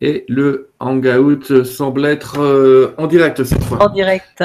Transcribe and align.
Et 0.00 0.24
le 0.28 0.70
hangout 0.78 1.64
semble 1.64 2.04
être 2.06 2.38
euh, 2.38 2.94
en 2.98 3.06
direct 3.06 3.42
cette 3.44 3.64
fois. 3.64 3.82
En 3.82 3.92
direct. 3.92 4.44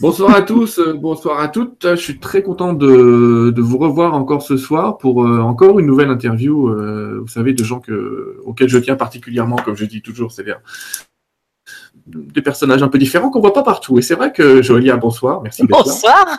Bonsoir 0.00 0.34
à 0.34 0.42
tous, 0.42 0.78
euh, 0.78 0.92
bonsoir 0.92 1.40
à 1.40 1.48
toutes. 1.48 1.86
Je 1.88 1.96
suis 1.96 2.18
très 2.18 2.42
content 2.42 2.72
de, 2.72 3.52
de 3.54 3.62
vous 3.62 3.78
revoir 3.78 4.14
encore 4.14 4.42
ce 4.42 4.56
soir 4.56 4.98
pour 4.98 5.24
euh, 5.24 5.40
encore 5.40 5.78
une 5.78 5.86
nouvelle 5.86 6.10
interview, 6.10 6.68
euh, 6.68 7.20
vous 7.20 7.28
savez, 7.28 7.52
de 7.52 7.62
gens 7.62 7.80
que, 7.80 8.40
auxquels 8.44 8.68
je 8.68 8.78
tiens 8.78 8.96
particulièrement, 8.96 9.56
comme 9.56 9.76
je 9.76 9.84
dis 9.84 10.02
toujours, 10.02 10.32
c'est-à-dire 10.32 10.60
des 12.06 12.42
personnages 12.42 12.82
un 12.82 12.88
peu 12.88 12.98
différents 12.98 13.30
qu'on 13.30 13.40
voit 13.40 13.52
pas 13.52 13.62
partout. 13.62 13.98
Et 13.98 14.02
c'est 14.02 14.14
vrai 14.14 14.32
que 14.32 14.62
Joëlia, 14.62 14.96
bonsoir, 14.96 15.42
merci. 15.42 15.64
Bonsoir. 15.66 16.38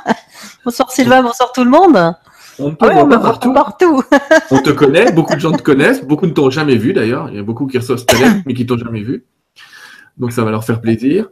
Bonsoir 0.64 0.92
Sylvain, 0.92 1.24
bonsoir 1.24 1.52
tout 1.52 1.64
le 1.64 1.70
monde. 1.70 2.14
On 2.60 2.72
te 2.72 2.78
Ah 2.80 2.88
ouais, 2.88 3.02
on 3.02 3.08
me 3.08 3.18
partout. 3.18 3.54
partout. 3.54 4.04
On 4.52 4.60
te 4.62 4.70
connaît, 4.70 5.12
beaucoup 5.12 5.36
de 5.36 5.40
gens 5.40 5.52
te 5.52 5.62
connaissent, 5.72 6.06
beaucoup 6.06 6.26
ne 6.26 6.32
t'ont 6.32 6.50
jamais 6.50 6.76
vu 6.78 6.94
d'ailleurs. 6.94 7.28
Il 7.30 7.36
y 7.36 7.40
a 7.40 7.44
beaucoup 7.44 7.68
qui 7.68 7.78
reçoivent 7.78 7.98
ce 8.00 8.06
talent, 8.06 8.42
mais 8.46 8.54
qui 8.54 8.66
t'ont 8.66 8.78
jamais 8.78 9.02
vu. 9.02 9.26
Donc 10.18 10.32
ça 10.32 10.44
va 10.44 10.52
leur 10.52 10.64
faire 10.64 10.80
plaisir. 10.82 11.28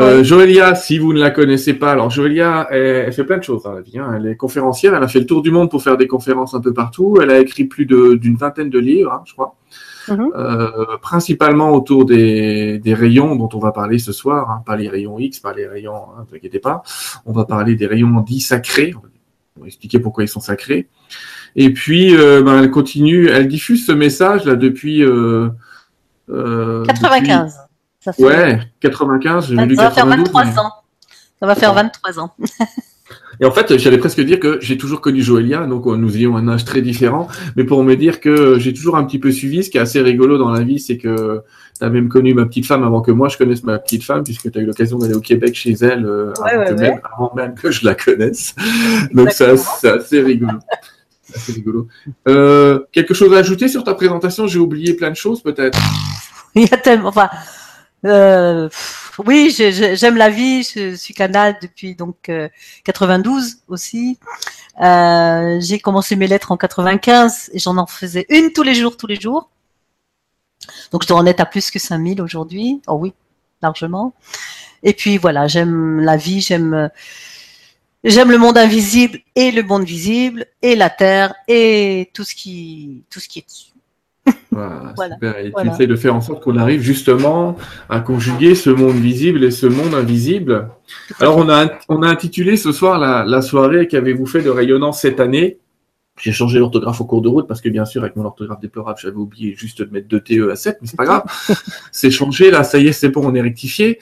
Euh, 0.00 0.24
Joëlia, 0.24 0.74
si 0.74 0.96
vous 0.98 1.12
ne 1.12 1.20
la 1.20 1.30
connaissez 1.30 1.74
pas, 1.74 1.92
alors 1.92 2.08
Joëlia, 2.08 2.66
elle, 2.70 2.80
elle 3.06 3.12
fait 3.12 3.24
plein 3.24 3.36
de 3.36 3.42
choses 3.42 3.64
dans 3.64 3.72
la 3.72 3.82
vie. 3.82 3.98
hein. 3.98 4.14
Elle 4.16 4.26
est 4.26 4.36
conférencière, 4.36 4.94
elle 4.94 5.02
a 5.02 5.08
fait 5.08 5.18
le 5.20 5.26
tour 5.26 5.42
du 5.42 5.50
monde 5.50 5.70
pour 5.70 5.82
faire 5.82 5.98
des 5.98 6.06
conférences 6.06 6.54
un 6.54 6.60
peu 6.60 6.72
partout. 6.72 7.18
Elle 7.20 7.30
a 7.30 7.38
écrit 7.38 7.64
plus 7.64 7.84
de- 7.84 8.14
d'une 8.14 8.36
vingtaine 8.36 8.70
de 8.70 8.78
livres, 8.78 9.12
hein, 9.12 9.22
je 9.26 9.32
crois, 9.34 9.56
Mhm. 10.08 10.30
Euh, 10.34 10.96
principalement 11.00 11.70
autour 11.72 12.04
des, 12.06 12.78
des 12.78 12.94
rayons 12.94 13.36
dont 13.36 13.48
on 13.54 13.58
va 13.60 13.70
parler 13.70 13.98
ce 13.98 14.12
soir. 14.12 14.50
hein. 14.50 14.62
Pas 14.66 14.76
les 14.76 14.88
rayons 14.88 15.18
X, 15.18 15.38
pas 15.40 15.52
les 15.52 15.66
rayons, 15.68 15.92
ne 16.18 16.24
vous 16.28 16.34
inquiétez 16.34 16.58
pas. 16.58 16.82
On 17.26 17.32
va 17.32 17.44
parler 17.44 17.76
des 17.76 17.86
rayons 17.86 18.08
dits 18.20 18.40
sacrés. 18.40 18.94
On 18.96 19.00
va 19.00 19.08
expliquer 19.66 19.98
pourquoi 19.98 20.24
ils 20.24 20.28
sont 20.28 20.40
sacrés. 20.40 20.88
Et 21.56 21.72
puis, 21.72 22.16
euh, 22.16 22.42
ben, 22.42 22.62
elle 22.62 22.70
continue, 22.70 23.28
elle 23.28 23.48
diffuse 23.48 23.86
ce 23.86 23.92
message 23.92 24.44
là 24.44 24.54
depuis. 24.54 25.02
Euh, 25.02 25.48
euh, 26.30 26.84
95. 26.84 27.58
Ça, 28.00 28.12
fait, 28.12 28.22
Ouais, 28.24 28.60
95, 28.80 29.48
j'ai 29.48 29.56
ça 29.56 29.62
va 29.62 29.68
faire 29.76 29.90
92. 30.06 30.18
23 30.32 30.44
mais- 30.44 30.58
ans. 30.58 30.72
Ça 31.40 31.46
va 31.46 31.54
faire 31.54 31.74
23 31.74 32.20
ans. 32.20 32.34
Et 33.40 33.44
en 33.44 33.50
fait, 33.50 33.76
j'allais 33.78 33.98
presque 33.98 34.20
dire 34.20 34.38
que 34.38 34.58
j'ai 34.60 34.76
toujours 34.76 35.00
connu 35.00 35.22
Joëlia, 35.22 35.66
donc 35.66 35.86
euh, 35.86 35.96
nous 35.96 36.16
ayons 36.16 36.36
un 36.36 36.48
âge 36.48 36.64
très 36.64 36.82
différent, 36.82 37.28
mais 37.56 37.64
pour 37.64 37.82
me 37.82 37.94
dire 37.96 38.20
que 38.20 38.58
j'ai 38.58 38.72
toujours 38.72 38.96
un 38.96 39.04
petit 39.04 39.18
peu 39.18 39.32
suivi, 39.32 39.64
ce 39.64 39.70
qui 39.70 39.78
est 39.78 39.80
assez 39.80 40.00
rigolo 40.00 40.38
dans 40.38 40.50
la 40.50 40.60
vie, 40.62 40.78
c'est 40.78 40.98
que 40.98 41.42
tu 41.78 41.84
as 41.84 41.90
même 41.90 42.08
connu 42.08 42.34
ma 42.34 42.44
petite 42.46 42.66
femme 42.66 42.84
avant 42.84 43.00
que 43.00 43.10
moi 43.10 43.28
je 43.28 43.38
connaisse 43.38 43.64
ma 43.64 43.78
petite 43.78 44.04
femme, 44.04 44.22
puisque 44.22 44.50
tu 44.50 44.58
as 44.58 44.62
eu 44.62 44.66
l'occasion 44.66 44.98
d'aller 44.98 45.14
au 45.14 45.20
Québec 45.20 45.54
chez 45.54 45.72
elle 45.72 46.04
euh, 46.04 46.32
Ouais, 46.42 46.50
avant, 46.50 46.60
ouais, 46.60 46.66
que 46.66 46.74
ouais. 46.74 46.80
Même, 46.80 47.00
avant 47.12 47.32
même 47.34 47.54
que 47.54 47.70
je 47.70 47.84
la 47.84 47.94
connaisse. 47.94 48.54
Donc 49.12 49.30
c'est 49.32 49.46
assez, 49.46 49.68
c'est 49.80 49.90
assez 49.90 50.20
rigolo. 50.20 50.58
Assez 51.34 51.52
rigolo. 51.52 51.88
Euh, 52.28 52.80
quelque 52.92 53.14
chose 53.14 53.32
à 53.32 53.38
ajouter 53.38 53.68
sur 53.68 53.84
ta 53.84 53.94
présentation? 53.94 54.46
J'ai 54.46 54.58
oublié 54.58 54.94
plein 54.94 55.10
de 55.10 55.16
choses 55.16 55.42
peut-être. 55.42 55.78
Il 56.54 56.62
y 56.62 56.74
a 56.74 56.76
tellement. 56.76 57.08
Enfin, 57.08 57.30
euh, 58.04 58.68
oui, 59.26 59.52
j'ai- 59.56 59.72
j'ai- 59.72 59.96
j'aime 59.96 60.16
la 60.16 60.28
vie. 60.30 60.62
Je 60.64 60.94
suis 60.96 61.14
canal 61.14 61.56
depuis 61.62 61.94
donc 61.94 62.28
euh, 62.28 62.48
92 62.84 63.58
aussi. 63.68 64.18
Euh, 64.82 65.58
j'ai 65.60 65.78
commencé 65.80 66.16
mes 66.16 66.26
lettres 66.26 66.52
en 66.52 66.56
95 66.56 67.50
et 67.52 67.58
j'en 67.58 67.76
en 67.78 67.86
faisais 67.86 68.26
une 68.30 68.52
tous 68.52 68.62
les 68.64 68.74
jours, 68.74 68.96
tous 68.96 69.06
les 69.06 69.20
jours. 69.20 69.50
Donc 70.92 71.02
je 71.02 71.08
dois 71.08 71.18
en 71.18 71.26
être 71.26 71.40
à 71.40 71.46
plus 71.46 71.70
que 71.70 71.78
5000 71.78 72.20
aujourd'hui. 72.22 72.80
Oh 72.86 72.94
oui, 72.94 73.12
largement. 73.62 74.14
Et 74.82 74.92
puis 74.94 75.18
voilà, 75.18 75.48
j'aime 75.48 76.00
la 76.00 76.16
vie, 76.16 76.40
j'aime 76.40 76.74
euh, 76.74 76.88
j'aime 78.04 78.30
le 78.30 78.38
monde 78.38 78.58
invisible 78.58 79.20
et 79.34 79.50
le 79.50 79.62
monde 79.62 79.84
visible 79.84 80.46
et 80.62 80.76
la 80.76 80.90
terre 80.90 81.34
et 81.48 82.10
tout 82.14 82.24
ce 82.24 82.34
qui 82.34 83.04
tout 83.10 83.20
ce 83.20 83.28
qui 83.28 83.40
est 83.40 83.46
dessus. 83.46 83.71
Voilà, 84.52 84.92
Voilà, 84.94 85.14
super. 85.14 85.38
Et 85.38 85.50
voilà. 85.50 85.70
tu 85.70 85.74
essaies 85.74 85.86
de 85.86 85.96
faire 85.96 86.14
en 86.14 86.20
sorte 86.20 86.42
qu'on 86.42 86.56
arrive 86.56 86.82
justement 86.82 87.56
à 87.88 88.00
conjuguer 88.00 88.54
ce 88.54 88.70
monde 88.70 88.96
visible 88.96 89.42
et 89.44 89.50
ce 89.50 89.66
monde 89.66 89.94
invisible. 89.94 90.68
Alors, 91.18 91.38
on 91.38 91.48
a, 91.48 91.68
on 91.88 92.02
a 92.02 92.08
intitulé 92.08 92.56
ce 92.56 92.70
soir 92.70 92.98
la, 92.98 93.24
la 93.24 93.42
soirée 93.42 93.88
qu'avez-vous 93.88 94.26
fait 94.26 94.42
de 94.42 94.50
rayonnant 94.50 94.92
cette 94.92 95.20
année? 95.20 95.58
J'ai 96.20 96.32
changé 96.32 96.58
l'orthographe 96.58 97.00
au 97.00 97.06
cours 97.06 97.22
de 97.22 97.28
route 97.28 97.48
parce 97.48 97.62
que, 97.62 97.70
bien 97.70 97.86
sûr, 97.86 98.02
avec 98.02 98.16
mon 98.16 98.24
orthographe 98.26 98.60
déplorable, 98.60 98.98
j'avais 99.00 99.16
oublié 99.16 99.54
juste 99.54 99.80
de 99.80 99.90
mettre 99.90 100.08
deux 100.08 100.20
TE 100.20 100.50
à 100.50 100.56
7, 100.56 100.76
mais 100.82 100.86
c'est 100.86 100.96
pas 100.96 101.06
grave. 101.06 101.22
c'est 101.90 102.10
changé, 102.10 102.50
là, 102.50 102.62
ça 102.64 102.78
y 102.78 102.88
est, 102.88 102.92
c'est 102.92 103.08
bon, 103.08 103.22
on 103.24 103.34
est 103.34 103.40
rectifié. 103.40 103.98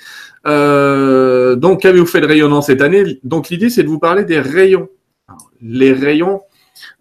Euh, 0.47 1.55
donc, 1.55 1.83
qu'avez-vous 1.83 2.07
fait 2.07 2.21
de 2.21 2.27
rayonnant 2.27 2.63
cette 2.63 2.83
année? 2.83 3.21
Donc, 3.23 3.49
l'idée, 3.49 3.71
c'est 3.71 3.85
de 3.85 3.89
vous 3.89 4.01
parler 4.01 4.25
des 4.25 4.41
rayons. 4.41 4.89
Alors, 5.29 5.51
les 5.63 5.93
rayons, 5.93 6.43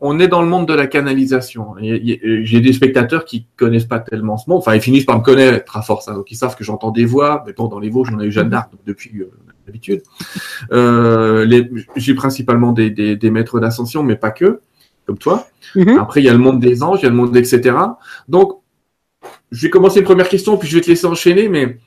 on 0.01 0.19
est 0.19 0.27
dans 0.27 0.41
le 0.41 0.47
monde 0.47 0.67
de 0.67 0.73
la 0.73 0.87
canalisation. 0.87 1.75
J'ai 1.81 2.61
des 2.61 2.73
spectateurs 2.73 3.25
qui 3.25 3.45
connaissent 3.55 3.85
pas 3.85 3.99
tellement 3.99 4.37
ce 4.37 4.49
monde. 4.49 4.59
Enfin, 4.59 4.75
ils 4.75 4.81
finissent 4.81 5.05
par 5.05 5.17
me 5.19 5.23
connaître 5.23 5.77
à 5.77 5.81
force. 5.81 6.07
hein. 6.07 6.13
donc, 6.15 6.31
ils 6.31 6.35
savent 6.35 6.55
que 6.55 6.63
j'entends 6.63 6.91
des 6.91 7.05
voix. 7.05 7.43
Mais 7.45 7.53
bon, 7.53 7.67
dans 7.67 7.79
les 7.79 7.89
Vosges, 7.89 8.09
j'en 8.11 8.19
ai 8.19 8.25
eu 8.25 8.31
Jeanne 8.31 8.49
d'Arc 8.49 8.71
depuis 8.85 9.19
euh, 9.19 9.31
l'habitude. 9.65 10.01
Euh, 10.71 11.45
J'ai 11.95 12.13
principalement 12.13 12.71
des, 12.71 12.89
des, 12.89 13.15
des 13.15 13.29
maîtres 13.31 13.59
d'ascension, 13.59 14.03
mais 14.03 14.15
pas 14.15 14.31
que, 14.31 14.61
comme 15.05 15.17
toi. 15.17 15.47
Mhm. 15.75 15.97
Après, 15.99 16.21
il 16.21 16.25
y 16.25 16.29
a 16.29 16.33
le 16.33 16.39
monde 16.39 16.59
des 16.59 16.83
anges, 16.83 16.99
il 17.01 17.03
y 17.03 17.07
a 17.07 17.09
le 17.09 17.15
monde, 17.15 17.35
etc. 17.35 17.75
Donc, 18.27 18.59
je 19.51 19.63
vais 19.63 19.69
commencer 19.69 19.99
une 19.99 20.05
première 20.05 20.29
question, 20.29 20.57
puis 20.57 20.67
je 20.69 20.75
vais 20.75 20.81
te 20.81 20.89
laisser 20.89 21.07
enchaîner, 21.07 21.49
mais 21.49 21.77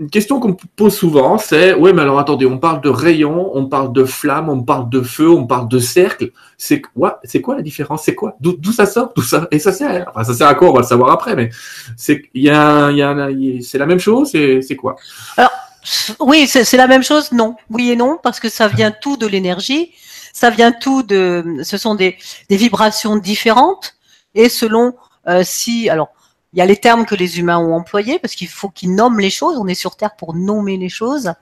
une 0.00 0.10
question 0.10 0.40
qu'on 0.40 0.54
pose 0.76 0.94
souvent, 0.94 1.38
c'est 1.38 1.74
ouais, 1.74 1.92
mais 1.92 2.02
alors 2.02 2.18
attendez, 2.18 2.46
on 2.46 2.58
parle 2.58 2.80
de 2.80 2.88
rayons, 2.88 3.50
on 3.54 3.66
parle 3.66 3.92
de 3.92 4.04
flammes, 4.04 4.48
on 4.48 4.62
parle 4.62 4.88
de 4.90 5.00
feu, 5.00 5.28
on 5.28 5.46
parle 5.46 5.68
de 5.68 5.78
cercle. 5.78 6.30
C'est 6.58 6.80
quoi 6.80 7.20
C'est 7.24 7.40
quoi 7.40 7.56
la 7.56 7.62
différence? 7.62 8.02
C'est 8.04 8.14
quoi? 8.14 8.36
D'où 8.40 8.72
ça 8.72 8.86
sort 8.86 9.12
Tout 9.14 9.22
ça? 9.22 9.48
Et 9.50 9.58
ça 9.58 9.72
sert 9.72 10.06
Enfin, 10.08 10.24
ça 10.24 10.34
sert 10.34 10.48
à 10.48 10.54
quoi? 10.54 10.70
On 10.70 10.72
va 10.72 10.80
le 10.80 10.86
savoir 10.86 11.10
après, 11.10 11.34
mais 11.36 11.50
c'est 11.96 12.22
il 12.34 12.42
y 12.42 12.50
a, 12.50 12.90
y 12.90 13.02
a 13.02 13.30
y 13.30 13.58
a- 13.58 13.62
c'est 13.62 13.78
la 13.78 13.86
même 13.86 14.00
chose. 14.00 14.30
C'est 14.32 14.76
quoi? 14.76 14.96
Oui, 16.18 16.46
c'est 16.46 16.64
c'est 16.64 16.76
la 16.76 16.88
même 16.88 17.02
chose, 17.02 17.30
non. 17.32 17.56
Oui 17.70 17.90
et 17.90 17.96
non, 17.96 18.18
parce 18.22 18.40
que 18.40 18.48
ça 18.48 18.66
vient 18.68 18.90
tout 18.90 19.16
de 19.16 19.26
l'énergie, 19.26 19.92
ça 20.32 20.50
vient 20.50 20.72
tout 20.72 21.02
de, 21.02 21.44
ce 21.62 21.78
sont 21.78 21.94
des, 21.94 22.16
des 22.48 22.56
vibrations 22.56 23.16
différentes, 23.16 23.94
et 24.34 24.48
selon 24.48 24.94
euh, 25.28 25.42
si, 25.44 25.88
alors, 25.88 26.08
il 26.52 26.58
y 26.58 26.62
a 26.62 26.66
les 26.66 26.76
termes 26.76 27.04
que 27.04 27.14
les 27.14 27.38
humains 27.38 27.58
ont 27.58 27.74
employés, 27.74 28.18
parce 28.18 28.34
qu'il 28.34 28.48
faut 28.48 28.68
qu'ils 28.68 28.94
nomment 28.94 29.20
les 29.20 29.30
choses, 29.30 29.58
on 29.58 29.66
est 29.66 29.74
sur 29.74 29.96
Terre 29.96 30.16
pour 30.16 30.34
nommer 30.34 30.76
les 30.76 30.88
choses, 30.88 31.32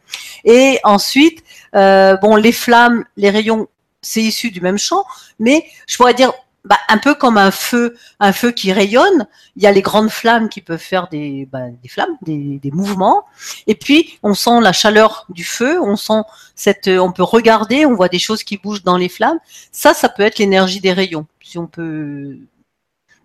et 0.44 0.78
ensuite, 0.84 1.42
euh, 1.74 2.16
bon, 2.16 2.36
les 2.36 2.52
flammes, 2.52 3.04
les 3.16 3.30
rayons, 3.30 3.68
c'est 4.02 4.22
issu 4.22 4.50
du 4.50 4.60
même 4.60 4.78
champ, 4.78 5.04
mais 5.38 5.64
je 5.86 5.96
pourrais 5.96 6.14
dire, 6.14 6.32
bah, 6.64 6.78
un 6.88 6.96
peu 6.96 7.14
comme 7.14 7.36
un 7.36 7.50
feu, 7.50 7.94
un 8.20 8.32
feu 8.32 8.50
qui 8.50 8.72
rayonne, 8.72 9.26
il 9.56 9.62
y 9.62 9.66
a 9.66 9.72
les 9.72 9.82
grandes 9.82 10.10
flammes 10.10 10.48
qui 10.48 10.62
peuvent 10.62 10.78
faire 10.78 11.08
des, 11.08 11.46
bah, 11.52 11.68
des 11.82 11.88
flammes, 11.88 12.16
des, 12.22 12.58
des 12.58 12.70
mouvements, 12.70 13.24
et 13.66 13.74
puis, 13.74 14.18
on 14.22 14.34
sent 14.34 14.60
la 14.62 14.72
chaleur 14.72 15.26
du 15.28 15.44
feu, 15.44 15.80
on 15.82 15.96
sent 15.96 16.22
cette, 16.54 16.88
on 16.88 17.12
peut 17.12 17.22
regarder, 17.22 17.86
on 17.86 17.94
voit 17.94 18.08
des 18.08 18.18
choses 18.18 18.42
qui 18.42 18.56
bougent 18.56 18.82
dans 18.82 18.96
les 18.96 19.08
flammes. 19.08 19.38
Ça, 19.72 19.92
ça 19.94 20.08
peut 20.08 20.22
être 20.22 20.38
l'énergie 20.38 20.80
des 20.80 20.92
rayons, 20.92 21.26
si 21.42 21.58
on 21.58 21.66
peut 21.66 22.38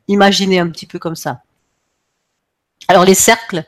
imaginer 0.07 0.59
un 0.59 0.69
petit 0.69 0.85
peu 0.85 0.99
comme 0.99 1.15
ça. 1.15 1.41
Alors 2.87 3.05
les 3.05 3.13
cercles, 3.13 3.63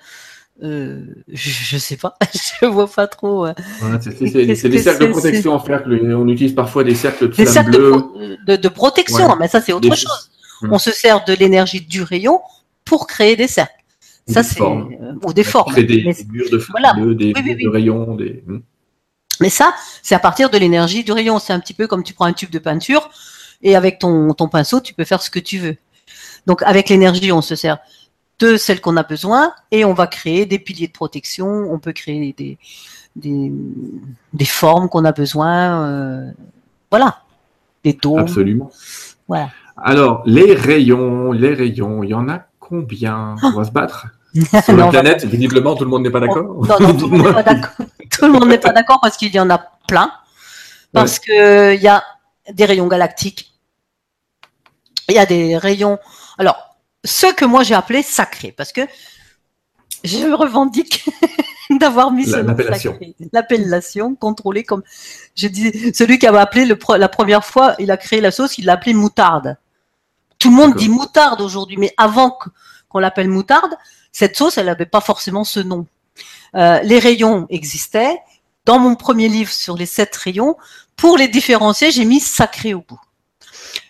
euh, 0.64 1.02
je, 1.32 1.50
je 1.50 1.78
sais 1.78 1.98
pas, 1.98 2.18
je 2.62 2.66
vois 2.66 2.88
pas 2.90 3.08
trop. 3.08 3.46
euh, 3.46 3.54
C'est 4.02 4.70
des 4.70 4.80
cercles 4.80 5.08
de 5.08 5.12
protection 5.12 5.54
en 5.54 5.64
cercle. 5.64 5.92
On 6.16 6.28
utilise 6.28 6.54
parfois 6.56 6.84
des 6.84 6.96
cercles 6.96 7.30
de 7.30 7.36
Des 7.36 7.46
cercles 7.46 7.72
de, 7.72 7.78
bleues. 7.78 7.92
pro- 7.92 8.18
de, 8.48 8.56
de 8.56 8.68
protection, 8.70 9.30
Ouais. 9.30 9.36
mais 9.40 9.48
ça 9.48 9.62
c'est 9.62 9.74
autre 9.74 9.90
Des- 9.90 9.96
chose. 9.96 10.32
On 10.70 10.78
se 10.78 10.92
sert 10.92 11.26
de 11.26 11.34
l'énergie 11.34 11.82
du 11.82 12.04
rayon 12.04 12.40
pour 12.86 13.08
créer 13.08 13.36
des 13.36 13.48
cercles. 13.48 13.74
Ou 14.28 14.34
Ça 14.34 14.44
des 14.44 14.48
c'est 14.48 14.62
euh, 14.62 15.14
ou 15.24 15.34
des 15.34 15.44
formes. 15.44 15.72
Créer 15.72 15.84
des 15.86 16.04
Mais- 16.06 16.14
figures 16.14 16.50
de 16.52 16.58
Voilà. 16.70 16.94
des 16.94 17.02
Oui, 17.02 17.16
oui, 17.18 17.34
figures 17.36 17.56
oui. 17.58 17.64
de 17.64 17.70
rayons, 17.70 18.16
des. 18.16 18.44
Hmm. 18.46 18.60
Mais 19.40 19.50
ça, 19.50 19.74
c'est 20.04 20.14
à 20.14 20.20
partir 20.20 20.52
de 20.52 20.58
l'énergie 20.60 21.04
du 21.04 21.12
rayon. 21.12 21.40
C'est 21.40 21.54
un 21.54 21.60
petit 21.60 21.74
peu 21.74 21.88
comme 21.88 22.04
tu 22.04 22.14
prends 22.14 22.26
un 22.26 22.34
tube 22.34 22.52
de 22.52 22.60
peinture 22.60 23.10
et 23.64 23.76
avec 23.76 23.98
ton, 23.98 24.34
ton 24.36 24.48
pinceau, 24.48 24.80
tu 24.82 24.94
peux 24.94 25.04
faire 25.04 25.24
ce 25.24 25.32
que 25.32 25.40
tu 25.40 25.58
veux. 25.58 25.76
Donc 26.46 26.62
avec 26.62 26.90
l'énergie, 26.90 27.32
on 27.32 27.42
se 27.42 27.56
sert 27.56 27.80
de 28.46 28.58
celle 28.58 28.82
qu'on 28.82 28.98
a 28.98 29.04
besoin 29.04 29.54
et 29.72 29.86
on 29.86 29.94
va 29.94 30.08
créer 30.08 30.46
des 30.46 30.60
piliers 30.60 30.88
de 30.88 30.92
protection. 30.92 31.48
On 31.72 31.80
peut 31.80 31.94
créer 31.94 32.34
des, 32.38 32.58
des, 33.16 33.52
des 34.34 34.46
formes 34.46 34.90
qu'on 34.90 35.06
a 35.06 35.12
besoin. 35.12 35.88
euh, 35.90 36.32
voilà. 36.90 37.20
Des 37.84 37.94
dômes. 37.94 38.20
Absolument. 38.20 38.72
Voilà. 39.28 39.50
Alors, 39.78 40.22
les 40.26 40.54
rayons, 40.54 41.32
les 41.32 41.54
rayons, 41.54 42.04
il 42.04 42.10
y 42.10 42.14
en 42.14 42.30
a 42.30 42.44
combien 42.60 43.36
On 43.44 43.52
va 43.52 43.64
se 43.66 43.72
battre 43.72 44.08
sur 44.64 44.76
la 44.76 44.88
planète? 44.88 45.26
Visiblement, 45.26 45.76
tout 45.76 45.84
le 45.84 45.90
monde 45.90 46.04
n'est 46.04 46.10
pas 46.12 46.20
d'accord. 46.20 46.66
Non, 46.68 46.80
non, 46.80 46.96
tout 46.98 47.08
le 47.10 47.18
monde 47.18 47.28
n'est 47.28 47.34
pas 47.34 47.44
d'accord. 47.54 47.86
Tout 48.12 48.26
le 48.26 48.32
monde 48.34 48.48
n'est 48.50 48.58
pas 48.60 48.72
d'accord 48.72 49.00
parce 49.02 49.18
qu'il 49.18 49.34
y 49.34 49.40
en 49.40 49.50
a 49.50 49.58
plein. 49.88 50.12
Parce 50.94 51.20
que 51.20 51.74
il 51.74 51.82
y 51.82 51.88
a 51.88 52.04
des 52.52 52.66
rayons 52.66 52.88
galactiques. 52.88 53.54
Il 55.10 55.16
y 55.16 55.20
a 55.20 55.26
des 55.26 55.58
rayons. 55.58 55.98
Alors, 56.38 56.71
ceux 57.04 57.34
que 57.34 57.46
moi 57.46 57.64
j'ai 57.64 57.76
appelés 57.76 58.04
sacrés, 58.04 58.52
parce 58.52 58.72
que 58.72 58.82
je 60.04 60.18
me 60.18 60.34
revendique 60.34 61.06
d'avoir 61.70 62.12
mis 62.12 62.26
ce 62.26 62.38
l'appellation. 62.38 62.94
sacré. 62.94 63.16
L'appellation 63.32 64.16
contrôlée 64.16 64.64
comme 64.64 64.84
je 65.36 65.48
dis. 65.48 65.94
Celui 65.94 66.20
qui 66.20 66.28
avait 66.28 66.40
appelé 66.40 66.66
le 66.66 66.78
la 66.98 67.10
première 67.10 67.46
fois, 67.46 67.76
il 67.80 67.92
a 67.92 67.98
créé 67.98 68.22
la 68.22 68.32
sauce, 68.32 68.58
il 68.58 68.66
l'a 68.66 68.74
appelé 68.74 68.94
moutarde. 68.94 69.58
Tout 70.40 70.50
le 70.50 70.56
monde 70.56 70.76
dit 70.76 70.90
moutarde 70.90 71.42
aujourd'hui, 71.42 71.78
mais 71.78 71.94
avant 71.98 72.38
qu'on 72.90 73.00
l'appelle 73.00 73.30
moutarde, 73.30 73.76
cette 74.12 74.36
sauce, 74.36 74.58
elle 74.58 74.66
n'avait 74.66 74.86
pas 74.86 75.02
forcément 75.02 75.44
ce 75.44 75.60
nom. 75.60 75.86
Euh, 76.56 76.80
les 76.82 77.00
rayons 77.00 77.46
existaient. 77.50 78.18
Dans 78.66 78.78
mon 78.78 78.96
premier 78.96 79.28
livre 79.28 79.52
sur 79.52 79.76
les 79.76 79.86
sept 79.88 80.16
rayons, 80.16 80.56
pour 80.96 81.18
les 81.18 81.28
différencier, 81.28 81.92
j'ai 81.92 82.06
mis 82.06 82.20
sacré 82.20 82.74
au 82.74 82.82
bout. 82.88 83.00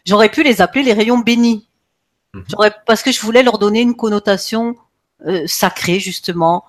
J'aurais 0.05 0.29
pu 0.29 0.43
les 0.43 0.61
appeler 0.61 0.83
les 0.83 0.93
rayons 0.93 1.17
bénis. 1.17 1.67
Mhm. 2.33 2.45
J'aurais, 2.49 2.73
parce 2.85 3.03
que 3.03 3.11
je 3.11 3.21
voulais 3.21 3.43
leur 3.43 3.57
donner 3.57 3.81
une 3.81 3.95
connotation 3.95 4.75
euh, 5.25 5.45
sacrée, 5.47 5.99
justement. 5.99 6.65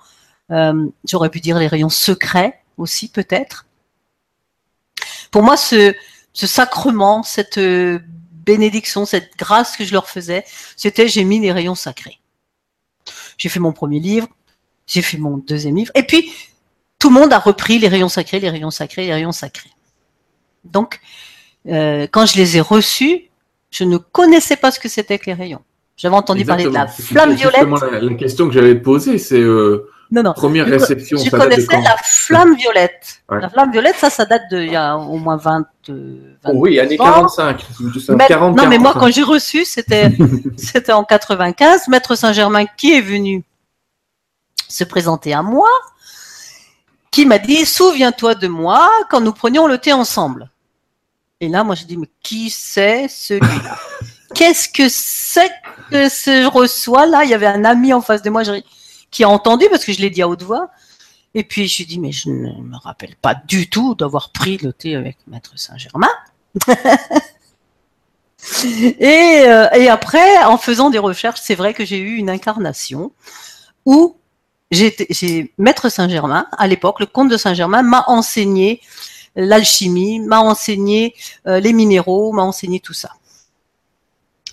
Euh, 0.51 0.87
j'aurais 1.05 1.31
pu 1.31 1.41
dire 1.41 1.59
les 1.59 1.69
rayons 1.69 1.89
secrets 1.89 2.63
aussi, 2.77 3.09
peut-être. 3.09 3.67
Pour 5.31 5.43
moi, 5.43 5.57
ce, 5.57 5.95
ce 6.33 6.47
sacrement, 6.47 7.23
cette 7.23 7.59
euh, 7.59 8.01
bénédiction, 8.33 9.07
cette 9.07 9.37
grâce 9.37 9.77
que 9.77 9.85
je 9.85 9.93
leur 9.93 10.09
faisais, 10.09 10.45
c'était 10.77 11.09
j'ai 11.09 11.25
mis 11.25 11.41
les 11.41 11.53
rayons 11.53 11.75
sacrés. 11.75 12.21
J'ai 13.39 13.49
fait 13.49 13.61
mon 13.61 13.73
premier 13.73 14.01
livre, 14.01 14.29
j'ai 14.87 15.03
fait 15.03 15.19
mon 15.19 15.39
deuxième 15.39 15.77
livre, 15.77 15.93
et 15.95 16.03
puis 16.03 16.33
tout 16.99 17.09
le 17.09 17.15
monde 17.15 17.33
a 17.33 17.39
repris 17.39 17.79
les 17.79 17.89
rayons 17.89 18.09
sacrés, 18.09 18.41
les 18.41 18.51
rayons 18.51 18.71
sacrés, 18.71 19.07
les 19.07 19.15
rayons 19.15 19.33
sacrés. 19.33 19.71
Donc, 20.65 21.01
euh, 21.67 22.07
quand 22.11 22.27
je 22.27 22.37
les 22.37 22.57
ai 22.57 22.61
reçus, 22.61 23.31
je 23.73 23.85
ne 23.85 23.97
connaissais 23.97 24.57
pas 24.57 24.71
ce 24.71 24.79
que 24.79 24.89
c'était 24.89 25.19
que 25.19 25.27
les 25.27 25.35
rayons. 25.35 25.63
J'avais 25.97 26.15
entendu 26.15 26.45
parler 26.45 26.65
de 26.65 26.71
la 26.71 26.87
flamme 26.87 27.35
violette. 27.35 27.67
La, 27.91 28.01
la, 28.01 28.15
question 28.15 28.47
que 28.47 28.55
j'allais 28.55 28.77
poser, 28.77 29.19
c'est 29.19 29.41
euh, 29.41 29.89
non, 30.13 30.23
non. 30.23 30.35
première 30.35 30.67
réception. 30.67 31.17
Je, 31.17 31.31
connaissais 31.31 31.81
la 31.81 31.97
flamme 32.03 32.55
violette. 32.55 33.23
La 33.31 33.49
flamme 33.49 33.73
violette, 33.73 33.97
ça, 33.97 34.11
ça 34.11 34.27
date 34.27 34.43
d'il 34.51 34.71
y 34.71 34.77
a 34.77 34.97
au 34.97 35.17
moins 35.17 35.39
20. 35.39 35.67
Euh, 35.89 36.35
oh 36.45 36.51
oui, 36.55 36.79
années 36.79 36.99
45. 36.99 37.65
Mais, 38.11 38.29
non, 38.31 38.69
mais 38.69 38.79
moi, 38.79 38.93
quand 38.93 39.11
j'ai 39.11 39.23
reçu, 39.23 39.65
c'était 39.65 40.13
c'était 40.59 40.93
en 40.93 41.05
95. 41.05 41.89
Maître 41.89 42.15
Saint-Germain 42.15 42.67
qui 42.77 42.93
est 42.93 43.01
venu 43.01 43.43
se 44.69 44.85
présenter 44.85 45.33
à 45.33 45.43
moi, 45.43 45.69
qui 47.11 47.25
m'a 47.25 47.39
dit 47.39 47.65
Souviens-toi 47.65 48.35
de 48.35 48.49
moi 48.49 48.87
quand 49.09 49.23
nous 49.23 49.33
prenions 49.33 49.67
le 49.67 49.79
thé 49.79 49.95
ensemble. 49.95 50.51
Et 51.43 51.49
là, 51.49 51.65
moi, 51.65 51.75
je 51.75 51.85
dis, 51.85 51.97
mais 51.97 52.09
qui 52.23 52.51
c'est 52.51 53.09
celui-là? 53.09 53.77
Qu'est-ce 54.35 54.69
que 54.69 54.89
c'est 54.89 55.51
que 55.91 56.09
je 56.09 56.47
reçois 56.47 57.05
là 57.05 57.25
Il 57.25 57.31
y 57.31 57.35
avait 57.35 57.49
un 57.49 57.65
ami 57.65 57.93
en 57.93 58.01
face 58.01 58.23
de 58.23 58.31
moi 58.31 58.45
qui 59.11 59.25
a 59.25 59.29
entendu 59.29 59.67
parce 59.69 59.85
que 59.85 59.93
je 59.93 60.01
l'ai 60.01 60.09
dit 60.09 60.23
à 60.23 60.29
haute 60.29 60.45
voix. 60.45 60.71
Et 61.35 61.43
puis, 61.43 61.67
je 61.67 61.79
lui 61.79 61.87
dis, 61.87 61.99
mais 61.99 62.13
je 62.13 62.31
ne 62.31 62.63
me 62.63 62.77
rappelle 62.77 63.17
pas 63.21 63.35
du 63.35 63.69
tout 63.69 63.97
d'avoir 63.97 64.31
pris 64.31 64.57
le 64.59 64.73
thé 64.73 64.95
avec 64.95 65.19
Maître 65.27 65.51
Saint-Germain. 65.57 66.13
et, 68.65 69.43
euh, 69.49 69.69
et 69.71 69.89
après, 69.89 70.45
en 70.45 70.59
faisant 70.59 70.91
des 70.91 71.01
recherches, 71.01 71.41
c'est 71.43 71.57
vrai 71.57 71.75
que 71.75 71.85
j'ai 71.85 71.99
eu 71.99 72.19
une 72.19 72.31
incarnation 72.31 73.11
où 73.85 74.17
j'ai 74.71 75.53
Maître 75.59 75.89
Saint-Germain, 75.89 76.47
à 76.57 76.69
l'époque, 76.69 77.01
le 77.01 77.07
comte 77.07 77.29
de 77.29 77.37
Saint-Germain 77.37 77.83
m'a 77.83 78.05
enseigné 78.07 78.81
l'alchimie, 79.37 80.21
m'a 80.21 80.41
enseigné 80.41 81.15
euh, 81.47 81.61
les 81.61 81.73
minéraux, 81.73 82.33
m'a 82.33 82.43
enseigné 82.43 82.81
tout 82.81 82.93
ça. 82.93 83.11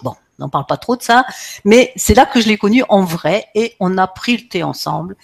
Bon, 0.02 0.12
on 0.12 0.44
n'en 0.44 0.50
parle 0.50 0.66
pas 0.66 0.78
trop 0.78 0.96
de 0.96 1.02
ça, 1.02 1.26
mais 1.66 1.92
c'est 1.96 2.14
là 2.14 2.26
que 2.26 2.42
je 2.42 2.48
l'ai 2.48 2.58
connu 2.58 2.84
en 2.90 3.04
vrai 3.04 3.48
et 3.56 3.76
on 3.80 3.98
a 3.98 4.08
pris 4.08 4.38
le 4.38 4.48
thé 4.48 4.64
ensemble 4.64 5.16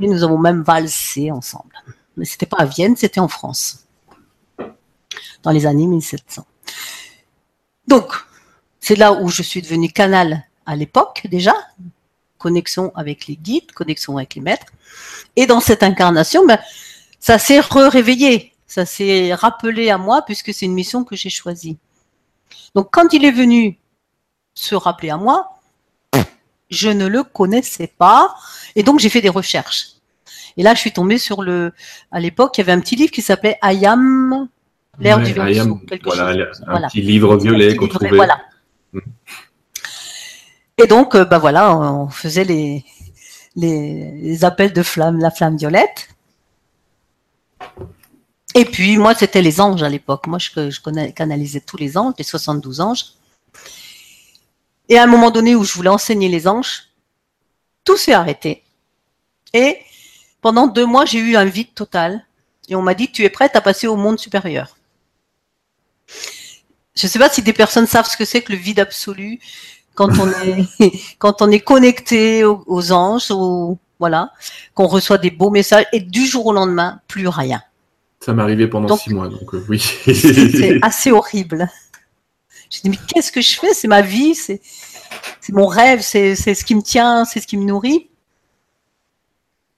et 0.00 0.06
nous 0.06 0.22
avons 0.22 0.38
même 0.38 0.62
valsé 0.62 1.30
ensemble. 1.30 1.74
Mais 2.16 2.24
c'était 2.24 2.46
pas 2.46 2.58
à 2.58 2.66
Vienne, 2.66 2.96
c'était 2.96 3.20
en 3.20 3.28
France, 3.28 3.86
dans 5.42 5.50
les 5.50 5.66
années 5.66 5.86
1700. 5.86 6.46
Donc, 7.86 8.12
c'est 8.78 8.96
là 8.96 9.12
où 9.12 9.28
je 9.28 9.42
suis 9.42 9.62
devenue 9.62 9.90
canal 9.90 10.44
à 10.66 10.76
l'époque 10.76 11.26
déjà, 11.28 11.54
connexion 12.38 12.92
avec 12.94 13.26
les 13.26 13.36
guides, 13.36 13.72
connexion 13.72 14.16
avec 14.16 14.34
les 14.34 14.40
maîtres. 14.40 14.66
Et 15.36 15.46
dans 15.46 15.60
cette 15.60 15.82
incarnation, 15.82 16.46
ben, 16.46 16.58
ça 17.20 17.38
s'est 17.38 17.60
réveillé 17.60 18.49
ça 18.70 18.86
s'est 18.86 19.34
rappelé 19.34 19.90
à 19.90 19.98
moi 19.98 20.22
puisque 20.22 20.54
c'est 20.54 20.64
une 20.64 20.74
mission 20.74 21.02
que 21.02 21.16
j'ai 21.16 21.28
choisie. 21.28 21.76
Donc 22.76 22.88
quand 22.92 23.12
il 23.12 23.24
est 23.24 23.32
venu 23.32 23.80
se 24.54 24.76
rappeler 24.76 25.10
à 25.10 25.16
moi, 25.16 25.58
je 26.70 26.88
ne 26.88 27.08
le 27.08 27.24
connaissais 27.24 27.88
pas 27.88 28.32
et 28.76 28.84
donc 28.84 29.00
j'ai 29.00 29.08
fait 29.08 29.22
des 29.22 29.28
recherches. 29.28 29.96
Et 30.56 30.62
là, 30.62 30.74
je 30.74 30.80
suis 30.80 30.92
tombée 30.92 31.18
sur 31.18 31.42
le. 31.42 31.72
À 32.12 32.20
l'époque, 32.20 32.58
il 32.58 32.60
y 32.60 32.62
avait 32.62 32.72
un 32.72 32.80
petit 32.80 32.94
livre 32.94 33.10
qui 33.10 33.22
s'appelait 33.22 33.58
Ayam, 33.60 34.48
l'air 35.00 35.18
du 35.18 35.34
quelque 35.34 36.04
voilà, 36.04 36.32
chose. 36.32 36.64
Un 36.66 36.88
petit 36.88 37.02
livre 37.02 37.36
violet 37.38 37.74
qu'on 37.74 37.88
trouvait. 37.88 38.10
Voilà. 38.10 38.40
Mm. 38.92 38.98
Et 40.78 40.86
donc, 40.86 41.14
euh, 41.14 41.24
bah 41.24 41.38
voilà, 41.38 41.76
on 41.76 42.08
faisait 42.08 42.44
les, 42.44 42.84
les 43.56 44.44
appels 44.44 44.72
de 44.72 44.82
flamme, 44.82 45.18
la 45.18 45.30
flamme 45.30 45.56
violette. 45.56 46.08
Et 48.54 48.64
puis, 48.64 48.96
moi, 48.96 49.14
c'était 49.14 49.42
les 49.42 49.60
anges 49.60 49.82
à 49.82 49.88
l'époque. 49.88 50.26
Moi, 50.26 50.38
je, 50.38 50.70
je 50.70 50.80
connais, 50.80 51.12
canalisais 51.12 51.60
tous 51.60 51.76
les 51.76 51.96
anges, 51.96 52.14
les 52.18 52.24
72 52.24 52.80
anges. 52.80 53.04
Et 54.88 54.98
à 54.98 55.04
un 55.04 55.06
moment 55.06 55.30
donné 55.30 55.54
où 55.54 55.64
je 55.64 55.72
voulais 55.72 55.88
enseigner 55.90 56.28
les 56.28 56.48
anges, 56.48 56.88
tout 57.84 57.96
s'est 57.96 58.12
arrêté. 58.12 58.64
Et 59.52 59.78
pendant 60.40 60.66
deux 60.66 60.86
mois, 60.86 61.04
j'ai 61.04 61.18
eu 61.18 61.36
un 61.36 61.44
vide 61.44 61.74
total. 61.74 62.26
Et 62.68 62.74
on 62.74 62.82
m'a 62.82 62.94
dit, 62.94 63.10
tu 63.10 63.24
es 63.24 63.30
prête 63.30 63.54
à 63.54 63.60
passer 63.60 63.86
au 63.86 63.96
monde 63.96 64.18
supérieur. 64.18 64.76
Je 66.96 67.06
ne 67.06 67.08
sais 67.08 67.18
pas 67.18 67.28
si 67.28 67.42
des 67.42 67.52
personnes 67.52 67.86
savent 67.86 68.08
ce 68.08 68.16
que 68.16 68.24
c'est 68.24 68.42
que 68.42 68.52
le 68.52 68.58
vide 68.58 68.80
absolu 68.80 69.38
quand 69.94 70.18
on 70.18 70.28
est, 70.28 70.92
quand 71.18 71.42
on 71.42 71.50
est 71.50 71.60
connecté 71.60 72.44
aux, 72.44 72.64
aux 72.66 72.92
anges, 72.92 73.30
ou 73.30 73.78
voilà, 73.98 74.32
qu'on 74.74 74.86
reçoit 74.86 75.18
des 75.18 75.30
beaux 75.30 75.50
messages 75.50 75.86
et 75.92 76.00
du 76.00 76.26
jour 76.26 76.46
au 76.46 76.52
lendemain, 76.52 77.00
plus 77.06 77.28
rien. 77.28 77.62
Ça 78.22 78.34
m'est 78.34 78.42
arrivé 78.42 78.66
pendant 78.68 78.96
six 78.96 79.14
mois, 79.14 79.28
donc 79.28 79.54
euh, 79.54 79.64
oui. 79.68 79.78
c'est 79.80 80.78
assez 80.82 81.10
horrible. 81.10 81.68
J'ai 82.68 82.82
dit, 82.82 82.90
mais 82.90 82.98
qu'est-ce 83.08 83.32
que 83.32 83.40
je 83.40 83.58
fais? 83.58 83.72
C'est 83.72 83.88
ma 83.88 84.02
vie, 84.02 84.34
c'est 84.34 84.60
mon 85.48 85.66
rêve, 85.66 86.02
c'est 86.02 86.34
ce 86.36 86.64
qui 86.64 86.74
me 86.74 86.82
tient, 86.82 87.24
c'est 87.24 87.40
ce 87.40 87.46
qui 87.46 87.56
me 87.56 87.64
nourrit. 87.64 88.10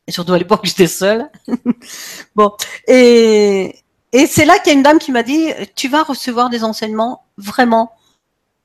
Et 0.07 0.13
surtout 0.13 0.33
à 0.33 0.39
l'époque, 0.39 0.61
j'étais 0.65 0.89
seule. 0.89 1.31
bon, 2.35 2.53
et, 2.89 3.77
et 4.13 4.27
c'est 4.27 4.45
là 4.45 4.59
qu'il 4.59 4.73
y 4.73 4.75
a 4.75 4.77
une 4.77 4.83
dame 4.83 4.99
qui 4.99 5.13
m'a 5.13 5.23
dit, 5.23 5.51
tu 5.77 5.89
vas 5.89 6.03
recevoir 6.03 6.51
des 6.51 6.65
enseignements 6.65 7.25
vraiment 7.39 7.95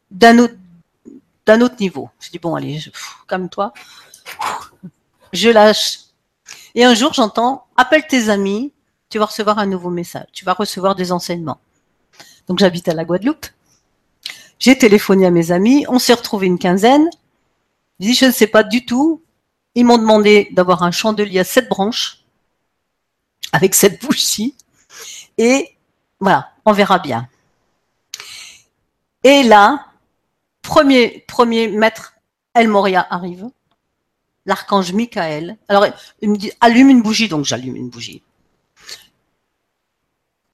d'un 0.09 0.39
autre, 0.39 0.55
d'un 1.45 1.61
autre 1.61 1.75
niveau. 1.79 2.09
Je 2.19 2.31
dis, 2.31 2.39
bon, 2.39 2.55
allez, 2.55 2.81
calme-toi. 3.27 3.73
Je 5.33 5.49
lâche. 5.49 5.99
Et 6.73 6.83
un 6.83 6.95
jour, 6.95 7.13
j'entends, 7.13 7.65
appelle 7.77 8.05
tes 8.07 8.29
amis, 8.29 8.73
tu 9.09 9.19
vas 9.19 9.25
recevoir 9.25 9.59
un 9.59 9.65
nouveau 9.65 9.89
message, 9.89 10.27
tu 10.33 10.45
vas 10.45 10.53
recevoir 10.53 10.95
des 10.95 11.11
enseignements. 11.11 11.59
Donc 12.47 12.59
j'habite 12.59 12.87
à 12.87 12.93
la 12.93 13.05
Guadeloupe. 13.05 13.45
J'ai 14.59 14.77
téléphoné 14.77 15.25
à 15.25 15.31
mes 15.31 15.51
amis, 15.51 15.85
on 15.87 15.99
s'est 15.99 16.13
retrouvé 16.13 16.47
une 16.47 16.59
quinzaine. 16.59 17.09
Je 17.99 18.25
ne 18.25 18.31
sais 18.31 18.47
pas 18.47 18.63
du 18.63 18.85
tout. 18.85 19.21
Ils 19.75 19.85
m'ont 19.85 19.97
demandé 19.97 20.49
d'avoir 20.51 20.83
un 20.83 20.91
chandelier 20.91 21.39
à 21.39 21.43
sept 21.43 21.69
branches 21.69 22.23
avec 23.51 23.75
sept 23.75 24.01
bougies 24.05 24.55
et 25.37 25.75
voilà, 26.19 26.51
on 26.65 26.73
verra 26.73 26.99
bien. 26.99 27.29
Et 29.23 29.43
là, 29.43 29.85
premier 30.61 31.23
premier 31.27 31.67
maître 31.67 32.15
El 32.55 32.67
Moria 32.67 33.05
arrive, 33.09 33.49
l'archange 34.45 34.91
Michael. 34.93 35.57
Alors 35.67 35.85
il 36.21 36.29
me 36.31 36.37
dit 36.37 36.51
allume 36.59 36.89
une 36.89 37.03
bougie, 37.03 37.27
donc 37.27 37.45
j'allume 37.45 37.75
une 37.75 37.89
bougie. 37.89 38.23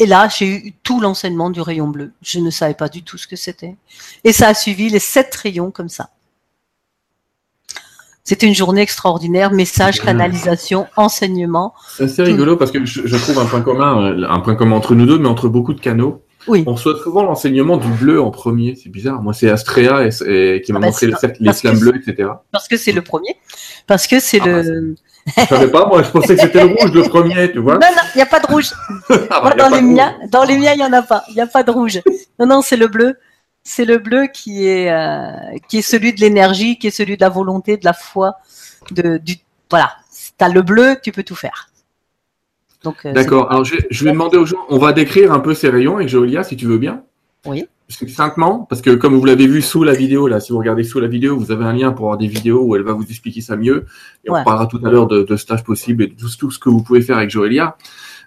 Et 0.03 0.05
là, 0.05 0.27
j'ai 0.27 0.45
eu 0.45 0.73
tout 0.83 0.99
l'enseignement 0.99 1.49
du 1.49 1.61
rayon 1.61 1.87
bleu. 1.87 2.11
Je 2.21 2.39
ne 2.39 2.49
savais 2.49 2.73
pas 2.73 2.89
du 2.89 3.03
tout 3.03 3.17
ce 3.17 3.25
que 3.25 3.37
c'était. 3.37 3.77
Et 4.25 4.33
ça 4.33 4.49
a 4.49 4.53
suivi 4.53 4.89
les 4.89 4.99
sept 4.99 5.33
rayons 5.33 5.71
comme 5.71 5.87
ça. 5.87 6.09
C'était 8.25 8.45
une 8.45 8.53
journée 8.53 8.81
extraordinaire, 8.81 9.53
message, 9.53 10.01
canalisation, 10.01 10.87
enseignement. 10.97 11.73
C'est 11.95 12.03
assez 12.03 12.21
rigolo 12.21 12.57
parce 12.57 12.71
que 12.71 12.83
je, 12.83 13.15
trouve 13.15 13.39
un 13.39 13.45
point 13.45 13.61
commun, 13.61 14.21
un 14.29 14.39
point 14.41 14.55
commun 14.55 14.75
entre 14.75 14.93
nous 14.93 15.05
deux, 15.05 15.19
mais 15.19 15.29
entre 15.29 15.47
beaucoup 15.47 15.73
de 15.73 15.79
canaux. 15.79 16.22
Oui. 16.47 16.63
On 16.67 16.73
reçoit 16.73 16.97
souvent 17.01 17.23
l'enseignement 17.23 17.77
du 17.77 17.87
bleu 17.87 18.21
en 18.21 18.31
premier. 18.31 18.75
C'est 18.75 18.89
bizarre. 18.89 19.21
Moi, 19.21 19.33
c'est 19.33 19.49
Astrea 19.49 20.05
et, 20.05 20.61
qui 20.61 20.73
m'a 20.73 20.77
ah 20.77 20.81
bah 20.81 20.87
montré 20.87 21.07
l'islam 21.39 21.79
bleu, 21.79 21.93
etc. 21.95 22.29
Parce 22.51 22.67
que 22.67 22.77
c'est 22.77 22.91
le 22.91 23.01
premier. 23.01 23.37
Parce 23.87 24.07
que 24.07 24.19
c'est 24.19 24.41
ah 24.41 24.45
le. 24.47 24.95
Bah, 25.25 25.43
je 25.43 25.47
savais 25.47 25.71
pas, 25.71 25.85
moi, 25.85 26.03
je 26.03 26.09
pensais 26.09 26.35
que 26.35 26.41
c'était 26.41 26.65
le 26.65 26.75
rouge 26.75 26.91
le 26.91 27.03
premier, 27.03 27.51
tu 27.51 27.59
vois. 27.59 27.75
Non, 27.75 27.87
non, 27.87 28.03
il 28.13 28.17
n'y 28.17 28.21
a 28.21 28.25
pas 28.25 28.39
de 28.39 28.47
rouge. 28.47 28.73
Ah 29.29 29.41
bah, 29.41 29.53
dans, 29.57 29.69
les 29.69 29.81
miens, 29.81 30.15
dans 30.29 30.43
les 30.43 30.57
miens, 30.57 30.73
il 30.73 30.79
n'y 30.79 30.83
en 30.83 30.93
a 30.93 31.01
pas. 31.01 31.23
Il 31.29 31.35
n'y 31.35 31.41
a 31.41 31.47
pas 31.47 31.63
de 31.63 31.71
rouge. 31.71 32.01
Non, 32.39 32.45
non, 32.45 32.61
c'est 32.61 32.77
le 32.77 32.87
bleu. 32.87 33.17
C'est 33.63 33.85
le 33.85 33.97
bleu 33.97 34.27
qui 34.27 34.67
est, 34.67 34.91
euh, 34.91 35.57
qui 35.69 35.77
est 35.77 35.81
celui 35.81 36.13
de 36.13 36.19
l'énergie, 36.19 36.77
qui 36.77 36.87
est 36.87 36.91
celui 36.91 37.15
de 37.15 37.21
la 37.21 37.29
volonté, 37.29 37.77
de 37.77 37.85
la 37.85 37.93
foi, 37.93 38.35
de, 38.91 39.17
du, 39.17 39.37
voilà. 39.69 39.93
Tu 40.37 40.43
as 40.43 40.49
le 40.49 40.61
bleu, 40.61 40.97
tu 41.01 41.13
peux 41.13 41.23
tout 41.23 41.35
faire. 41.35 41.69
Euh, 42.85 43.13
D'accord. 43.13 43.51
Alors, 43.51 43.63
je, 43.63 44.03
vais 44.03 44.11
demander 44.11 44.37
aux 44.37 44.45
gens, 44.45 44.65
on 44.69 44.77
va 44.77 44.93
décrire 44.93 45.31
un 45.31 45.39
peu 45.39 45.53
ces 45.53 45.69
rayons 45.69 45.97
avec 45.97 46.09
Jolia, 46.09 46.43
si 46.43 46.55
tu 46.55 46.65
veux 46.65 46.77
bien. 46.77 47.03
Oui. 47.45 47.65
Succinctement, 47.89 48.65
parce 48.69 48.81
que 48.81 48.91
comme 48.91 49.15
vous 49.15 49.25
l'avez 49.25 49.45
vu 49.45 49.61
sous 49.61 49.83
la 49.83 49.93
vidéo, 49.93 50.27
là, 50.27 50.39
si 50.39 50.51
vous 50.51 50.57
regardez 50.57 50.83
sous 50.83 50.99
la 50.99 51.07
vidéo, 51.07 51.37
vous 51.37 51.51
avez 51.51 51.65
un 51.65 51.73
lien 51.73 51.91
pour 51.91 52.05
avoir 52.05 52.17
des 52.17 52.27
vidéos 52.27 52.63
où 52.63 52.75
elle 52.75 52.81
va 52.81 52.93
vous 52.93 53.03
expliquer 53.03 53.41
ça 53.41 53.55
mieux. 53.55 53.85
Et 54.23 54.31
on 54.31 54.43
parlera 54.43 54.67
tout 54.67 54.79
à 54.83 54.89
l'heure 54.89 55.07
de, 55.07 55.23
de 55.23 55.35
stages 55.35 55.63
possibles 55.63 56.03
et 56.03 56.07
de 56.07 56.15
tout, 56.15 56.49
ce 56.49 56.59
que 56.59 56.69
vous 56.69 56.81
pouvez 56.81 57.01
faire 57.01 57.17
avec 57.17 57.29
Joëlia. 57.29 57.77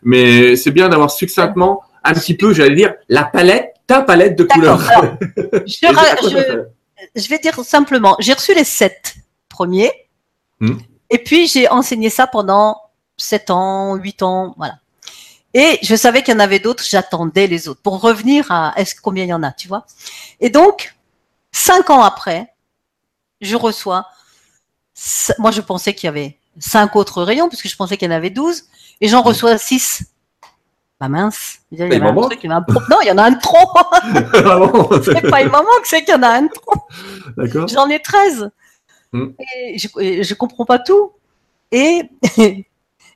Mais 0.03 0.57
c'est 0.57 0.71
bien 0.71 0.89
d'avoir 0.89 1.11
succinctement 1.11 1.83
un 2.05 2.13
petit 2.13 2.37
peu, 2.37 2.53
j'allais 2.53 2.77
dire, 2.77 2.95
la 3.09 3.25
palette, 3.25 3.75
ta 3.87 4.03
palette 4.03 4.39
de 4.39 4.45
couleurs. 4.45 4.81
je, 5.67 5.87
je, 7.17 7.29
vais 7.29 7.39
dire 7.39 7.55
simplement, 7.65 8.17
j'ai 8.21 8.35
reçu 8.35 8.55
les 8.55 8.65
sept 8.65 9.17
premiers. 9.49 9.91
Hmm. 10.61 10.77
Et 11.11 11.19
puis, 11.19 11.47
j'ai 11.47 11.69
enseigné 11.69 12.11
ça 12.11 12.27
pendant 12.27 12.77
7 13.17 13.51
ans, 13.51 13.95
8 13.97 14.23
ans, 14.23 14.55
voilà. 14.57 14.79
Et 15.55 15.79
je 15.83 15.97
savais 15.97 16.23
qu'il 16.23 16.35
y 16.35 16.37
en 16.37 16.41
avait 16.41 16.59
d'autres, 16.59 16.85
j'attendais 16.87 17.47
les 17.47 17.69
autres 17.69 17.81
pour 17.81 18.01
revenir 18.01 18.51
à 18.51 18.75
est-ce 18.77 18.95
combien 19.01 19.25
il 19.25 19.29
y 19.29 19.35
en 19.35 19.43
a, 19.43 19.53
tu 19.53 19.69
vois? 19.69 19.87
Et 20.41 20.51
donc, 20.51 20.95
cinq 21.51 21.89
ans 21.89 22.03
après, 22.03 22.53
je 23.41 23.57
reçois, 23.57 24.07
moi 25.39 25.51
je 25.51 25.63
pensais 25.63 25.95
qu'il 25.95 26.09
y 26.09 26.09
avait 26.09 26.39
cinq 26.59 26.97
autres 26.97 27.23
rayons, 27.23 27.49
puisque 27.49 27.69
je 27.69 27.77
pensais 27.77 27.97
qu'il 27.97 28.09
y 28.09 28.13
en 28.13 28.17
avait 28.17 28.31
12, 28.31 28.65
et 29.01 29.09
j'en 29.09 29.23
reçois 29.23 29.57
six. 29.59 30.05
Pas 30.99 31.09
mince. 31.09 31.59
Il 31.73 31.79
y 31.79 31.83
avait 31.83 32.01
un 32.01 32.15
truc, 32.15 32.39
il 32.43 32.51
y 32.51 32.53
avait 32.53 32.63
un 32.67 32.75
Non, 32.91 32.99
il 33.03 33.09
y 33.09 33.11
en 33.11 33.19
a 33.19 33.25
un 33.25 33.35
trop. 33.35 33.71
ah 33.77 33.91
c'est 35.05 35.31
pas 35.31 35.43
il 35.43 35.49
m'en 35.49 35.63
manque, 35.63 35.85
c'est 35.85 36.05
qu'il 36.05 36.15
y 36.15 36.17
en 36.17 36.23
a 36.23 36.29
un 36.29 36.49
trop. 36.49 36.87
D'accord. 37.37 37.69
J'en 37.69 37.89
ai 37.91 38.01
13. 38.01 38.51
Hmm. 39.13 39.29
Et 39.39 39.79
je, 39.79 39.89
je 40.23 40.35
comprends 40.35 40.65
pas 40.65 40.79
tout. 40.79 41.13
Et, 41.71 42.09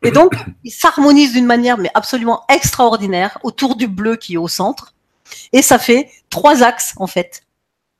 et 0.03 0.11
donc, 0.11 0.33
ils 0.65 0.71
s'harmonisent 0.71 1.33
d'une 1.33 1.47
manière 1.47 1.79
mais 1.79 1.91
absolument 1.95 2.45
extraordinaire 2.49 3.39
autour 3.43 3.77
du 3.77 3.87
bleu 3.87 4.17
qui 4.17 4.35
est 4.35 4.39
au 4.39 4.49
centre. 4.49 4.95
Et 5.53 5.63
ça 5.63 5.79
fait 5.79 6.11
trois 6.31 6.63
axes, 6.63 6.95
en 6.97 7.07
fait. 7.07 7.43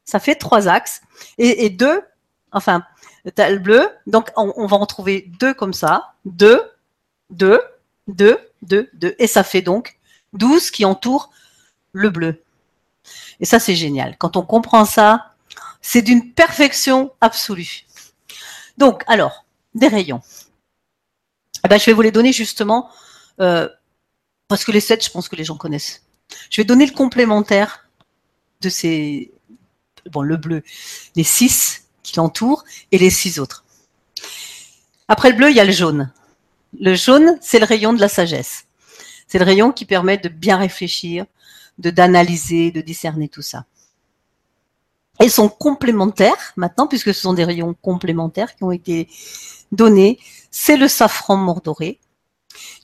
Ça 0.05 0.19
fait 0.19 0.35
trois 0.35 0.67
axes. 0.67 1.03
Et, 1.39 1.69
deux, 1.71 2.03
enfin, 2.53 2.83
as 3.37 3.51
le 3.51 3.59
bleu. 3.59 3.89
Donc, 4.07 4.31
on, 4.37 4.53
on, 4.57 4.67
va 4.67 4.77
en 4.77 4.87
trouver 4.87 5.31
deux 5.39 5.53
comme 5.55 5.75
ça. 5.75 6.15
Deux, 6.25 6.63
deux, 7.29 7.61
deux, 8.09 8.39
deux, 8.63 8.89
deux. 8.95 9.15
Et 9.19 9.27
ça 9.27 9.45
fait 9.45 9.63
donc 9.63 9.99
12 10.33 10.71
qui 10.71 10.85
entourent 10.85 11.31
le 11.93 12.11
bleu. 12.11 12.43
Et 13.41 13.45
ça, 13.45 13.59
c'est 13.59 13.75
génial. 13.75 14.17
Quand 14.19 14.37
on 14.37 14.43
comprend 14.43 14.85
ça, 14.85 15.35
c'est 15.83 16.03
d'une 16.03 16.33
perfection 16.33 17.13
absolue. 17.21 17.87
Donc, 18.79 19.03
alors, 19.07 19.45
des 19.75 19.89
rayons. 19.89 20.23
Ben, 21.69 21.79
je 21.79 21.87
vais 21.87 21.93
vous 21.93 22.03
les 22.03 22.11
donner 22.11 22.33
justement 22.33 22.91
euh, 23.41 23.69
parce 24.49 24.65
que 24.65 24.73
les 24.73 24.81
sept, 24.81 25.05
je 25.05 25.11
pense 25.11 25.29
que 25.29 25.37
les 25.37 25.45
gens 25.45 25.57
connaissent. 25.57 26.03
Je 26.51 26.61
vais 26.61 26.65
donner 26.65 26.87
le 26.87 26.93
complémentaire 26.93 27.89
de 28.61 28.69
ces, 28.69 29.33
bon, 30.11 30.23
le 30.23 30.37
bleu, 30.37 30.63
les 31.17 31.25
six 31.25 31.85
qui 32.03 32.17
l'entourent 32.17 32.65
et 32.93 32.99
les 32.99 33.11
six 33.11 33.39
autres. 33.39 33.65
Après 35.09 35.31
le 35.31 35.37
bleu, 35.37 35.51
il 35.51 35.57
y 35.57 35.61
a 35.61 35.65
le 35.65 35.73
jaune. 35.73 36.13
Le 36.79 36.95
jaune, 36.95 37.39
c'est 37.41 37.59
le 37.59 37.65
rayon 37.65 37.93
de 37.93 38.01
la 38.01 38.09
sagesse. 38.09 38.65
C'est 39.27 39.39
le 39.39 39.45
rayon 39.45 39.73
qui 39.73 39.85
permet 39.85 40.19
de 40.19 40.29
bien 40.29 40.57
réfléchir, 40.57 41.27
de 41.79 41.91
d'analyser, 41.91 42.71
de 42.71 42.81
discerner 42.81 43.29
tout 43.29 43.43
ça. 43.43 43.65
Ils 45.21 45.31
sont 45.31 45.49
complémentaires 45.49 46.53
maintenant, 46.57 46.87
puisque 46.87 47.13
ce 47.15 47.21
sont 47.21 47.35
des 47.35 47.45
rayons 47.45 47.75
complémentaires 47.75 48.57
qui 48.57 48.65
ont 48.65 48.73
été 48.73 49.09
donnés. 49.71 50.19
C'est 50.51 50.77
le 50.77 50.89
safran 50.89 51.37
mordoré, 51.37 52.01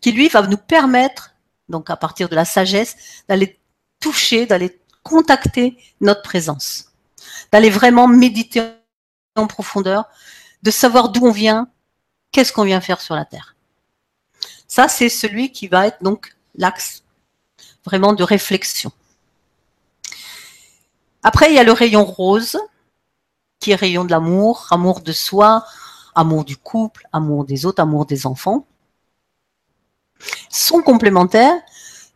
qui 0.00 0.12
lui 0.12 0.28
va 0.28 0.42
nous 0.42 0.56
permettre, 0.56 1.32
donc 1.68 1.90
à 1.90 1.96
partir 1.96 2.28
de 2.28 2.34
la 2.34 2.44
sagesse, 2.44 2.96
d'aller 3.28 3.58
toucher, 4.00 4.46
d'aller 4.46 4.80
contacter 5.02 5.76
notre 6.00 6.22
présence, 6.22 6.92
d'aller 7.52 7.70
vraiment 7.70 8.08
méditer 8.08 8.72
en 9.34 9.46
profondeur, 9.46 10.06
de 10.62 10.70
savoir 10.70 11.10
d'où 11.10 11.26
on 11.26 11.32
vient, 11.32 11.68
qu'est-ce 12.32 12.52
qu'on 12.52 12.64
vient 12.64 12.80
faire 12.80 13.00
sur 13.00 13.14
la 13.14 13.24
terre. 13.24 13.56
Ça, 14.68 14.88
c'est 14.88 15.08
celui 15.08 15.52
qui 15.52 15.68
va 15.68 15.86
être 15.86 16.02
donc 16.02 16.36
l'axe 16.56 17.02
vraiment 17.84 18.12
de 18.12 18.24
réflexion. 18.24 18.90
Après, 21.22 21.50
il 21.50 21.54
y 21.54 21.58
a 21.58 21.64
le 21.64 21.72
rayon 21.72 22.04
rose, 22.04 22.58
qui 23.60 23.70
est 23.72 23.76
rayon 23.76 24.04
de 24.04 24.10
l'amour, 24.10 24.66
amour 24.70 25.00
de 25.00 25.12
soi, 25.12 25.64
amour 26.16 26.44
du 26.44 26.56
couple, 26.56 27.06
amour 27.12 27.44
des 27.44 27.64
autres, 27.66 27.80
amour 27.80 28.06
des 28.06 28.26
enfants. 28.26 28.66
Son 30.50 30.82
complémentaire, 30.82 31.54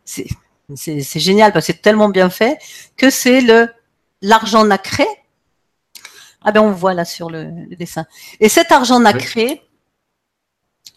c'est 0.03 1.19
génial 1.19 1.53
parce 1.53 1.67
que 1.67 1.73
c'est 1.73 1.81
tellement 1.81 2.09
bien 2.09 2.29
fait 2.29 2.57
que 2.97 3.09
c'est 3.09 3.41
le 3.41 3.69
l'argent 4.21 4.65
nacré. 4.65 5.05
Ah 6.43 6.51
ben 6.51 6.61
on 6.61 6.71
voit 6.71 6.95
là 6.95 7.05
sur 7.05 7.29
le, 7.29 7.47
dessin. 7.75 8.05
Et 8.39 8.49
cet 8.49 8.71
argent 8.71 8.99
nacré, 8.99 9.61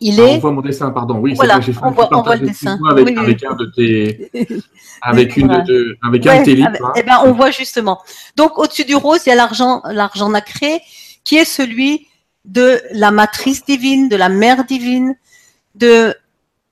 il 0.00 0.18
ah, 0.20 0.24
est. 0.24 0.36
on 0.36 0.38
voit 0.38 0.52
mon 0.52 0.62
dessin, 0.62 0.90
pardon. 0.90 1.18
Oui, 1.18 1.34
voilà, 1.34 1.60
fait 1.60 1.72
on, 1.82 1.90
voit, 1.90 2.08
on 2.12 2.22
voit 2.22 2.36
le 2.36 2.46
dessin. 2.46 2.78
Avec, 2.90 3.16
avec 3.16 3.44
un 3.44 3.54
de 3.54 3.66
tes, 3.66 4.30
avec 5.02 5.36
une 5.36 5.62
de, 5.64 5.98
avec 6.02 6.26
un 6.26 6.40
de 6.40 6.44
tes 6.44 6.54
livres. 6.54 6.92
Eh 6.96 7.02
ben, 7.02 7.20
on 7.24 7.32
voit 7.32 7.50
justement. 7.50 8.00
Donc, 8.36 8.58
au-dessus 8.58 8.86
du 8.86 8.94
rose, 8.96 9.20
il 9.26 9.28
y 9.28 9.32
a 9.32 9.34
l'argent, 9.34 9.82
l'argent 9.84 10.30
nacré, 10.30 10.80
qui 11.24 11.36
est 11.36 11.44
celui 11.44 12.08
de 12.44 12.82
la 12.92 13.10
matrice 13.10 13.64
divine, 13.64 14.08
de 14.08 14.16
la 14.16 14.28
mère 14.28 14.64
divine, 14.64 15.16
de, 15.74 16.14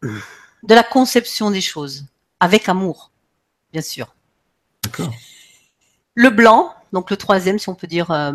de 0.02 0.74
la 0.74 0.82
conception 0.82 1.50
des 1.50 1.60
choses, 1.60 2.06
avec 2.40 2.68
amour, 2.68 3.10
bien 3.72 3.82
sûr. 3.82 4.14
Le 6.14 6.30
blanc, 6.30 6.74
donc 6.92 7.10
le 7.10 7.16
troisième, 7.16 7.58
si 7.58 7.68
on 7.68 7.74
peut 7.74 7.86
dire, 7.86 8.10
euh, 8.10 8.32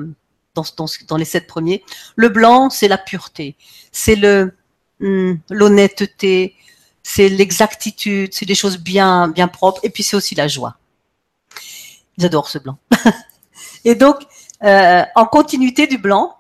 dans, 0.56 0.64
dans, 0.76 0.88
dans 1.08 1.18
les 1.18 1.26
sept 1.26 1.48
premiers, 1.48 1.84
le 2.16 2.30
blanc, 2.30 2.70
c'est 2.70 2.88
la 2.88 2.98
pureté, 2.98 3.56
c'est 3.92 4.16
le, 4.16 4.54
Hmm, 5.00 5.36
l'honnêteté, 5.52 6.56
c'est 7.04 7.30
l'exactitude, 7.30 8.34
c'est 8.34 8.46
des 8.46 8.56
choses 8.56 8.78
bien, 8.78 9.28
bien 9.28 9.48
propres, 9.48 9.80
et 9.84 9.90
puis 9.90 10.02
c'est 10.04 10.16
aussi 10.16 10.34
la 10.34 10.48
joie. 10.48 10.78
J'adore 12.18 12.50
ce 12.50 12.58
blanc. 12.58 12.78
et 13.86 13.94
donc, 13.94 14.24
euh, 14.64 15.04
en 15.16 15.26
continuité 15.26 15.86
du 15.86 16.00
blanc, 16.00 16.37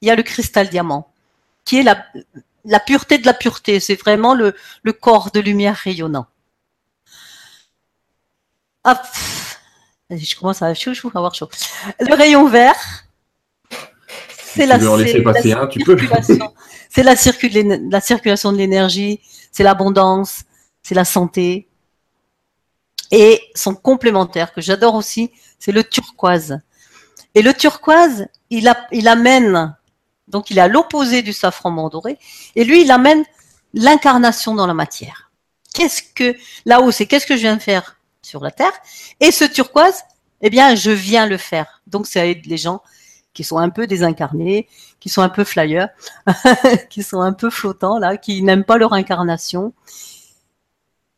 il 0.00 0.08
y 0.08 0.10
a 0.10 0.16
le 0.16 0.22
cristal 0.22 0.68
diamant, 0.68 1.10
qui 1.64 1.78
est 1.78 1.82
la, 1.82 2.04
la 2.64 2.80
pureté 2.80 3.18
de 3.18 3.26
la 3.26 3.34
pureté. 3.34 3.80
C'est 3.80 3.96
vraiment 3.96 4.34
le, 4.34 4.54
le 4.82 4.92
corps 4.92 5.30
de 5.30 5.40
lumière 5.40 5.76
rayonnant. 5.76 6.26
Hop. 8.84 8.98
Je 10.10 10.36
commence 10.36 10.62
à 10.62 10.66
avoir 10.66 11.34
chaud. 11.34 11.48
Le 12.00 12.14
rayon 12.14 12.48
vert, 12.48 12.74
c'est 14.54 14.66
la, 14.66 14.78
C'est 16.88 17.02
la, 17.04 17.14
circulation 18.00 18.52
de 18.52 18.56
l'énergie, 18.56 19.20
c'est 19.52 19.62
l'abondance, 19.62 20.42
c'est 20.82 20.96
la 20.96 21.04
santé. 21.04 21.68
Et 23.12 23.40
son 23.54 23.74
complémentaire 23.74 24.52
que 24.52 24.60
j'adore 24.60 24.96
aussi, 24.96 25.30
c'est 25.60 25.72
le 25.72 25.84
turquoise. 25.84 26.60
Et 27.36 27.42
le 27.42 27.54
turquoise, 27.54 28.26
il, 28.50 28.72
il 28.90 29.06
amène, 29.06 29.76
donc 30.30 30.50
il 30.50 30.58
est 30.58 30.62
à 30.62 30.68
l'opposé 30.68 31.22
du 31.22 31.32
safran 31.32 31.88
doré, 31.88 32.18
et 32.56 32.64
lui, 32.64 32.82
il 32.82 32.90
amène 32.90 33.24
l'incarnation 33.74 34.54
dans 34.54 34.66
la 34.66 34.74
matière. 34.74 35.30
Qu'est-ce 35.74 36.02
que, 36.14 36.36
là-haut, 36.64 36.90
c'est 36.90 37.06
qu'est-ce 37.06 37.26
que 37.26 37.36
je 37.36 37.42
viens 37.42 37.56
de 37.56 37.62
faire 37.62 37.96
sur 38.22 38.42
la 38.42 38.50
Terre, 38.50 38.72
et 39.20 39.30
ce 39.30 39.44
turquoise, 39.44 40.02
eh 40.40 40.50
bien, 40.50 40.74
je 40.74 40.90
viens 40.90 41.26
le 41.26 41.36
faire. 41.36 41.82
Donc, 41.86 42.06
ça 42.06 42.26
aide 42.26 42.46
les 42.46 42.56
gens 42.56 42.82
qui 43.32 43.44
sont 43.44 43.58
un 43.58 43.70
peu 43.70 43.86
désincarnés, 43.86 44.68
qui 44.98 45.08
sont 45.08 45.22
un 45.22 45.28
peu 45.28 45.44
flyers, 45.44 45.88
qui 46.90 47.02
sont 47.02 47.20
un 47.20 47.32
peu 47.32 47.50
flottants 47.50 47.98
là, 47.98 48.16
qui 48.16 48.42
n'aiment 48.42 48.64
pas 48.64 48.78
leur 48.78 48.92
incarnation. 48.92 49.72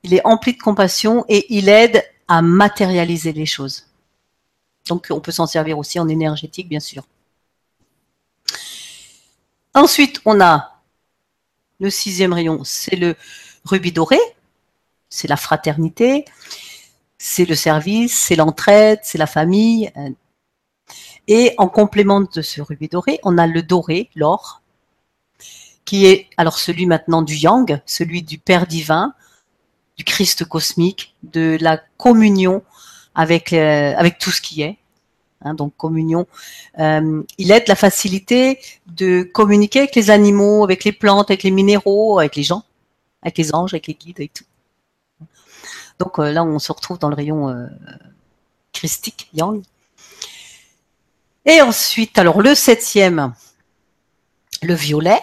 Il 0.02 0.14
est 0.14 0.26
empli 0.26 0.52
de 0.52 0.61
compassion 0.61 1.25
et 1.28 1.47
il 1.54 1.69
aide 1.69 2.04
à 2.28 2.42
matérialiser 2.42 3.33
les 3.33 3.47
choses. 3.47 3.87
Donc 4.88 5.07
on 5.11 5.21
peut 5.21 5.33
s'en 5.33 5.47
servir 5.47 5.78
aussi 5.78 5.99
en 5.99 6.09
énergétique, 6.09 6.69
bien 6.69 6.81
sûr. 6.81 7.04
Ensuite, 9.75 10.21
on 10.26 10.41
a 10.41 10.81
le 11.81 11.88
sixième 11.88 12.33
rayon, 12.33 12.62
c'est 12.64 12.97
le 12.97 13.17
rubis 13.64 13.93
doré, 13.93 14.19
c'est 15.09 15.29
la 15.29 15.37
fraternité, 15.37 16.26
c'est 17.17 17.45
le 17.45 17.55
service, 17.55 18.19
c'est 18.19 18.37
l'entraide, 18.37 19.00
c'est 19.02 19.19
la 19.19 19.26
famille, 19.26 19.91
et 21.26 21.55
en 21.57 21.69
complément 21.69 22.21
de 22.21 22.43
ce 22.43 22.61
rubis 22.61 22.88
doré, 22.88 23.19
on 23.23 23.38
a 23.38 23.47
le 23.47 23.62
doré, 23.62 24.11
l'or, 24.14 24.62
qui 25.85 26.07
est 26.07 26.29
alors 26.37 26.59
celui 26.59 26.87
maintenant 26.87 27.23
du 27.23 27.35
yang, 27.35 27.81
celui 27.87 28.23
du 28.23 28.38
Père 28.38 28.67
divin, 28.67 29.14
du 29.97 30.05
Christ 30.05 30.45
cosmique, 30.45 31.14
de 31.23 31.57
la 31.61 31.79
communion 31.97 32.62
avec 33.14 33.52
euh, 33.52 33.95
avec 33.97 34.19
tout 34.19 34.31
ce 34.31 34.41
qui 34.41 34.62
est. 34.62 34.79
Hein, 35.44 35.54
donc 35.54 35.76
communion. 35.76 36.26
Euh, 36.78 37.22
il 37.38 37.50
aide 37.50 37.68
la 37.68 37.75
facilité 37.75 38.58
de 38.87 39.22
communiquer 39.22 39.80
avec 39.80 39.94
les 39.94 40.11
animaux, 40.11 40.64
avec 40.64 40.84
les 40.84 40.92
plantes, 40.92 41.30
avec 41.30 41.42
les 41.42 41.50
minéraux, 41.50 42.18
avec 42.18 42.37
les 42.37 42.42
gens, 42.42 42.62
avec 43.22 43.38
les 43.38 43.54
anges, 43.54 43.75
avec 43.75 43.87
les 43.87 43.94
guides, 43.94 44.20
et 44.20 44.28
tout. 44.28 44.44
Donc 45.99 46.18
euh, 46.18 46.32
là, 46.32 46.44
on 46.44 46.58
se 46.58 46.72
retrouve 46.72 46.99
dans 46.99 47.08
le 47.08 47.14
rayon 47.14 47.68
christique, 48.72 49.28
yang. 49.34 49.62
Et 51.44 51.61
ensuite, 51.61 52.18
alors 52.18 52.40
le 52.40 52.54
septième, 52.54 53.34
le 54.62 54.75
violet, 54.75 55.20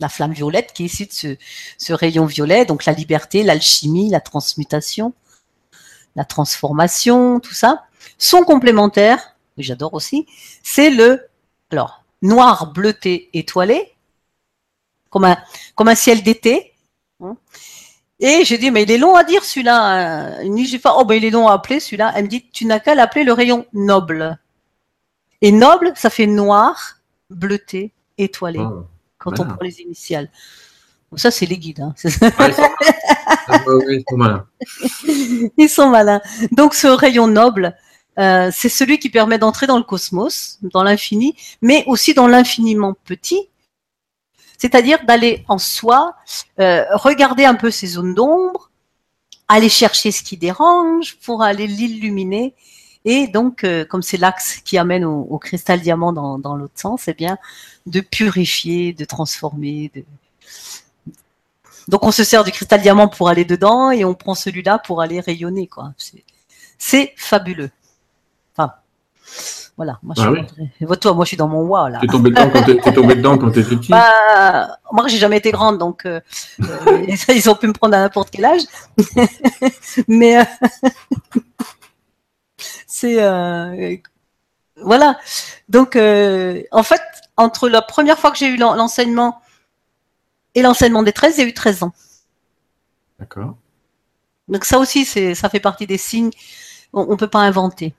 la 0.00 0.08
flamme 0.08 0.32
violette 0.32 0.72
qui 0.72 0.84
est 0.84 0.86
issue 0.86 1.06
de 1.06 1.38
ce 1.78 1.92
rayon 1.92 2.26
violet, 2.26 2.66
donc 2.66 2.84
la 2.84 2.92
liberté, 2.92 3.42
l'alchimie, 3.42 4.10
la 4.10 4.20
transmutation, 4.20 5.14
la 6.14 6.24
transformation, 6.24 7.40
tout 7.40 7.54
ça, 7.54 7.84
sont 8.18 8.42
complémentaires, 8.42 9.35
que 9.56 9.62
j'adore 9.62 9.94
aussi, 9.94 10.26
c'est 10.62 10.90
le 10.90 11.26
alors 11.70 12.02
noir 12.22 12.72
bleuté 12.72 13.28
étoilé, 13.32 13.94
comme 15.10 15.24
un, 15.24 15.36
comme 15.74 15.88
un 15.88 15.94
ciel 15.94 16.22
d'été. 16.22 16.72
hein. 17.22 17.36
Et 18.18 18.44
j'ai 18.46 18.56
dit, 18.56 18.70
mais 18.70 18.84
il 18.84 18.90
est 18.90 18.96
long 18.98 19.14
à 19.14 19.24
dire 19.24 19.44
celui-là. 19.44 20.40
Une 20.42 20.54
nuit, 20.54 20.66
j'ai 20.66 20.78
fait, 20.78 20.88
oh 20.96 21.04
ben 21.04 21.14
il 21.16 21.24
est 21.26 21.30
long 21.30 21.48
à 21.48 21.52
appeler 21.54 21.80
celui-là. 21.80 22.12
Elle 22.16 22.24
me 22.24 22.28
dit, 22.28 22.48
tu 22.50 22.64
n'as 22.64 22.80
qu'à 22.80 22.94
l'appeler 22.94 23.24
le 23.24 23.32
rayon 23.34 23.66
noble. 23.74 24.38
Et 25.42 25.52
noble, 25.52 25.92
ça 25.96 26.08
fait 26.08 26.26
noir, 26.26 26.98
bleuté, 27.28 27.92
étoilé, 28.16 28.58
Ah, 28.62 28.72
quand 29.18 29.38
on 29.40 29.44
prend 29.44 29.58
les 29.60 29.80
initiales. 29.82 30.30
Ça, 31.14 31.30
c'est 31.30 31.44
les 31.46 31.58
guides. 31.58 31.80
hein. 31.80 31.94
ouais, 32.04 32.10
ils 32.48 32.54
sont- 32.54 32.70
Ah, 33.48 33.60
ils 33.90 34.04
sont 34.08 34.16
malins. 34.16 34.46
Ils 35.58 35.68
sont 35.68 35.88
malins. 35.90 36.20
Donc 36.52 36.74
ce 36.74 36.86
rayon 36.86 37.26
noble, 37.26 37.76
euh, 38.18 38.50
c'est 38.52 38.68
celui 38.68 38.98
qui 38.98 39.10
permet 39.10 39.38
d'entrer 39.38 39.66
dans 39.66 39.76
le 39.76 39.84
cosmos, 39.84 40.58
dans 40.62 40.82
l'infini, 40.82 41.34
mais 41.60 41.84
aussi 41.86 42.14
dans 42.14 42.26
l'infiniment 42.26 42.94
petit. 43.04 43.48
C'est-à-dire 44.58 45.04
d'aller 45.04 45.44
en 45.48 45.58
soi, 45.58 46.16
euh, 46.60 46.84
regarder 46.92 47.44
un 47.44 47.54
peu 47.54 47.70
ces 47.70 47.88
zones 47.88 48.14
d'ombre, 48.14 48.70
aller 49.48 49.68
chercher 49.68 50.10
ce 50.12 50.22
qui 50.22 50.36
dérange 50.36 51.16
pour 51.16 51.42
aller 51.42 51.66
l'illuminer. 51.66 52.54
Et 53.04 53.28
donc, 53.28 53.64
euh, 53.64 53.84
comme 53.84 54.02
c'est 54.02 54.16
l'axe 54.16 54.56
qui 54.64 54.78
amène 54.78 55.04
au, 55.04 55.38
cristal 55.38 55.80
diamant 55.80 56.12
dans, 56.12 56.56
l'autre 56.56 56.74
sens, 56.74 57.02
c'est 57.04 57.16
bien 57.16 57.38
de 57.84 58.00
purifier, 58.00 58.94
de 58.94 59.04
transformer. 59.04 59.92
Donc, 61.86 62.04
on 62.04 62.10
se 62.10 62.24
sert 62.24 62.42
du 62.42 62.50
cristal 62.50 62.80
diamant 62.80 63.08
pour 63.08 63.28
aller 63.28 63.44
dedans 63.44 63.90
et 63.90 64.04
on 64.04 64.14
prend 64.14 64.34
celui-là 64.34 64.78
pour 64.78 65.02
aller 65.02 65.20
rayonner. 65.20 65.68
quoi. 65.68 65.92
C'est 66.78 67.12
fabuleux. 67.16 67.70
Voilà. 69.76 69.98
Moi, 70.02 70.14
je 70.16 70.22
Ah 70.22 70.24
suis 70.24 70.32
oui. 70.32 70.40
rentrée- 70.40 70.70
Et 70.80 70.98
toi, 70.98 71.12
moi, 71.14 71.24
je 71.24 71.28
suis 71.28 71.36
dans 71.36 71.48
mon 71.48 71.62
wa 71.62 71.90
là. 71.90 71.98
T'es 72.00 72.06
tombé 72.06 72.30
dedans 72.30 72.48
quand 72.50 72.62
t'es 72.64 72.74
dedans 73.16 73.36
quand 73.38 73.50
t'étais 73.50 73.76
petit. 73.76 73.90
Bah, 73.90 74.78
moi, 74.92 75.06
j'ai 75.08 75.18
jamais 75.18 75.36
été 75.36 75.50
grande, 75.50 75.76
donc 75.78 76.06
euh, 76.06 76.20
euh, 76.62 77.06
ils 77.28 77.50
ont 77.50 77.54
pu 77.54 77.66
me 77.66 77.72
prendre 77.74 77.94
à 77.94 78.00
n'importe 78.00 78.30
quel 78.30 78.44
âge. 78.46 78.62
Mais 80.08 80.38
euh, 80.40 80.44
c'est 82.86 83.22
euh, 83.22 83.96
voilà. 84.82 85.18
Donc, 85.68 85.96
en 85.96 86.82
fait, 86.82 87.02
entre 87.36 87.68
la 87.68 87.82
première 87.82 88.18
fois 88.18 88.30
que 88.30 88.38
j'ai 88.38 88.48
eu 88.48 88.56
l'en- 88.56 88.74
l'enseignement 88.74 89.40
et 90.54 90.62
l'enseignement 90.62 91.02
des 91.02 91.12
13, 91.12 91.36
il 91.36 91.40
y 91.42 91.44
a 91.44 91.48
eu 91.48 91.54
13 91.54 91.82
ans. 91.82 91.92
D'accord. 93.18 93.56
Donc 94.48 94.64
ça 94.64 94.78
aussi, 94.78 95.04
c'est 95.04 95.34
ça 95.34 95.48
fait 95.48 95.60
partie 95.60 95.86
des 95.86 95.98
signes. 95.98 96.30
On, 96.92 97.06
on 97.10 97.16
peut 97.16 97.26
pas 97.28 97.40
inventer. 97.40 97.94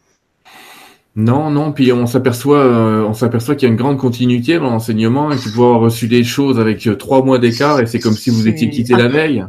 Non, 1.20 1.50
non, 1.50 1.72
puis 1.72 1.92
on 1.92 2.06
s'aperçoit, 2.06 2.60
euh, 2.60 3.02
on 3.02 3.16
s'aperçoit 3.16 3.56
qu'il 3.56 3.68
y 3.68 3.70
a 3.70 3.72
une 3.72 3.78
grande 3.78 3.98
continuité 3.98 4.60
dans 4.60 4.70
l'enseignement 4.70 5.32
et 5.32 5.36
que 5.36 5.50
vous 5.50 5.64
avoir 5.64 5.80
reçu 5.80 6.08
des 6.08 6.24
choses 6.24 6.60
avec 6.60 6.86
euh, 6.86 6.96
trois 6.96 7.24
mois 7.24 7.40
d'écart 7.40 7.80
et 7.80 7.88
c'est 7.88 8.00
comme 8.00 8.14
si 8.14 8.30
vous 8.30 8.48
étiez 8.48 8.70
quitté 8.70 8.94
la 8.94 9.08
veille. 9.08 9.44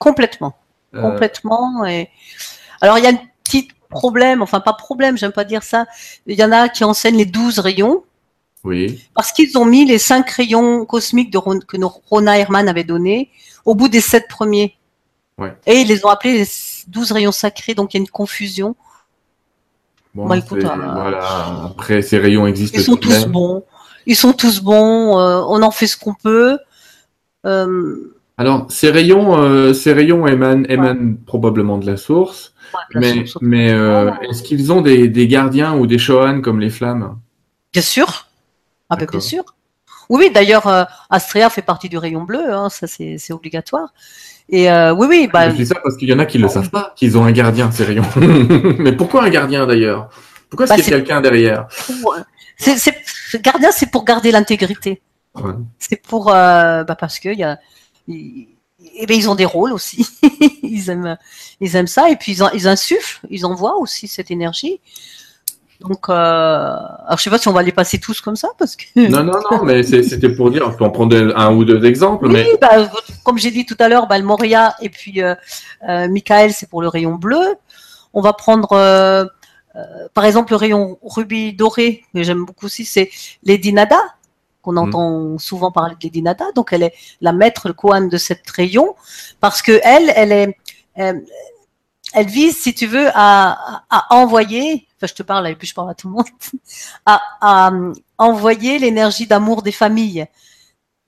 Complètement. 0.00 0.56
Euh, 0.96 1.02
complètement. 1.02 1.86
Et 1.86 2.08
alors 2.80 2.98
il 2.98 3.04
y 3.04 3.06
a 3.06 3.10
un 3.10 3.20
petit 3.44 3.68
problème, 3.90 4.42
enfin 4.42 4.58
pas 4.58 4.72
problème, 4.72 5.16
j'aime 5.16 5.30
pas 5.30 5.44
dire 5.44 5.62
ça. 5.62 5.86
Il 6.26 6.36
y 6.36 6.42
en 6.42 6.50
a 6.50 6.68
qui 6.68 6.82
enseignent 6.82 7.18
les 7.18 7.26
12 7.26 7.60
rayons 7.60 8.02
oui. 8.64 9.00
parce 9.14 9.30
qu'ils 9.30 9.56
ont 9.56 9.64
mis 9.64 9.84
les 9.84 9.98
cinq 9.98 10.28
rayons 10.30 10.84
cosmiques 10.84 11.30
de 11.30 11.38
Ron- 11.38 11.60
que 11.60 11.76
Rona 12.10 12.40
Herman 12.40 12.68
avait 12.68 12.82
donné 12.82 13.30
au 13.64 13.76
bout 13.76 13.88
des 13.88 14.00
sept 14.00 14.26
premiers. 14.28 14.74
Ouais. 15.38 15.54
Et 15.64 15.82
ils 15.82 15.86
les 15.86 16.04
ont 16.04 16.08
appelés 16.08 16.38
les 16.38 16.48
12 16.88 17.12
rayons 17.12 17.30
sacrés, 17.30 17.74
donc 17.74 17.94
il 17.94 17.98
y 17.98 18.00
a 18.00 18.02
une 18.02 18.08
confusion. 18.08 18.74
Bon, 20.14 20.26
Bah, 20.26 20.36
écoute, 20.36 20.64
euh, 20.64 20.68
voilà. 20.74 21.64
Après, 21.66 22.02
ces 22.02 22.18
rayons 22.18 22.46
existent 22.46 22.78
Ils 22.78 22.84
sont 22.84 22.96
tous 22.96 23.10
même. 23.10 23.32
bons. 23.32 23.64
Ils 24.06 24.16
sont 24.16 24.32
tous 24.32 24.60
bons. 24.62 25.18
euh, 25.18 25.42
on 25.48 25.62
en 25.62 25.70
fait 25.70 25.86
ce 25.86 25.96
qu'on 25.96 26.14
peut. 26.14 26.58
Euh, 27.46 28.14
Alors, 28.36 28.66
ces 28.70 28.90
rayons, 28.90 29.72
ces 29.74 29.92
rayons 29.92 30.26
émanent, 30.26 30.64
émanent 30.68 31.14
probablement 31.26 31.78
de 31.78 31.86
la 31.86 31.96
source, 31.96 32.52
la 32.92 33.00
mais, 33.00 33.26
source- 33.26 33.38
mais 33.42 33.68
est-ce 34.28 34.42
qu'ils 34.42 34.72
ont 34.72 34.80
des, 34.80 35.08
des 35.08 35.28
gardiens 35.28 35.76
ou 35.76 35.86
des 35.86 35.98
Shohan 35.98 36.40
comme 36.40 36.58
les 36.60 36.70
flammes? 36.70 37.18
Bien 37.72 37.82
sûr. 37.82 38.26
Ah 38.90 38.96
ben, 38.96 39.06
bien 39.10 39.20
sûr. 39.20 39.44
Oui, 40.08 40.30
d'ailleurs, 40.32 40.66
Astrea 41.10 41.50
fait 41.50 41.60
partie 41.62 41.88
du 41.90 41.98
rayon 41.98 42.22
bleu, 42.24 42.50
hein, 42.50 42.70
ça 42.70 42.86
c'est 42.86 43.32
obligatoire. 43.32 43.92
Et 44.50 44.70
euh, 44.70 44.94
oui, 44.94 45.06
oui, 45.08 45.28
bah, 45.32 45.50
Je 45.50 45.56
dis 45.56 45.66
ça 45.66 45.74
parce 45.82 45.96
qu'il 45.96 46.08
y 46.08 46.12
en 46.12 46.18
a 46.18 46.26
qui 46.26 46.38
le 46.38 46.48
savent 46.48 46.70
pas, 46.70 46.92
qu'ils 46.96 47.18
ont 47.18 47.24
un 47.24 47.32
gardien, 47.32 47.70
ces 47.70 47.84
rayons. 47.84 48.04
mais 48.78 48.92
pourquoi 48.92 49.24
un 49.24 49.28
gardien 49.30 49.66
d'ailleurs? 49.66 50.08
Pourquoi 50.48 50.64
est-ce 50.64 50.72
Bah, 50.74 50.82
qu'il 50.82 50.90
y 50.90 50.94
a 50.94 50.98
quelqu'un 50.98 51.20
derrière? 51.20 51.66
pour- 52.02 52.16
c'est, 52.56 52.76
c'est, 52.78 52.96
ce 53.04 53.36
gardien, 53.36 53.70
c'est 53.70 53.90
pour 53.90 54.04
garder 54.04 54.30
l'intégrité. 54.32 55.02
Ouais. 55.34 55.52
C'est 55.78 56.02
pour, 56.02 56.30
euh, 56.32 56.82
bah, 56.84 56.96
parce 56.96 57.18
que 57.20 57.28
y 57.28 57.44
a, 57.44 57.58
eh 58.08 59.06
ben, 59.06 59.16
ils 59.16 59.28
ont 59.28 59.34
des 59.34 59.44
rôles 59.44 59.72
aussi. 59.72 60.08
ils 60.62 60.88
aiment, 60.90 61.16
ils 61.60 61.76
aiment 61.76 61.86
ça 61.86 62.08
et 62.10 62.16
puis 62.16 62.32
ils, 62.32 62.42
en- 62.42 62.50
ils 62.50 62.66
insufflent, 62.66 63.20
ils 63.30 63.44
envoient 63.44 63.76
aussi 63.78 64.08
cette 64.08 64.30
énergie. 64.30 64.80
Donc, 65.80 66.08
euh, 66.08 66.12
alors 66.12 67.18
je 67.18 67.22
sais 67.22 67.30
pas 67.30 67.38
si 67.38 67.46
on 67.46 67.52
va 67.52 67.62
les 67.62 67.70
passer 67.70 68.00
tous 68.00 68.20
comme 68.20 68.34
ça 68.34 68.48
parce 68.58 68.74
que. 68.74 68.84
Non, 68.96 69.22
non, 69.22 69.38
non, 69.50 69.62
mais 69.64 69.84
c'était 69.84 70.28
pour 70.28 70.50
dire, 70.50 70.64
on 70.66 70.72
peut 70.72 70.84
en 70.84 70.90
prendre 70.90 71.16
un 71.36 71.54
ou 71.54 71.64
deux 71.64 71.84
exemples, 71.84 72.26
Oui, 72.26 72.32
mais 72.32 72.46
bah, 72.60 72.90
comme 73.24 73.38
j'ai 73.38 73.52
dit 73.52 73.64
tout 73.64 73.76
à 73.78 73.88
l'heure, 73.88 74.08
bah, 74.08 74.18
le 74.18 74.24
Moria 74.24 74.74
et 74.80 74.88
puis 74.88 75.22
euh, 75.22 75.36
euh, 75.88 76.08
Michael, 76.08 76.52
c'est 76.52 76.68
pour 76.68 76.82
le 76.82 76.88
rayon 76.88 77.14
bleu. 77.14 77.54
On 78.12 78.20
va 78.20 78.32
prendre, 78.32 78.72
euh, 78.72 79.24
euh, 79.76 79.80
par 80.14 80.24
exemple, 80.24 80.50
le 80.52 80.56
rayon 80.56 80.98
rubis 81.00 81.52
doré, 81.52 82.02
que 82.12 82.24
j'aime 82.24 82.44
beaucoup 82.44 82.66
aussi, 82.66 82.84
c'est 82.84 83.10
Lady 83.44 83.72
Nada, 83.72 84.00
qu'on 84.62 84.72
Mhm. 84.72 84.78
entend 84.78 85.38
souvent 85.38 85.70
parler 85.70 85.94
de 85.94 86.00
Lady 86.02 86.22
Nada. 86.22 86.46
Donc, 86.56 86.72
elle 86.72 86.82
est 86.82 86.94
la 87.20 87.32
maître, 87.32 87.68
le 87.68 87.74
Kohan 87.74 88.08
de 88.08 88.16
cette 88.16 88.50
rayon, 88.50 88.96
parce 89.38 89.62
que 89.62 89.78
elle, 89.84 90.12
elle 90.16 90.32
est, 90.32 90.58
elle 90.96 92.26
vise, 92.26 92.56
si 92.56 92.74
tu 92.74 92.86
veux, 92.88 93.06
à 93.14 93.84
à 93.90 94.16
envoyer, 94.16 94.87
enfin, 94.98 95.06
je 95.06 95.14
te 95.14 95.22
parle 95.22 95.48
et 95.48 95.54
puis 95.54 95.66
je 95.68 95.74
parle 95.74 95.90
à 95.90 95.94
tout 95.94 96.08
le 96.08 96.14
monde, 96.14 96.26
à, 97.06 97.70
euh, 97.72 97.92
envoyer 98.18 98.78
l'énergie 98.78 99.26
d'amour 99.26 99.62
des 99.62 99.72
familles. 99.72 100.26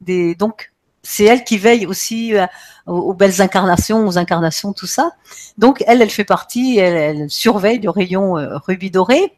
Donc, 0.01 0.73
c'est 1.03 1.25
elle 1.25 1.45
qui 1.45 1.59
veille 1.59 1.87
aussi 1.87 2.35
euh, 2.35 2.47
aux, 2.87 3.15
belles 3.15 3.43
incarnations, 3.43 4.07
aux 4.07 4.19
incarnations, 4.19 4.73
tout 4.73 4.87
ça. 4.87 5.13
Donc, 5.59 5.83
elle, 5.87 6.03
elle 6.03 6.11
fait 6.11 6.25
partie, 6.25 6.79
elle, 6.79 7.31
surveille 7.31 7.81
le 7.81 7.91
rayon 7.91 8.39
euh, 8.39 8.59
rubis 8.59 8.91
doré. 8.91 9.19
Et 9.23 9.33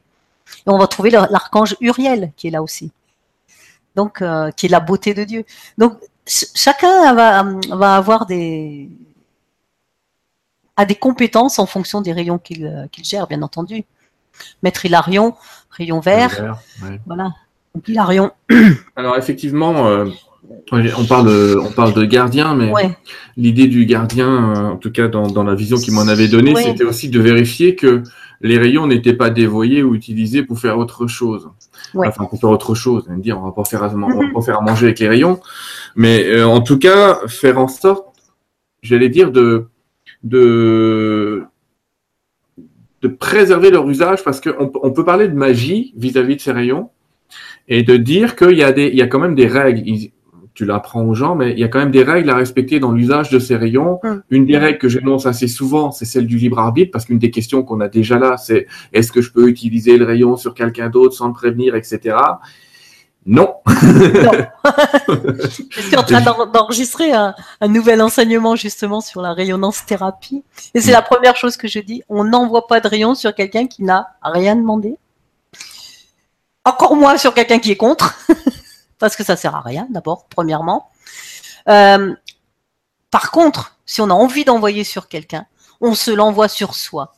on 0.66 0.78
va 0.78 0.86
trouver 0.86 1.10
l'archange 1.10 1.76
Uriel 1.80 2.32
qui 2.36 2.48
est 2.48 2.50
là 2.50 2.62
aussi. 2.62 2.92
Donc, 3.96 4.22
qui 4.56 4.66
est 4.66 4.68
la 4.68 4.80
beauté 4.80 5.14
de 5.14 5.24
Dieu. 5.24 5.44
Donc, 5.78 5.98
ch- 6.26 6.50
chacun 6.54 7.14
va, 7.14 7.96
avoir 7.96 8.26
des, 8.26 8.88
a 10.76 10.84
des 10.84 10.94
compétences 10.94 11.58
en 11.58 11.66
fonction 11.66 12.00
des 12.00 12.12
rayons 12.12 12.38
qu'il 12.38 12.84
gère, 13.02 13.26
bien 13.26 13.42
entendu. 13.42 13.84
Maître 14.62 14.84
Hilarion, 14.84 15.34
rayon 15.70 16.00
vert, 16.00 16.58
ouais. 16.82 17.00
voilà. 17.06 17.30
Donc, 17.74 17.88
Hilarion, 17.88 18.30
Alors 18.96 19.16
effectivement, 19.16 19.86
euh, 19.88 20.06
on 20.70 21.04
parle, 21.04 21.58
on 21.60 21.72
parle 21.72 21.94
de 21.94 22.04
gardien, 22.04 22.54
mais 22.54 22.70
ouais, 22.70 22.96
l'idée 23.36 23.66
du 23.66 23.86
gardien, 23.86 24.28
euh, 24.28 24.68
en 24.72 24.76
tout 24.76 24.90
cas 24.92 25.08
dans, 25.08 25.26
dans 25.28 25.44
la 25.44 25.54
vision 25.54 25.76
qu'il 25.78 25.94
m'en 25.94 26.06
avait 26.08 26.28
donnée, 26.28 26.54
c'était 26.56 26.84
aussi 26.84 27.08
de 27.08 27.20
vérifier 27.20 27.74
que 27.74 28.02
les 28.42 28.58
rayons 28.58 28.86
n'étaient 28.88 29.14
pas 29.14 29.30
dévoyés 29.30 29.82
ou 29.82 29.94
utilisés 29.94 30.42
pour 30.42 30.58
faire 30.58 30.76
autre 30.76 31.06
chose. 31.06 31.48
Ouais. 31.94 32.08
Enfin, 32.08 32.24
pour 32.24 32.40
faire 32.40 32.50
autre 32.50 32.74
chose. 32.74 33.04
On 33.06 33.10
va 33.12 33.16
me 33.16 33.22
dire, 33.22 33.38
on 33.38 33.44
va 33.44 33.52
pas 33.52 33.64
faire 33.64 33.84
à, 33.84 33.86
on 33.94 33.98
va 34.00 34.08
Mhm. 34.08 34.32
pas 34.32 34.40
faire 34.42 34.58
à 34.58 34.60
manger 34.62 34.86
avec 34.86 34.98
les 34.98 35.08
rayons. 35.08 35.40
Mais 35.94 36.26
euh, 36.26 36.46
en 36.46 36.60
tout 36.60 36.78
cas, 36.78 37.20
faire 37.28 37.58
en 37.58 37.68
sorte, 37.68 38.04
j'allais 38.82 39.08
dire, 39.08 39.30
de, 39.30 39.66
de, 40.24 41.44
de 43.02 43.08
préserver 43.08 43.70
leur 43.70 43.88
usage 43.88 44.22
parce 44.24 44.40
qu'on 44.40 44.68
peut- 44.68 44.80
on 44.82 44.92
peut 44.92 45.04
parler 45.04 45.28
de 45.28 45.34
magie 45.34 45.92
vis-à-vis 45.96 46.36
de 46.36 46.40
ces 46.40 46.52
rayons 46.52 46.90
et 47.68 47.82
de 47.82 47.96
dire 47.96 48.36
qu'il 48.36 48.56
y 48.56 48.62
a 48.62 48.72
des, 48.72 48.86
il 48.88 48.96
y 48.96 49.02
a 49.02 49.06
quand 49.06 49.18
même 49.18 49.34
des 49.34 49.46
règles. 49.46 49.82
Ils- 49.86 50.12
tu 50.54 50.66
l'apprends 50.66 51.02
aux 51.04 51.14
gens, 51.14 51.34
mais 51.34 51.52
il 51.52 51.58
y 51.58 51.64
a 51.64 51.68
quand 51.68 51.78
même 51.78 51.90
des 51.90 52.02
règles 52.02 52.28
à 52.28 52.36
respecter 52.36 52.78
dans 52.78 52.92
l'usage 52.92 53.30
de 53.30 53.38
ces 53.38 53.56
rayons. 53.56 53.98
Mm. 54.04 54.08
Une 54.30 54.44
des 54.44 54.58
règles 54.58 54.78
que 54.78 54.88
j'énonce 54.88 55.24
assez 55.24 55.48
souvent, 55.48 55.90
c'est 55.92 56.04
celle 56.04 56.26
du 56.26 56.36
libre 56.36 56.58
arbitre, 56.58 56.90
parce 56.90 57.06
qu'une 57.06 57.18
des 57.18 57.30
questions 57.30 57.62
qu'on 57.62 57.80
a 57.80 57.88
déjà 57.88 58.18
là, 58.18 58.36
c'est 58.36 58.66
est-ce 58.92 59.10
que 59.12 59.22
je 59.22 59.32
peux 59.32 59.48
utiliser 59.48 59.96
le 59.96 60.04
rayon 60.04 60.36
sur 60.36 60.52
quelqu'un 60.52 60.90
d'autre 60.90 61.14
sans 61.14 61.28
le 61.28 61.32
prévenir, 61.32 61.74
etc. 61.74 62.16
Non. 63.24 63.54
Je 63.66 64.50
suis 65.80 65.96
en 65.96 66.02
train 66.02 66.20
d'enregistrer 66.46 67.12
un, 67.12 67.34
nouvel 67.68 68.02
enseignement 68.02 68.56
justement 68.56 69.00
sur 69.00 69.22
la 69.22 69.32
rayonnance 69.32 69.86
thérapie. 69.86 70.42
Et 70.74 70.80
c'est 70.80 70.90
la 70.90 71.02
première 71.02 71.36
chose 71.36 71.56
que 71.56 71.68
je 71.68 71.78
dis. 71.78 72.02
On 72.08 72.24
n'envoie 72.24 72.66
pas 72.66 72.80
de 72.80 72.88
rayon 72.88 73.14
sur 73.14 73.32
quelqu'un 73.34 73.68
qui 73.68 73.84
n'a 73.84 74.08
rien 74.22 74.56
demandé. 74.56 74.96
Encore 76.64 76.96
moins 76.96 77.16
sur 77.16 77.32
quelqu'un 77.34 77.60
qui 77.60 77.70
est 77.70 77.76
contre. 77.76 78.18
Parce 78.98 79.14
que 79.16 79.24
ça 79.24 79.36
sert 79.36 79.54
à 79.54 79.60
rien, 79.60 79.86
d'abord, 79.90 80.26
premièrement. 80.28 80.90
Euh, 81.68 82.14
par 83.10 83.30
contre, 83.30 83.76
si 83.86 84.00
on 84.00 84.10
a 84.10 84.14
envie 84.14 84.44
d'envoyer 84.44 84.84
sur 84.84 85.08
quelqu'un, 85.08 85.46
on 85.80 85.94
se 85.94 86.10
l'envoie 86.10 86.48
sur 86.48 86.74
soi. 86.74 87.14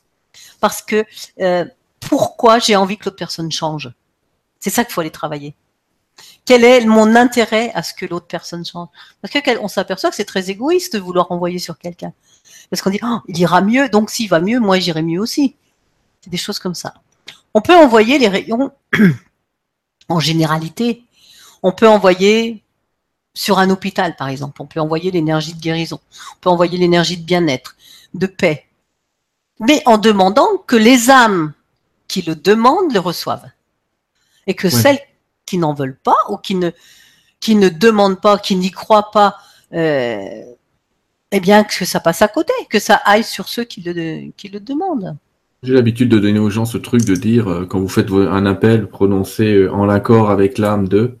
Parce 0.59 0.81
que 0.81 1.05
euh, 1.41 1.65
pourquoi 1.99 2.59
j'ai 2.59 2.75
envie 2.75 2.97
que 2.97 3.05
l'autre 3.05 3.17
personne 3.17 3.51
change? 3.51 3.91
C'est 4.59 4.69
ça 4.69 4.83
qu'il 4.83 4.93
faut 4.93 5.01
aller 5.01 5.11
travailler. 5.11 5.55
Quel 6.45 6.63
est 6.63 6.85
mon 6.85 7.15
intérêt 7.15 7.71
à 7.73 7.81
ce 7.81 7.93
que 7.93 8.05
l'autre 8.05 8.27
personne 8.27 8.63
change 8.63 8.87
Parce 9.21 9.33
qu'on 9.33 9.67
s'aperçoit 9.67 10.11
que 10.11 10.15
c'est 10.15 10.25
très 10.25 10.51
égoïste 10.51 10.93
de 10.93 10.99
vouloir 10.99 11.31
envoyer 11.31 11.57
sur 11.57 11.77
quelqu'un. 11.79 12.13
Parce 12.69 12.81
qu'on 12.81 12.91
dit, 12.91 12.99
oh, 13.03 13.19
il 13.27 13.39
ira 13.39 13.61
mieux, 13.61 13.89
donc 13.89 14.11
s'il 14.11 14.29
va 14.29 14.39
mieux, 14.39 14.59
moi 14.59 14.77
j'irai 14.77 15.01
mieux 15.01 15.19
aussi. 15.19 15.55
C'est 16.21 16.29
des 16.29 16.37
choses 16.37 16.59
comme 16.59 16.75
ça. 16.75 16.93
On 17.55 17.61
peut 17.61 17.75
envoyer 17.75 18.19
les 18.19 18.27
rayons 18.27 18.71
en 20.09 20.19
généralité. 20.19 21.03
On 21.63 21.71
peut 21.71 21.87
envoyer 21.87 22.63
sur 23.33 23.57
un 23.57 23.69
hôpital, 23.69 24.15
par 24.15 24.27
exemple. 24.29 24.61
On 24.61 24.67
peut 24.67 24.79
envoyer 24.79 25.09
l'énergie 25.09 25.55
de 25.55 25.61
guérison. 25.61 25.99
On 26.33 26.39
peut 26.41 26.49
envoyer 26.49 26.77
l'énergie 26.77 27.17
de 27.17 27.23
bien-être, 27.23 27.75
de 28.13 28.27
paix. 28.27 28.67
Mais 29.59 29.81
en 29.85 29.97
demandant 29.97 30.57
que 30.67 30.75
les 30.75 31.09
âmes 31.09 31.53
qui 32.07 32.21
le 32.21 32.35
demandent 32.35 32.93
le 32.93 32.99
reçoivent. 32.99 33.49
Et 34.47 34.53
que 34.53 34.69
celles 34.69 34.99
qui 35.45 35.57
n'en 35.57 35.73
veulent 35.73 35.97
pas 36.03 36.17
ou 36.29 36.37
qui 36.37 36.55
ne, 36.55 36.71
qui 37.39 37.55
ne 37.55 37.69
demandent 37.69 38.19
pas, 38.19 38.37
qui 38.37 38.55
n'y 38.55 38.71
croient 38.71 39.11
pas, 39.11 39.35
euh, 39.73 40.41
eh 41.31 41.39
bien, 41.39 41.63
que 41.63 41.85
ça 41.85 41.99
passe 41.99 42.21
à 42.21 42.27
côté, 42.27 42.53
que 42.69 42.79
ça 42.79 42.95
aille 43.05 43.23
sur 43.23 43.47
ceux 43.47 43.63
qui 43.63 43.81
le, 43.81 44.31
qui 44.37 44.47
le 44.49 44.59
demandent. 44.59 45.15
J'ai 45.63 45.73
l'habitude 45.73 46.09
de 46.09 46.19
donner 46.19 46.39
aux 46.39 46.49
gens 46.49 46.65
ce 46.65 46.77
truc 46.77 47.05
de 47.05 47.15
dire, 47.15 47.47
euh, 47.49 47.65
quand 47.65 47.79
vous 47.79 47.89
faites 47.89 48.11
un 48.11 48.45
appel, 48.45 48.87
prononcé 48.87 49.55
euh, 49.55 49.73
en 49.73 49.85
l'accord 49.85 50.29
avec 50.29 50.57
l'âme 50.57 50.87
de, 50.87 51.17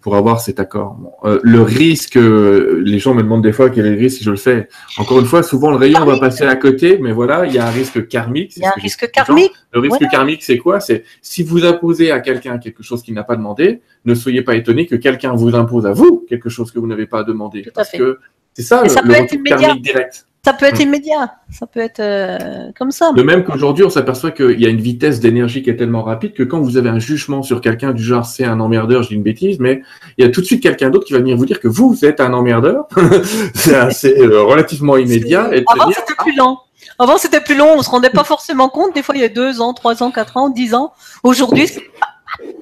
pour 0.00 0.16
avoir 0.16 0.40
cet 0.40 0.60
accord. 0.60 0.96
Euh, 1.24 1.40
le 1.42 1.62
risque, 1.62 2.16
euh, 2.16 2.82
les 2.84 2.98
gens 2.98 3.14
me 3.14 3.22
demandent 3.22 3.42
des 3.42 3.52
fois 3.52 3.70
quel 3.70 3.86
est 3.86 3.92
le 3.92 3.98
risque 3.98 4.18
si 4.18 4.24
je 4.24 4.30
le 4.30 4.36
fais. 4.36 4.68
Encore 4.98 5.20
une 5.20 5.26
fois, 5.26 5.42
souvent 5.42 5.70
le 5.70 5.76
rayon 5.76 6.04
va 6.04 6.18
passer 6.18 6.44
à 6.44 6.56
côté, 6.56 6.98
mais 6.98 7.12
voilà, 7.12 7.46
il 7.46 7.52
y 7.52 7.58
a 7.58 7.66
un 7.66 7.70
risque 7.70 8.08
karmique. 8.08 8.56
Il 8.56 8.62
y 8.62 8.66
a 8.66 8.70
un 8.70 8.80
risque 8.80 9.10
karmique. 9.10 9.52
Le 9.72 9.80
risque 9.80 10.06
karmique, 10.10 10.42
c'est 10.42 10.58
quoi? 10.58 10.80
C'est 10.80 11.04
si 11.22 11.42
vous 11.42 11.64
imposez 11.64 12.10
à 12.10 12.20
quelqu'un 12.20 12.58
quelque 12.58 12.82
chose 12.82 13.02
qu'il 13.02 13.14
n'a 13.14 13.24
pas 13.24 13.36
demandé, 13.36 13.80
ne 14.04 14.14
soyez 14.14 14.42
pas 14.42 14.54
étonné 14.54 14.86
que 14.86 14.96
quelqu'un 14.96 15.34
vous 15.34 15.54
impose 15.54 15.86
à 15.86 15.92
vous 15.92 16.24
quelque 16.28 16.48
chose 16.48 16.70
que 16.70 16.78
vous 16.78 16.86
n'avez 16.86 17.06
pas 17.06 17.22
demandé. 17.24 17.66
parce 17.74 17.90
que 17.90 18.18
c'est 18.54 18.62
ça, 18.62 18.82
le, 18.82 18.88
le 18.88 19.42
karmique 19.42 19.82
direct. 19.82 20.25
Ça 20.46 20.52
peut 20.52 20.66
être 20.66 20.80
immédiat, 20.80 21.34
ça 21.50 21.66
peut 21.66 21.80
être 21.80 21.98
euh, 21.98 22.70
comme 22.78 22.92
ça. 22.92 23.10
De 23.12 23.22
même 23.24 23.42
qu'aujourd'hui, 23.42 23.82
on 23.82 23.90
s'aperçoit 23.90 24.30
qu'il 24.30 24.60
y 24.60 24.64
a 24.64 24.68
une 24.68 24.80
vitesse 24.80 25.18
d'énergie 25.18 25.60
qui 25.64 25.70
est 25.70 25.76
tellement 25.76 26.04
rapide 26.04 26.34
que 26.34 26.44
quand 26.44 26.60
vous 26.60 26.76
avez 26.76 26.88
un 26.88 27.00
jugement 27.00 27.42
sur 27.42 27.60
quelqu'un 27.60 27.92
du 27.92 28.04
genre 28.04 28.24
c'est 28.24 28.44
un 28.44 28.60
emmerdeur, 28.60 29.02
je 29.02 29.08
dis 29.08 29.16
une 29.16 29.24
bêtise, 29.24 29.58
mais 29.58 29.82
il 30.16 30.24
y 30.24 30.28
a 30.28 30.30
tout 30.30 30.40
de 30.40 30.46
suite 30.46 30.62
quelqu'un 30.62 30.90
d'autre 30.90 31.04
qui 31.04 31.14
va 31.14 31.18
venir 31.18 31.36
vous 31.36 31.46
dire 31.46 31.58
que 31.58 31.66
vous 31.66 32.04
êtes 32.04 32.20
un 32.20 32.32
emmerdeur. 32.32 32.86
c'est 33.56 33.74
assez 33.74 34.16
euh, 34.20 34.40
relativement 34.42 34.96
immédiat. 34.96 35.50
Avant, 35.66 35.90
c'était 35.90 36.14
plus 36.16 36.36
lent. 36.36 36.60
Avant, 37.00 37.18
c'était 37.18 37.40
plus 37.40 37.56
long, 37.56 37.74
on 37.78 37.82
se 37.82 37.90
rendait 37.90 38.10
pas 38.10 38.22
forcément 38.22 38.68
compte. 38.68 38.94
Des 38.94 39.02
fois, 39.02 39.16
il 39.16 39.22
y 39.22 39.24
a 39.24 39.28
deux 39.28 39.60
ans, 39.60 39.74
trois 39.74 40.00
ans, 40.04 40.12
quatre 40.12 40.36
ans, 40.36 40.48
dix 40.48 40.74
ans. 40.74 40.92
Aujourd'hui, 41.24 41.66
c'est 41.66 41.82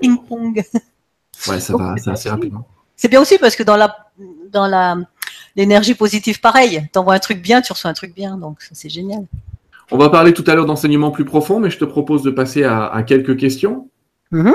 ping-pong. 0.01 0.65
Ouais, 1.49 1.61
ça 1.61 1.77
va, 1.77 1.95
c'est 2.03 2.11
assez 2.11 2.31
rapidement. 2.31 2.67
C'est 2.97 3.09
bien 3.09 3.21
aussi 3.21 3.37
parce 3.37 3.57
que 3.57 3.63
dans 3.63 3.77
la, 3.77 3.95
dans 4.51 4.67
la, 4.67 4.97
l'énergie 5.57 5.95
positive, 5.95 6.41
pareil. 6.41 6.87
T'envoies 6.93 7.15
un 7.15 7.19
truc 7.19 7.43
bien, 7.43 7.61
tu 7.61 7.73
reçois 7.73 7.91
un 7.91 7.95
truc 7.95 8.15
bien, 8.15 8.37
donc 8.37 8.59
c'est 8.73 8.89
génial. 8.89 9.27
On 9.91 9.99
va 9.99 10.09
parler 10.09 10.33
tout 10.33 10.45
à 10.47 10.55
l'heure 10.55 10.67
d'enseignement 10.67 11.11
plus 11.11 11.25
profond, 11.25 11.61
mais 11.61 11.71
je 11.71 11.79
te 11.79 11.85
propose 11.85 12.23
de 12.23 12.31
passer 12.31 12.65
à, 12.65 13.03
quelques 13.07 13.37
questions. 13.37 13.89
Mm-hmm. 14.33 14.55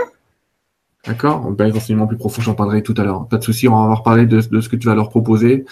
D'accord? 1.06 1.52
Ben, 1.52 1.72
L'enseignement 1.72 2.08
plus 2.08 2.18
profond, 2.18 2.42
j'en 2.42 2.56
parlerai 2.56 2.84
tout 2.84 2.96
à 2.98 3.04
l'heure. 3.04 3.28
Pas 3.28 3.38
de 3.38 3.44
souci, 3.44 3.68
on 3.68 3.88
va 3.88 3.96
reparler 3.96 4.26
de, 4.26 4.42
de, 4.42 4.62
ce 4.62 4.70
que 4.70 4.76
tu 4.76 4.88
vas 4.88 4.96
leur 4.96 5.10
proposer. 5.10 5.66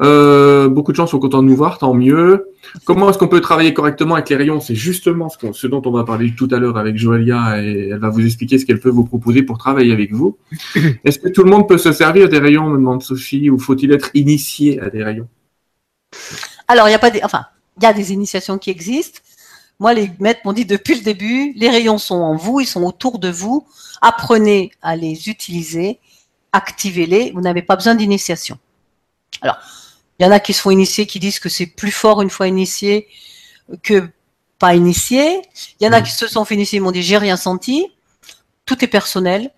Euh, 0.00 0.68
beaucoup 0.68 0.92
de 0.92 0.96
gens 0.96 1.06
sont 1.06 1.18
contents 1.18 1.42
de 1.42 1.48
nous 1.48 1.56
voir, 1.56 1.78
tant 1.78 1.94
mieux. 1.94 2.50
Comment 2.84 3.10
est-ce 3.10 3.18
qu'on 3.18 3.28
peut 3.28 3.40
travailler 3.40 3.74
correctement 3.74 4.14
avec 4.14 4.28
les 4.28 4.36
rayons? 4.36 4.60
C'est 4.60 4.74
justement 4.74 5.28
ce, 5.28 5.38
ce, 5.52 5.66
dont 5.66 5.82
on 5.84 5.90
va 5.90 6.04
parler 6.04 6.34
tout 6.36 6.48
à 6.52 6.58
l'heure 6.58 6.78
avec 6.78 6.96
Joëlia 6.96 7.62
et 7.62 7.88
elle 7.92 7.98
va 7.98 8.08
vous 8.08 8.24
expliquer 8.24 8.58
ce 8.58 8.66
qu'elle 8.66 8.80
peut 8.80 8.90
vous 8.90 9.04
proposer 9.04 9.42
pour 9.42 9.58
travailler 9.58 9.92
avec 9.92 10.12
vous. 10.12 10.38
Est-ce 11.04 11.18
que 11.18 11.28
tout 11.28 11.42
le 11.42 11.50
monde 11.50 11.68
peut 11.68 11.78
se 11.78 11.92
servir 11.92 12.28
des 12.28 12.38
rayons, 12.38 12.68
me 12.68 12.76
demande 12.76 13.02
Sophie, 13.02 13.50
ou 13.50 13.58
faut-il 13.58 13.92
être 13.92 14.10
initié 14.14 14.80
à 14.80 14.90
des 14.90 15.02
rayons? 15.02 15.28
Alors, 16.68 16.88
il 16.88 16.92
y 16.92 16.94
a 16.94 16.98
pas 16.98 17.10
des, 17.10 17.20
enfin, 17.22 17.46
il 17.76 17.82
y 17.82 17.86
a 17.86 17.92
des 17.92 18.12
initiations 18.12 18.58
qui 18.58 18.70
existent. 18.70 19.20
Moi, 19.80 19.94
les 19.94 20.10
maîtres 20.18 20.40
m'ont 20.44 20.52
dit 20.52 20.64
depuis 20.64 20.96
le 20.96 21.02
début, 21.02 21.52
les 21.56 21.70
rayons 21.70 21.98
sont 21.98 22.16
en 22.16 22.36
vous, 22.36 22.60
ils 22.60 22.66
sont 22.66 22.82
autour 22.82 23.18
de 23.18 23.30
vous. 23.30 23.66
Apprenez 24.00 24.72
à 24.82 24.96
les 24.96 25.28
utiliser, 25.28 25.98
activez-les. 26.52 27.32
Vous 27.32 27.40
n'avez 27.40 27.62
pas 27.62 27.76
besoin 27.76 27.94
d'initiation. 27.94 28.58
Alors, 29.40 29.56
il 30.18 30.24
y 30.24 30.26
en 30.26 30.32
a 30.32 30.40
qui 30.40 30.52
se 30.52 30.60
font 30.60 30.70
initier, 30.70 31.06
qui 31.06 31.20
disent 31.20 31.38
que 31.38 31.48
c'est 31.48 31.66
plus 31.66 31.92
fort 31.92 32.22
une 32.22 32.30
fois 32.30 32.48
initié 32.48 33.08
que 33.82 34.08
pas 34.58 34.74
initié. 34.74 35.42
Il 35.80 35.84
y 35.84 35.88
en 35.88 35.92
a 35.92 36.00
mm. 36.00 36.04
qui 36.04 36.10
se 36.10 36.26
sont 36.26 36.44
fait 36.44 36.54
initier, 36.54 36.78
ils 36.78 36.82
m'ont 36.82 36.90
dit 36.90 37.02
j'ai 37.02 37.18
rien 37.18 37.36
senti. 37.36 37.86
Tout 38.64 38.84
est 38.84 38.88
personnel. 38.88 39.50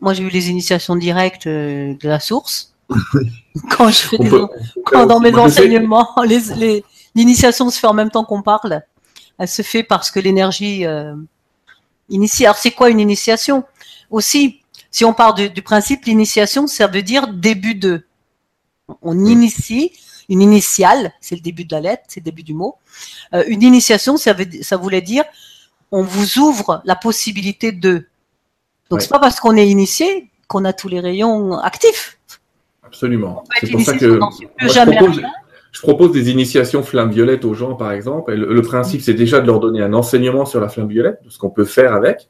Moi, 0.00 0.12
j'ai 0.12 0.24
eu 0.24 0.28
les 0.28 0.50
initiations 0.50 0.96
directes 0.96 1.46
euh, 1.46 1.94
de 1.94 2.08
la 2.08 2.20
source. 2.20 2.74
quand 3.70 3.88
je 3.88 3.98
fais 3.98 4.18
des, 4.18 4.30
quand 4.84 5.06
dans 5.06 5.20
mes 5.20 5.34
enseignements, 5.34 6.14
l'initiation 7.14 7.70
se 7.70 7.78
fait 7.78 7.86
en 7.86 7.94
même 7.94 8.10
temps 8.10 8.24
qu'on 8.24 8.42
parle. 8.42 8.82
Elle 9.38 9.48
se 9.48 9.62
fait 9.62 9.82
parce 9.82 10.10
que 10.10 10.20
l'énergie 10.20 10.84
euh, 10.84 11.14
initie. 12.08 12.44
Alors, 12.44 12.58
c'est 12.58 12.72
quoi 12.72 12.90
une 12.90 13.00
initiation? 13.00 13.64
Aussi, 14.10 14.60
si 14.90 15.04
on 15.04 15.14
part 15.14 15.34
du, 15.34 15.48
du 15.48 15.62
principe, 15.62 16.04
l'initiation, 16.04 16.66
ça 16.66 16.86
veut 16.86 17.02
dire 17.02 17.28
début 17.28 17.74
de. 17.74 18.04
On 19.02 19.24
initie 19.24 19.92
une 20.28 20.42
initiale, 20.42 21.12
c'est 21.20 21.34
le 21.34 21.40
début 21.40 21.64
de 21.64 21.74
la 21.74 21.80
lettre, 21.80 22.04
c'est 22.08 22.20
le 22.20 22.24
début 22.24 22.42
du 22.42 22.54
mot. 22.54 22.76
Euh, 23.34 23.44
une 23.46 23.62
initiation, 23.62 24.16
ça, 24.16 24.32
veut, 24.32 24.46
ça 24.62 24.76
voulait 24.76 25.02
dire 25.02 25.24
on 25.90 26.02
vous 26.02 26.38
ouvre 26.38 26.82
la 26.84 26.96
possibilité 26.96 27.72
de. 27.72 28.06
Donc 28.90 29.00
c'est 29.00 29.10
pas 29.10 29.18
parce 29.18 29.38
qu'on 29.38 29.56
est 29.56 29.68
initié 29.68 30.28
qu'on 30.48 30.64
a 30.64 30.72
tous 30.72 30.88
les 30.88 31.00
rayons 31.00 31.56
actifs. 31.58 32.18
Absolument. 32.82 33.44
C'est 33.60 33.70
pour 33.70 33.80
ça 33.80 33.96
que 33.96 34.18
je 35.74 35.80
propose 35.80 36.12
des 36.12 36.30
initiations 36.30 36.84
flamme 36.84 37.10
violette 37.10 37.44
aux 37.44 37.54
gens, 37.54 37.74
par 37.74 37.90
exemple. 37.90 38.32
le, 38.32 38.62
principe, 38.62 39.02
c'est 39.02 39.14
déjà 39.14 39.40
de 39.40 39.46
leur 39.48 39.58
donner 39.58 39.82
un 39.82 39.92
enseignement 39.92 40.46
sur 40.46 40.60
la 40.60 40.68
flamme 40.68 40.88
violette, 40.88 41.18
de 41.24 41.30
ce 41.30 41.38
qu'on 41.38 41.50
peut 41.50 41.64
faire 41.64 41.94
avec. 41.94 42.28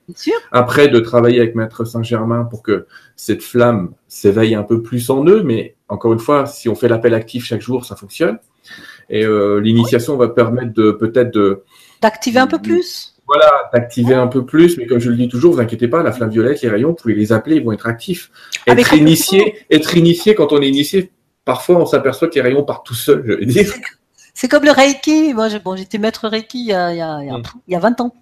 Après, 0.51 0.89
de 0.89 0.99
travailler 0.99 1.41
avec 1.41 1.55
Maître 1.55 1.85
Saint-Germain 1.85 2.45
pour 2.45 2.63
que 2.63 2.87
cette 3.17 3.43
flamme 3.43 3.93
s'éveille 4.09 4.55
un 4.55 4.63
peu 4.63 4.83
plus 4.83 5.11
en 5.11 5.27
eux. 5.27 5.43
Mais 5.43 5.74
encore 5.89 6.13
une 6.13 6.19
fois, 6.19 6.47
si 6.47 6.69
on 6.69 6.75
fait 6.75 6.89
l'appel 6.89 7.15
actif 7.15 7.45
chaque 7.45 7.61
jour, 7.61 7.85
ça 7.85 7.97
fonctionne. 7.97 8.39
Et 9.11 9.25
euh, 9.25 9.59
l'initiation 9.59 10.17
va 10.17 10.29
permettre 10.29 10.73
de 10.73 10.93
peut-être 10.93 11.33
de 11.33 11.63
d'activer 12.01 12.39
un 12.39 12.47
peu 12.47 12.59
plus. 12.59 13.15
Voilà, 13.27 13.51
d'activer 13.73 14.15
un 14.15 14.27
peu 14.27 14.45
plus, 14.45 14.77
mais 14.77 14.87
comme 14.87 14.99
je 14.99 15.11
le 15.11 15.17
dis 15.17 15.29
toujours, 15.29 15.55
vous 15.55 15.61
inquiétez 15.61 15.89
pas, 15.89 16.03
la 16.03 16.13
flamme 16.13 16.31
violette, 16.31 16.61
les 16.61 16.69
rayons, 16.69 16.91
vous 16.91 16.95
pouvez 16.95 17.15
les 17.15 17.33
appeler, 17.33 17.57
ils 17.57 17.65
vont 17.65 17.73
être 17.73 17.87
actifs. 17.87 18.31
Être 18.67 18.93
initié, 18.93 19.65
être 19.71 19.97
initié 19.97 20.35
quand 20.35 20.53
on 20.53 20.61
est 20.61 20.69
initié, 20.69 21.11
parfois 21.45 21.77
on 21.77 21.87
s'aperçoit 21.87 22.29
que 22.29 22.35
les 22.35 22.43
rayons 22.43 22.65
partent 22.65 22.85
tout 22.87 22.95
seuls, 22.95 23.23
je 23.27 23.33
vais 23.33 23.47
dire. 23.47 23.73
C'est 24.35 24.49
comme 24.49 24.65
le 24.65 24.73
Reiki. 24.73 25.33
Moi, 25.33 25.49
bon, 25.65 25.77
j'étais 25.77 25.99
maître 25.99 26.29
Reiki 26.29 26.59
il 26.59 26.67
y, 26.67 26.73
a, 26.73 26.93
il, 26.93 26.99
y 26.99 27.01
a, 27.01 27.21
il, 27.23 27.73
y 27.73 27.77
a, 27.77 27.79
20 27.79 28.01
ans. 28.01 28.15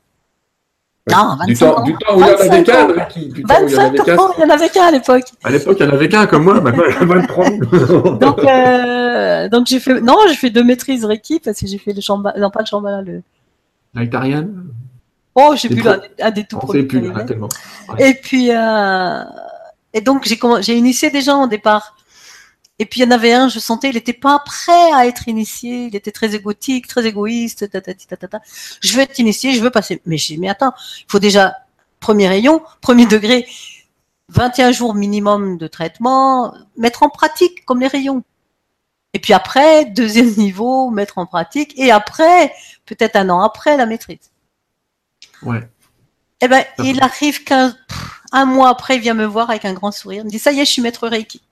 Non, 1.11 1.37
25 1.37 1.47
du 1.47 1.55
temps, 1.57 1.77
ans. 1.77 1.83
Du 1.83 1.93
temps 1.95 2.17
où 2.17 2.21
il 2.21 2.27
y 2.27 2.31
en 2.31 2.53
avait 2.53 2.63
qu'un, 2.63 2.87
Reiki. 2.87 3.33
25 3.45 4.09
ans, 4.09 4.31
il 4.39 4.41
y 4.41 4.45
en 4.45 4.51
avait 4.51 4.69
qu'un 4.69 4.85
à 4.85 4.91
l'époque. 4.93 5.25
À 5.43 5.51
l'époque, 5.51 5.77
il 5.81 5.87
y 5.87 5.89
en 5.89 5.93
avait 5.93 6.09
qu'un 6.09 6.27
comme 6.27 6.45
moi, 6.45 6.61
maintenant 6.61 6.85
il 6.89 6.95
y 6.95 6.99
en 6.99 7.11
a 7.11 7.15
23. 7.17 7.51
donc, 8.19 8.39
euh, 8.45 9.49
donc 9.49 9.67
j'ai 9.67 9.81
fait, 9.81 10.01
non, 10.01 10.17
j'ai 10.29 10.37
fait 10.37 10.51
deux 10.51 10.63
maîtrises 10.63 11.05
Reiki 11.05 11.41
parce 11.41 11.59
que 11.59 11.67
j'ai 11.67 11.79
fait 11.79 11.93
le 11.93 12.01
Shambhala, 12.01 12.39
non, 12.39 12.51
pas 12.51 12.61
le 12.61 12.67
Shambhala, 12.67 13.03
le. 13.03 13.23
L'Aitarian 13.95 14.49
Oh, 15.35 15.55
j'ai 15.57 15.69
plus 15.71 15.83
un, 16.21 16.31
des 16.31 16.45
tout 16.45 16.59
premiers. 16.59 16.83
plus, 16.85 17.13
tellement. 17.27 17.49
Et 17.99 18.15
puis, 18.15 18.51
euh, 18.51 19.25
et 19.95 20.01
donc, 20.03 20.25
j'ai 20.61 20.77
initié 20.77 21.11
des 21.11 21.23
gens 21.23 21.45
au 21.45 21.47
départ. 21.47 21.97
Et 22.83 22.85
puis 22.85 22.99
il 22.99 23.05
y 23.05 23.07
en 23.07 23.13
avait 23.13 23.33
un, 23.33 23.49
je 23.49 23.61
sentais, 23.61 23.91
il 23.91 23.95
n'était 23.95 24.13
pas 24.13 24.41
prêt 24.41 24.93
à 24.93 25.07
être 25.07 25.29
initié, 25.29 25.87
il 25.87 25.95
était 25.95 26.11
très 26.11 26.35
égotique, 26.35 26.89
très 26.89 27.07
égoïste, 27.07 27.71
Je 28.81 28.97
veux 28.97 29.03
être 29.03 29.21
initié, 29.21 29.53
je 29.53 29.63
veux 29.63 29.71
passer. 29.71 30.03
Mais 30.05 30.19
je 30.19 30.27
dis, 30.27 30.39
mais 30.39 30.49
attends, 30.49 30.73
il 30.99 31.05
faut 31.07 31.21
déjà, 31.21 31.55
premier 32.01 32.27
rayon, 32.27 32.61
premier 32.81 33.07
degré, 33.07 33.47
21 34.31 34.73
jours 34.73 34.97
minimum 34.97 35.59
de 35.59 35.69
traitement, 35.69 36.53
mettre 36.77 37.05
en 37.05 37.09
pratique 37.09 37.65
comme 37.67 37.79
les 37.79 37.87
rayons. 37.87 38.25
Et 39.13 39.21
puis 39.21 39.33
après, 39.33 39.85
deuxième 39.85 40.35
niveau, 40.37 40.91
mettre 40.91 41.19
en 41.19 41.27
pratique. 41.27 41.73
Et 41.77 41.93
après, 41.93 42.53
peut-être 42.85 43.15
un 43.15 43.31
an 43.31 43.43
après, 43.43 43.77
la 43.77 43.87
maîtrise. 43.87 44.33
Ouais. 45.43 45.61
Eh 46.41 46.49
ben, 46.49 46.65
il 46.81 47.01
arrive 47.01 47.45
qu'un, 47.45 47.77
Un 48.33 48.45
mois 48.45 48.71
après, 48.71 48.97
il 48.97 49.03
vient 49.03 49.15
me 49.15 49.25
voir 49.25 49.51
avec 49.51 49.65
un 49.67 49.73
grand 49.73 49.93
sourire. 49.93 50.23
Il 50.23 50.27
me 50.27 50.31
dit 50.31 50.41
Ça 50.41 50.51
y 50.51 50.59
est, 50.59 50.65
je 50.65 50.73
suis 50.73 50.83
maître 50.83 51.07
Reiki. 51.07 51.43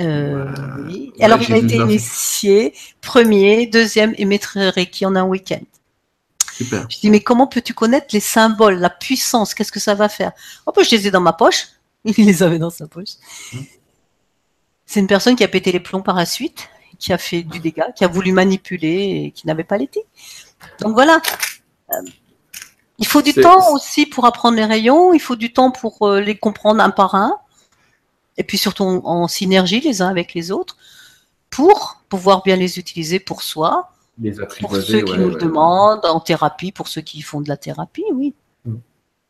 Euh, 0.00 0.46
oui. 0.84 1.12
Alors, 1.20 1.40
il 1.40 1.54
a 1.54 1.56
été 1.56 1.76
initié 1.76 2.74
premier, 3.00 3.66
deuxième 3.66 4.14
et 4.18 4.24
maître 4.24 4.58
Reiki 4.58 5.06
en 5.06 5.16
un 5.16 5.24
week-end. 5.24 5.62
Super. 6.52 6.86
Je 6.88 7.00
dis, 7.00 7.10
mais 7.10 7.20
comment 7.20 7.46
peux-tu 7.46 7.74
connaître 7.74 8.08
les 8.12 8.20
symboles, 8.20 8.78
la 8.78 8.90
puissance? 8.90 9.54
Qu'est-ce 9.54 9.72
que 9.72 9.80
ça 9.80 9.94
va 9.94 10.08
faire? 10.08 10.32
Oh, 10.66 10.72
bah, 10.74 10.82
je 10.82 10.94
les 10.94 11.06
ai 11.06 11.10
dans 11.10 11.20
ma 11.20 11.32
poche. 11.32 11.68
Il 12.04 12.26
les 12.26 12.42
avait 12.42 12.58
dans 12.58 12.70
sa 12.70 12.86
poche. 12.86 13.14
Mmh. 13.52 13.58
C'est 14.86 15.00
une 15.00 15.06
personne 15.06 15.34
qui 15.34 15.44
a 15.44 15.48
pété 15.48 15.72
les 15.72 15.80
plombs 15.80 16.02
par 16.02 16.14
la 16.14 16.26
suite, 16.26 16.68
qui 16.98 17.12
a 17.12 17.18
fait 17.18 17.42
du 17.42 17.58
dégât, 17.58 17.90
qui 17.92 18.04
a 18.04 18.08
voulu 18.08 18.32
manipuler 18.32 19.24
et 19.24 19.30
qui 19.32 19.46
n'avait 19.46 19.64
pas 19.64 19.76
l'été. 19.76 20.04
Donc 20.80 20.94
voilà. 20.94 21.20
Euh, 21.90 22.02
il 22.98 23.06
faut 23.06 23.20
du 23.20 23.34
temps 23.34 23.72
aussi 23.72 24.06
pour 24.06 24.24
apprendre 24.24 24.56
les 24.56 24.64
rayons, 24.64 25.12
il 25.12 25.20
faut 25.20 25.36
du 25.36 25.52
temps 25.52 25.70
pour 25.70 26.06
euh, 26.06 26.20
les 26.20 26.38
comprendre 26.38 26.82
un 26.82 26.90
par 26.90 27.14
un, 27.14 27.38
et 28.38 28.44
puis 28.44 28.58
surtout 28.58 28.84
en, 28.84 29.28
synergie 29.28 29.80
les 29.80 30.02
uns 30.02 30.08
avec 30.08 30.34
les 30.34 30.50
autres, 30.50 30.76
pour 31.50 32.02
pouvoir 32.08 32.42
bien 32.42 32.56
les 32.56 32.78
utiliser 32.78 33.18
pour 33.18 33.42
soi, 33.42 33.90
pour 34.60 34.76
ceux 34.76 35.00
qui 35.02 35.18
nous 35.18 35.30
le 35.30 35.36
demandent, 35.36 36.04
en 36.04 36.20
thérapie, 36.20 36.72
pour 36.72 36.88
ceux 36.88 37.00
qui 37.00 37.22
font 37.22 37.40
de 37.40 37.48
la 37.48 37.56
thérapie, 37.56 38.04
oui. 38.14 38.34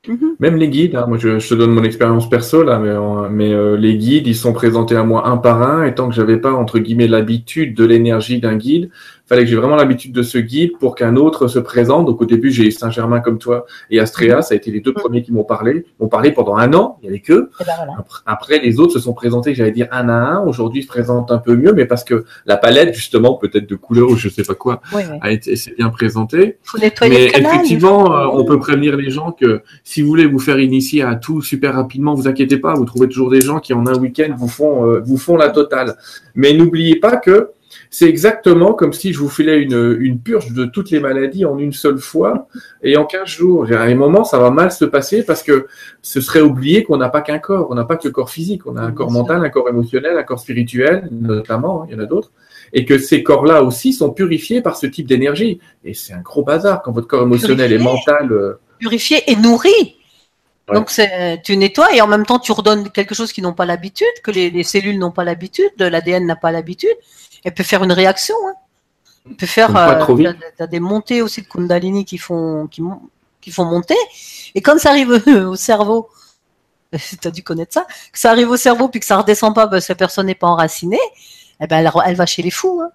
Mhm. 0.09 0.37
Même 0.39 0.57
les 0.57 0.69
guides, 0.69 0.95
hein, 0.95 1.07
moi 1.09 1.19
je, 1.19 1.37
te 1.39 1.55
donne 1.55 1.73
mon 1.73 1.83
expérience 1.83 2.29
perso 2.29 2.63
là, 2.63 2.79
mais, 2.79 2.95
mais 3.31 3.53
euh, 3.53 3.77
les 3.77 3.97
guides, 3.97 4.27
ils 4.29 4.37
sont 4.37 4.53
présentés 4.53 4.95
à 4.95 5.03
moi 5.03 5.27
un 5.27 5.37
par 5.37 5.63
un, 5.63 5.85
et 5.85 5.95
tant 5.95 6.09
que 6.09 6.15
j'avais 6.15 6.37
pas 6.37 6.53
entre 6.53 6.79
guillemets 6.79 7.09
l'habitude 7.09 7.75
de 7.75 7.85
l'énergie 7.85 8.39
d'un 8.39 8.57
guide, 8.57 8.91
fallait 9.27 9.43
que 9.43 9.51
j'ai 9.51 9.57
vraiment 9.57 9.77
l'habitude 9.77 10.13
de 10.13 10.23
ce 10.23 10.39
guide 10.39 10.79
pour 10.79 10.95
qu'un 10.95 11.17
autre 11.17 11.49
se 11.49 11.59
présente. 11.59 12.07
Donc 12.07 12.21
au 12.21 12.25
début, 12.25 12.51
j'ai 12.51 12.71
Saint-Germain 12.71 13.21
comme 13.21 13.39
toi 13.39 13.67
et 13.91 13.99
Astrea, 13.99 14.43
ça 14.43 14.55
a 14.55 14.57
été 14.57 14.71
les 14.71 14.81
deux 14.81 14.93
premiers 14.93 15.23
qui 15.23 15.33
m'ont 15.33 15.45
parlé. 15.45 15.85
Ils 15.99 16.03
m'ont 16.03 16.09
parlé 16.09 16.33
pendant 16.33 16.57
un 16.57 16.73
an, 16.75 16.99
il 17.03 17.07
y 17.07 17.09
avait 17.09 17.21
que. 17.21 17.51
Ben 17.59 18.05
après, 18.25 18.59
les 18.59 18.79
autres 18.79 18.93
se 18.93 19.01
sont 19.01 19.15
présentés, 19.15 19.55
j'allais 19.55 19.73
dire 19.73 19.89
un 19.91 20.09
à 20.09 20.13
un. 20.13 20.45
Aujourd'hui, 20.45 20.81
ils 20.81 20.85
se 20.85 20.89
présentent 20.89 21.31
un 21.33 21.39
peu 21.39 21.57
mieux, 21.57 21.73
mais 21.73 21.87
parce 21.87 22.05
que 22.05 22.25
la 22.47 22.57
palette, 22.57 22.95
justement, 22.95 23.35
peut-être 23.35 23.69
de 23.69 23.75
couleurs 23.75 24.11
ou 24.11 24.17
je 24.17 24.29
sais 24.29 24.45
pas 24.45 24.55
quoi, 24.55 24.81
a 25.21 25.31
été 25.31 25.57
s'est 25.57 25.75
bien 25.77 25.89
présentée. 25.89 26.59
mais 27.03 27.27
effectivement, 27.27 28.13
euh, 28.13 28.27
on 28.33 28.45
peut 28.45 28.59
prévenir 28.59 28.97
les 28.97 29.11
gens 29.11 29.33
que 29.33 29.63
si 29.85 30.03
vous 30.03 30.09
voulez 30.09 30.27
vous 30.27 30.39
faire 30.39 30.61
initier 30.61 31.03
à 31.03 31.15
tout 31.15 31.43
super 31.43 31.75
rapidement, 31.75 32.15
vous 32.15 32.29
inquiétez 32.29 32.59
pas, 32.59 32.75
vous 32.75 32.85
trouvez 32.85 33.09
toujours 33.09 33.31
des 33.31 33.41
gens 33.41 33.59
qui 33.59 33.73
en 33.73 33.87
un 33.87 33.99
week-end 33.99 34.35
vous 34.37 34.49
font 34.49 34.87
euh, 34.87 35.01
vous 35.05 35.17
font 35.17 35.37
la 35.37 35.49
totale. 35.49 35.97
Mais 36.35 36.53
n'oubliez 36.53 36.97
pas 36.97 37.17
que 37.17 37.51
c'est 37.91 38.09
exactement 38.09 38.75
comme 38.75 38.93
si 38.93 39.13
je 39.13 39.19
vous 39.19 39.29
filais 39.29 39.61
une, 39.61 39.97
une, 40.01 40.19
purge 40.19 40.53
de 40.53 40.65
toutes 40.65 40.91
les 40.91 41.01
maladies 41.01 41.45
en 41.45 41.59
une 41.59 41.73
seule 41.73 41.99
fois 41.99 42.49
et 42.83 42.97
en 42.97 43.05
15 43.05 43.27
jours. 43.27 43.67
À 43.73 43.83
un 43.83 43.95
moment, 43.95 44.25
ça 44.25 44.39
va 44.39 44.51
mal 44.51 44.71
se 44.73 44.85
passer 44.85 45.25
parce 45.25 45.43
que 45.43 45.67
ce 46.03 46.21
serait 46.21 46.41
oublié 46.41 46.85
qu'on 46.85 46.97
n'a 46.97 47.09
pas 47.09 47.23
qu'un 47.23 47.39
corps, 47.39 47.69
on 47.71 47.75
n'a 47.75 47.85
pas 47.85 47.97
que 47.97 48.07
le 48.09 48.13
corps 48.13 48.31
physique, 48.31 48.67
on 48.67 48.77
a 48.77 48.83
un 48.83 48.93
corps 48.93 49.11
mental, 49.11 49.45
un 49.45 49.49
corps 49.51 49.69
émotionnel, 49.69 50.19
un 50.19 50.23
corps 50.23 50.41
spirituel, 50.41 51.09
notamment, 51.11 51.83
hein, 51.83 51.87
il 51.89 51.95
y 51.95 51.99
en 51.99 52.03
a 52.03 52.07
d'autres. 52.07 52.31
Et 52.73 52.85
que 52.85 52.99
ces 52.99 53.23
corps-là 53.23 53.63
aussi 53.63 53.93
sont 53.93 54.11
purifiés 54.11 54.61
par 54.61 54.77
ce 54.77 54.87
type 54.87 55.07
d'énergie. 55.07 55.61
Et 55.85 55.95
c'est 55.95 56.13
un 56.13 56.21
gros 56.21 56.43
bazar 56.43 56.83
quand 56.83 56.93
votre 56.93 57.07
corps 57.07 57.23
émotionnel 57.23 57.73
et 57.73 57.79
mental. 57.79 58.33
Euh, 58.33 58.59
purifié 58.79 59.23
et 59.31 59.37
nourri. 59.37 59.97
Donc 60.75 60.91
tu 61.45 61.57
nettoies 61.57 61.95
et 61.95 62.01
en 62.01 62.09
même 62.09 62.27
temps 62.27 62.41
tu 62.41 62.51
redonnes 62.51 62.91
quelque 62.91 63.15
chose 63.15 63.33
qu'ils 63.33 63.45
n'ont 63.45 63.53
pas 63.53 63.67
l'habitude, 63.67 64.09
que 64.25 64.33
les, 64.33 64.51
les 64.51 64.65
cellules 64.65 64.99
n'ont 64.99 65.13
pas 65.13 65.23
l'habitude, 65.23 65.71
l'ADN 65.79 66.27
n'a 66.27 66.35
pas 66.35 66.51
l'habitude 66.51 66.97
elle 67.47 67.55
peut 67.55 67.63
faire 67.63 67.85
une 67.85 67.93
réaction. 67.93 68.35
Hein. 68.49 68.55
Elle 69.31 69.37
peut 69.37 69.47
faire. 69.47 69.75
Euh, 69.77 70.33
as 70.59 70.67
des 70.67 70.81
montées 70.81 71.23
aussi 71.23 71.43
de 71.43 71.47
Kundalini 71.47 72.05
qui 72.05 72.19
font, 72.19 72.67
qui, 72.67 72.83
qui 73.41 73.53
font 73.53 73.65
monter. 73.65 73.97
Et 74.57 74.61
quand 74.61 74.77
ça 74.81 74.91
arrive 74.91 75.23
au 75.49 75.55
cerveau, 75.55 76.09
tu 76.93 77.29
as 77.29 77.31
dû 77.31 77.45
connaître 77.45 77.73
ça, 77.73 77.87
que 78.13 78.19
ça 78.19 78.33
arrive 78.33 78.51
au 78.51 78.57
cerveau 78.57 78.89
puis 78.89 78.99
que 78.99 79.07
ça 79.07 79.19
redescend 79.19 79.55
pas 79.55 79.69
parce 79.69 79.87
que 79.87 79.93
la 79.93 79.97
personne 79.97 80.27
n'est 80.27 80.35
pas 80.35 80.49
enracinée, 80.49 80.99
eh 81.61 81.69
ben 81.69 81.79
elle, 81.79 81.91
elle, 82.05 82.17
va 82.17 82.27
chez 82.27 82.43
les 82.43 82.51
fous. 82.51 82.83
Hein. 82.85 82.91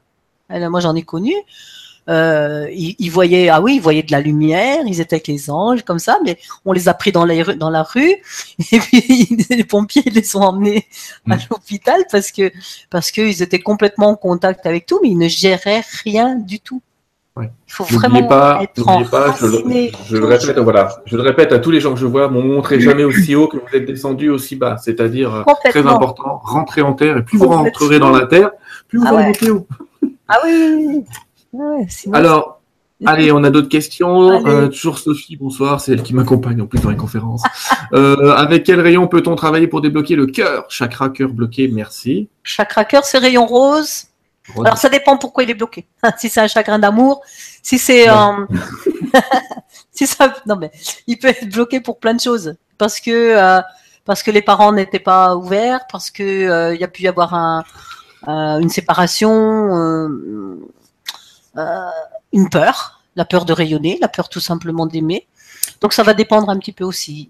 Elle, 0.50 0.70
moi 0.70 0.82
j'en 0.82 0.96
ai 0.98 1.04
connu 1.04 1.34
euh, 2.10 2.68
ils, 2.72 3.10
voyaient, 3.10 3.50
ah 3.50 3.62
oui, 3.62 3.76
ils 3.76 3.82
voyaient 3.82 4.04
de 4.04 4.12
la 4.12 4.22
lumière, 4.22 4.80
ils 4.88 5.02
étaient 5.02 5.16
avec 5.16 5.28
les 5.28 5.52
anges, 5.52 5.84
comme 5.84 6.00
ça, 6.00 6.20
mais 6.26 6.38
on 6.66 6.74
les 6.74 6.90
a 6.90 6.94
pris 6.94 7.12
dans 7.12 7.26
la, 7.26 7.44
dans 7.56 7.70
la 7.70 7.84
rue, 7.84 8.16
et 8.72 8.80
puis 8.80 9.30
les 9.50 9.64
pompiers 9.64 10.04
les 10.06 10.36
ont 10.36 10.42
emmenés 10.42 10.88
à 11.30 11.36
mm. 11.36 11.40
l'hôpital 11.50 12.02
parce 12.12 12.32
que 12.32 12.52
parce 12.90 13.12
qu'ils 13.12 13.44
étaient 13.44 13.60
complètement 13.60 14.10
en 14.10 14.16
contact 14.16 14.66
avec 14.66 14.88
tout, 14.88 15.00
mais 15.04 15.10
ils 15.10 15.18
ne 15.18 15.28
géraient 15.28 15.84
rien 16.04 16.36
du 16.36 16.60
tout. 16.60 16.82
Il 17.40 17.50
faut 17.68 17.86
vraiment 17.86 18.24
pas, 18.28 18.60
être 18.62 18.84
pas, 19.10 19.34
je, 19.40 20.18
le, 20.18 20.26
répète, 20.26 20.60
voilà, 20.60 21.02
je 21.06 21.16
le 21.16 21.22
répète 21.22 21.54
à 21.54 21.60
tous 21.60 21.72
les 21.72 21.80
gens 21.80 21.94
que 21.94 22.00
je 22.00 22.06
vois, 22.06 22.30
ne 22.30 22.42
montrez 22.42 22.82
jamais 22.82 23.06
aussi 23.06 23.36
haut 23.36 23.48
que 23.48 23.56
vous 23.56 23.74
êtes 23.74 23.86
descendu 23.86 24.30
aussi 24.30 24.58
bas. 24.58 24.76
C'est-à-dire 24.78 25.34
euh, 25.34 25.44
très 25.70 25.88
important, 25.88 26.42
rentrer 26.44 26.82
en 26.82 26.92
terre 26.92 27.18
et 27.18 27.24
plus 27.24 27.38
vous 27.38 27.48
rentrerez 27.48 28.00
dans 28.00 28.12
la 28.12 28.28
terre, 28.28 28.52
plus 28.90 29.00
vous 29.00 29.06
ah 29.08 29.18
allez 29.18 29.50
haut. 29.50 29.66
Ah 30.28 30.40
oui. 30.44 31.06
Alors, 32.14 32.62
allez, 33.06 33.32
on 33.32 33.44
a 33.44 33.50
d'autres 33.50 33.70
questions. 33.70 34.46
Euh, 34.46 34.68
toujours 34.68 35.00
Sophie, 35.00 35.36
bonsoir, 35.36 35.82
c'est 35.82 35.94
elle 35.94 36.04
qui 36.04 36.14
m'accompagne 36.14 36.62
en 36.62 36.68
plus 36.68 36.80
dans 36.82 36.90
les 36.90 36.98
conférences. 36.98 37.44
Euh, 37.94 38.32
avec 38.32 38.64
quel 38.64 38.80
rayon 38.80 39.10
peut-on 39.10 39.36
travailler 39.36 39.68
pour 39.68 39.82
débloquer 39.82 40.16
le 40.16 40.26
cœur? 40.26 40.64
Chakra 40.70 41.10
cœur 41.10 41.28
bloqué, 41.28 41.68
merci. 41.68 42.30
Chakra 42.42 42.86
cœur, 42.86 43.04
c'est 43.04 43.18
rayon 43.18 43.46
rose. 43.46 44.06
Alors 44.58 44.78
ça 44.78 44.88
dépend 44.88 45.18
pourquoi 45.18 45.44
il 45.44 45.50
est 45.50 45.56
bloqué. 45.56 45.88
si 46.18 46.30
c'est 46.30 46.40
un 46.40 46.48
chagrin 46.48 46.80
d'amour, 46.80 47.22
si 47.62 47.78
c'est 47.78 48.08
euh, 48.08 48.14
si 49.92 50.08
ça 50.08 50.34
non 50.48 50.56
mais 50.56 50.72
il 51.06 51.20
peut 51.20 51.28
être 51.28 51.50
bloqué 51.50 51.82
pour 51.82 52.00
plein 52.00 52.14
de 52.14 52.22
choses 52.22 52.56
parce 52.78 53.02
que 53.02 53.62
parce 54.06 54.24
que 54.24 54.32
les 54.32 54.42
parents 54.42 54.72
n'étaient 54.72 55.00
pas 55.00 55.36
ouverts, 55.36 55.82
parce 55.92 56.12
que 56.12 56.74
il 56.74 56.80
y 56.80 56.84
a 56.86 56.88
pu 56.88 57.04
y 57.04 57.08
avoir 57.10 57.34
un, 57.34 57.66
une 58.28 58.70
séparation 58.70 59.32
euh, 59.76 60.60
une 61.56 62.50
peur, 62.50 63.02
la 63.16 63.26
peur 63.26 63.46
de 63.46 63.54
rayonner, 63.54 63.98
la 64.02 64.08
peur 64.08 64.30
tout 64.30 64.40
simplement 64.40 64.86
d'aimer. 64.86 65.28
Donc 65.82 65.94
ça 65.94 66.04
va 66.04 66.14
dépendre 66.14 66.50
un 66.50 66.58
petit 66.58 66.72
peu 66.72 66.84
aussi. 66.84 67.30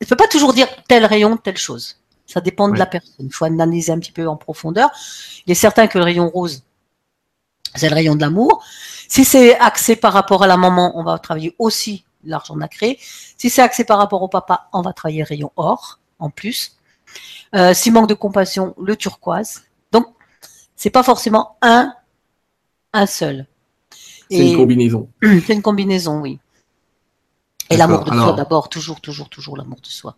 Je 0.00 0.06
ne 0.06 0.08
peut 0.08 0.16
pas 0.16 0.28
toujours 0.28 0.52
dire 0.52 0.68
tel 0.88 1.04
rayon, 1.04 1.36
telle 1.36 1.56
chose. 1.56 1.98
Ça 2.26 2.40
dépend 2.40 2.68
de 2.68 2.78
la 2.78 2.86
personne. 2.86 3.26
Il 3.26 3.32
faut 3.32 3.44
analyser 3.44 3.92
un 3.92 3.98
petit 3.98 4.12
peu 4.12 4.26
en 4.28 4.36
profondeur. 4.36 4.90
Il 5.46 5.52
est 5.52 5.56
certain 5.56 5.88
que 5.88 5.98
le 5.98 6.04
rayon 6.04 6.28
rose, 6.28 6.62
c'est 7.74 7.88
le 7.88 7.94
rayon 7.94 8.14
de 8.14 8.20
l'amour. 8.20 8.64
Si 9.08 9.24
c'est 9.24 9.58
axé 9.58 9.96
par 9.96 10.12
rapport 10.12 10.42
à 10.44 10.46
la 10.46 10.56
maman, 10.56 10.92
on 10.96 11.02
va 11.02 11.18
travailler 11.18 11.56
aussi 11.58 12.04
l'argent 12.24 12.56
nacré. 12.56 12.98
Si 13.36 13.50
c'est 13.50 13.62
axé 13.62 13.84
par 13.84 13.98
rapport 13.98 14.22
au 14.22 14.28
papa, 14.28 14.68
on 14.72 14.82
va 14.82 14.92
travailler 14.92 15.20
le 15.20 15.26
rayon 15.26 15.52
or 15.56 15.98
en 16.18 16.30
plus. 16.30 16.76
Euh, 17.56 17.74
S'il 17.74 17.92
manque 17.92 18.08
de 18.08 18.14
compassion, 18.14 18.74
le 18.80 18.94
turquoise. 18.94 19.62
Donc, 19.90 20.06
c'est 20.76 20.90
pas 20.90 21.02
forcément 21.02 21.56
un 21.62 21.92
un 22.92 23.06
seul. 23.06 23.46
C'est 24.30 24.50
une 24.50 24.56
combinaison. 24.56 25.08
C'est 25.22 25.54
une 25.54 25.62
combinaison, 25.62 26.20
oui. 26.20 26.38
Et 27.68 27.76
l'amour 27.76 28.04
de 28.04 28.10
soi 28.10 28.32
d'abord, 28.32 28.68
toujours, 28.68 29.00
toujours, 29.00 29.28
toujours 29.28 29.56
l'amour 29.56 29.78
de 29.80 29.88
soi. 29.88 30.16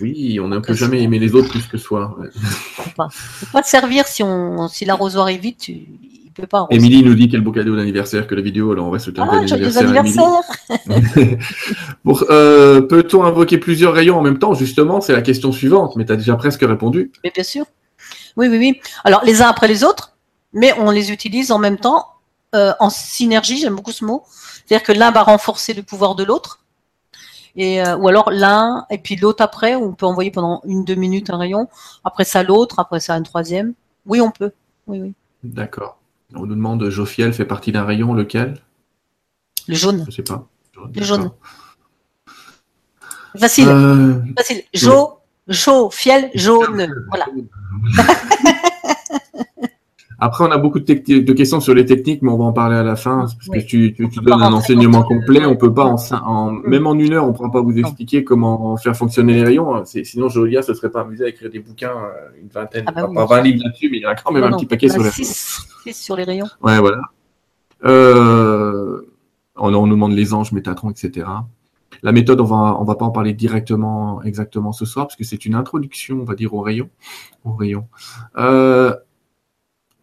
Oui, 0.00 0.40
on 0.40 0.48
ne 0.48 0.58
peut 0.58 0.74
jamais 0.74 1.02
aimer 1.02 1.18
les 1.18 1.34
autres 1.34 1.50
plus 1.50 1.66
que 1.66 1.76
soi. 1.76 2.16
Ouais. 2.18 2.28
ne 2.28 2.92
pas. 2.94 3.08
pas 3.52 3.62
te 3.62 3.68
servir 3.68 4.06
si, 4.06 4.22
on, 4.22 4.68
si 4.68 4.84
l'arrosoir 4.84 5.28
est 5.28 5.36
vide, 5.36 5.56
tu, 5.58 5.72
il 5.72 6.30
peut 6.34 6.46
pas. 6.46 6.66
Émilie 6.70 7.02
nous 7.02 7.14
dit 7.14 7.28
quel 7.28 7.42
beau 7.42 7.52
cadeau 7.52 7.76
d'anniversaire 7.76 8.26
que 8.26 8.34
la 8.34 8.40
vidéo, 8.40 8.72
alors 8.72 8.86
on 8.86 8.90
va 8.90 8.98
souhaiter 8.98 9.20
un 9.20 9.28
ah, 9.30 9.38
anniversaire. 9.38 10.40
euh, 12.30 12.80
Peut-on 12.82 13.24
invoquer 13.24 13.58
plusieurs 13.58 13.92
rayons 13.92 14.18
en 14.18 14.22
même 14.22 14.38
temps? 14.38 14.54
Justement, 14.54 15.00
c'est 15.00 15.12
la 15.12 15.22
question 15.22 15.52
suivante, 15.52 15.96
mais 15.96 16.06
tu 16.06 16.12
as 16.12 16.16
déjà 16.16 16.36
presque 16.36 16.62
répondu. 16.62 17.12
Mais 17.24 17.32
bien 17.34 17.44
sûr. 17.44 17.66
Oui, 18.36 18.48
oui, 18.48 18.58
oui. 18.58 18.80
Alors, 19.04 19.24
les 19.24 19.42
uns 19.42 19.48
après 19.48 19.68
les 19.68 19.84
autres, 19.84 20.14
mais 20.52 20.72
on 20.78 20.90
les 20.90 21.12
utilise 21.12 21.52
en 21.52 21.58
même 21.58 21.78
temps 21.78 22.06
euh, 22.54 22.72
en 22.80 22.90
synergie, 22.90 23.58
j'aime 23.58 23.76
beaucoup 23.76 23.92
ce 23.92 24.04
mot. 24.04 24.24
C'est-à-dire 24.26 24.84
que 24.84 24.92
l'un 24.92 25.10
va 25.10 25.22
renforcer 25.22 25.72
le 25.72 25.82
pouvoir 25.82 26.14
de 26.14 26.24
l'autre. 26.24 26.60
Et, 27.56 27.82
euh, 27.82 27.96
ou 27.96 28.08
alors 28.08 28.30
l'un 28.30 28.86
et 28.90 28.98
puis 28.98 29.16
l'autre 29.16 29.42
après, 29.42 29.74
on 29.74 29.92
peut 29.92 30.06
envoyer 30.06 30.30
pendant 30.30 30.60
une, 30.64 30.84
deux 30.84 30.94
minutes 30.94 31.30
un 31.30 31.36
rayon, 31.36 31.68
après 32.04 32.24
ça 32.24 32.44
l'autre, 32.44 32.78
après 32.78 33.00
ça 33.00 33.14
un 33.14 33.22
troisième. 33.22 33.74
Oui, 34.06 34.20
on 34.20 34.30
peut. 34.30 34.52
Oui, 34.86 35.00
oui. 35.00 35.14
D'accord. 35.42 35.98
On 36.34 36.46
nous 36.46 36.54
demande, 36.54 36.88
Jofiel 36.90 37.32
fait 37.32 37.44
partie 37.44 37.72
d'un 37.72 37.84
rayon, 37.84 38.14
lequel? 38.14 38.60
Le 39.66 39.74
jaune. 39.74 40.04
Je 40.08 40.16
sais 40.16 40.22
pas. 40.22 40.46
Le 40.94 41.02
jaune. 41.02 41.30
Facile. 43.38 43.68
Euh, 43.68 44.20
Facile. 44.36 44.62
Jo, 44.72 45.18
jo, 45.48 45.90
fiel, 45.90 46.30
jaune. 46.34 47.04
Voilà. 47.08 47.26
Après, 50.22 50.44
on 50.44 50.50
a 50.50 50.58
beaucoup 50.58 50.80
de, 50.80 51.32
questions 51.32 51.60
sur 51.60 51.74
les 51.74 51.86
techniques, 51.86 52.20
mais 52.20 52.30
on 52.30 52.36
va 52.36 52.44
en 52.44 52.52
parler 52.52 52.76
à 52.76 52.82
la 52.82 52.94
fin, 52.94 53.20
parce 53.20 53.64
que 53.64 53.66
tu, 53.66 53.94
donnes 54.22 54.42
un 54.42 54.52
enseignement 54.52 55.02
complet. 55.02 55.46
On 55.46 55.56
peut 55.56 55.72
pas, 55.72 55.94
en, 56.12 56.50
même 56.50 56.86
en 56.86 56.94
une 56.94 57.14
heure, 57.14 57.24
on 57.24 57.28
ne 57.28 57.32
pourra 57.32 57.50
pas 57.50 57.62
vous 57.62 57.78
expliquer 57.78 58.22
comment 58.22 58.76
faire 58.76 58.94
fonctionner 58.94 59.32
les 59.32 59.44
rayons. 59.44 59.82
Sinon, 59.84 60.28
Jolia 60.28 60.60
se 60.60 60.74
serait 60.74 60.90
pas 60.90 61.00
amusé 61.00 61.24
à 61.24 61.28
écrire 61.28 61.50
des 61.50 61.60
bouquins, 61.60 61.92
euh, 61.96 62.40
une 62.40 62.48
vingtaine, 62.48 62.84
ah 62.86 62.92
bah 62.92 63.08
pas, 63.14 63.36
20 63.36 63.42
livres 63.42 63.64
là-dessus, 63.64 63.88
mais 63.90 63.96
il 63.96 64.02
y 64.02 64.06
a 64.06 64.14
quand 64.14 64.30
même 64.30 64.44
un 64.44 64.52
petit 64.52 64.66
paquet 64.66 64.90
sur 64.90 65.02
les 65.02 65.08
rayons. 65.08 65.92
sur 65.92 66.16
les 66.16 66.24
rayons. 66.24 66.48
Ouais, 66.62 66.78
voilà. 66.78 67.00
Euh, 67.84 69.00
on, 69.56 69.70
nous 69.70 69.88
demande 69.88 70.12
les 70.12 70.34
anges, 70.34 70.52
Métatron, 70.52 70.90
etc. 70.90 71.26
La 72.02 72.12
méthode, 72.12 72.40
on 72.40 72.44
va, 72.44 72.76
on 72.78 72.84
va 72.84 72.94
pas 72.94 73.06
en 73.06 73.10
parler 73.10 73.32
directement, 73.32 74.22
exactement 74.22 74.72
ce 74.72 74.84
soir, 74.84 75.06
parce 75.06 75.16
que 75.16 75.24
c'est 75.24 75.46
une 75.46 75.54
introduction, 75.54 76.20
on 76.20 76.24
va 76.24 76.34
dire, 76.34 76.52
au 76.52 76.60
rayon. 76.60 76.90
Au 77.44 77.52
rayon. 77.52 77.86
Euh, 78.36 78.94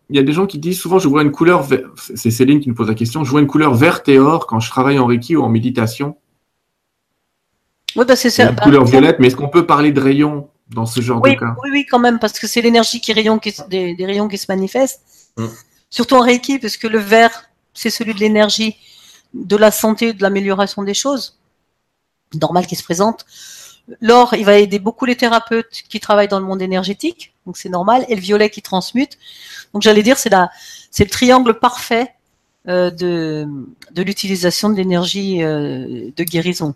il 0.10 0.15
y 0.15 0.20
a 0.20 0.24
des 0.24 0.32
gens 0.32 0.46
qui 0.46 0.58
disent 0.58 0.80
souvent, 0.80 1.00
je 1.00 1.08
vois 1.08 1.22
une 1.22 1.32
couleur, 1.32 1.67
c'est 2.15 2.32
Céline 2.32 2.60
qui 2.60 2.70
nous 2.70 2.76
pose 2.76 2.88
la 2.88 2.96
question, 2.96 3.24
je 3.24 3.30
vois 3.32 3.41
une 3.41 3.48
couleur 3.48 3.74
verte 3.74 4.08
et 4.08 4.20
or 4.20 4.48
quand 4.48 4.60
je 4.60 4.70
travaille 4.70 5.00
en 5.00 5.06
Reiki 5.06 5.36
ou 5.36 5.43
en 5.43 5.50
méditation. 5.50 6.17
Oui, 7.96 8.06
bah 8.06 8.15
c'est 8.15 8.30
ça. 8.30 8.50
Une 8.50 8.56
couleur 8.56 8.86
violette, 8.86 9.17
mais 9.20 9.28
est-ce 9.28 9.36
qu'on 9.36 9.50
peut 9.50 9.65
parler 9.65 9.91
de 9.91 10.00
rayons 10.00 10.50
dans 10.70 10.86
ce 10.86 11.02
genre 11.02 11.22
oui, 11.24 11.34
de 11.34 11.39
cas? 11.39 11.56
Oui, 11.63 11.70
oui, 11.72 11.86
quand 11.89 12.00
même, 12.00 12.20
parce 12.20 12.39
que 12.39 12.48
c'est 12.48 12.62
l'énergie 12.62 13.02
qui 13.02 13.12
rayon, 13.12 13.39
qui, 13.39 13.54
des, 13.70 13.96
des, 13.96 14.06
rayons 14.06 14.28
qui 14.28 14.38
se 14.38 14.46
manifestent. 14.50 15.02
Mm. 15.38 15.48
Surtout 15.89 16.15
en 16.15 16.22
Reiki, 16.22 16.60
parce 16.60 16.78
que 16.78 16.88
le 16.88 17.00
vert, 17.00 17.50
c'est 17.74 17.89
celui 17.89 18.13
de 18.13 18.20
l'énergie, 18.20 18.78
de 19.34 19.56
la 19.56 19.72
santé, 19.72 20.13
de 20.13 20.22
l'amélioration 20.22 20.84
des 20.84 20.93
choses. 20.93 21.39
Normal 22.39 22.65
qui 22.67 22.76
se 22.76 22.84
présente. 22.84 23.26
L'or, 24.02 24.34
il 24.34 24.45
va 24.45 24.58
aider 24.58 24.80
beaucoup 24.80 25.06
les 25.06 25.15
thérapeutes 25.15 25.84
qui 25.89 26.00
travaillent 26.00 26.28
dans 26.28 26.39
le 26.39 26.45
monde 26.45 26.62
énergétique, 26.62 27.34
donc 27.45 27.58
c'est 27.58 27.69
normal. 27.69 28.06
Et 28.10 28.15
le 28.15 28.21
violet 28.21 28.50
qui 28.50 28.62
transmute. 28.62 29.17
Donc 29.73 29.82
j'allais 29.82 30.04
dire, 30.04 30.17
c'est 30.17 30.30
la, 30.30 30.50
c'est 30.91 31.06
le 31.06 31.10
triangle 31.10 31.58
parfait 31.60 32.13
euh, 32.67 32.91
de, 32.91 33.47
de 33.91 34.02
l'utilisation 34.02 34.69
de 34.69 34.76
l'énergie 34.76 35.41
euh, 35.41 36.10
de 36.15 36.23
guérison. 36.23 36.76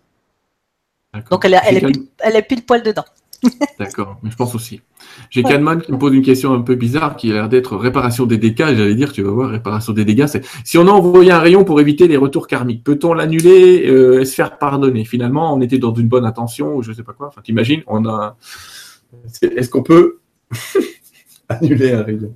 Donc 1.30 1.44
elle, 1.44 1.60
elle, 1.66 1.78
est 1.78 1.86
pile, 1.86 2.08
elle 2.20 2.36
est 2.38 2.42
pile 2.42 2.64
poil 2.66 2.82
dedans. 2.82 3.04
D'accord, 3.80 4.20
mais 4.22 4.30
je 4.30 4.36
pense 4.36 4.54
aussi. 4.54 4.82
J'ai 5.30 5.44
Kahneman 5.44 5.82
qui 5.82 5.92
me 5.92 5.98
pose 5.98 6.14
une 6.14 6.22
question 6.22 6.54
un 6.54 6.62
peu 6.62 6.76
bizarre 6.76 7.16
qui 7.16 7.32
a 7.32 7.34
l'air 7.34 7.50
d'être 7.50 7.76
réparation 7.76 8.26
des 8.26 8.38
dégâts. 8.38 8.76
J'allais 8.76 8.96
dire, 8.96 9.12
tu 9.12 9.24
vas 9.24 9.32
voir, 9.32 9.50
réparation 9.50 9.94
des 9.94 10.06
dégâts, 10.06 10.28
c'est 10.28 10.46
si 10.64 10.78
on 10.78 10.88
a 10.88 10.92
envoyé 10.92 11.32
un 11.32 11.40
rayon 11.40 11.64
pour 11.64 11.82
éviter 11.82 12.08
les 12.08 12.18
retours 12.18 12.48
karmiques, 12.48 12.84
peut-on 12.84 13.14
l'annuler 13.14 13.88
euh, 13.90 14.22
et 14.22 14.26
se 14.26 14.36
faire 14.36 14.58
pardonner? 14.58 15.06
Finalement, 15.06 15.54
on 15.54 15.62
était 15.62 15.80
dans 15.80 15.94
une 15.94 16.08
bonne 16.08 16.26
intention 16.26 16.76
ou 16.76 16.84
je 16.84 16.94
sais 16.94 17.04
pas 17.04 17.14
quoi. 17.14 17.28
Enfin, 17.28 17.42
t'imagines, 17.42 17.82
on 17.88 18.06
a. 18.08 18.38
Est-ce 19.42 19.70
qu'on 19.70 19.84
peut 19.84 20.20
annuler 21.50 21.94
un 21.94 22.04
rayon? 22.04 22.36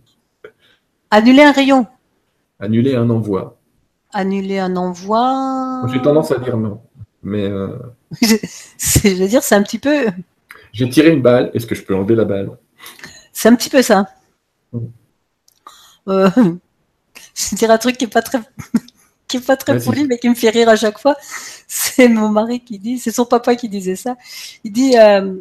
Annuler 1.12 1.44
un 1.44 1.52
rayon? 1.52 1.88
Annuler 2.60 2.96
un 2.96 3.10
envoi. 3.10 3.58
Annuler 4.12 4.60
un 4.60 4.76
envoi. 4.76 5.84
J'ai 5.94 6.02
tendance 6.02 6.32
à 6.32 6.40
dire 6.40 6.58
non, 6.58 6.82
mais. 7.22 7.44
Euh... 7.44 7.78
je 8.22 9.22
veux 9.22 9.28
dire, 9.28 9.44
c'est 9.44 9.56
un 9.56 9.62
petit 9.62 9.80
peu. 9.80 10.08
J'ai 10.76 10.90
tiré 10.90 11.10
une 11.10 11.22
balle, 11.22 11.52
est-ce 11.54 11.66
que 11.66 11.74
je 11.74 11.82
peux 11.82 11.96
enlever 11.96 12.16
la 12.16 12.26
balle? 12.26 12.50
C'est 13.32 13.48
un 13.48 13.56
petit 13.56 13.70
peu 13.70 13.82
ça. 13.82 14.08
Mm. 14.74 14.80
Euh, 16.10 16.30
je 17.34 17.56
dirais 17.56 17.74
un 17.74 17.78
truc 17.78 17.98
qui 17.98 18.04
est 18.04 18.10
pas 18.10 18.22
très, 18.22 18.40
qui 19.28 19.38
est 19.38 19.46
pas 19.46 19.56
très 19.56 19.80
poli, 19.80 20.06
mais 20.06 20.18
qui 20.18 20.28
me 20.28 20.36
fait 20.36 20.50
rire 20.50 20.68
à 20.68 20.76
chaque 20.76 21.00
fois. 21.00 21.16
C'est 21.68 22.10
mon 22.10 22.28
mari 22.28 22.60
qui 22.60 22.78
dit, 22.78 23.00
c'est 23.00 23.12
son 23.12 23.26
papa 23.26 23.56
qui 23.56 23.68
disait 23.70 23.96
ça. 23.96 24.18
Il 24.64 24.72
dit, 24.72 24.96
euh, 25.00 25.34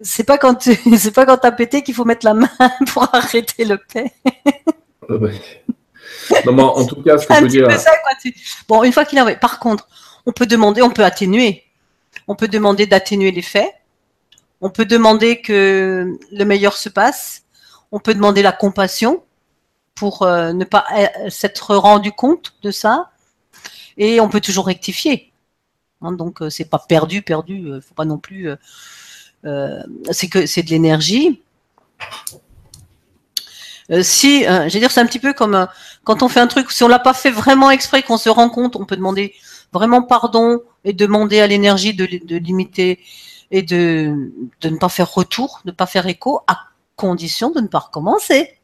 c'est 0.00 0.22
pas 0.22 0.38
quand 0.38 0.54
tu, 0.54 0.78
c'est 0.96 1.10
pas 1.10 1.26
quand 1.26 1.38
t'as 1.38 1.50
pété 1.50 1.82
qu'il 1.82 1.94
faut 1.94 2.04
mettre 2.04 2.24
la 2.24 2.34
main 2.34 2.48
pour 2.92 3.12
arrêter 3.12 3.64
le 3.64 3.76
paix. 3.76 4.12
non, 5.08 6.52
mais 6.52 6.62
en 6.62 6.86
tout 6.86 7.02
cas, 7.02 7.18
ce 7.18 7.26
que 7.26 7.34
je 7.34 7.40
veux 7.40 7.48
dire. 7.48 7.70
Ça, 7.72 7.90
quoi, 8.02 8.12
tu... 8.22 8.32
Bon, 8.68 8.84
une 8.84 8.92
fois 8.92 9.04
qu'il 9.04 9.18
a, 9.18 9.34
par 9.34 9.58
contre, 9.58 9.88
on 10.26 10.32
peut 10.32 10.46
demander, 10.46 10.80
on 10.80 10.90
peut 10.90 11.04
atténuer. 11.04 11.64
On 12.28 12.36
peut 12.36 12.48
demander 12.48 12.86
d'atténuer 12.86 13.32
les 13.32 13.42
faits 13.42 13.74
on 14.60 14.70
peut 14.70 14.84
demander 14.84 15.40
que 15.40 16.18
le 16.32 16.44
meilleur 16.44 16.76
se 16.76 16.88
passe. 16.88 17.44
On 17.92 18.00
peut 18.00 18.14
demander 18.14 18.42
la 18.42 18.52
compassion 18.52 19.22
pour 19.94 20.22
euh, 20.22 20.52
ne 20.52 20.64
pas 20.64 20.84
euh, 20.96 21.30
s'être 21.30 21.74
rendu 21.74 22.12
compte 22.12 22.54
de 22.62 22.70
ça. 22.70 23.10
Et 23.96 24.20
on 24.20 24.28
peut 24.28 24.40
toujours 24.40 24.66
rectifier. 24.66 25.32
Hein, 26.02 26.12
donc 26.12 26.42
euh, 26.42 26.50
c'est 26.50 26.64
pas 26.64 26.78
perdu, 26.78 27.22
perdu. 27.22 27.70
faut 27.86 27.94
pas 27.94 28.04
non 28.04 28.18
plus. 28.18 28.50
c'est 30.10 30.28
que 30.28 30.46
c'est 30.46 30.62
de 30.62 30.70
l'énergie. 30.70 31.40
si, 34.02 34.44
je 34.44 34.72
veux 34.72 34.80
dire, 34.80 34.90
c'est 34.90 35.00
un 35.00 35.06
petit 35.06 35.18
peu 35.20 35.32
comme 35.32 35.68
quand 36.04 36.22
on 36.22 36.28
fait 36.28 36.40
un 36.40 36.46
truc. 36.48 36.70
Si 36.70 36.82
on 36.82 36.88
l'a 36.88 36.98
pas 36.98 37.14
fait 37.14 37.30
vraiment 37.30 37.70
exprès, 37.70 38.02
qu'on 38.02 38.18
se 38.18 38.28
rend 38.28 38.50
compte, 38.50 38.76
on 38.76 38.84
peut 38.84 38.96
demander 38.96 39.34
vraiment 39.72 40.02
pardon 40.02 40.60
et 40.84 40.92
demander 40.92 41.40
à 41.40 41.46
l'énergie 41.46 41.94
de 41.94 42.36
limiter 42.36 43.00
et 43.50 43.62
de, 43.62 44.30
de 44.60 44.68
ne 44.68 44.76
pas 44.76 44.88
faire 44.88 45.12
retour, 45.12 45.60
de 45.64 45.70
ne 45.70 45.74
pas 45.74 45.86
faire 45.86 46.06
écho, 46.06 46.40
à 46.46 46.58
condition 46.96 47.50
de 47.50 47.60
ne 47.60 47.68
pas 47.68 47.78
recommencer. 47.78 48.58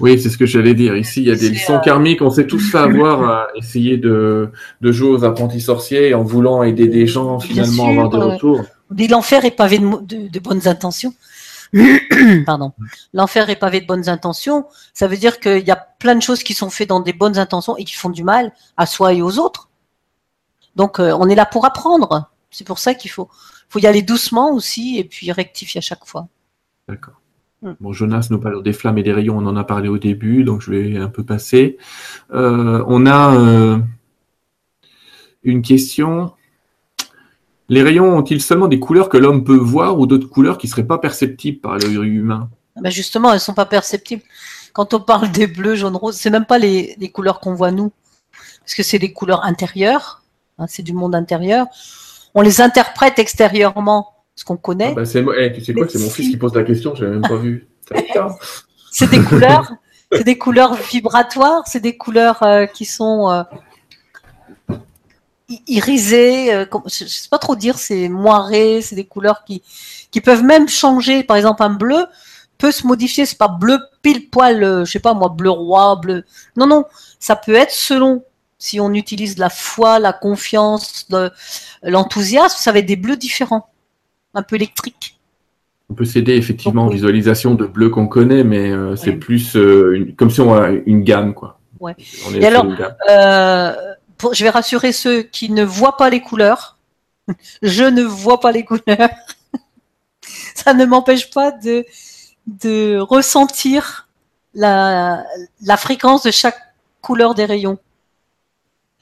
Oui, 0.00 0.20
c'est 0.20 0.30
ce 0.30 0.38
que 0.38 0.46
j'allais 0.46 0.74
dire. 0.74 0.96
Ici, 0.96 1.22
il 1.22 1.28
y 1.28 1.30
a 1.32 1.34
des 1.34 1.50
leçons 1.50 1.74
euh, 1.74 1.80
karmiques. 1.80 2.22
On 2.22 2.30
sait 2.30 2.46
tous 2.46 2.74
avoir 2.74 3.28
à 3.28 3.48
essayer 3.56 3.96
de, 3.96 4.50
de 4.80 4.92
jouer 4.92 5.10
aux 5.10 5.24
apprentis 5.24 5.60
sorciers 5.60 6.14
en 6.14 6.22
voulant 6.22 6.62
aider 6.62 6.86
des 6.86 7.06
gens 7.06 7.40
finalement 7.40 7.86
à 7.86 7.90
avoir 7.90 8.10
des 8.10 8.18
retours. 8.18 8.64
L'enfer 9.10 9.44
est 9.44 9.50
pavé 9.50 9.78
de, 9.78 10.28
de, 10.28 10.40
bonnes 10.40 10.66
intentions. 10.68 11.12
Pardon. 12.46 12.72
L'enfer 13.12 13.50
est 13.50 13.56
pavé 13.56 13.80
de 13.80 13.86
bonnes 13.86 14.08
intentions. 14.08 14.66
Ça 14.94 15.08
veut 15.08 15.16
dire 15.16 15.40
qu'il 15.40 15.66
y 15.66 15.70
a 15.70 15.76
plein 15.76 16.14
de 16.14 16.22
choses 16.22 16.42
qui 16.42 16.54
sont 16.54 16.70
faites 16.70 16.88
dans 16.88 17.00
des 17.00 17.12
bonnes 17.12 17.36
intentions 17.36 17.76
et 17.76 17.84
qui 17.84 17.94
font 17.94 18.08
du 18.08 18.22
mal 18.22 18.52
à 18.76 18.86
soi 18.86 19.12
et 19.12 19.20
aux 19.20 19.38
autres. 19.38 19.68
Donc, 20.76 21.00
euh, 21.00 21.14
on 21.18 21.28
est 21.28 21.34
là 21.34 21.44
pour 21.44 21.66
apprendre. 21.66 22.30
C'est 22.50 22.66
pour 22.66 22.78
ça 22.78 22.94
qu'il 22.94 23.10
faut, 23.10 23.28
faut 23.68 23.78
y 23.78 23.86
aller 23.86 24.02
doucement 24.02 24.52
aussi 24.52 24.98
et 24.98 25.04
puis 25.04 25.30
rectifier 25.32 25.78
à 25.78 25.82
chaque 25.82 26.04
fois. 26.04 26.28
D'accord. 26.88 27.20
Hmm. 27.62 27.72
Bon, 27.80 27.92
Jonas 27.92 28.28
nous 28.30 28.38
parle 28.38 28.62
des 28.62 28.72
flammes 28.72 28.98
et 28.98 29.02
des 29.02 29.12
rayons, 29.12 29.36
on 29.36 29.46
en 29.46 29.56
a 29.56 29.64
parlé 29.64 29.88
au 29.88 29.98
début, 29.98 30.44
donc 30.44 30.62
je 30.62 30.70
vais 30.70 30.96
un 30.96 31.08
peu 31.08 31.24
passer. 31.24 31.76
Euh, 32.32 32.84
on 32.86 33.04
a 33.04 33.36
euh, 33.36 33.78
une 35.42 35.62
question. 35.62 36.32
Les 37.68 37.82
rayons 37.82 38.16
ont-ils 38.16 38.40
seulement 38.40 38.68
des 38.68 38.78
couleurs 38.78 39.08
que 39.08 39.18
l'homme 39.18 39.44
peut 39.44 39.56
voir 39.56 39.98
ou 39.98 40.06
d'autres 40.06 40.28
couleurs 40.28 40.56
qui 40.56 40.68
ne 40.68 40.70
seraient 40.70 40.86
pas 40.86 40.98
perceptibles 40.98 41.60
par 41.60 41.76
l'œil 41.76 41.96
humain? 41.96 42.48
Ben 42.80 42.90
Justement, 42.90 43.30
elles 43.30 43.36
ne 43.36 43.40
sont 43.40 43.54
pas 43.54 43.66
perceptibles. 43.66 44.22
Quand 44.72 44.94
on 44.94 45.00
parle 45.00 45.30
des 45.32 45.48
bleus, 45.48 45.74
jaunes, 45.74 45.96
roses, 45.96 46.16
c'est 46.16 46.30
même 46.30 46.46
pas 46.46 46.58
les, 46.58 47.10
couleurs 47.12 47.40
qu'on 47.40 47.54
voit 47.54 47.72
nous, 47.72 47.92
parce 48.60 48.74
que 48.74 48.84
c'est 48.84 49.00
des 49.00 49.12
couleurs 49.12 49.44
intérieures, 49.44 50.22
hein, 50.58 50.66
c'est 50.68 50.84
du 50.84 50.92
monde 50.92 51.14
intérieur 51.14 51.66
on 52.38 52.40
les 52.40 52.60
interprète 52.60 53.18
extérieurement, 53.18 54.14
ce 54.36 54.44
qu'on 54.44 54.56
connaît. 54.56 54.90
Ah 54.92 54.94
bah, 54.94 55.04
c'est, 55.04 55.24
eh, 55.38 55.52
tu 55.52 55.60
sais 55.60 55.74
quoi, 55.74 55.88
c'est 55.88 55.98
mon 55.98 56.08
fils 56.08 56.30
qui 56.30 56.36
pose 56.36 56.54
la 56.54 56.62
question, 56.62 56.94
je 56.94 57.02
n'avais 57.04 57.18
même 57.18 57.28
pas 57.28 57.34
vu. 57.34 57.66
c'est 58.92 59.10
des 59.10 59.20
couleurs, 59.20 59.72
c'est 60.12 60.22
des 60.22 60.38
couleurs 60.38 60.74
vibratoires, 60.74 61.64
c'est 61.66 61.80
des 61.80 61.96
couleurs 61.96 62.40
euh, 62.44 62.66
qui 62.66 62.84
sont 62.84 63.28
euh, 63.28 63.42
irisées, 65.66 66.54
euh, 66.54 66.64
je 66.86 67.02
ne 67.02 67.08
sais 67.08 67.28
pas 67.28 67.38
trop 67.38 67.56
dire, 67.56 67.76
c'est 67.76 68.08
moiré, 68.08 68.82
c'est 68.82 68.94
des 68.94 69.06
couleurs 69.06 69.42
qui, 69.44 69.64
qui 70.12 70.20
peuvent 70.20 70.44
même 70.44 70.68
changer. 70.68 71.24
Par 71.24 71.36
exemple, 71.36 71.64
un 71.64 71.70
bleu 71.70 72.06
peut 72.56 72.70
se 72.70 72.86
modifier, 72.86 73.26
c'est 73.26 73.38
pas 73.38 73.48
bleu 73.48 73.80
pile 74.00 74.30
poil, 74.30 74.84
je 74.84 74.88
sais 74.88 75.00
pas 75.00 75.12
moi, 75.12 75.28
bleu 75.28 75.50
roi, 75.50 75.96
bleu. 75.96 76.22
Non, 76.56 76.68
non, 76.68 76.84
ça 77.18 77.34
peut 77.34 77.56
être 77.56 77.72
selon 77.72 78.22
si 78.58 78.80
on 78.80 78.92
utilise 78.92 79.38
la 79.38 79.50
foi, 79.50 79.98
la 80.00 80.12
confiance, 80.12 81.08
l'enthousiasme, 81.82 82.56
ça 82.58 82.72
va 82.72 82.80
être 82.80 82.86
des 82.86 82.96
bleus 82.96 83.16
différents, 83.16 83.70
un 84.34 84.42
peu 84.42 84.56
électriques. 84.56 85.18
On 85.90 85.94
peut 85.94 86.04
s'aider 86.04 86.34
effectivement 86.34 86.86
en 86.86 86.88
visualisation 86.88 87.54
de 87.54 87.64
bleus 87.64 87.88
qu'on 87.88 88.08
connaît, 88.08 88.44
mais 88.44 88.70
euh, 88.70 88.96
c'est 88.96 89.12
plus 89.12 89.56
euh, 89.56 90.12
comme 90.16 90.30
si 90.30 90.40
on 90.40 90.54
a 90.54 90.68
une 90.68 91.02
gamme, 91.02 91.32
quoi. 91.32 91.58
Ouais. 91.80 91.94
Et 92.34 92.44
alors, 92.44 92.66
euh, 93.08 93.72
je 94.32 94.44
vais 94.44 94.50
rassurer 94.50 94.92
ceux 94.92 95.22
qui 95.22 95.50
ne 95.50 95.64
voient 95.64 95.96
pas 95.96 96.10
les 96.10 96.20
couleurs. 96.20 96.76
je 97.62 97.84
ne 97.84 98.02
vois 98.02 98.40
pas 98.40 98.52
les 98.52 98.64
couleurs. 98.64 99.10
ça 100.54 100.74
ne 100.74 100.84
m'empêche 100.84 101.30
pas 101.30 101.52
de, 101.52 101.86
de 102.46 102.98
ressentir 102.98 104.08
la, 104.54 105.24
la 105.62 105.76
fréquence 105.76 106.24
de 106.24 106.32
chaque 106.32 106.58
couleur 107.00 107.34
des 107.34 107.44
rayons 107.44 107.78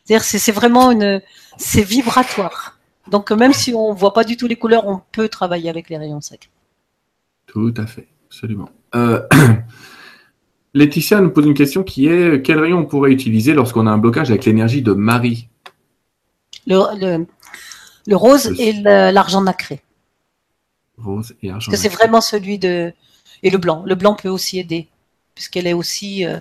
cest 0.06 0.38
c'est 0.38 0.52
vraiment 0.52 0.90
une, 0.90 1.20
c'est 1.56 1.82
vibratoire. 1.82 2.78
Donc 3.10 3.30
même 3.30 3.52
si 3.52 3.72
on 3.74 3.92
voit 3.92 4.12
pas 4.12 4.24
du 4.24 4.36
tout 4.36 4.46
les 4.46 4.56
couleurs, 4.56 4.86
on 4.86 5.00
peut 5.12 5.28
travailler 5.28 5.70
avec 5.70 5.88
les 5.88 5.96
rayons 5.96 6.20
sacrés. 6.20 6.50
Tout 7.46 7.74
à 7.76 7.86
fait, 7.86 8.08
absolument. 8.26 8.68
Euh, 8.94 9.22
Laetitia 10.74 11.20
nous 11.20 11.30
pose 11.30 11.46
une 11.46 11.54
question 11.54 11.82
qui 11.82 12.08
est 12.08 12.42
quel 12.42 12.58
rayon 12.58 12.78
on 12.78 12.86
pourrait 12.86 13.12
utiliser 13.12 13.54
lorsqu'on 13.54 13.86
a 13.86 13.90
un 13.90 13.98
blocage 13.98 14.30
avec 14.30 14.44
l'énergie 14.44 14.82
de 14.82 14.92
Marie? 14.92 15.48
Le, 16.66 17.24
le, 18.06 18.16
rose 18.16 18.52
et 18.58 18.72
l'argent 18.82 19.40
nacré. 19.40 19.80
Rose 20.98 21.34
et 21.42 21.50
argent. 21.50 21.70
Parce 21.70 21.82
que 21.82 21.88
c'est 21.88 21.94
vraiment 21.94 22.20
celui 22.20 22.58
de 22.58 22.92
et 23.42 23.50
le 23.50 23.58
blanc. 23.58 23.84
Le 23.86 23.94
blanc 23.94 24.14
peut 24.14 24.28
aussi 24.28 24.58
aider 24.58 24.88
puisqu'elle 25.36 25.68
est 25.68 25.72
aussi 25.72 26.26
euh, 26.26 26.40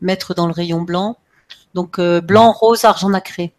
maître 0.00 0.34
dans 0.34 0.46
le 0.46 0.52
rayon 0.52 0.82
blanc. 0.82 1.16
Donc 1.74 1.98
euh, 1.98 2.20
blanc, 2.20 2.52
rose, 2.52 2.84
argent 2.84 3.08
nacré. 3.08 3.52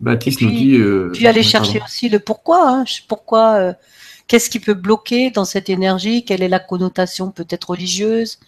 Baptiste 0.00 0.42
nous 0.42 0.50
dit. 0.50 0.76
Euh, 0.76 1.10
puis 1.12 1.26
aller 1.26 1.42
chercher 1.42 1.80
aussi 1.84 2.08
le 2.08 2.20
pourquoi. 2.20 2.70
Hein, 2.70 2.84
pourquoi 3.08 3.54
euh, 3.54 3.72
Qu'est-ce 4.28 4.50
qui 4.50 4.60
peut 4.60 4.74
bloquer 4.74 5.30
dans 5.30 5.44
cette 5.44 5.68
énergie? 5.68 6.24
Quelle 6.24 6.42
est 6.42 6.48
la 6.48 6.60
connotation 6.60 7.30
peut-être 7.30 7.70
religieuse? 7.70 8.38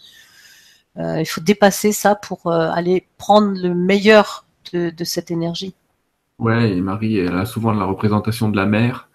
Il 0.97 1.25
faut 1.25 1.41
dépasser 1.41 1.93
ça 1.93 2.15
pour 2.15 2.51
aller 2.51 3.07
prendre 3.17 3.57
le 3.57 3.73
meilleur 3.73 4.45
de, 4.73 5.03
cette 5.03 5.31
énergie. 5.31 5.73
Ouais, 6.39 6.71
et 6.71 6.81
Marie, 6.81 7.17
elle 7.17 7.35
a 7.35 7.45
souvent 7.45 7.71
la 7.71 7.85
représentation 7.85 8.49
de 8.49 8.57
la 8.57 8.65
mère. 8.65 9.09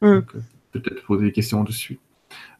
Mm. 0.00 0.14
Donc, 0.14 0.34
euh, 0.34 0.42
peut-être 0.72 1.04
poser 1.04 1.26
des 1.26 1.32
questions 1.32 1.64
dessus. 1.64 1.98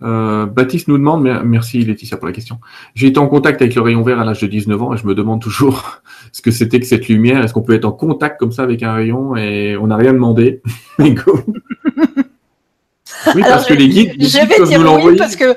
Euh, 0.03 0.47
Baptiste 0.47 0.87
nous 0.89 0.97
demande, 0.97 1.23
mer- 1.23 1.43
merci 1.45 1.85
Laetitia 1.85 2.17
pour 2.19 2.27
la 2.29 2.33
question. 2.33 2.61
J'ai 2.95 3.09
été 3.09 3.19
en 3.19 3.27
contact 3.27 3.61
avec 3.61 3.75
le 3.75 3.83
rayon 3.83 4.03
vert 4.03 4.21
à 4.21 4.25
l'âge 4.25 4.41
de 4.41 4.47
19 4.47 4.81
ans 4.83 4.95
et 4.95 4.97
je 4.97 5.07
me 5.07 5.15
demande 5.15 5.41
toujours 5.43 6.01
ce 6.33 6.41
que 6.41 6.51
c'était 6.53 6.79
que 6.79 6.87
cette 6.87 7.09
lumière. 7.09 7.43
Est-ce 7.43 7.53
qu'on 7.53 7.63
peut 7.63 7.75
être 7.75 7.85
en 7.85 7.93
contact 7.93 8.39
comme 8.39 8.53
ça 8.53 8.63
avec 8.63 8.83
un 8.85 8.93
rayon 8.95 9.35
et 9.37 9.77
on 9.77 9.89
n'a 9.89 9.97
rien 9.97 10.13
demandé. 10.13 10.63
Oui, 13.35 13.43
parce 13.43 13.67
que 13.67 13.75
les 13.75 13.89
guides, 13.89 14.15
les 14.19 14.27
Je 14.27 14.39
guides 14.39 14.49
vais 14.49 14.57
peuvent 14.57 14.69
dire 14.69 14.79
nous 14.81 14.87
oui 14.87 14.93
l'envoyer. 14.95 15.19
parce 15.19 15.37
que 15.37 15.57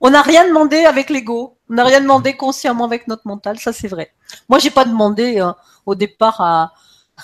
on 0.00 0.10
n'a 0.10 0.22
rien 0.22 0.46
demandé 0.48 0.78
avec 0.78 1.10
l'ego. 1.10 1.56
On 1.70 1.74
n'a 1.74 1.84
rien 1.84 2.00
demandé 2.00 2.34
consciemment 2.34 2.84
avec 2.84 3.08
notre 3.08 3.26
mental, 3.26 3.58
ça 3.58 3.72
c'est 3.72 3.88
vrai. 3.88 4.10
Moi, 4.48 4.58
j'ai 4.58 4.70
pas 4.70 4.84
demandé 4.84 5.40
euh, 5.40 5.50
au 5.84 5.94
départ 5.94 6.40
à, 6.40 6.72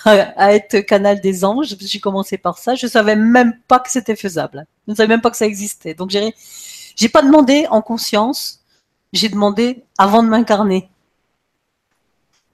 à 0.05 0.53
être 0.53 0.79
canal 0.79 1.21
des 1.21 1.45
anges. 1.45 1.75
J'ai 1.79 1.99
commencé 1.99 2.37
par 2.37 2.57
ça. 2.57 2.75
Je 2.75 2.87
savais 2.87 3.15
même 3.15 3.53
pas 3.67 3.79
que 3.79 3.89
c'était 3.91 4.15
faisable. 4.15 4.65
Je 4.87 4.91
ne 4.91 4.95
savais 4.95 5.07
même 5.07 5.21
pas 5.21 5.29
que 5.31 5.37
ça 5.37 5.45
existait. 5.45 5.93
Donc 5.93 6.09
j'ai 6.09 6.33
j'ai 6.95 7.09
pas 7.09 7.21
demandé 7.21 7.65
en 7.69 7.81
conscience. 7.81 8.61
J'ai 9.13 9.29
demandé 9.29 9.83
avant 9.97 10.23
de 10.23 10.27
m'incarner. 10.29 10.89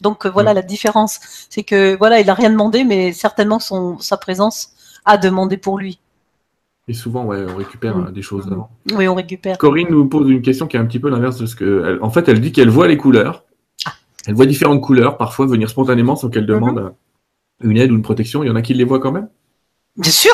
Donc 0.02 0.26
euh, 0.26 0.30
voilà 0.30 0.54
la 0.54 0.62
différence, 0.62 1.20
c'est 1.50 1.64
que 1.64 1.98
voilà, 1.98 2.20
il 2.22 2.30
a 2.30 2.34
rien 2.34 2.50
demandé, 2.50 2.84
mais 2.86 3.12
certainement 3.12 3.60
son 3.60 4.00
sa 4.00 4.18
présence 4.18 4.72
a 5.06 5.18
demandé 5.18 5.58
pour 5.58 5.78
lui. 5.78 6.00
Et 6.88 6.94
souvent, 6.94 7.26
ouais, 7.26 7.46
on 7.48 7.56
récupère 7.56 7.98
Mm. 7.98 8.08
euh, 8.08 8.12
des 8.12 8.22
choses 8.22 8.48
avant. 8.52 8.70
Oui, 8.94 9.08
on 9.08 9.16
récupère. 9.16 9.58
Corinne 9.58 9.88
nous 9.90 10.08
pose 10.08 10.30
une 10.30 10.42
question 10.42 10.68
qui 10.68 10.78
est 10.78 10.80
un 10.80 10.86
petit 10.86 11.00
peu 11.00 11.10
l'inverse 11.10 11.38
de 11.38 11.46
ce 11.46 11.56
que. 11.56 11.84
elle- 11.86 12.00
en 12.02 12.10
fait, 12.10 12.28
elle 12.30 12.40
dit 12.42 12.52
qu'elle 12.52 12.70
voit 12.70 12.88
les 12.88 12.98
couleurs. 12.98 13.44
Ah. 13.86 13.92
Elle 14.26 14.36
voit 14.36 14.46
différentes 14.46 14.82
couleurs, 14.82 15.18
parfois 15.18 15.46
venir 15.46 15.70
spontanément 15.70 16.16
sans 16.16 16.30
qu'elle 16.30 16.46
demande 16.46 16.80
euh, 16.80 16.90
une 17.62 17.78
aide 17.78 17.92
ou 17.92 17.96
une 17.96 18.02
protection. 18.02 18.44
Il 18.44 18.48
y 18.48 18.50
en 18.50 18.56
a 18.56 18.62
qui 18.62 18.74
les 18.74 18.84
voient 18.84 19.00
quand 19.00 19.12
même. 19.12 19.30
Bien 19.98 20.12
sûr. 20.12 20.34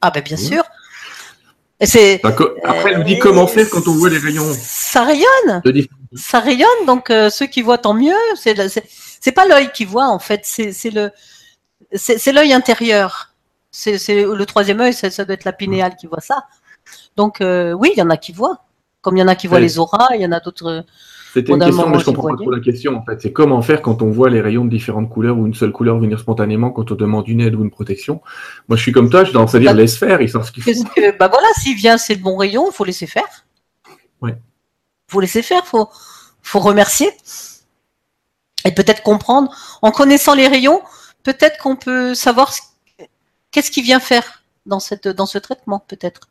Ah 0.00 0.10
ben 0.10 0.22
bien 0.22 0.36
Oui. 0.36 0.44
sûr. 0.46 0.62
C'est 1.80 2.20
Bah, 2.22 2.32
co- 2.32 2.50
Après, 2.64 2.92
elle 2.92 2.98
nous 2.98 3.04
dit 3.04 3.16
Euh, 3.16 3.20
comment 3.20 3.46
faire 3.46 3.68
quand 3.68 3.88
on 3.88 3.94
voit 3.94 4.08
les 4.08 4.18
rayons 4.18 4.52
ça 4.58 5.02
rayonne, 5.04 5.62
ça 6.14 6.40
rayonne. 6.40 6.86
Donc 6.86 7.10
euh, 7.10 7.30
ceux 7.30 7.46
qui 7.46 7.62
voient 7.62 7.78
tant 7.78 7.94
mieux. 7.94 8.14
C'est 8.36 8.54
c'est 9.20 9.32
pas 9.32 9.46
l'œil 9.46 9.70
qui 9.72 9.84
voit 9.84 10.06
en 10.06 10.18
fait, 10.18 10.42
c'est 10.44 10.90
le 10.90 11.10
l'œil 12.32 12.52
intérieur. 12.52 13.30
C'est 13.70 13.98
le 14.24 14.44
troisième 14.46 14.80
œil, 14.80 14.92
ça, 14.94 15.10
ça 15.10 15.24
doit 15.24 15.34
être 15.34 15.44
la 15.44 15.52
pinéale 15.52 15.96
qui 15.96 16.06
voit 16.06 16.20
ça. 16.20 16.46
Donc 17.16 17.40
euh, 17.40 17.72
oui, 17.72 17.90
il 17.94 17.98
y 17.98 18.02
en 18.02 18.10
a 18.10 18.16
qui 18.16 18.32
voient. 18.32 18.64
Comme 19.02 19.16
il 19.16 19.20
y 19.20 19.22
en 19.22 19.28
a 19.28 19.34
qui 19.34 19.48
voient 19.48 19.60
les 19.60 19.78
auras, 19.78 20.08
il 20.14 20.20
y 20.22 20.26
en 20.26 20.32
a 20.32 20.40
d'autres. 20.40 20.84
C'était 21.34 21.52
une 21.52 21.58
question, 21.58 21.88
mais 21.88 21.98
je 21.98 22.04
comprends 22.04 22.28
pas 22.28 22.36
trop 22.36 22.50
la 22.52 22.60
question. 22.60 22.96
En 22.96 23.04
fait, 23.04 23.20
c'est 23.20 23.32
comment 23.32 23.60
faire 23.60 23.82
quand 23.82 24.02
on 24.02 24.10
voit 24.10 24.30
les 24.30 24.40
rayons 24.40 24.64
de 24.64 24.70
différentes 24.70 25.10
couleurs 25.10 25.36
ou 25.36 25.46
une 25.46 25.54
seule 25.54 25.72
couleur 25.72 25.98
venir 25.98 26.20
spontanément 26.20 26.70
quand 26.70 26.92
on 26.92 26.94
demande 26.94 27.26
une 27.26 27.40
aide 27.40 27.56
ou 27.56 27.64
une 27.64 27.72
protection. 27.72 28.22
Moi, 28.68 28.76
je 28.76 28.82
suis 28.82 28.92
comme 28.92 29.10
toi, 29.10 29.24
je 29.24 29.36
à 29.36 29.44
dire 29.58 29.72
Bah, 29.72 29.72
laisse 29.72 29.96
faire, 29.98 30.22
ils 30.22 30.30
savent 30.30 30.44
ce 30.46 30.52
qu'ils 30.52 30.62
font. 30.62 30.84
Que 30.94 31.18
bah 31.18 31.26
voilà, 31.26 31.48
s'il 31.58 31.76
vient, 31.76 31.98
c'est 31.98 32.14
le 32.14 32.20
bon 32.20 32.36
rayon, 32.36 32.70
il 32.70 32.72
faut 32.72 32.84
laisser 32.84 33.08
faire. 33.08 33.46
Ouais. 34.22 34.36
Faut 35.08 35.18
laisser 35.18 35.42
faire, 35.42 35.66
faut 35.66 35.88
faut 36.40 36.60
remercier 36.60 37.08
et 38.64 38.70
peut-être 38.72 39.02
comprendre. 39.02 39.52
En 39.82 39.90
connaissant 39.90 40.34
les 40.34 40.46
rayons, 40.46 40.82
peut-être 41.24 41.58
qu'on 41.58 41.74
peut 41.74 42.14
savoir 42.14 42.52
ce- 42.52 42.60
qu'est-ce 43.50 43.72
qu'il 43.72 43.82
vient 43.82 43.98
faire 43.98 44.44
dans 44.66 44.78
cette 44.78 45.08
dans 45.08 45.26
ce 45.26 45.38
traitement, 45.38 45.82
peut-être. 45.88 46.28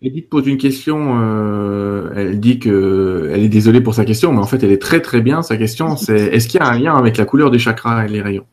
Edith 0.00 0.28
pose 0.28 0.46
une 0.46 0.58
question. 0.58 1.18
euh, 1.20 1.93
elle 2.34 2.40
dit 2.40 2.58
que 2.58 3.30
elle 3.32 3.42
est 3.44 3.48
désolée 3.48 3.80
pour 3.80 3.94
sa 3.94 4.04
question, 4.04 4.32
mais 4.32 4.40
en 4.40 4.46
fait, 4.46 4.60
elle 4.64 4.72
est 4.72 4.82
très 4.82 5.00
très 5.00 5.20
bien. 5.20 5.42
Sa 5.42 5.56
question, 5.56 5.96
c'est 6.04 6.18
est-ce 6.34 6.48
qu'il 6.48 6.60
y 6.60 6.62
a 6.62 6.66
un 6.66 6.78
lien 6.78 6.94
avec 6.96 7.16
la 7.16 7.24
couleur 7.24 7.50
des 7.50 7.58
chakras 7.60 8.04
et 8.04 8.08
les 8.08 8.20
rayons? 8.22 8.46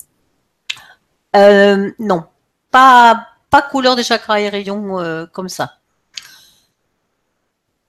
Euh, 1.36 1.92
non, 2.00 2.24
pas 2.70 3.28
pas 3.50 3.62
couleur 3.62 3.96
des 3.96 4.04
chakras 4.04 4.40
et 4.40 4.50
rayons 4.50 5.00
euh, 5.00 5.26
comme 5.32 5.50
ça. 5.50 5.74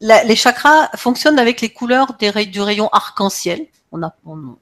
La- 0.01 0.24
les 0.24 0.34
chakras 0.36 0.88
fonctionnent 0.97 1.38
avec 1.38 1.61
les 1.61 1.68
couleurs 1.68 2.14
des 2.18 2.30
ray- 2.30 2.47
du 2.49 2.61
rayon 2.61 2.88
arc-en-ciel. 2.93 3.66
On 3.93 4.03
a 4.03 4.14
on- 4.26 4.57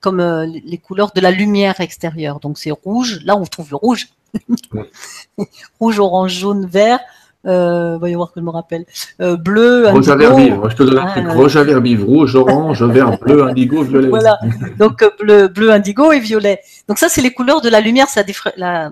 comme 0.00 0.20
euh, 0.20 0.44
les 0.46 0.60
les 0.60 0.78
couleurs 0.78 1.12
de 1.14 1.20
la 1.20 1.30
lumière 1.30 1.80
extérieure. 1.80 2.40
Donc 2.40 2.58
c'est 2.58 2.70
rouge. 2.72 3.20
Là, 3.24 3.36
on 3.36 3.44
trouve 3.44 3.70
le 3.70 3.76
rouge. 3.76 4.08
rouge, 5.80 5.98
orange, 5.98 6.32
jaune, 6.32 6.66
vert. 6.66 7.00
Euh, 7.46 7.96
voyons 7.98 8.18
voir 8.18 8.32
que 8.32 8.40
je 8.40 8.44
me 8.44 8.50
rappelle. 8.50 8.84
Euh, 9.20 9.36
bleu, 9.36 9.88
Roja 9.88 10.14
indigo. 10.14 10.34
verbive. 10.34 10.54
Moi, 10.56 10.68
je 10.68 10.76
te 10.76 10.82
donne 10.82 10.98
un 10.98 11.06
Ah, 11.06 11.12
truc. 11.12 11.26
rouge, 12.04 12.34
orange, 12.34 12.82
vert, 12.82 13.18
bleu, 13.20 13.44
indigo, 13.46 13.82
violet. 13.82 14.08
Voilà. 14.08 14.38
Donc 14.78 15.02
euh, 15.02 15.10
bleu, 15.20 15.48
bleu, 15.48 15.70
indigo 15.70 16.10
et 16.12 16.18
violet. 16.20 16.60
Donc 16.88 16.98
ça, 16.98 17.08
c'est 17.08 17.22
les 17.22 17.32
couleurs 17.32 17.60
de 17.60 17.68
la 17.68 17.80
lumière, 17.80 18.08
c'est 18.08 18.20
la, 18.20 18.24
défra- 18.26 18.52
la 18.56 18.90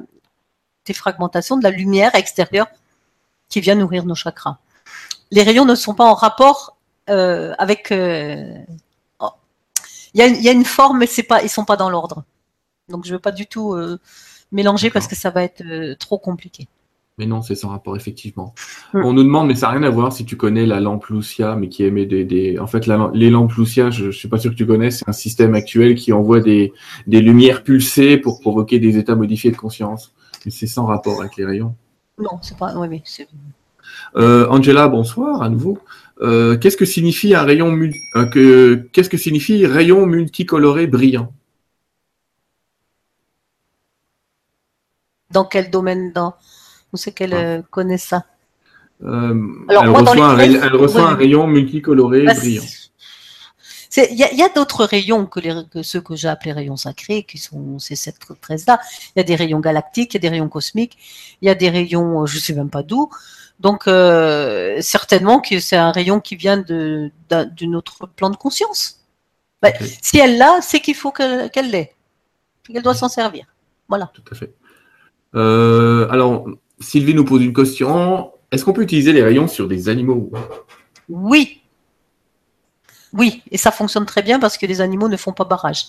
défragmentation 0.86 1.56
de 1.56 1.62
la 1.64 1.70
lumière 1.70 2.14
extérieure 2.14 2.68
qui 3.48 3.60
vient 3.60 3.74
nourrir 3.74 4.04
nos 4.06 4.14
chakras. 4.14 4.58
Les 5.30 5.42
rayons 5.42 5.64
ne 5.64 5.74
sont 5.74 5.94
pas 5.94 6.04
en 6.04 6.14
rapport 6.14 6.76
euh, 7.10 7.52
avec. 7.58 7.92
oh. 7.92 9.30
Il 10.14 10.20
y, 10.20 10.22
a 10.22 10.26
une- 10.26 10.36
il 10.36 10.42
y 10.42 10.48
a 10.48 10.52
une 10.52 10.64
forme, 10.64 10.98
mais 10.98 11.06
c'est 11.06 11.22
pas, 11.24 11.42
ils 11.42 11.48
sont 11.48 11.64
pas 11.64 11.76
dans 11.76 11.90
l'ordre. 11.90 12.22
Donc 12.88 13.04
je 13.04 13.12
veux 13.12 13.18
pas 13.18 13.32
du 13.32 13.46
tout 13.46 13.74
mélanger 14.52 14.90
parce 14.90 15.08
que 15.08 15.16
ça 15.16 15.30
va 15.30 15.42
être 15.42 15.62
trop 15.98 16.18
compliqué. 16.18 16.68
Mais 17.16 17.26
non, 17.26 17.42
c'est 17.42 17.54
sans 17.54 17.68
rapport, 17.68 17.96
effectivement. 17.96 18.54
On 18.92 19.12
nous 19.12 19.22
demande, 19.22 19.46
mais 19.46 19.54
ça 19.54 19.68
n'a 19.68 19.74
rien 19.78 19.82
à 19.84 19.90
voir 19.90 20.12
si 20.12 20.24
tu 20.24 20.36
connais 20.36 20.66
la 20.66 20.80
lampe 20.80 21.06
Lucia, 21.06 21.54
mais 21.54 21.68
qui 21.68 21.84
émet 21.84 22.06
des. 22.06 22.24
des... 22.24 22.58
En 22.58 22.66
fait, 22.66 22.86
la- 22.88 23.10
les 23.14 23.30
lampes 23.30 23.52
Lucia, 23.52 23.90
je 23.90 24.06
ne 24.06 24.10
suis 24.10 24.26
pas 24.26 24.38
sûr 24.38 24.50
que 24.50 24.56
tu 24.56 24.66
connais, 24.66 24.90
c'est 24.90 25.08
un 25.08 25.12
système 25.12 25.54
actuel 25.54 25.94
qui 25.94 26.12
envoie 26.12 26.40
des, 26.40 26.72
des 27.06 27.20
lumières 27.20 27.62
pulsées 27.62 28.16
pour 28.16 28.40
provoquer 28.40 28.80
des 28.80 28.98
états 28.98 29.14
modifiés 29.14 29.52
de 29.52 29.56
conscience. 29.56 30.12
Mais 30.44 30.50
c'est 30.50 30.66
sans 30.66 30.86
rapport 30.86 31.20
avec 31.20 31.36
les 31.36 31.44
rayons. 31.44 31.76
Non, 32.18 32.38
c'est 32.42 32.56
pas. 32.58 32.76
Oui, 32.76 32.88
oui, 32.90 33.02
c'est- 33.04 33.28
Euh, 34.16 34.48
Angela, 34.48 34.88
bonsoir 34.88 35.40
à 35.42 35.48
nouveau. 35.48 35.78
Euh, 36.20 36.56
qu'est-ce 36.56 36.76
que 36.76 36.84
signifie 36.84 37.34
un 37.34 37.42
rayon 37.42 37.70
mul- 37.70 37.94
euh, 38.16 38.24
que 38.26 38.74
qu'est-ce 38.92 39.08
que 39.10 39.16
signifie 39.16 39.66
rayon 39.66 40.04
multicoloré 40.06 40.88
brillant? 40.88 41.32
Dans 45.30 45.44
quel 45.44 45.70
domaine 45.70 46.12
dans 46.12 46.34
Où 46.94 46.96
c'est 46.96 47.10
qu'elle 47.10 47.34
Ah. 47.34 47.38
euh, 47.38 47.62
connaît 47.72 47.98
ça? 47.98 48.24
Euh, 49.02 49.34
Alors, 49.68 49.82
elle, 49.82 49.90
moi, 49.90 50.00
reçoit 50.00 50.26
un, 50.28 50.38
elle 50.38 50.76
reçoit 50.76 51.02
ouais, 51.02 51.10
un 51.10 51.14
rayon 51.16 51.46
multicoloré 51.48 52.22
Bah, 52.22 52.34
brillant. 52.34 52.62
Il 53.96 54.16
y 54.16 54.42
a, 54.42 54.48
d'autres 54.48 54.84
rayons 54.84 55.26
que, 55.26 55.40
les, 55.40 55.54
que 55.72 55.82
ceux 55.82 56.00
que 56.00 56.14
j'ai 56.14 56.28
appelés 56.28 56.52
rayons 56.52 56.76
sacrés, 56.76 57.24
qui 57.24 57.38
sont 57.38 57.80
ces 57.80 57.96
7 57.96 58.16
13-là. 58.42 58.78
Il 59.14 59.18
y 59.18 59.20
a 59.20 59.24
des 59.24 59.34
rayons 59.34 59.58
galactiques, 59.58 60.14
il 60.14 60.16
y 60.16 60.18
a 60.18 60.20
des 60.20 60.28
rayons 60.28 60.48
cosmiques, 60.48 60.96
il 61.42 61.46
y 61.46 61.50
a 61.50 61.56
des 61.56 61.68
rayons, 61.68 62.22
euh, 62.22 62.26
je 62.26 62.38
sais 62.38 62.54
même 62.54 62.70
pas 62.70 62.84
d'où. 62.84 63.10
Donc, 63.58 63.88
euh, 63.88 64.78
certainement 64.80 65.40
que 65.40 65.58
c'est 65.58 65.76
un 65.76 65.90
rayon 65.90 66.20
qui 66.20 66.36
vient 66.36 66.58
d'une 66.58 67.76
autre 67.76 68.06
plan 68.06 68.30
de 68.30 68.36
conscience. 68.36 69.00
Bah. 69.62 69.70
Si 70.00 70.18
elle 70.18 70.38
l'a, 70.38 70.60
c'est 70.60 70.78
qu'il 70.80 70.94
faut 70.94 71.10
qu'elle 71.10 71.70
l'ait. 71.70 71.92
Qu'elle 72.64 72.82
doit 72.82 72.94
s'en 72.94 73.08
servir. 73.08 73.46
Voilà. 73.88 74.10
Tout 74.14 74.22
à 74.30 74.34
fait. 74.36 74.54
Euh, 75.34 76.08
alors, 76.10 76.46
Sylvie 76.80 77.14
nous 77.14 77.24
pose 77.24 77.42
une 77.42 77.52
question. 77.54 78.32
Est-ce 78.50 78.64
qu'on 78.64 78.72
peut 78.72 78.82
utiliser 78.82 79.12
les 79.12 79.22
rayons 79.22 79.48
sur 79.48 79.68
des 79.68 79.88
animaux? 79.88 80.30
Oui. 81.08 81.60
Oui, 83.12 83.42
et 83.50 83.58
ça 83.58 83.70
fonctionne 83.70 84.06
très 84.06 84.22
bien 84.22 84.40
parce 84.40 84.58
que 84.58 84.66
les 84.66 84.80
animaux 84.80 85.08
ne 85.08 85.16
font 85.16 85.32
pas 85.32 85.44
barrage. 85.44 85.86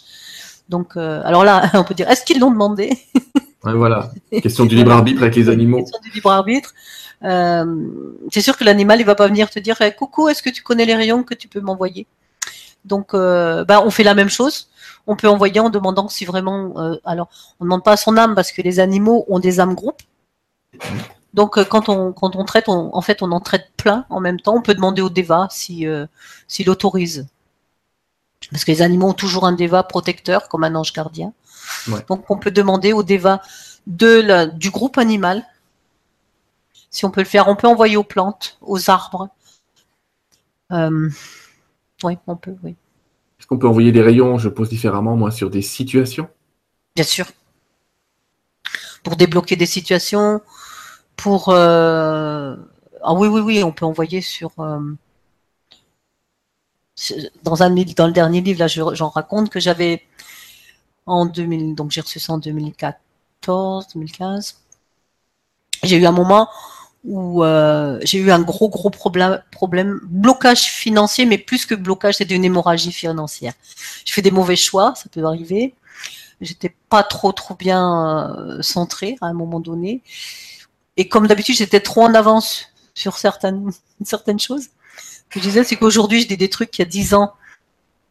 Donc, 0.70 0.96
euh, 0.98 1.22
alors 1.26 1.44
là, 1.44 1.70
on 1.74 1.84
peut 1.84 1.94
dire, 1.94 2.10
est-ce 2.10 2.24
qu'ils 2.24 2.40
l'ont 2.40 2.52
demandé? 2.52 2.98
Ouais, 3.64 3.74
Voilà. 3.74 4.12
Question 4.42 4.66
du 4.66 4.76
libre 4.76 4.92
arbitre 4.92 5.22
avec 5.22 5.36
les 5.36 5.50
animaux. 5.50 5.80
question 5.80 6.00
du 6.04 6.12
libre 6.12 6.32
arbitre. 6.32 6.74
Euh, 7.24 7.66
c'est 8.32 8.42
sûr 8.42 8.58
que 8.58 8.64
l'animal, 8.64 9.00
il 9.00 9.06
va 9.06 9.16
pas 9.16 9.28
venir 9.28 9.50
te 9.50 9.58
dire 9.58 9.78
eh, 9.82 9.92
coucou, 9.94 10.28
est-ce 10.30 10.44
que 10.44 10.50
tu 10.50 10.62
connais 10.62 10.86
les 10.86 10.96
rayons 10.96 11.24
que 11.24 11.34
tu 11.34 11.48
peux 11.48 11.62
m'envoyer? 11.62 12.06
Donc, 12.84 13.14
euh, 13.16 13.64
bah, 13.66 13.82
on 13.84 13.90
fait 13.90 14.04
la 14.04 14.14
même 14.14 14.30
chose. 14.30 14.70
On 15.08 15.16
peut 15.16 15.28
envoyer 15.28 15.60
en 15.60 15.70
demandant 15.70 16.08
si 16.10 16.26
vraiment. 16.26 16.74
euh, 16.80 16.96
alors, 17.06 17.30
on 17.60 17.66
ne 17.66 17.70
demande 17.70 17.84
pas 17.84 17.94
à 17.94 17.98
son 17.98 18.18
âme 18.18 18.36
parce 18.36 18.52
que 18.52 18.62
les 18.62 18.80
animaux 18.80 19.26
ont 19.28 19.40
des 19.40 19.60
âmes 19.60 19.74
groupes. 19.74 20.02
Donc, 21.34 21.58
euh, 21.58 21.66
quand 21.66 21.90
on 21.90 22.14
quand 22.14 22.36
on 22.36 22.46
traite, 22.46 22.70
on, 22.70 22.96
en 22.96 23.02
fait, 23.02 23.22
on 23.22 23.32
en 23.32 23.42
traite 23.42 23.72
plein 23.78 24.06
en 24.10 24.20
même 24.20 24.40
temps. 24.40 24.56
On 24.56 24.62
peut 24.62 24.74
demander 24.74 25.02
au 25.02 25.10
déva 25.10 25.48
si 25.52 25.86
euh, 25.88 26.06
s'il 26.48 26.70
autorise. 26.70 27.28
Parce 28.52 28.64
que 28.64 28.72
les 28.72 28.82
animaux 28.82 29.10
ont 29.10 29.14
toujours 29.14 29.46
un 29.46 29.54
déva 29.54 29.84
protecteur, 29.84 30.48
comme 30.50 30.64
un 30.64 30.76
ange 30.76 30.94
gardien. 30.94 31.34
Ouais. 31.88 32.06
Donc, 32.10 32.30
on 32.30 32.38
peut 32.38 32.52
demander 32.52 32.94
au 32.94 33.04
déva 33.04 33.42
de 33.88 34.22
la, 34.22 34.46
du 34.46 34.70
groupe 34.70 34.98
animal 34.98 35.44
si 36.90 37.06
on 37.06 37.12
peut 37.12 37.22
le 37.22 37.28
faire. 37.28 37.48
On 37.48 37.56
peut 37.56 37.68
envoyer 37.68 37.98
aux 37.98 38.04
plantes, 38.04 38.58
aux 38.62 38.90
arbres. 38.90 39.30
Euh, 40.72 41.10
oui, 42.04 42.18
on 42.28 42.36
peut, 42.36 42.56
oui. 42.64 42.76
Est-ce 43.40 43.48
qu'on 43.48 43.58
peut 43.58 43.68
envoyer 43.68 43.92
des 43.92 44.02
rayons, 44.02 44.38
je 44.38 44.50
pose 44.50 44.70
différemment, 44.70 45.16
moi, 45.16 45.32
sur 45.32 45.50
des 45.50 45.62
situations? 45.62 46.30
Bien 46.96 47.04
sûr. 47.04 47.26
Pour 49.04 49.16
débloquer 49.16 49.56
des 49.56 49.66
situations, 49.66 50.42
pour... 51.16 51.50
euh, 51.50 52.56
Ah 53.04 53.14
oui, 53.14 53.28
oui, 53.28 53.42
oui, 53.42 53.64
on 53.64 53.72
peut 53.72 53.86
envoyer 53.86 54.22
sur... 54.22 54.52
euh, 54.60 54.80
Dans, 57.44 57.62
un, 57.64 57.70
dans 57.96 58.08
le 58.08 58.14
dernier 58.14 58.42
livre, 58.42 58.60
là, 58.60 58.68
je- 58.68 58.94
j'en 58.96 59.10
raconte 59.10 59.50
que 59.50 59.60
j'avais 59.60 60.02
en 61.08 61.26
2000, 61.26 61.76
donc 61.76 61.92
j'ai 61.92 62.02
reçu 62.02 62.20
ça 62.20 62.34
en 62.34 62.38
2004, 62.40 63.00
2014, 63.00 63.88
2015. 63.94 64.58
J'ai 65.84 65.98
eu 65.98 66.06
un 66.06 66.12
moment 66.12 66.50
où 67.04 67.44
euh, 67.44 68.00
j'ai 68.04 68.20
eu 68.20 68.32
un 68.32 68.42
gros 68.42 68.70
gros 68.70 68.90
problème, 68.90 69.42
problème, 69.52 70.00
blocage 70.06 70.64
financier, 70.64 71.26
mais 71.26 71.38
plus 71.38 71.66
que 71.66 71.76
blocage, 71.76 72.16
c'était 72.16 72.36
une 72.36 72.46
hémorragie 72.46 72.92
financière. 72.92 73.54
Je 74.06 74.14
fais 74.14 74.22
des 74.24 74.32
mauvais 74.32 74.56
choix, 74.56 74.94
ça 74.96 75.10
peut 75.12 75.24
arriver. 75.26 75.76
J'étais 76.42 76.76
pas 76.90 77.04
trop 77.04 77.32
trop 77.34 77.56
bien 77.56 78.36
euh, 78.40 78.62
centrée 78.64 79.18
à 79.22 79.28
un 79.28 79.34
moment 79.34 79.60
donné, 79.62 80.02
et 80.98 81.08
comme 81.08 81.28
d'habitude, 81.28 81.56
j'étais 81.56 81.80
trop 81.80 82.04
en 82.04 82.14
avance 82.14 82.68
sur 82.94 83.18
certaines 83.18 83.72
certaines 84.04 84.40
choses. 84.40 84.70
Ce 84.98 85.24
que 85.30 85.40
je 85.40 85.46
disais, 85.46 85.64
c'est 85.64 85.76
qu'aujourd'hui, 85.76 86.22
je 86.22 86.28
dis 86.28 86.38
des 86.38 86.50
trucs 86.50 86.72
qu'il 86.72 86.84
y 86.84 86.88
a 86.88 86.90
dix 86.90 87.14
ans, 87.14 87.34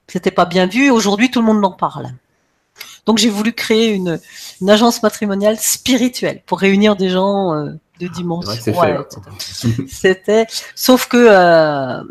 c'était 0.09 0.31
pas 0.31 0.45
bien 0.45 0.67
vu. 0.67 0.91
Aujourd'hui, 0.91 1.31
tout 1.31 1.41
le 1.41 1.47
monde 1.47 1.65
en 1.65 1.73
parle. 1.73 2.13
Donc, 3.07 3.19
j'ai 3.19 3.31
voulu 3.31 3.53
créer 3.53 3.93
une, 3.93 4.21
une, 4.61 4.71
agence 4.71 5.03
matrimoniale 5.03 5.59
spirituelle 5.59 6.43
pour 6.47 6.59
réunir 6.59 6.97
des 6.97 7.11
gens. 7.11 7.55
Euh, 7.55 7.73
de 8.01 8.09
dimension. 8.09 8.73
Ouais, 8.77 8.99
C'était, 9.89 10.47
sauf 10.75 11.07
que 11.07 11.17
euh, 11.17 12.03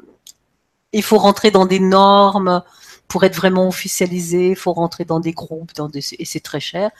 il 0.93 1.03
faut 1.03 1.17
rentrer 1.17 1.51
dans 1.51 1.65
des 1.65 1.79
normes 1.79 2.63
pour 3.07 3.23
être 3.23 3.35
vraiment 3.35 3.67
officialisé. 3.67 4.51
Il 4.51 4.55
faut 4.55 4.73
rentrer 4.73 5.05
dans 5.05 5.19
des 5.19 5.33
groupes, 5.33 5.73
dans 5.75 5.89
des, 5.89 6.01
et 6.17 6.25
c'est 6.25 6.39
très 6.39 6.61
cher. 6.61 6.91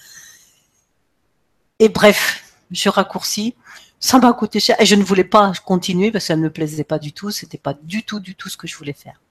Et 1.79 1.89
bref, 1.89 2.43
je 2.71 2.89
raccourcis. 2.89 3.55
Ça 3.99 4.19
m'a 4.19 4.33
coûté 4.33 4.59
cher 4.59 4.75
et 4.79 4.85
je 4.85 4.95
ne 4.95 5.03
voulais 5.03 5.23
pas 5.23 5.53
continuer 5.65 6.11
parce 6.11 6.25
que 6.25 6.27
ça 6.27 6.35
ne 6.35 6.41
me 6.41 6.49
plaisait 6.49 6.83
pas 6.83 6.99
du 6.99 7.13
tout. 7.13 7.31
C'était 7.31 7.57
pas 7.57 7.73
du 7.73 8.03
tout, 8.03 8.19
du 8.19 8.35
tout 8.35 8.49
ce 8.49 8.57
que 8.57 8.67
je 8.67 8.75
voulais 8.75 8.93
faire. 8.93 9.21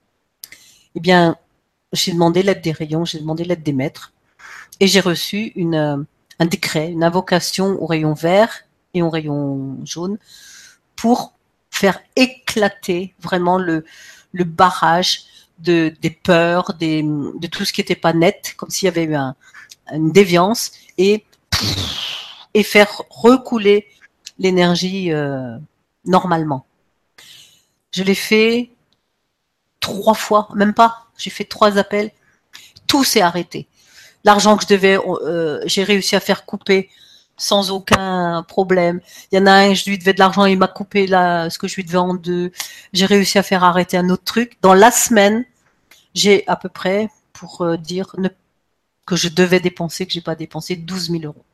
Eh 0.94 1.00
bien, 1.00 1.36
j'ai 1.92 2.12
demandé 2.12 2.42
l'aide 2.42 2.62
des 2.62 2.72
rayons, 2.72 3.04
j'ai 3.04 3.18
demandé 3.18 3.44
l'aide 3.44 3.62
des 3.62 3.72
maîtres 3.72 4.12
et 4.80 4.86
j'ai 4.86 5.00
reçu 5.00 5.52
euh, 5.56 6.02
un 6.38 6.46
décret, 6.46 6.90
une 6.90 7.04
invocation 7.04 7.80
au 7.82 7.86
rayon 7.86 8.14
vert 8.14 8.64
et 8.94 9.02
en 9.02 9.10
rayon 9.10 9.78
jaune 9.84 10.18
pour 10.96 11.34
faire 11.70 12.00
éclater 12.16 13.14
vraiment 13.20 13.58
le, 13.58 13.84
barrage 14.34 15.24
de, 15.58 15.94
des 16.00 16.10
peurs, 16.10 16.74
de 16.74 17.46
tout 17.46 17.64
ce 17.64 17.72
qui 17.72 17.80
n'était 17.80 17.96
pas 17.96 18.12
net, 18.12 18.54
comme 18.56 18.70
s'il 18.70 18.86
y 18.86 18.88
avait 18.88 19.04
eu 19.04 19.14
un, 19.14 19.34
une 19.92 20.12
déviance, 20.12 20.72
et, 20.98 21.24
et 22.54 22.62
faire 22.62 23.02
recouler 23.10 23.86
l'énergie 24.38 25.12
euh, 25.12 25.56
normalement. 26.04 26.66
Je 27.92 28.02
l'ai 28.02 28.14
fait 28.14 28.70
trois 29.80 30.14
fois, 30.14 30.48
même 30.54 30.74
pas. 30.74 31.06
J'ai 31.18 31.30
fait 31.30 31.44
trois 31.44 31.78
appels. 31.78 32.10
Tout 32.86 33.04
s'est 33.04 33.20
arrêté. 33.20 33.68
L'argent 34.24 34.56
que 34.56 34.64
je 34.64 34.68
devais, 34.68 34.98
euh, 34.98 35.60
j'ai 35.66 35.84
réussi 35.84 36.16
à 36.16 36.20
faire 36.20 36.44
couper 36.46 36.90
sans 37.36 37.70
aucun 37.70 38.44
problème. 38.46 39.00
Il 39.30 39.38
y 39.38 39.42
en 39.42 39.46
a 39.46 39.52
un, 39.52 39.74
je 39.74 39.88
lui 39.90 39.98
devais 39.98 40.12
de 40.12 40.18
l'argent, 40.18 40.44
il 40.44 40.58
m'a 40.58 40.68
coupé 40.68 41.06
là, 41.06 41.50
ce 41.50 41.58
que 41.58 41.66
je 41.66 41.76
lui 41.76 41.84
devais 41.84 41.98
en 41.98 42.14
deux. 42.14 42.52
J'ai 42.92 43.06
réussi 43.06 43.38
à 43.38 43.42
faire 43.42 43.64
arrêter 43.64 43.96
un 43.96 44.08
autre 44.10 44.24
truc. 44.24 44.58
Dans 44.62 44.74
la 44.74 44.90
semaine, 44.90 45.44
j'ai 46.14 46.46
à 46.46 46.56
peu 46.56 46.68
près, 46.68 47.08
pour 47.32 47.62
euh, 47.62 47.76
dire 47.76 48.14
que 49.06 49.16
je 49.16 49.28
devais 49.28 49.60
dépenser, 49.60 50.06
que 50.06 50.12
j'ai 50.12 50.20
pas 50.20 50.36
dépensé, 50.36 50.76
12 50.76 51.10
000 51.10 51.24
euros. 51.24 51.44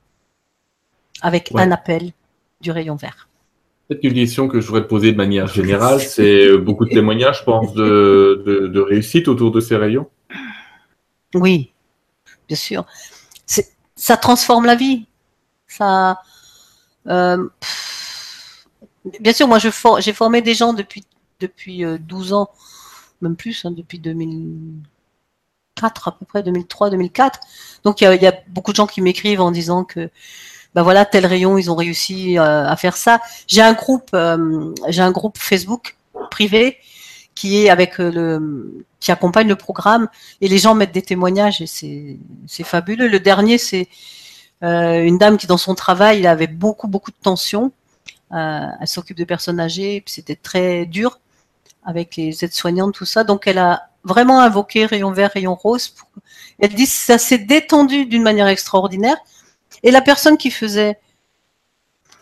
Avec 1.22 1.52
un 1.54 1.70
appel 1.70 2.12
du 2.60 2.70
rayon 2.70 2.96
vert. 2.96 3.28
Peut-être 3.88 4.04
une 4.04 4.14
question 4.14 4.48
que 4.48 4.60
je 4.60 4.66
voudrais 4.66 4.82
te 4.82 4.88
poser 4.88 5.12
de 5.12 5.16
manière 5.16 5.46
générale, 5.46 6.00
c'est 6.00 6.46
euh, 6.46 6.58
beaucoup 6.58 6.84
de 6.84 6.90
témoignages, 6.90 7.40
je 7.40 7.44
pense, 7.44 7.72
de, 7.74 8.42
de 8.44 8.80
réussite 8.80 9.28
autour 9.28 9.50
de 9.50 9.60
ces 9.60 9.76
rayons. 9.76 10.08
Oui, 11.34 11.72
bien 12.46 12.56
sûr. 12.56 12.86
Ça 13.96 14.16
transforme 14.16 14.64
la 14.64 14.76
vie. 14.76 15.06
Ça, 15.66 16.22
euh, 17.08 17.48
bien 19.20 19.32
sûr, 19.32 19.48
moi, 19.48 19.58
j'ai 19.58 20.12
formé 20.12 20.40
des 20.40 20.54
gens 20.54 20.72
depuis 20.72 21.04
depuis 21.40 21.84
12 22.00 22.32
euh, 22.32 22.36
ans, 22.36 22.50
même 23.22 23.36
plus, 23.36 23.64
hein, 23.64 23.70
depuis 23.70 23.98
2004 23.98 26.08
à 26.08 26.18
peu 26.18 26.26
près, 26.26 26.42
2003, 26.42 26.90
2004. 26.90 27.40
Donc 27.84 28.00
il 28.00 28.04
y 28.04 28.26
a, 28.26 28.34
beaucoup 28.48 28.72
de 28.72 28.76
gens 28.76 28.86
qui 28.86 29.00
m'écrivent 29.00 29.40
en 29.40 29.50
disant 29.50 29.84
que 29.84 30.10
ben 30.74 30.82
voilà 30.82 31.04
tel 31.04 31.26
rayon 31.26 31.58
ils 31.58 31.70
ont 31.70 31.74
réussi 31.76 32.38
euh, 32.38 32.66
à 32.66 32.76
faire 32.76 32.96
ça. 32.96 33.20
J'ai 33.46 33.62
un 33.62 33.72
groupe, 33.72 34.16
j'ai 34.88 35.02
un 35.02 35.10
groupe 35.10 35.38
Facebook 35.38 35.96
privé 36.30 36.78
qui 37.34 37.64
est 37.64 37.70
avec 37.70 37.98
le 37.98 38.84
qui 39.00 39.12
accompagne 39.12 39.48
le 39.48 39.56
programme 39.56 40.08
et 40.40 40.48
les 40.48 40.58
gens 40.58 40.74
mettent 40.74 40.92
des 40.92 41.02
témoignages 41.02 41.60
et 41.60 41.66
c'est 41.66 42.64
fabuleux. 42.64 43.08
Le 43.08 43.20
dernier 43.20 43.58
c'est 43.58 43.88
euh, 44.64 45.04
une 45.04 45.18
dame 45.18 45.36
qui 45.36 45.46
dans 45.46 45.58
son 45.58 45.74
travail, 45.74 46.18
il 46.20 46.26
avait 46.26 46.48
beaucoup 46.48 46.88
beaucoup 46.88 47.10
de 47.10 47.16
tension. 47.22 47.72
Euh, 48.32 48.66
elle 48.80 48.88
s'occupe 48.88 49.16
de 49.16 49.24
personnes 49.24 49.60
âgées, 49.60 50.02
c'était 50.06 50.36
très 50.36 50.84
dur 50.84 51.20
avec 51.84 52.16
les 52.16 52.44
aides-soignantes, 52.44 52.94
tout 52.94 53.06
ça. 53.06 53.24
Donc 53.24 53.46
elle 53.46 53.58
a 53.58 53.88
vraiment 54.04 54.40
invoqué 54.40 54.86
rayon 54.86 55.12
vert, 55.12 55.30
rayon 55.32 55.54
rose. 55.54 55.94
Elle 56.58 56.74
dit 56.74 56.86
ça 56.86 57.18
s'est 57.18 57.38
détendu 57.38 58.06
d'une 58.06 58.22
manière 58.22 58.48
extraordinaire. 58.48 59.16
Et 59.82 59.90
la 59.90 60.02
personne 60.02 60.36
qui 60.36 60.50
faisait, 60.50 60.98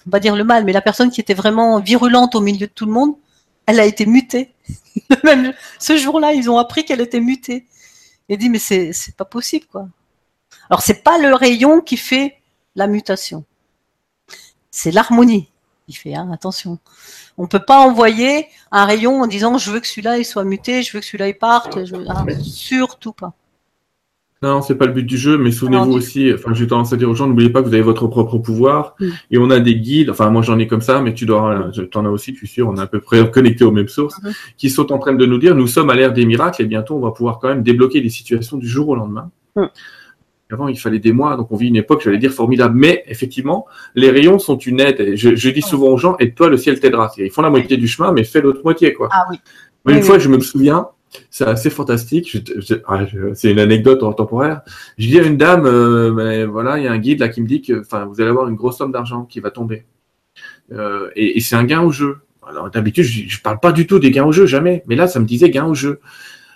on 0.06 0.10
va 0.10 0.20
dire 0.20 0.36
le 0.36 0.44
mal, 0.44 0.64
mais 0.64 0.72
la 0.72 0.82
personne 0.82 1.10
qui 1.10 1.20
était 1.20 1.34
vraiment 1.34 1.80
virulente 1.80 2.34
au 2.34 2.40
milieu 2.40 2.66
de 2.66 2.72
tout 2.72 2.86
le 2.86 2.92
monde, 2.92 3.14
elle 3.66 3.80
a 3.80 3.84
été 3.84 4.06
mutée. 4.06 4.54
Même 5.24 5.52
ce 5.78 5.96
jour-là, 5.96 6.32
ils 6.32 6.50
ont 6.50 6.58
appris 6.58 6.84
qu'elle 6.84 7.00
était 7.00 7.20
mutée. 7.20 7.66
Et 8.28 8.36
dit 8.36 8.48
mais 8.48 8.58
c'est 8.58 8.92
c'est 8.92 9.14
pas 9.14 9.24
possible 9.24 9.66
quoi. 9.66 9.88
Alors 10.68 10.82
c'est 10.82 11.02
pas 11.02 11.18
le 11.18 11.32
rayon 11.34 11.80
qui 11.80 11.96
fait 11.96 12.40
la 12.74 12.88
mutation, 12.88 13.44
c'est 14.70 14.90
l'harmonie 14.90 15.48
qui 15.86 15.94
fait. 15.94 16.14
Hein, 16.14 16.30
attention, 16.32 16.78
on 17.38 17.46
peut 17.46 17.64
pas 17.64 17.78
envoyer 17.78 18.48
un 18.72 18.84
rayon 18.84 19.22
en 19.22 19.26
disant 19.28 19.58
je 19.58 19.70
veux 19.70 19.80
que 19.80 19.86
celui-là 19.86 20.18
il 20.18 20.24
soit 20.24 20.44
muté, 20.44 20.82
je 20.82 20.92
veux 20.92 21.00
que 21.00 21.06
celui-là 21.06 21.28
il 21.28 21.38
parte, 21.38 21.84
je... 21.84 21.94
Ah, 22.08 22.24
surtout 22.42 23.12
pas. 23.12 23.32
Non, 24.46 24.62
c'est 24.62 24.76
pas 24.76 24.86
le 24.86 24.92
but 24.92 25.02
du 25.02 25.18
jeu, 25.18 25.38
mais 25.38 25.50
souvenez-vous 25.50 25.90
aussi, 25.90 26.32
enfin, 26.32 26.54
j'ai 26.54 26.68
tendance 26.68 26.92
à 26.92 26.96
dire 26.96 27.10
aux 27.10 27.14
gens, 27.14 27.26
n'oubliez 27.26 27.50
pas 27.50 27.62
que 27.62 27.66
vous 27.66 27.74
avez 27.74 27.82
votre 27.82 28.06
propre 28.06 28.38
pouvoir, 28.38 28.94
mm. 29.00 29.08
et 29.32 29.38
on 29.38 29.50
a 29.50 29.58
des 29.58 29.74
guides, 29.74 30.08
enfin, 30.08 30.30
moi 30.30 30.42
j'en 30.42 30.56
ai 30.60 30.68
comme 30.68 30.82
ça, 30.82 31.00
mais 31.00 31.14
tu 31.14 31.26
dois, 31.26 31.70
en 31.94 32.04
as 32.04 32.08
aussi, 32.08 32.32
tu 32.32 32.38
suis 32.38 32.48
sûr, 32.48 32.68
on 32.68 32.76
est 32.76 32.80
à 32.80 32.86
peu 32.86 33.00
près 33.00 33.28
connectés 33.28 33.64
aux 33.64 33.72
mêmes 33.72 33.88
sources, 33.88 34.22
mm-hmm. 34.22 34.34
qui 34.56 34.70
sont 34.70 34.92
en 34.92 34.98
train 34.98 35.14
de 35.14 35.26
nous 35.26 35.38
dire, 35.38 35.56
nous 35.56 35.66
sommes 35.66 35.90
à 35.90 35.96
l'ère 35.96 36.12
des 36.12 36.24
miracles, 36.24 36.62
et 36.62 36.64
bientôt 36.66 36.94
on 36.94 37.00
va 37.00 37.10
pouvoir 37.10 37.40
quand 37.40 37.48
même 37.48 37.64
débloquer 37.64 38.00
des 38.00 38.08
situations 38.08 38.56
du 38.56 38.68
jour 38.68 38.88
au 38.88 38.94
lendemain. 38.94 39.32
Mm. 39.56 39.64
Avant, 40.52 40.68
il 40.68 40.78
fallait 40.78 41.00
des 41.00 41.10
mois, 41.10 41.36
donc 41.36 41.50
on 41.50 41.56
vit 41.56 41.66
une 41.66 41.76
époque, 41.76 42.02
j'allais 42.04 42.18
dire, 42.18 42.30
formidable. 42.30 42.76
Mais 42.78 43.02
effectivement, 43.08 43.66
les 43.96 44.12
rayons 44.12 44.38
sont 44.38 44.56
une 44.56 44.78
aide. 44.78 45.16
Je, 45.16 45.34
je 45.34 45.50
dis 45.50 45.60
souvent 45.60 45.88
aux 45.88 45.96
gens, 45.96 46.16
aide-toi, 46.20 46.48
le 46.50 46.56
ciel 46.56 46.78
t'aidera. 46.78 47.10
Ils 47.18 47.32
font 47.32 47.42
la 47.42 47.50
moitié 47.50 47.76
du 47.76 47.88
chemin, 47.88 48.12
mais 48.12 48.22
fais 48.22 48.40
l'autre 48.40 48.60
moitié, 48.62 48.92
quoi. 48.92 49.08
Ah 49.10 49.24
oui. 49.28 49.38
une 49.92 50.02
fois, 50.02 50.20
je 50.20 50.28
me 50.28 50.38
souviens, 50.38 50.86
c'est 51.30 51.44
assez 51.44 51.70
fantastique. 51.70 52.36
Ah, 52.86 53.06
c'est 53.34 53.52
une 53.52 53.58
anecdote 53.58 54.00
temporaire. 54.16 54.62
Je 54.98 55.08
dis 55.08 55.18
à 55.18 55.22
une 55.22 55.36
dame, 55.36 55.66
euh, 55.66 56.46
voilà, 56.46 56.78
il 56.78 56.84
y 56.84 56.88
a 56.88 56.92
un 56.92 56.98
guide 56.98 57.20
là 57.20 57.28
qui 57.28 57.40
me 57.40 57.46
dit 57.46 57.62
que, 57.62 57.80
enfin, 57.80 58.04
vous 58.04 58.20
allez 58.20 58.30
avoir 58.30 58.48
une 58.48 58.56
grosse 58.56 58.78
somme 58.78 58.92
d'argent 58.92 59.24
qui 59.24 59.40
va 59.40 59.50
tomber. 59.50 59.84
Euh, 60.72 61.10
et, 61.14 61.38
et 61.38 61.40
c'est 61.40 61.56
un 61.56 61.64
gain 61.64 61.82
au 61.82 61.92
jeu. 61.92 62.18
Alors 62.48 62.70
d'habitude, 62.70 63.04
je, 63.04 63.28
je 63.28 63.40
parle 63.40 63.58
pas 63.60 63.72
du 63.72 63.86
tout 63.86 63.98
des 63.98 64.10
gains 64.10 64.24
au 64.24 64.32
jeu, 64.32 64.46
jamais. 64.46 64.82
Mais 64.86 64.96
là, 64.96 65.06
ça 65.06 65.20
me 65.20 65.26
disait 65.26 65.50
gain 65.50 65.66
au 65.66 65.74
jeu. 65.74 66.00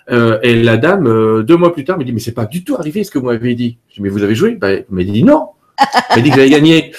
Euh, 0.09 0.39
et 0.41 0.61
la 0.61 0.77
dame, 0.77 1.07
euh, 1.07 1.43
deux 1.43 1.57
mois 1.57 1.73
plus 1.73 1.83
tard, 1.83 1.97
me 1.97 2.03
dit, 2.03 2.11
mais 2.11 2.19
c'est 2.19 2.33
pas 2.33 2.45
du 2.45 2.63
tout 2.63 2.75
arrivé 2.75 3.03
ce 3.03 3.11
que 3.11 3.19
vous 3.19 3.27
m'avez 3.27 3.55
dit. 3.55 3.77
Je 3.89 3.95
dis, 3.95 4.01
mais 4.01 4.09
vous 4.09 4.23
avez 4.23 4.35
joué? 4.35 4.55
Bah, 4.55 4.71
Elle 4.71 4.85
m'a 4.89 5.03
dit 5.03 5.23
non. 5.23 5.49
Elle 6.09 6.17
m'a 6.17 6.21
dit 6.21 6.29
que 6.29 6.35
j'avais 6.35 6.49
gagné. 6.49 6.91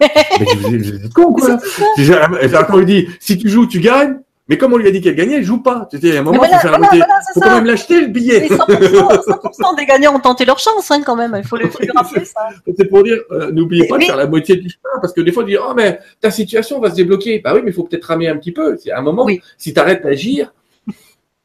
mais 0.00 0.76
vous 0.76 0.94
êtes 0.94 1.12
con, 1.12 1.32
quoi. 1.32 1.58
Elle 1.96 2.54
a 2.54 2.62
encore 2.62 2.84
dit, 2.84 3.08
si 3.20 3.38
tu 3.38 3.48
joues, 3.48 3.66
tu 3.66 3.80
gagnes. 3.80 4.18
Mais 4.48 4.58
comme 4.58 4.74
on 4.74 4.76
lui 4.76 4.86
a 4.86 4.90
dit 4.90 5.00
qu'elle 5.00 5.14
gagnait, 5.14 5.36
elle 5.36 5.44
joue 5.44 5.62
pas. 5.62 5.88
C'était 5.90 6.18
un 6.18 6.22
moment, 6.22 6.44
il 6.44 6.50
faut 6.50 6.68
voilà, 6.68 6.88
faut 7.32 7.40
quand 7.40 7.54
même 7.54 7.64
l'acheter 7.64 8.00
le 8.02 8.08
billet. 8.08 8.46
100%, 8.46 9.76
des 9.76 9.86
gagnants 9.86 10.14
ont 10.14 10.20
tenté 10.20 10.44
leur 10.44 10.58
chance, 10.58 10.90
hein, 10.90 11.00
quand 11.04 11.16
même. 11.16 11.34
Il 11.38 11.46
faut 11.46 11.56
le, 11.56 11.64
rappeler 11.94 12.26
ça. 12.26 12.48
C'est 12.76 12.84
pour 12.84 13.02
dire, 13.02 13.18
euh, 13.30 13.50
n'oubliez 13.52 13.86
pas 13.86 13.96
de 13.96 14.04
faire 14.04 14.16
la 14.16 14.26
moitié 14.26 14.56
du 14.56 14.68
chemin, 14.68 15.00
parce 15.00 15.14
que 15.14 15.22
des 15.22 15.32
fois, 15.32 15.44
on 15.44 15.46
dit, 15.46 15.56
oh 15.56 15.72
mais 15.74 15.98
ta 16.20 16.30
situation 16.30 16.78
va 16.78 16.90
se 16.90 16.94
débloquer. 16.94 17.38
Bah 17.38 17.52
oui, 17.54 17.60
mais 17.64 17.70
il 17.70 17.74
faut 17.74 17.84
peut-être 17.84 18.04
ramer 18.04 18.28
un 18.28 18.36
petit 18.36 18.52
peu. 18.52 18.76
C'est 18.76 18.92
un 18.92 19.00
moment, 19.00 19.26
si 19.56 19.72
tu 19.72 19.80
arrêtes 19.80 20.02
d'agir, 20.02 20.52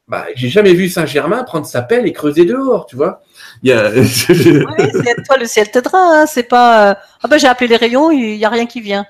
bah, 0.06 0.26
j'ai 0.34 0.48
jamais 0.48 0.74
vu 0.74 0.88
Saint-Germain 0.88 1.44
prendre 1.44 1.66
sa 1.66 1.82
pelle 1.82 2.04
et 2.04 2.12
creuser 2.12 2.44
dehors, 2.44 2.84
tu 2.84 2.96
vois. 2.96 3.22
Il 3.62 3.70
y 3.70 3.72
a... 3.72 3.90
oui, 3.90 4.04
c'est 4.08 5.22
toi 5.24 5.38
le 5.38 5.46
ciel 5.46 5.70
t'aidera, 5.70 6.22
hein. 6.22 6.26
c'est 6.26 6.42
pas. 6.42 6.90
Euh, 6.90 6.94
ah 7.22 7.28
ben 7.28 7.38
j'ai 7.38 7.46
appelé 7.46 7.68
les 7.68 7.76
rayons, 7.76 8.10
il 8.10 8.34
y 8.34 8.44
a 8.44 8.48
rien 8.48 8.66
qui 8.66 8.80
vient. 8.80 9.06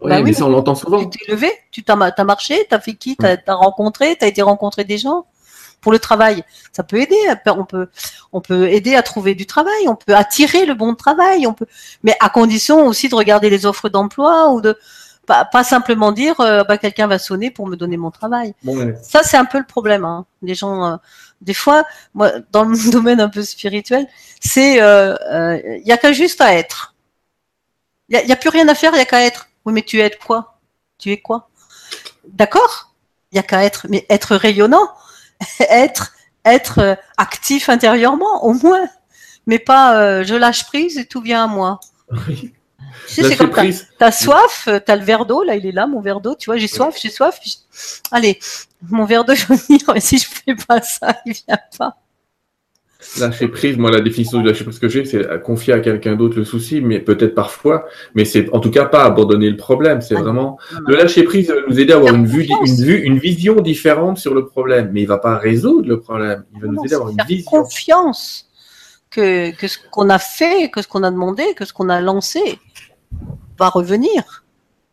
Oui, 0.00 0.10
bah 0.10 0.20
mais 0.22 0.32
ça 0.32 0.44
on 0.44 0.50
l'entend 0.50 0.74
souvent. 0.74 1.04
Tu 1.04 1.18
t'es 1.18 1.32
levé, 1.32 1.50
tu 1.70 1.82
t'as 1.82 1.94
as 1.94 2.24
marché, 2.24 2.66
t'as 2.68 2.80
fait 2.80 2.94
qui, 2.94 3.16
t'as 3.16 3.36
as 3.46 3.54
rencontré, 3.54 4.16
t'as 4.16 4.26
été 4.26 4.42
rencontrer 4.42 4.84
des 4.84 4.98
gens 4.98 5.26
pour 5.80 5.92
le 5.92 5.98
travail. 5.98 6.44
Ça 6.72 6.82
peut 6.82 7.00
aider. 7.00 7.16
On 7.46 7.64
peut, 7.64 7.88
on 8.32 8.40
peut 8.40 8.68
aider 8.68 8.94
à 8.94 9.02
trouver 9.02 9.34
du 9.34 9.46
travail. 9.46 9.88
On 9.88 9.96
peut 9.96 10.14
attirer 10.14 10.66
le 10.66 10.74
bon 10.74 10.94
travail. 10.94 11.46
On 11.46 11.54
peut, 11.54 11.66
mais 12.02 12.14
à 12.20 12.28
condition 12.28 12.86
aussi 12.86 13.08
de 13.08 13.14
regarder 13.14 13.48
les 13.48 13.64
offres 13.64 13.88
d'emploi 13.88 14.50
ou 14.50 14.60
de 14.60 14.76
pas, 15.26 15.64
simplement 15.64 16.12
dire 16.12 16.38
euh, 16.40 16.62
bah, 16.64 16.78
quelqu'un 16.78 17.06
va 17.06 17.18
sonner 17.18 17.50
pour 17.50 17.66
me 17.66 17.76
donner 17.76 17.96
mon 17.96 18.10
travail. 18.10 18.54
Ça 19.02 19.22
c'est 19.22 19.36
un 19.36 19.44
peu 19.44 19.58
le 19.58 19.66
problème. 19.66 20.04
Hein. 20.04 20.24
Les 20.42 20.54
gens, 20.54 20.84
euh, 20.84 20.96
des 21.40 21.54
fois, 21.54 21.84
moi 22.14 22.32
dans 22.52 22.64
le 22.64 22.90
domaine 22.92 23.20
un 23.20 23.28
peu 23.28 23.42
spirituel, 23.42 24.06
c'est 24.40 24.74
il 24.74 24.80
euh, 24.80 25.14
euh, 25.32 25.78
y 25.84 25.92
a 25.92 25.96
qu'un 25.96 26.12
juste 26.12 26.40
à 26.40 26.54
être. 26.54 26.94
Il 28.08 28.24
n'y 28.24 28.32
a, 28.32 28.36
plus 28.36 28.50
rien 28.50 28.68
à 28.68 28.76
faire, 28.76 28.92
il 28.92 28.96
n'y 28.96 29.02
a 29.02 29.04
qu'à 29.04 29.24
être. 29.24 29.45
Oui, 29.66 29.72
mais 29.72 29.82
tu 29.82 30.00
es 30.00 30.10
quoi? 30.10 30.58
Tu 30.98 31.10
es 31.10 31.20
quoi? 31.20 31.50
D'accord? 32.28 32.94
Il 33.32 33.34
n'y 33.34 33.40
a 33.40 33.42
qu'à 33.42 33.64
être, 33.64 33.86
mais 33.90 34.06
être 34.08 34.36
rayonnant, 34.36 34.88
être, 35.60 36.14
être 36.44 36.78
euh, 36.78 36.94
actif 37.18 37.68
intérieurement, 37.68 38.44
au 38.44 38.54
moins. 38.54 38.88
Mais 39.46 39.58
pas 39.58 40.00
euh, 40.00 40.24
je 40.24 40.34
lâche 40.34 40.64
prise 40.64 40.98
et 40.98 41.06
tout 41.06 41.20
vient 41.20 41.44
à 41.44 41.46
moi. 41.46 41.80
Oui. 42.28 42.52
Tu 43.08 43.14
sais, 43.14 43.22
c'est 43.24 43.36
comme 43.36 43.52
t'as 43.98 44.12
soif, 44.12 44.66
euh, 44.68 44.80
t'as 44.80 44.96
le 44.96 45.04
verre 45.04 45.26
d'eau, 45.26 45.42
là, 45.42 45.54
il 45.54 45.66
est 45.66 45.72
là, 45.72 45.86
mon 45.86 46.00
verre 46.00 46.20
d'eau, 46.20 46.34
tu 46.34 46.46
vois, 46.46 46.56
j'ai 46.56 46.66
soif, 46.66 46.96
j'ai 47.00 47.10
soif. 47.10 47.38
Allez, 48.10 48.38
mon 48.82 49.04
verre 49.04 49.24
d'eau, 49.24 49.34
je 49.34 49.46
vais 49.46 49.56
mais 49.92 50.00
si 50.00 50.18
je 50.18 50.26
fais 50.26 50.54
pas 50.54 50.80
ça, 50.82 51.20
il 51.26 51.34
vient 51.34 51.58
pas. 51.78 51.96
Lâcher 53.20 53.48
prise, 53.48 53.76
moi 53.76 53.90
la 53.90 54.00
définition 54.00 54.40
de 54.40 54.48
lâcher 54.48 54.64
prise 54.64 54.78
que 54.78 54.88
j'ai, 54.88 55.04
c'est 55.04 55.42
confier 55.42 55.74
à 55.74 55.80
quelqu'un 55.80 56.16
d'autre 56.16 56.36
le 56.36 56.44
souci, 56.44 56.80
mais 56.80 56.98
peut-être 56.98 57.34
parfois, 57.34 57.86
mais 58.14 58.24
c'est 58.24 58.52
en 58.54 58.60
tout 58.60 58.70
cas 58.70 58.86
pas 58.86 59.04
abandonner 59.04 59.50
le 59.50 59.56
problème. 59.56 60.00
C'est 60.00 60.16
ah 60.16 60.22
vraiment 60.22 60.58
le 60.86 60.96
lâcher 60.96 61.22
prise 61.24 61.48
va 61.48 61.56
nous 61.68 61.78
aider 61.78 61.92
à 61.92 61.96
avoir 61.96 62.14
une 62.14 62.26
vue, 62.26 62.48
une 62.64 62.84
vue, 62.84 63.02
une 63.02 63.18
vision 63.18 63.56
différente 63.60 64.18
sur 64.18 64.34
le 64.34 64.46
problème, 64.46 64.90
mais 64.92 65.02
il 65.02 65.08
va 65.08 65.18
pas 65.18 65.36
résoudre 65.36 65.88
le 65.88 66.00
problème. 66.00 66.44
Il 66.54 66.62
va 66.62 66.68
nous 66.68 66.84
aider 66.84 66.94
à 66.94 66.96
avoir 66.96 67.10
une 67.10 67.24
vision. 67.28 67.50
Confiance 67.50 68.48
que, 69.10 69.54
que 69.54 69.68
ce 69.68 69.78
qu'on 69.90 70.08
a 70.08 70.18
fait, 70.18 70.70
que 70.70 70.80
ce 70.80 70.88
qu'on 70.88 71.02
a 71.02 71.10
demandé, 71.10 71.44
que 71.54 71.64
ce 71.64 71.72
qu'on 71.72 71.90
a 71.90 72.00
lancé 72.00 72.58
va 73.58 73.68
revenir. 73.68 74.45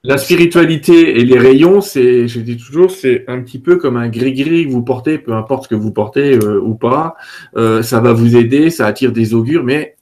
La 0.06 0.18
spiritualité 0.18 1.22
et 1.22 1.24
les 1.24 1.40
rayons, 1.40 1.80
c'est, 1.80 2.28
je 2.28 2.42
dis 2.42 2.58
toujours, 2.58 2.92
c'est 2.92 3.24
un 3.30 3.42
petit 3.42 3.58
peu 3.58 3.78
comme 3.78 3.96
un 3.96 4.10
gris-gris 4.10 4.66
que 4.68 4.70
vous 4.70 4.84
portez, 4.84 5.18
peu 5.18 5.32
importe 5.32 5.64
ce 5.64 5.70
que 5.70 5.76
vous 5.76 5.94
portez 5.94 6.38
euh, 6.44 6.60
ou 6.60 6.76
pas. 6.76 7.16
Euh, 7.56 7.82
ça 7.84 8.02
va 8.02 8.12
vous 8.12 8.36
aider, 8.36 8.70
ça 8.70 8.86
attire 8.86 9.14
des 9.14 9.34
augures, 9.34 9.64
mais 9.64 9.96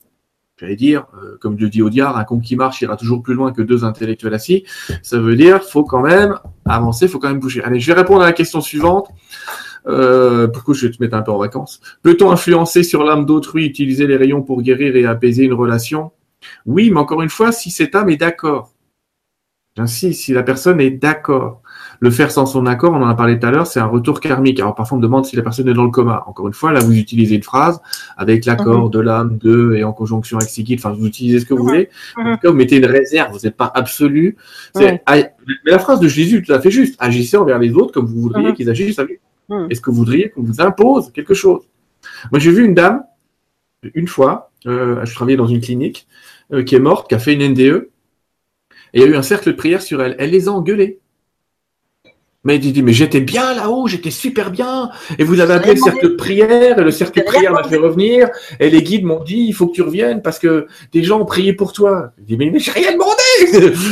j'allais 0.57 0.75
dire, 0.75 1.05
euh, 1.23 1.37
comme 1.39 1.55
Dieu 1.55 1.69
dit 1.69 1.83
au 1.83 1.91
diable, 1.91 2.17
un 2.17 2.23
con 2.23 2.39
qui 2.39 2.55
marche 2.55 2.81
ira 2.81 2.97
toujours 2.97 3.21
plus 3.21 3.35
loin 3.35 3.51
que 3.51 3.61
deux 3.61 3.85
intellectuels 3.85 4.33
assis. 4.33 4.65
Ça 5.03 5.19
veut 5.19 5.35
dire, 5.35 5.63
faut 5.63 5.83
quand 5.83 6.01
même 6.01 6.39
avancer, 6.65 7.07
faut 7.07 7.19
quand 7.19 7.29
même 7.29 7.39
bouger. 7.39 7.63
Allez, 7.63 7.79
je 7.79 7.85
vais 7.85 7.99
répondre 7.99 8.23
à 8.23 8.25
la 8.25 8.33
question 8.33 8.59
suivante. 8.59 9.09
Euh, 9.85 10.47
pourquoi 10.47 10.73
je 10.73 10.87
vais 10.87 10.91
te 10.91 10.97
mettre 10.99 11.15
un 11.15 11.21
peu 11.21 11.31
en 11.31 11.37
vacances? 11.37 11.79
Peut-on 12.01 12.31
influencer 12.31 12.81
sur 12.81 13.03
l'âme 13.03 13.27
d'autrui, 13.27 13.67
utiliser 13.67 14.07
les 14.07 14.17
rayons 14.17 14.41
pour 14.41 14.63
guérir 14.63 14.95
et 14.95 15.05
apaiser 15.05 15.43
une 15.43 15.53
relation? 15.53 16.11
Oui, 16.65 16.89
mais 16.89 16.99
encore 16.99 17.21
une 17.21 17.29
fois, 17.29 17.51
si 17.51 17.69
cette 17.69 17.93
âme 17.93 18.09
est 18.09 18.17
d'accord. 18.17 18.73
J'insiste, 19.81 20.21
si 20.21 20.33
la 20.33 20.43
personne 20.43 20.79
est 20.79 20.91
d'accord. 20.91 21.61
Le 21.99 22.11
faire 22.11 22.31
sans 22.31 22.45
son 22.45 22.65
accord, 22.65 22.93
on 22.93 23.01
en 23.01 23.07
a 23.07 23.15
parlé 23.15 23.39
tout 23.39 23.47
à 23.47 23.51
l'heure, 23.51 23.65
c'est 23.67 23.79
un 23.79 23.85
retour 23.85 24.19
karmique. 24.19 24.59
Alors 24.59 24.75
parfois 24.75 24.95
on 24.95 24.99
me 24.99 25.03
demande 25.03 25.25
si 25.25 25.35
la 25.35 25.41
personne 25.41 25.67
est 25.67 25.73
dans 25.73 25.83
le 25.83 25.91
coma. 25.91 26.23
Encore 26.27 26.47
une 26.47 26.53
fois, 26.53 26.71
là 26.71 26.79
vous 26.79 26.93
utilisez 26.93 27.35
une 27.35 27.43
phrase 27.43 27.79
avec 28.17 28.45
l'accord 28.45 28.85
mhm. 28.85 28.91
de 28.91 28.99
l'âme 28.99 29.37
de 29.37 29.75
et 29.75 29.83
en 29.83 29.93
conjonction 29.93 30.37
avec 30.37 30.49
Sikit. 30.49 30.75
Enfin, 30.75 30.91
vous 30.91 31.05
utilisez 31.05 31.39
ce 31.39 31.45
que 31.45 31.53
vous 31.53 31.63
voulez. 31.63 31.89
En 32.15 32.23
mhm. 32.23 32.33
tout 32.33 32.39
cas, 32.41 32.49
vous 32.49 32.55
mettez 32.55 32.77
une 32.77 32.85
réserve. 32.85 33.31
Vous 33.33 33.39
n'êtes 33.43 33.57
pas 33.57 33.71
absolu. 33.73 34.37
Mais 34.75 35.01
la 35.65 35.79
phrase 35.79 35.99
de 35.99 36.07
Jésus 36.07 36.43
tout 36.43 36.53
à 36.53 36.59
fait 36.59 36.71
juste. 36.71 36.95
Agissez 36.99 37.37
envers 37.37 37.59
les 37.59 37.73
autres 37.73 37.91
comme 37.91 38.05
vous 38.05 38.21
voudriez 38.21 38.49
mhm. 38.49 38.53
qu'ils 38.55 38.69
agissent 38.69 38.99
avec 38.99 39.21
vous. 39.47 39.67
Est-ce 39.69 39.81
que 39.81 39.89
vous 39.89 39.97
voudriez 39.97 40.29
qu'on 40.29 40.43
vous 40.43 40.61
impose 40.61 41.11
quelque 41.11 41.33
chose? 41.33 41.63
Moi, 42.31 42.39
j'ai 42.39 42.51
vu 42.51 42.65
une 42.65 42.73
dame 42.73 43.03
une 43.93 44.07
fois. 44.07 44.51
Euh, 44.65 45.03
je 45.05 45.13
travaillais 45.15 45.37
dans 45.37 45.47
une 45.47 45.61
clinique 45.61 46.07
euh, 46.51 46.63
qui 46.63 46.75
est 46.75 46.79
morte, 46.79 47.09
qui 47.09 47.15
a 47.15 47.19
fait 47.19 47.33
une 47.33 47.53
NDE 47.53 47.90
et 48.93 48.99
il 48.99 49.01
y 49.01 49.05
a 49.05 49.07
eu 49.07 49.15
un 49.15 49.21
cercle 49.21 49.51
de 49.51 49.55
prière 49.55 49.81
sur 49.81 50.01
elle. 50.01 50.15
Elle 50.19 50.31
les 50.31 50.47
a 50.47 50.51
engueulés. 50.51 50.99
Mais 52.43 52.55
il 52.55 52.73
dit, 52.73 52.81
mais 52.81 52.93
j'étais 52.93 53.21
bien 53.21 53.53
là-haut, 53.53 53.85
j'étais 53.85 54.09
super 54.09 54.49
bien. 54.49 54.89
Et 55.19 55.23
vous 55.23 55.39
avez 55.41 55.53
appelé 55.53 55.75
le 55.75 55.79
cercle 55.79 56.09
de 56.09 56.15
prière, 56.15 56.79
et 56.79 56.83
le 56.83 56.89
cercle 56.89 57.19
de 57.19 57.23
prière 57.23 57.53
m'a 57.53 57.63
fait 57.63 57.77
revenir. 57.77 58.29
Et 58.59 58.71
les 58.71 58.81
guides 58.81 59.03
m'ont 59.03 59.23
dit, 59.23 59.45
il 59.47 59.53
faut 59.53 59.67
que 59.67 59.73
tu 59.73 59.83
reviennes 59.83 60.23
parce 60.23 60.39
que 60.39 60.65
des 60.91 61.03
gens 61.03 61.21
ont 61.21 61.25
prié 61.25 61.53
pour 61.53 61.71
toi. 61.71 62.13
Je 62.17 62.23
dis, 62.23 62.37
mais, 62.37 62.49
mais 62.49 62.57
j'ai 62.57 62.71
rien 62.71 62.93
demandé. 62.93 63.11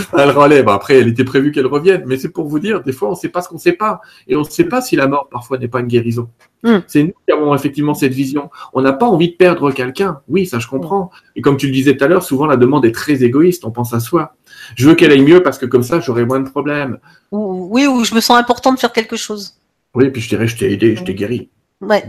elle 0.17 0.31
relève. 0.31 0.67
Après, 0.67 0.95
elle 0.95 1.09
était 1.09 1.23
prévue 1.23 1.51
qu'elle 1.51 1.67
revienne. 1.67 2.03
Mais 2.07 2.17
c'est 2.17 2.29
pour 2.29 2.47
vous 2.47 2.57
dire, 2.57 2.81
des 2.81 2.91
fois, 2.91 3.09
on 3.09 3.11
ne 3.11 3.17
sait 3.17 3.29
pas 3.29 3.43
ce 3.43 3.49
qu'on 3.49 3.55
ne 3.55 3.59
sait 3.59 3.73
pas. 3.73 4.01
Et 4.27 4.35
on 4.35 4.39
ne 4.39 4.45
sait 4.45 4.63
pas 4.63 4.81
si 4.81 4.95
la 4.95 5.07
mort, 5.07 5.27
parfois, 5.29 5.59
n'est 5.59 5.67
pas 5.67 5.81
une 5.81 5.87
guérison. 5.87 6.27
Hmm. 6.63 6.79
C'est 6.87 7.03
nous 7.03 7.13
qui 7.27 7.31
avons 7.31 7.53
effectivement 7.53 7.93
cette 7.93 8.13
vision. 8.13 8.49
On 8.73 8.81
n'a 8.81 8.93
pas 8.93 9.05
envie 9.05 9.29
de 9.29 9.35
perdre 9.35 9.71
quelqu'un. 9.71 10.21
Oui, 10.27 10.47
ça, 10.47 10.57
je 10.57 10.67
comprends. 10.67 11.11
Et 11.35 11.41
comme 11.41 11.57
tu 11.57 11.67
le 11.67 11.71
disais 11.71 11.95
tout 11.95 12.03
à 12.03 12.07
l'heure, 12.07 12.23
souvent, 12.23 12.47
la 12.47 12.57
demande 12.57 12.83
est 12.83 12.95
très 12.95 13.23
égoïste. 13.23 13.63
On 13.63 13.71
pense 13.71 13.93
à 13.93 13.99
soi. 13.99 14.33
Je 14.75 14.87
veux 14.89 14.95
qu'elle 14.95 15.11
aille 15.11 15.21
mieux 15.21 15.41
parce 15.41 15.57
que 15.57 15.65
comme 15.65 15.83
ça, 15.83 15.99
j'aurai 15.99 16.25
moins 16.25 16.39
de 16.39 16.49
problèmes. 16.49 16.97
Oui, 17.31 17.87
ou 17.87 18.03
je 18.03 18.15
me 18.15 18.19
sens 18.19 18.37
important 18.37 18.73
de 18.73 18.79
faire 18.79 18.91
quelque 18.91 19.15
chose. 19.15 19.55
Oui, 19.95 20.09
puis 20.09 20.21
je 20.21 20.29
dirais, 20.29 20.47
je 20.47 20.57
t'ai 20.57 20.71
aidé, 20.71 20.95
je 20.95 21.03
t'ai 21.03 21.15
guéri. 21.15 21.49
Ouais. 21.81 22.03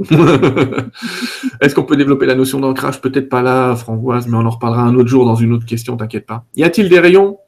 Est-ce 1.60 1.74
qu'on 1.74 1.84
peut 1.84 1.96
développer 1.96 2.26
la 2.26 2.34
notion 2.34 2.58
d'ancrage? 2.58 3.00
Peut-être 3.00 3.28
pas 3.28 3.42
là, 3.42 3.76
Framboise, 3.76 4.26
mais 4.26 4.36
on 4.36 4.46
en 4.46 4.50
reparlera 4.50 4.82
un 4.82 4.94
autre 4.96 5.08
jour 5.08 5.24
dans 5.24 5.36
une 5.36 5.52
autre 5.52 5.64
question, 5.64 5.96
t'inquiète 5.96 6.26
pas. 6.26 6.44
Y 6.56 6.64
a-t-il 6.64 6.88
des 6.88 6.98
rayons 6.98 7.38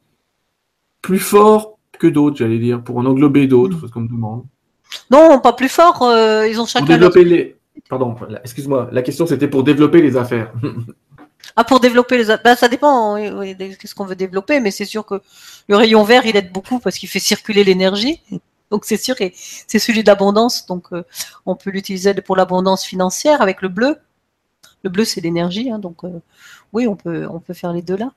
plus 1.03 1.19
forts 1.19 1.79
que 1.99 2.07
d'autres, 2.07 2.37
j'allais 2.37 2.59
dire, 2.59 2.83
pour 2.83 2.97
en 2.97 3.05
englober 3.05 3.47
d'autres, 3.47 3.87
ce 3.87 3.93
qu'on 3.93 4.01
me 4.01 4.09
demande 4.09 4.45
Non, 5.11 5.41
pas 5.41 5.53
plus 5.53 5.69
forts, 5.69 6.03
euh, 6.03 6.47
ils 6.49 6.61
ont 6.61 6.67
chacun. 6.67 6.87
Pour 6.87 6.95
développer 6.95 7.25
les. 7.25 7.57
Pardon, 7.89 8.15
excuse-moi, 8.43 8.89
la 8.93 9.03
question 9.03 9.27
c'était 9.27 9.49
pour 9.49 9.65
développer 9.65 10.01
les 10.01 10.17
affaires. 10.17 10.53
Ah, 11.57 11.65
pour 11.65 11.81
développer 11.81 12.19
les. 12.19 12.37
Ben, 12.43 12.57
ça 12.57 12.69
dépend 12.69 13.17
oui, 13.17 13.55
de 13.55 13.75
ce 13.85 13.95
qu'on 13.95 14.05
veut 14.05 14.17
développer, 14.17 14.61
mais 14.61 14.71
c'est 14.71 14.85
sûr 14.85 15.05
que 15.07 15.21
le 15.69 15.77
rayon 15.77 16.03
vert, 16.03 16.27
il 16.27 16.37
aide 16.37 16.53
beaucoup 16.53 16.79
parce 16.79 16.99
qu'il 16.99 17.09
fait 17.09 17.21
circuler 17.21 17.65
l'énergie. 17.65 18.21
Donc 18.71 18.85
c'est 18.85 18.97
sûr, 18.97 19.15
et 19.21 19.33
c'est 19.35 19.79
celui 19.79 20.03
d'abondance. 20.03 20.67
Donc 20.67 20.87
euh, 20.93 21.05
on 21.47 21.55
peut 21.55 21.71
l'utiliser 21.71 22.15
pour 22.15 22.37
l'abondance 22.37 22.85
financière 22.85 23.41
avec 23.41 23.63
le 23.63 23.69
bleu. 23.69 23.97
Le 24.83 24.91
bleu, 24.91 25.05
c'est 25.05 25.21
l'énergie. 25.21 25.71
Hein, 25.71 25.79
donc 25.79 26.05
euh, 26.05 26.21
oui, 26.73 26.89
on 26.89 26.97
peut, 26.97 27.27
on 27.31 27.41
peut 27.41 27.55
faire 27.55 27.73
les 27.73 27.83
deux 27.83 27.97
là. 27.97 28.13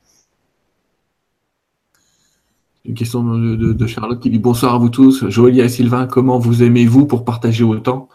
Une 2.86 2.96
question 2.96 3.22
de, 3.22 3.88
Charlotte 3.88 4.22
qui 4.22 4.30
dit 4.30 4.40
bonsoir 4.40 4.74
à 4.74 4.78
vous 4.78 4.90
tous. 4.90 5.28
Joëlia 5.28 5.66
et 5.66 5.70
Sylvain, 5.70 6.08
comment 6.08 6.40
vous 6.40 6.64
aimez-vous 6.64 7.06
pour 7.06 7.26
partager 7.26 7.66
autant? 7.66 8.08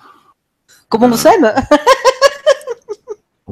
Comment 0.88 1.08
on 1.08 1.16
s'aime? 1.16 1.52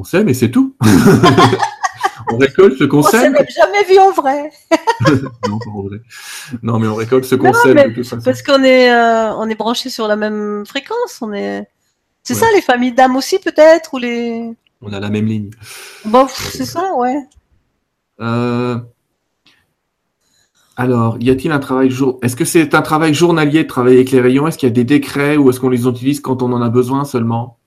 on 0.00 0.04
sait, 0.04 0.24
mais 0.24 0.32
c'est 0.32 0.50
tout. 0.50 0.74
on 2.32 2.38
récolte 2.38 2.78
ce 2.78 2.84
qu'on 2.84 3.02
sème. 3.02 3.34
On 3.38 3.44
s'est 3.44 3.52
jamais 3.54 3.84
vu 3.84 3.98
en 3.98 4.12
vrai. 4.12 4.50
non, 5.48 5.58
pas 5.58 5.70
en 5.70 5.82
vrai. 5.82 5.98
Non, 6.62 6.78
mais 6.78 6.88
on 6.88 6.94
récolte 6.94 7.26
ce 7.26 7.34
qu'on 7.34 7.52
Parce 7.52 8.42
qu'on 8.42 8.64
est, 8.64 8.90
euh, 8.90 9.34
on 9.34 9.48
est 9.48 9.54
branché 9.54 9.90
sur 9.90 10.08
la 10.08 10.16
même 10.16 10.64
fréquence. 10.66 11.18
On 11.20 11.34
est. 11.34 11.68
C'est 12.22 12.34
ça, 12.34 12.46
les 12.54 12.62
familles 12.62 12.92
d'âmes 12.92 13.16
aussi, 13.16 13.38
peut-être, 13.38 13.92
ou 13.94 13.98
les. 13.98 14.50
On 14.80 14.92
a 14.92 15.00
la 15.00 15.10
même 15.10 15.26
ligne. 15.26 15.50
Bon, 16.06 16.26
c'est 16.28 16.64
ça, 16.64 16.94
ouais. 16.96 17.18
Euh, 18.20 18.78
alors, 20.76 21.18
y 21.20 21.28
a-t-il 21.28 21.52
un 21.52 21.58
travail 21.58 21.90
jour 21.90 22.18
Est-ce 22.22 22.36
que 22.36 22.46
c'est 22.46 22.74
un 22.74 22.82
travail 22.82 23.12
journalier 23.12 23.64
de 23.64 23.68
travailler 23.68 23.96
avec 23.96 24.10
les 24.12 24.20
rayons? 24.20 24.46
Est-ce 24.46 24.56
qu'il 24.56 24.68
y 24.68 24.72
a 24.72 24.74
des 24.74 24.84
décrets 24.84 25.36
ou 25.36 25.50
est-ce 25.50 25.60
qu'on 25.60 25.68
les 25.68 25.86
utilise 25.86 26.20
quand 26.20 26.42
on 26.42 26.52
en 26.52 26.62
a 26.62 26.70
besoin 26.70 27.04
seulement? 27.04 27.59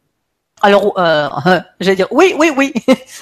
Alors, 0.63 0.93
euh, 0.97 1.29
j'allais 1.79 1.97
dire 1.97 2.07
oui, 2.11 2.33
oui, 2.37 2.51
oui. 2.55 2.73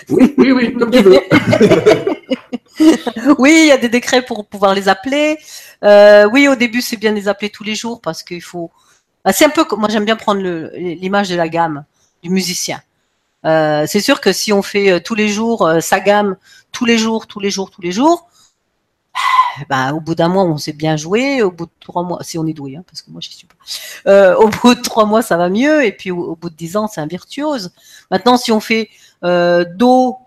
Oui, 0.09 0.33
oui, 0.37 0.51
oui, 0.51 0.73
comme 0.73 0.91
tu 0.91 1.01
veux. 1.01 1.19
oui, 3.39 3.59
il 3.63 3.67
y 3.67 3.71
a 3.71 3.77
des 3.77 3.89
décrets 3.89 4.21
pour 4.21 4.45
pouvoir 4.45 4.73
les 4.73 4.87
appeler. 4.87 5.37
Euh, 5.83 6.29
oui, 6.31 6.47
au 6.47 6.55
début, 6.55 6.81
c'est 6.81 6.97
bien 6.97 7.11
de 7.11 7.17
les 7.17 7.27
appeler 7.27 7.49
tous 7.49 7.63
les 7.63 7.75
jours 7.75 7.99
parce 7.99 8.23
qu'il 8.23 8.41
faut. 8.41 8.71
Bah, 9.25 9.33
c'est 9.33 9.45
un 9.45 9.49
peu. 9.49 9.65
Moi, 9.75 9.89
j'aime 9.89 10.05
bien 10.05 10.15
prendre 10.15 10.41
l'image 10.41 11.29
de 11.29 11.35
la 11.35 11.49
gamme 11.49 11.83
du 12.23 12.29
musicien. 12.29 12.81
Euh, 13.45 13.85
c'est 13.87 14.01
sûr 14.01 14.21
que 14.21 14.31
si 14.31 14.53
on 14.53 14.61
fait 14.61 14.91
euh, 14.91 14.99
tous 14.99 15.15
les 15.15 15.27
jours 15.27 15.65
euh, 15.65 15.79
sa 15.79 15.99
gamme, 15.99 16.35
tous 16.71 16.85
les 16.85 16.97
jours, 16.97 17.25
tous 17.25 17.39
les 17.39 17.49
jours, 17.49 17.71
tous 17.71 17.81
les 17.81 17.91
jours, 17.91 18.29
ben, 19.69 19.93
au 19.93 19.99
bout 19.99 20.15
d'un 20.15 20.27
mois, 20.27 20.43
on 20.43 20.57
sait 20.57 20.73
bien 20.73 20.95
jouer. 20.97 21.41
Au 21.41 21.51
bout 21.51 21.65
de 21.65 21.71
trois 21.79 22.03
mois, 22.03 22.19
si 22.23 22.37
on 22.37 22.45
est 22.45 22.53
doué, 22.53 22.75
hein, 22.75 22.83
parce 22.87 23.01
que 23.01 23.11
moi, 23.11 23.21
je 23.21 23.29
suis 23.29 23.47
pas. 23.47 23.55
Euh, 24.09 24.35
au 24.35 24.47
bout 24.61 24.75
de 24.75 24.81
trois 24.81 25.05
mois, 25.05 25.21
ça 25.21 25.37
va 25.37 25.49
mieux. 25.49 25.85
Et 25.85 25.91
puis, 25.91 26.11
au, 26.11 26.35
bout 26.35 26.49
de 26.49 26.55
dix 26.55 26.77
ans, 26.77 26.87
c'est 26.87 27.01
un 27.01 27.07
virtuose. 27.07 27.71
Maintenant, 28.09 28.37
si 28.37 28.51
on 28.51 28.59
fait 28.59 28.89
euh, 29.23 29.65
do, 29.65 30.17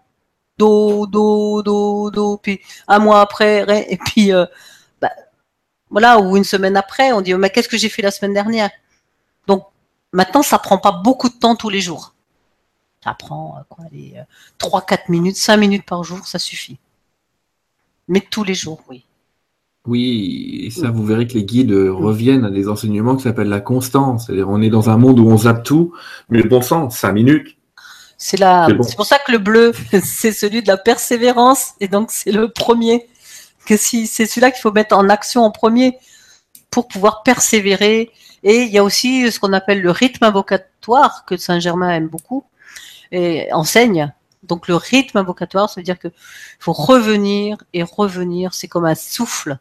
do, 0.58 1.06
do, 1.06 1.62
do, 1.62 2.10
do, 2.10 2.36
puis 2.38 2.60
un 2.88 2.98
mois 2.98 3.20
après, 3.20 3.86
et 3.88 3.96
puis, 3.98 4.32
euh, 4.32 4.46
bah, 5.00 5.10
voilà, 5.90 6.20
ou 6.20 6.36
une 6.36 6.44
semaine 6.44 6.76
après, 6.76 7.12
on 7.12 7.20
dit, 7.20 7.34
mais 7.34 7.50
qu'est-ce 7.50 7.68
que 7.68 7.78
j'ai 7.78 7.88
fait 7.88 8.02
la 8.02 8.10
semaine 8.10 8.34
dernière? 8.34 8.70
Donc, 9.46 9.66
maintenant, 10.12 10.42
ça 10.42 10.58
prend 10.58 10.78
pas 10.78 10.92
beaucoup 10.92 11.28
de 11.28 11.34
temps 11.34 11.56
tous 11.56 11.70
les 11.70 11.80
jours. 11.80 12.14
Ça 13.02 13.12
prend 13.12 13.62
quoi, 13.68 13.84
les 13.92 14.14
trois, 14.56 14.80
quatre 14.80 15.10
minutes, 15.10 15.36
cinq 15.36 15.58
minutes 15.58 15.84
par 15.84 16.04
jour, 16.04 16.26
ça 16.26 16.38
suffit. 16.38 16.78
Mais 18.08 18.20
tous 18.20 18.44
les 18.44 18.54
jours, 18.54 18.80
oui. 18.88 19.04
Oui, 19.86 20.62
et 20.64 20.70
ça, 20.70 20.90
vous 20.90 21.04
verrez 21.04 21.26
que 21.26 21.34
les 21.34 21.44
guides 21.44 21.72
reviennent 21.72 22.46
à 22.46 22.50
des 22.50 22.68
enseignements 22.68 23.16
qui 23.16 23.24
s'appellent 23.24 23.48
la 23.48 23.60
constance. 23.60 24.26
C'est-à-dire, 24.26 24.48
on 24.48 24.62
est 24.62 24.70
dans 24.70 24.88
un 24.88 24.96
monde 24.96 25.20
où 25.20 25.28
on 25.28 25.36
zappe 25.36 25.62
tout, 25.62 25.92
mais 26.30 26.42
bon 26.42 26.62
sens, 26.62 26.96
cinq 26.96 27.12
minutes. 27.12 27.58
C'est 28.16 28.38
la... 28.38 28.68
c'est 28.82 28.96
pour 28.96 29.04
ça 29.04 29.18
que 29.18 29.32
le 29.32 29.38
bleu, 29.38 29.72
c'est 30.02 30.32
celui 30.32 30.62
de 30.62 30.68
la 30.68 30.78
persévérance, 30.78 31.74
et 31.80 31.88
donc 31.88 32.10
c'est 32.10 32.32
le 32.32 32.48
premier. 32.48 33.06
Que 33.66 33.76
si, 33.76 34.06
c'est 34.06 34.24
celui-là 34.24 34.50
qu'il 34.50 34.62
faut 34.62 34.72
mettre 34.72 34.96
en 34.96 35.08
action 35.10 35.42
en 35.42 35.50
premier 35.50 35.98
pour 36.70 36.88
pouvoir 36.88 37.22
persévérer. 37.22 38.10
Et 38.42 38.62
il 38.62 38.70
y 38.70 38.78
a 38.78 38.84
aussi 38.84 39.30
ce 39.30 39.38
qu'on 39.38 39.52
appelle 39.52 39.80
le 39.80 39.90
rythme 39.90 40.24
invocatoire 40.24 41.24
que 41.26 41.36
Saint 41.36 41.60
Germain 41.60 41.90
aime 41.90 42.08
beaucoup 42.08 42.44
et 43.12 43.48
enseigne. 43.52 44.12
Donc 44.48 44.68
le 44.68 44.76
rythme 44.76 45.18
invocatoire, 45.18 45.70
ça 45.70 45.80
veut 45.80 45.84
dire 45.84 45.98
que 45.98 46.08
faut 46.58 46.72
revenir 46.72 47.58
et 47.72 47.82
revenir. 47.82 48.54
C'est 48.54 48.68
comme 48.68 48.84
un 48.84 48.94
souffle. 48.94 49.58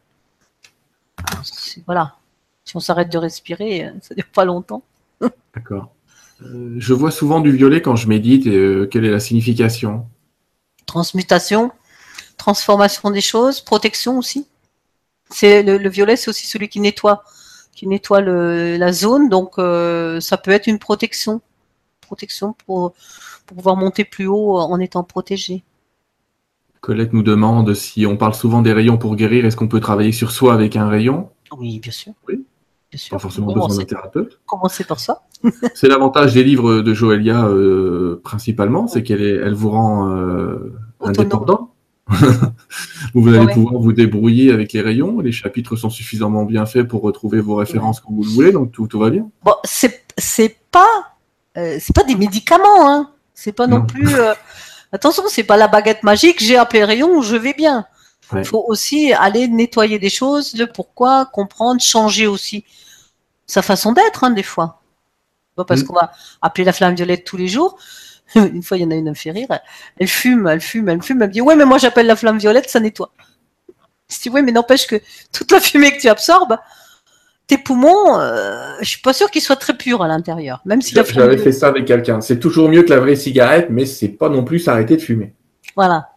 Voilà. 1.86 2.16
Si 2.64 2.76
on 2.76 2.80
s'arrête 2.80 3.10
de 3.10 3.18
respirer, 3.18 3.90
ça 4.00 4.14
dure 4.14 4.26
pas 4.32 4.44
longtemps. 4.44 4.82
D'accord. 5.54 5.94
Euh, 6.42 6.74
je 6.78 6.94
vois 6.94 7.10
souvent 7.10 7.40
du 7.40 7.52
violet 7.52 7.82
quand 7.82 7.96
je 7.96 8.08
médite. 8.08 8.46
Et, 8.46 8.56
euh, 8.56 8.86
quelle 8.86 9.04
est 9.04 9.10
la 9.10 9.20
signification? 9.20 10.06
Transmutation, 10.86 11.72
transformation 12.36 13.10
des 13.10 13.20
choses, 13.20 13.60
protection 13.60 14.18
aussi. 14.18 14.46
C'est 15.30 15.62
le, 15.62 15.88
violet, 15.88 16.16
c'est 16.16 16.28
aussi 16.28 16.46
celui 16.46 16.68
qui 16.68 16.80
nettoie, 16.80 17.24
qui 17.74 17.86
nettoie 17.86 18.20
la 18.20 18.92
zone. 18.92 19.28
Donc 19.28 19.58
euh, 19.58 20.20
ça 20.20 20.36
peut 20.36 20.50
être 20.50 20.66
une 20.66 20.78
protection, 20.78 21.40
protection 22.00 22.54
pour, 22.66 22.94
pour 23.46 23.56
pouvoir 23.56 23.76
monter 23.76 24.04
plus 24.04 24.26
haut 24.26 24.56
en 24.56 24.78
étant 24.80 25.04
protégé. 25.04 25.62
Colette 26.80 27.12
nous 27.12 27.22
demande 27.22 27.72
si 27.74 28.04
on 28.06 28.16
parle 28.16 28.34
souvent 28.34 28.60
des 28.60 28.72
rayons 28.72 28.98
pour 28.98 29.16
guérir, 29.16 29.46
est-ce 29.46 29.56
qu'on 29.56 29.68
peut 29.68 29.80
travailler 29.80 30.12
sur 30.12 30.30
soi 30.30 30.52
avec 30.52 30.76
un 30.76 30.88
rayon? 30.88 31.30
Oui, 31.58 31.78
bien 31.78 31.92
sûr. 31.92 32.12
Oui. 32.28 32.44
Pas 33.10 33.18
forcément 33.18 33.52
besoin 33.52 33.76
d'un 33.76 33.84
thérapeute. 33.84 34.38
Commencez 34.46 34.84
par 34.84 35.00
ça? 35.00 35.22
c'est 35.74 35.88
l'avantage 35.88 36.34
des 36.34 36.44
livres 36.44 36.80
de 36.80 36.94
Joëlia 36.94 37.46
euh, 37.46 38.20
principalement, 38.22 38.86
c'est 38.86 39.02
qu'elle 39.02 39.22
elle 39.22 39.54
vous 39.54 39.70
rend 39.70 40.10
euh, 40.10 40.72
indépendant. 41.00 41.70
vous 43.14 43.34
allez 43.34 43.52
pouvoir 43.52 43.80
vous 43.80 43.92
débrouiller 43.92 44.52
avec 44.52 44.72
les 44.74 44.82
rayons. 44.82 45.20
Les 45.20 45.32
chapitres 45.32 45.74
sont 45.74 45.90
suffisamment 45.90 46.44
bien 46.44 46.66
faits 46.66 46.86
pour 46.86 47.02
retrouver 47.02 47.40
vos 47.40 47.54
références 47.54 48.00
quand 48.00 48.12
vous 48.12 48.24
le 48.24 48.28
voulez, 48.28 48.52
donc 48.52 48.72
tout, 48.72 48.86
tout 48.86 48.98
va 48.98 49.10
bien. 49.10 49.28
Bon, 49.42 49.54
c'est 49.64 50.04
c'est 50.18 50.54
pas 50.70 51.14
euh, 51.56 51.78
c'est 51.80 51.94
pas 51.94 52.04
des 52.04 52.16
médicaments, 52.16 52.88
hein. 52.90 53.10
C'est 53.34 53.52
pas 53.52 53.66
non, 53.66 53.84
plus. 53.84 54.14
Attention, 54.92 55.24
c'est 55.28 55.44
pas 55.44 55.56
la 55.56 55.68
baguette 55.68 56.02
magique. 56.04 56.42
J'ai 56.42 56.56
appelé 56.56 56.84
rayon, 56.84 57.20
je 57.20 57.36
vais 57.36 57.52
bien. 57.52 57.86
Il 58.32 58.44
faut 58.44 58.64
aussi 58.66 59.12
aller 59.12 59.48
nettoyer 59.48 59.98
des 59.98 60.10
choses, 60.10 60.54
le 60.54 60.66
pourquoi, 60.66 61.26
comprendre, 61.26 61.80
changer 61.80 62.26
aussi 62.26 62.64
sa 63.46 63.62
façon 63.62 63.92
d'être, 63.92 64.24
hein, 64.24 64.30
des 64.30 64.42
fois. 64.42 64.80
Pas 65.56 65.64
parce 65.64 65.82
mm. 65.82 65.86
qu'on 65.86 65.94
va 65.94 66.12
appeler 66.42 66.64
la 66.64 66.72
flamme 66.72 66.94
violette 66.94 67.24
tous 67.24 67.36
les 67.36 67.48
jours. 67.48 67.78
une 68.34 68.62
fois, 68.62 68.76
il 68.76 68.82
y 68.82 68.84
en 68.84 68.90
a 68.90 68.94
une, 68.94 69.06
elle 69.06 69.12
me 69.12 69.14
fait 69.14 69.30
rire. 69.30 69.48
Elle 69.98 70.08
fume, 70.08 70.48
elle 70.48 70.60
fume, 70.60 70.88
elle 70.88 71.02
fume. 71.02 71.22
Elle 71.22 71.28
me 71.28 71.32
dit, 71.32 71.40
ouais, 71.40 71.54
mais 71.54 71.64
moi, 71.64 71.78
j'appelle 71.78 72.06
la 72.06 72.16
flamme 72.16 72.38
violette, 72.38 72.68
ça 72.68 72.80
nettoie. 72.80 73.12
Je 74.10 74.20
dis, 74.20 74.30
ouais, 74.30 74.42
mais 74.42 74.52
n'empêche 74.52 74.86
que 74.86 75.00
toute 75.32 75.50
la 75.52 75.60
fumée 75.60 75.96
que 75.96 76.00
tu 76.00 76.08
absorbes, 76.08 76.58
tes 77.46 77.58
poumons, 77.58 78.18
euh, 78.18 78.74
je 78.80 78.88
suis 78.88 79.00
pas 79.00 79.12
sûr 79.12 79.30
qu'ils 79.30 79.42
soient 79.42 79.56
très 79.56 79.76
purs 79.76 80.02
à 80.02 80.08
l'intérieur. 80.08 80.60
Même 80.64 80.80
si 80.80 80.94
J'avais 80.94 81.38
fait 81.38 81.52
ça 81.52 81.68
avec 81.68 81.84
quelqu'un. 81.84 82.20
C'est 82.20 82.38
toujours 82.38 82.68
mieux 82.68 82.82
que 82.82 82.90
la 82.90 83.00
vraie 83.00 83.16
cigarette, 83.16 83.68
mais 83.70 83.86
c'est 83.86 84.08
pas 84.08 84.28
non 84.28 84.44
plus 84.44 84.60
s'arrêter 84.60 84.96
de 84.96 85.02
fumer. 85.02 85.34
Voilà. 85.76 86.08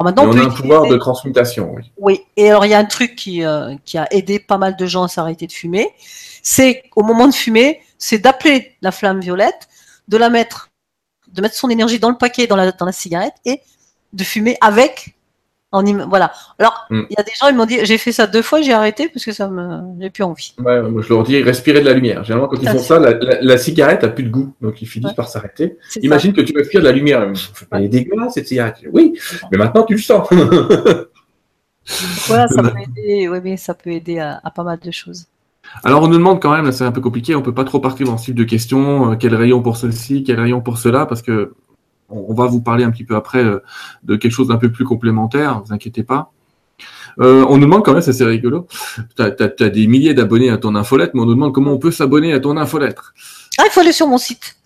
maintenant, 0.00 0.28
on, 0.28 0.36
a 0.36 0.42
un 0.42 0.50
pouvoir 0.50 0.86
de 0.86 0.96
transmutation, 0.96 1.72
oui. 1.74 1.82
Oui. 1.98 2.20
Et 2.36 2.50
alors, 2.50 2.66
il 2.66 2.70
y 2.70 2.74
a 2.74 2.78
un 2.78 2.84
truc 2.84 3.16
qui, 3.16 3.44
euh, 3.44 3.74
qui 3.84 3.96
a 3.98 4.06
aidé 4.10 4.38
pas 4.38 4.58
mal 4.58 4.76
de 4.76 4.86
gens 4.86 5.04
à 5.04 5.08
s'arrêter 5.08 5.46
de 5.46 5.52
fumer 5.52 5.88
c'est 6.42 6.84
au 6.96 7.02
moment 7.02 7.28
de 7.28 7.34
fumer, 7.34 7.80
c'est 7.98 8.18
d'appeler 8.18 8.76
la 8.82 8.92
flamme 8.92 9.20
violette, 9.20 9.68
de 10.08 10.16
la 10.16 10.30
mettre, 10.30 10.70
de 11.28 11.42
mettre 11.42 11.54
son 11.54 11.70
énergie 11.70 11.98
dans 11.98 12.10
le 12.10 12.16
paquet, 12.16 12.46
dans 12.46 12.56
la, 12.56 12.72
dans 12.72 12.86
la 12.86 12.92
cigarette 12.92 13.34
et 13.44 13.60
de 14.12 14.24
fumer 14.24 14.56
avec. 14.60 15.16
En 15.72 15.84
voilà. 16.08 16.32
Alors, 16.58 16.86
mm. 16.90 17.02
il 17.10 17.14
y 17.16 17.20
a 17.20 17.22
des 17.22 17.32
gens, 17.40 17.48
ils 17.48 17.54
m'ont 17.54 17.66
dit, 17.66 17.78
j'ai 17.84 17.98
fait 17.98 18.10
ça 18.12 18.26
deux 18.26 18.42
fois, 18.42 18.60
j'ai 18.60 18.72
arrêté 18.72 19.08
parce 19.08 19.24
que 19.24 19.32
ça 19.32 19.48
me, 19.48 19.80
j'ai 20.00 20.10
plus 20.10 20.24
envie. 20.24 20.54
Ouais, 20.58 20.82
moi 20.82 21.00
je 21.02 21.08
leur 21.08 21.22
dis, 21.22 21.40
respirez 21.42 21.80
de 21.80 21.86
la 21.86 21.92
lumière. 21.92 22.24
Généralement, 22.24 22.48
quand 22.48 22.60
ils 22.60 22.68
font 22.68 22.78
ça, 22.78 22.98
la, 22.98 23.58
cigarette 23.58 24.02
a 24.02 24.08
plus 24.08 24.24
de 24.24 24.30
goût, 24.30 24.52
donc 24.60 24.82
ils 24.82 24.86
finissent 24.86 25.12
par 25.12 25.28
s'arrêter. 25.28 25.76
Imagine 26.02 26.32
que 26.32 26.40
tu 26.40 26.52
respires 26.56 26.80
de 26.80 26.86
la 26.86 26.92
lumière. 26.92 27.32
Elle 27.72 27.84
est 27.84 27.88
dégueulasse 27.88 28.34
cette 28.34 28.48
cigarette. 28.48 28.76
Oui, 28.92 29.18
mais 29.52 29.58
maintenant 29.58 29.84
tu 29.84 29.94
le 29.94 30.00
sens. 30.00 30.28
voilà, 32.26 32.48
ça 32.48 32.62
peut 32.62 32.78
aider. 32.80 33.28
Oui, 33.28 33.38
mais 33.42 33.56
ça 33.56 33.74
peut 33.74 33.90
aider 33.90 34.18
à 34.18 34.50
pas 34.54 34.64
mal 34.64 34.78
de 34.80 34.90
choses. 34.90 35.26
Alors 35.84 36.02
on 36.02 36.08
nous 36.08 36.18
demande 36.18 36.40
quand 36.40 36.52
même, 36.52 36.70
c'est 36.72 36.84
un 36.84 36.92
peu 36.92 37.00
compliqué, 37.00 37.34
on 37.34 37.42
peut 37.42 37.54
pas 37.54 37.64
trop 37.64 37.80
partir 37.80 38.06
dans 38.06 38.18
ce 38.18 38.26
type 38.26 38.34
de 38.34 38.44
questions, 38.44 39.12
euh, 39.12 39.16
quel 39.16 39.34
rayon 39.34 39.62
pour 39.62 39.76
ceci, 39.76 40.24
quel 40.24 40.40
rayon 40.40 40.60
pour 40.60 40.78
cela, 40.78 41.06
parce 41.06 41.22
que 41.22 41.54
on, 42.10 42.34
va 42.34 42.46
vous 42.46 42.60
parler 42.60 42.84
un 42.84 42.90
petit 42.90 43.04
peu 43.04 43.16
après 43.16 43.42
euh, 43.42 43.62
de 44.02 44.16
quelque 44.16 44.32
chose 44.32 44.48
d'un 44.48 44.56
peu 44.56 44.70
plus 44.70 44.84
complémentaire, 44.84 45.62
vous 45.64 45.72
inquiétez 45.72 46.02
pas. 46.02 46.32
Euh, 47.18 47.44
on 47.48 47.56
nous 47.56 47.64
demande 47.64 47.84
quand 47.84 47.92
même, 47.92 48.02
ça 48.02 48.12
c'est 48.12 48.24
rigolo, 48.24 48.66
tu 49.16 49.22
as, 49.22 49.68
des 49.68 49.86
milliers 49.86 50.14
d'abonnés 50.14 50.50
à 50.50 50.56
ton 50.56 50.74
infolettre, 50.74 51.12
mais 51.14 51.20
on 51.20 51.26
nous 51.26 51.34
demande 51.34 51.52
comment 51.52 51.72
on 51.72 51.78
peut 51.78 51.90
s'abonner 51.90 52.32
à 52.32 52.40
ton 52.40 52.56
infolettre. 52.56 53.14
Ah, 53.58 53.64
il 53.66 53.70
faut 53.70 53.80
aller 53.80 53.92
sur 53.92 54.06
mon 54.06 54.18
site. 54.18 54.56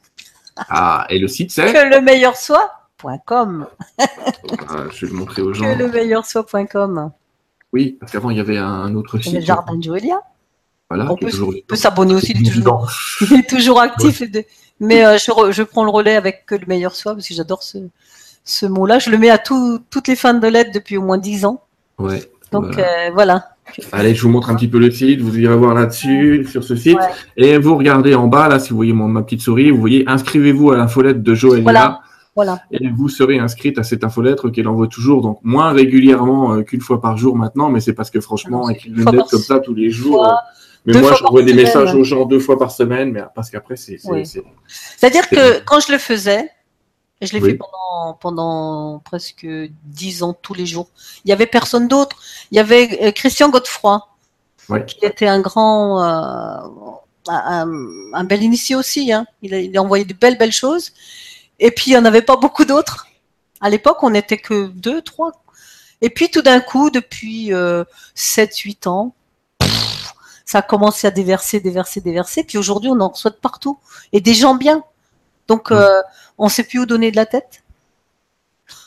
Ah, 0.57 1.07
et 1.11 1.19
le 1.19 1.27
site 1.27 1.51
c'est 1.51 1.73
Que 1.73 1.95
le 1.95 2.01
meilleur 2.01 2.37
soit.com. 2.37 3.67
Ah, 3.99 4.85
je 4.93 5.07
vais 5.07 5.13
le 5.13 5.19
montrer 5.19 5.43
aux 5.43 5.53
gens. 5.53 5.65
Que 5.65 5.79
le 5.79 5.89
meilleur 5.89 6.25
soit.com. 6.27 7.11
Oui, 7.73 7.97
parce 7.99 8.13
qu'avant 8.13 8.31
il 8.31 8.37
y 8.37 8.41
avait 8.41 8.59
un 8.59 8.95
autre 8.95 9.19
site. 9.19 9.35
Le 9.35 9.41
jardin 9.41 9.77
de 9.77 9.83
Joelia. 9.83 10.21
Voilà, 10.91 11.11
on 11.11 11.17
peut, 11.17 11.31
s'abonner 11.77 12.15
aussi, 12.15 12.33
il 12.37 12.47
est 12.47 12.53
toujours, 12.53 12.89
il 13.23 13.41
est 13.41 13.49
toujours 13.49 13.81
actif. 13.81 14.23
Mais 14.81 15.05
euh, 15.05 15.19
je, 15.19 15.53
je, 15.53 15.63
prends 15.63 15.85
le 15.85 15.91
relais 15.91 16.17
avec 16.17 16.47
que 16.47 16.55
le 16.55 16.67
meilleur 16.67 16.95
soit, 16.95 17.15
parce 17.15 17.29
que 17.29 17.35
j'adore 17.35 17.63
ce, 17.63 17.79
ce 18.45 18.67
mot-là. 18.67 18.99
Je 18.99 19.11
le 19.11 19.19
mets 19.19 19.31
à 19.31 19.39
toutes 19.39 20.09
les 20.09 20.17
fins 20.17 20.35
de 20.35 20.47
lettres 20.47 20.73
depuis 20.75 20.97
au 20.97 21.03
moins 21.03 21.19
10 21.19 21.45
ans. 21.45 21.63
Ouais. 21.99 22.23
Donc 22.53 22.77
voilà. 23.13 23.37
Euh, 23.79 23.83
Allez, 23.93 24.15
je 24.15 24.23
vous 24.23 24.29
montre 24.29 24.51
un 24.51 24.55
petit 24.55 24.69
peu 24.69 24.79
le 24.79 24.91
site. 24.91 25.21
Vous 25.21 25.39
irez 25.39 25.57
voir 25.57 25.75
là-dessus, 25.75 26.47
sur 26.51 26.63
ce 26.63 26.77
site. 26.77 26.99
Et 27.37 27.59
vous 27.59 27.77
regardez 27.77 28.15
en 28.15 28.27
bas, 28.27 28.49
là, 28.49 28.59
si 28.59 28.71
vous 28.71 28.77
voyez 28.77 28.93
mon, 28.93 29.09
ma 29.09 29.23
petite 29.23 29.41
souris, 29.41 29.71
vous 29.71 29.81
voyez 29.81 30.05
inscrivez-vous 30.07 30.71
à 30.71 30.77
l'infolette 30.77 31.23
de 31.23 31.35
Joël. 31.35 31.63
Voilà. 31.63 32.01
Voilà. 32.37 32.59
Et 32.73 32.89
vous 32.89 33.09
serez 33.09 33.39
inscrite 33.39 33.79
à 33.79 33.85
cette 33.85 34.03
infolettre 34.03 34.51
qu'elle 34.51 34.67
envoie 34.67 34.89
toujours, 34.89 35.23
donc 35.23 35.39
moins 35.45 35.71
régulièrement 35.71 36.55
euh, 36.55 36.63
qu'une 36.63 36.81
fois 36.81 37.01
par 37.01 37.17
jour 37.17 37.37
maintenant, 37.37 37.69
mais 37.69 37.79
c'est 37.79 37.93
parce 37.93 38.11
que 38.11 38.21
franchement, 38.21 38.69
écrire 38.69 38.93
une 38.93 39.09
lettre 39.09 39.31
comme 39.31 39.41
ça 39.41 39.61
tous 39.61 39.73
les 39.73 39.91
jours. 39.91 40.35
Mais 40.87 41.01
moi, 41.01 41.15
j'envoie 41.15 41.43
des 41.43 41.55
messages 41.55 41.95
aux 41.95 42.05
gens 42.05 42.27
deux 42.27 42.41
fois 42.41 42.59
par 42.59 42.71
semaine, 42.71 43.11
mais 43.13 43.23
parce 43.35 43.51
qu'après, 43.51 43.77
c'est. 43.77 43.99
C'est-à-dire 43.99 45.29
que 45.29 45.61
quand 45.61 45.81
je 45.81 45.93
le 45.93 45.99
faisais, 45.99 46.51
je 47.23 47.33
l'ai 47.33 47.41
fait 47.41 47.55
pendant, 47.55 48.15
pendant 48.15 48.99
presque 49.05 49.47
dix 49.85 50.23
ans 50.23 50.35
tous 50.35 50.55
les 50.55 50.67
jours. 50.67 50.89
Il 51.25 51.31
y 51.31 51.33
avait 51.33 51.47
personne 51.47 51.89
d'autre. 51.89 52.17
Il 52.51 52.57
y 52.57 52.61
avait 52.61 52.99
euh, 53.03 53.13
Christian 53.13 53.49
Godefroy, 53.49 54.07
qui 54.87 55.05
était 55.05 55.27
un 55.27 55.41
grand, 55.41 56.03
euh, 56.03 56.59
un, 57.29 58.25
bel 58.25 58.43
initié 58.43 58.77
aussi. 58.77 59.13
Hein. 59.13 59.27
Il, 59.43 59.55
a, 59.55 59.59
il 59.61 59.77
a 59.77 59.83
envoyé 59.83 60.05
de 60.05 60.15
belles, 60.15 60.39
belles 60.39 60.53
choses. 60.53 60.93
Et 61.61 61.71
puis, 61.71 61.93
il 61.93 61.95
n'y 61.95 61.99
en 61.99 62.05
avait 62.05 62.23
pas 62.23 62.37
beaucoup 62.37 62.65
d'autres. 62.65 63.07
À 63.61 63.71
l'époque, 63.71 64.03
on 64.03 64.11
n'était 64.11 64.39
que 64.39 64.67
deux, 64.67 65.01
trois. 65.01 65.33
Et 66.01 66.11
puis, 66.11 66.31
tout 66.31 66.43
d'un 66.43 66.61
coup, 66.61 66.91
depuis 66.91 67.55
euh, 67.55 67.85
sept, 68.15 68.57
huit 68.59 68.87
ans, 68.87 69.15
ça 70.45 70.59
a 70.59 70.63
commencé 70.63 71.07
à 71.07 71.11
déverser, 71.11 71.61
déverser, 71.61 72.01
déverser. 72.01 72.45
Puis 72.45 72.59
aujourd'hui, 72.59 72.91
on 72.91 73.01
en 73.01 73.09
reçoit 73.09 73.31
de 73.31 73.37
partout. 73.37 73.79
Et 74.13 74.21
des 74.21 74.35
gens 74.35 74.55
bien. 74.55 74.83
Donc, 75.49 75.71
euh, 75.71 76.01
on 76.39 76.45
ne 76.45 76.51
sait 76.51 76.65
plus 76.65 76.81
où 76.81 76.87
donner 76.87 77.11
de 77.11 77.17
la 77.17 77.27
tête. 77.27 77.63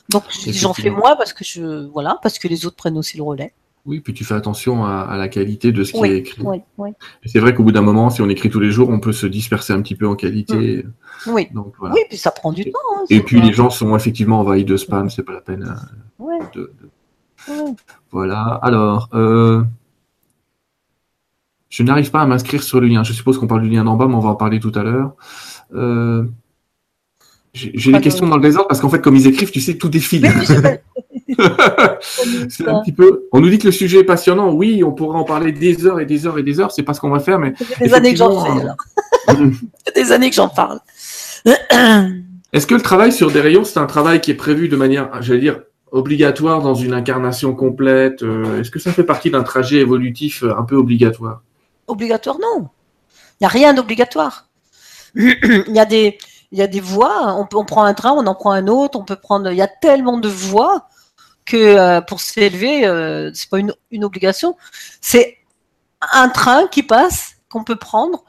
Donc, 0.09 0.23
j'en 0.47 0.73
fais 0.73 0.89
moi 0.89 1.15
parce 1.17 1.33
que 1.33 1.43
je, 1.43 1.87
voilà, 1.87 2.17
parce 2.21 2.39
que 2.39 2.47
les 2.47 2.65
autres 2.65 2.77
prennent 2.77 2.97
aussi 2.97 3.17
le 3.17 3.23
relais. 3.23 3.53
Oui, 3.85 4.01
puis 4.01 4.13
tu 4.13 4.25
fais 4.25 4.33
attention 4.33 4.83
à, 4.83 5.15
la 5.17 5.29
qualité 5.29 5.71
de 5.71 5.83
ce 5.85 5.93
qui 5.93 6.03
est 6.03 6.17
écrit. 6.17 6.41
Oui, 6.43 6.61
oui. 6.77 6.89
C'est 7.25 7.39
vrai 7.39 7.55
qu'au 7.55 7.63
bout 7.63 7.71
d'un 7.71 7.81
moment, 7.81 8.09
si 8.09 8.21
on 8.21 8.27
écrit 8.27 8.49
tous 8.49 8.59
les 8.59 8.69
jours, 8.69 8.89
on 8.89 8.99
peut 8.99 9.13
se 9.13 9.25
disperser 9.25 9.71
un 9.71 9.81
petit 9.81 9.95
peu 9.95 10.05
en 10.05 10.15
qualité. 10.15 10.83
Mm. 10.83 11.31
Oui. 11.31 11.47
Donc, 11.53 11.73
voilà. 11.79 11.95
Oui, 11.95 12.01
puis 12.09 12.17
ça 12.17 12.31
prend 12.31 12.51
du 12.51 12.65
temps. 12.65 12.79
Hein, 12.97 13.05
et 13.09 13.21
puis 13.21 13.41
les 13.41 13.53
gens 13.53 13.69
sont 13.69 13.95
effectivement 13.95 14.41
envahis 14.41 14.65
de 14.65 14.75
spam, 14.75 15.09
c'est 15.09 15.23
pas 15.23 15.31
la 15.31 15.41
peine. 15.41 15.73
Euh, 16.19 16.25
de, 16.53 16.73
Voilà. 18.11 18.59
Alors, 18.61 19.07
euh, 19.13 19.63
je 21.77 21.83
n'arrive 21.83 22.09
pas 22.09 22.21
à 22.21 22.25
m'inscrire 22.25 22.63
sur 22.63 22.81
le 22.81 22.87
lien. 22.87 23.03
Je 23.03 23.13
suppose 23.13 23.37
qu'on 23.37 23.45
parle 23.45 23.61
du 23.61 23.69
lien 23.69 23.83
d'en 23.83 23.95
bas, 23.95 24.07
mais 24.07 24.15
on 24.15 24.19
va 24.19 24.29
en 24.29 24.35
parler 24.35 24.59
tout 24.59 24.71
à 24.73 24.81
l'heure. 24.81 25.11
Euh, 25.75 26.23
j'ai 27.53 27.91
des 27.91 28.01
questions 28.01 28.25
dans 28.27 28.37
le 28.37 28.41
désordre 28.41 28.67
parce 28.67 28.81
qu'en 28.81 28.89
fait, 28.89 28.99
comme 28.99 29.15
ils 29.15 29.27
écrivent, 29.27 29.51
tu 29.51 29.61
sais, 29.61 29.77
tout 29.77 29.87
défile. 29.87 30.27
c'est 32.49 32.67
un 32.67 32.81
petit 32.81 32.93
peu. 32.93 33.27
On 33.31 33.39
nous 33.39 33.49
dit 33.51 33.59
que 33.59 33.67
le 33.67 33.71
sujet 33.71 33.99
est 33.99 34.03
passionnant. 34.03 34.51
Oui, 34.53 34.83
on 34.83 34.91
pourrait 34.91 35.19
en 35.19 35.23
parler 35.23 35.51
des 35.51 35.85
heures 35.85 35.99
et 35.99 36.07
des 36.07 36.25
heures 36.25 36.39
et 36.39 36.43
des 36.43 36.59
heures. 36.59 36.71
C'est 36.71 36.81
pas 36.81 36.95
ce 36.95 36.99
qu'on 36.99 37.11
va 37.11 37.19
faire, 37.19 37.37
mais. 37.37 37.53
des 37.79 37.93
années 37.93 38.13
que 38.13 38.17
j'en 38.17 38.43
fais. 39.27 39.93
des 39.95 40.11
années 40.11 40.31
que 40.31 40.35
j'en 40.35 40.49
parle. 40.49 40.79
Est-ce 42.53 42.65
que 42.65 42.73
le 42.73 42.81
travail 42.81 43.11
sur 43.11 43.29
des 43.29 43.41
rayons, 43.41 43.63
c'est 43.63 43.77
un 43.77 43.85
travail 43.85 44.19
qui 44.19 44.31
est 44.31 44.35
prévu 44.35 44.67
de 44.67 44.77
manière, 44.77 45.21
j'allais 45.21 45.41
dire, 45.41 45.59
obligatoire 45.91 46.63
dans 46.63 46.73
une 46.73 46.93
incarnation 46.93 47.53
complète 47.53 48.23
euh, 48.23 48.61
Est-ce 48.61 48.71
que 48.71 48.79
ça 48.79 48.91
fait 48.91 49.03
partie 49.03 49.29
d'un 49.29 49.43
trajet 49.43 49.77
évolutif 49.77 50.41
euh, 50.41 50.57
un 50.57 50.63
peu 50.63 50.75
obligatoire? 50.75 51.43
Obligatoire, 51.87 52.37
non. 52.39 52.69
Il 53.39 53.43
n'y 53.43 53.45
a 53.45 53.49
rien 53.49 53.73
d'obligatoire. 53.73 54.47
il 55.15 55.65
y 55.67 55.79
a 55.79 55.85
des, 55.85 56.79
voies. 56.79 57.33
On, 57.33 57.47
on, 57.57 57.65
prend 57.65 57.83
un 57.83 57.93
train, 57.93 58.11
on 58.11 58.25
en 58.27 58.35
prend 58.35 58.51
un 58.51 58.67
autre. 58.67 58.99
On 58.99 59.03
peut 59.03 59.15
prendre. 59.15 59.51
Il 59.51 59.57
y 59.57 59.61
a 59.61 59.67
tellement 59.67 60.17
de 60.17 60.29
voies 60.29 60.87
que 61.45 61.57
euh, 61.57 62.01
pour 62.01 62.19
s'élever, 62.19 62.85
euh, 62.85 63.31
c'est 63.33 63.49
pas 63.49 63.59
une, 63.59 63.73
une 63.91 64.03
obligation. 64.03 64.57
C'est 65.01 65.37
un 66.13 66.29
train 66.29 66.67
qui 66.67 66.83
passe 66.83 67.35
qu'on 67.49 67.63
peut 67.63 67.77
prendre 67.77 68.23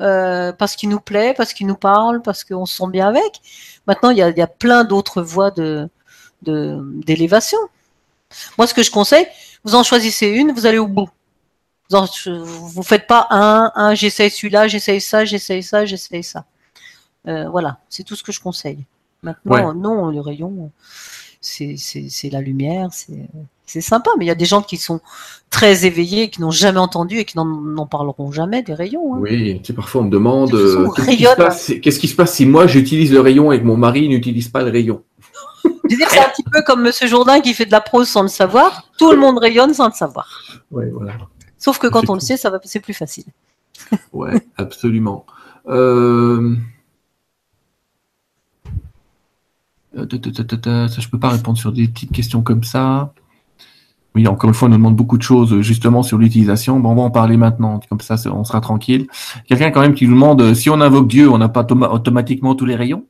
euh, 0.00 0.52
parce 0.52 0.74
qu'il 0.76 0.88
nous 0.88 1.00
plaît, 1.00 1.34
parce 1.36 1.52
qu'il 1.52 1.66
nous 1.66 1.76
parle, 1.76 2.20
parce 2.20 2.44
qu'on 2.44 2.66
se 2.66 2.76
sent 2.76 2.90
bien 2.90 3.08
avec. 3.08 3.40
Maintenant, 3.86 4.10
il 4.10 4.18
y 4.18 4.22
a, 4.22 4.46
plein 4.46 4.84
d'autres 4.84 5.22
voies 5.22 5.50
de 5.50 5.88
d'élévation. 6.42 7.58
Moi, 8.58 8.66
ce 8.66 8.74
que 8.74 8.82
je 8.82 8.90
conseille, 8.90 9.26
vous 9.62 9.74
en 9.74 9.82
choisissez 9.82 10.26
une, 10.26 10.52
vous 10.52 10.66
allez 10.66 10.76
au 10.76 10.86
bout. 10.86 11.08
Vous 11.90 12.78
ne 12.78 12.82
faites 12.82 13.06
pas 13.06 13.26
un, 13.30 13.70
un, 13.74 13.94
j'essaye 13.94 14.30
celui-là, 14.30 14.68
j'essaye 14.68 15.00
ça, 15.00 15.24
j'essaye 15.24 15.62
ça, 15.62 15.84
j'essaye 15.84 16.24
ça. 16.24 16.44
Euh, 17.26 17.48
voilà, 17.48 17.78
c'est 17.88 18.02
tout 18.04 18.16
ce 18.16 18.22
que 18.22 18.32
je 18.32 18.40
conseille. 18.40 18.84
Maintenant, 19.22 19.74
non, 19.74 20.10
le 20.10 20.20
rayon, 20.20 20.70
c'est 21.40 22.30
la 22.30 22.40
lumière, 22.40 22.90
c'est 23.66 23.80
sympa, 23.80 24.10
mais 24.18 24.26
il 24.26 24.28
y 24.28 24.32
a 24.32 24.34
des 24.34 24.44
gens 24.44 24.62
qui 24.62 24.76
sont 24.76 25.00
très 25.50 25.86
éveillés, 25.86 26.28
qui 26.28 26.40
n'ont 26.40 26.50
jamais 26.50 26.78
entendu 26.78 27.18
et 27.18 27.24
qui 27.24 27.36
n'en 27.38 27.86
parleront 27.86 28.32
jamais 28.32 28.62
des 28.62 28.74
rayons. 28.74 29.14
Hein. 29.14 29.18
Oui, 29.20 29.60
tu 29.60 29.68
sais, 29.68 29.72
parfois 29.72 30.02
on 30.02 30.04
me 30.04 30.10
demande 30.10 30.54
euh, 30.54 30.88
qu'est-ce 30.96 31.98
qui, 31.98 32.08
se 32.08 32.16
passe 32.16 32.34
si 32.34 32.44
moi 32.44 32.66
j'utilise 32.66 33.12
le 33.12 33.20
rayon 33.20 33.52
et 33.52 33.60
que 33.60 33.64
mon 33.64 33.76
mari 33.76 34.08
n'utilise 34.08 34.48
pas 34.48 34.62
le 34.62 34.70
rayon? 34.70 35.02
Je 35.64 35.70
veux 35.94 35.96
dire, 35.96 36.08
c'est 36.10 36.18
un 36.18 36.28
petit 36.28 36.44
peu 36.44 36.62
comme 36.62 36.82
Monsieur 36.82 37.06
Jourdain 37.06 37.40
qui 37.40 37.54
fait 37.54 37.66
de 37.66 37.72
la 37.72 37.80
prose 37.80 38.08
sans 38.08 38.22
le 38.22 38.28
savoir. 38.28 38.88
Tout 38.98 39.12
le 39.12 39.18
monde 39.18 39.38
rayonne 39.38 39.72
sans 39.72 39.86
le 39.86 39.92
savoir. 39.92 40.28
Oui, 40.70 40.84
voilà. 40.92 41.14
Sauf 41.64 41.78
que 41.78 41.86
quand 41.86 42.10
on 42.10 42.14
le 42.14 42.20
sait, 42.20 42.36
ça 42.36 42.50
va, 42.50 42.60
c'est 42.62 42.78
plus 42.78 42.92
facile. 42.92 43.24
ouais, 44.12 44.46
absolument. 44.58 45.24
Euh... 45.66 46.56
Ça, 49.96 50.04
je 50.04 51.08
peux 51.08 51.18
pas 51.18 51.30
répondre 51.30 51.56
sur 51.56 51.72
des 51.72 51.88
petites 51.88 52.12
questions 52.12 52.42
comme 52.42 52.64
ça. 52.64 53.14
Oui, 54.14 54.28
encore 54.28 54.48
une 54.48 54.54
fois, 54.54 54.68
on 54.68 54.72
nous 54.72 54.76
demande 54.76 54.94
beaucoup 54.94 55.16
de 55.16 55.22
choses 55.22 55.58
justement 55.62 56.02
sur 56.02 56.18
l'utilisation. 56.18 56.78
Bon, 56.80 56.90
on 56.90 56.96
va 56.96 57.02
en 57.02 57.10
parler 57.10 57.38
maintenant, 57.38 57.80
comme 57.88 58.02
ça, 58.02 58.16
on 58.30 58.44
sera 58.44 58.60
tranquille. 58.60 59.06
Quelqu'un 59.48 59.70
quand 59.70 59.80
même 59.80 59.94
qui 59.94 60.06
nous 60.06 60.12
demande 60.12 60.42
euh, 60.42 60.52
si 60.52 60.68
on 60.68 60.82
invoque 60.82 61.08
Dieu, 61.08 61.30
on 61.30 61.38
n'a 61.38 61.48
pas 61.48 61.64
automatiquement 61.64 62.54
tous 62.54 62.66
les 62.66 62.76
rayons? 62.76 63.06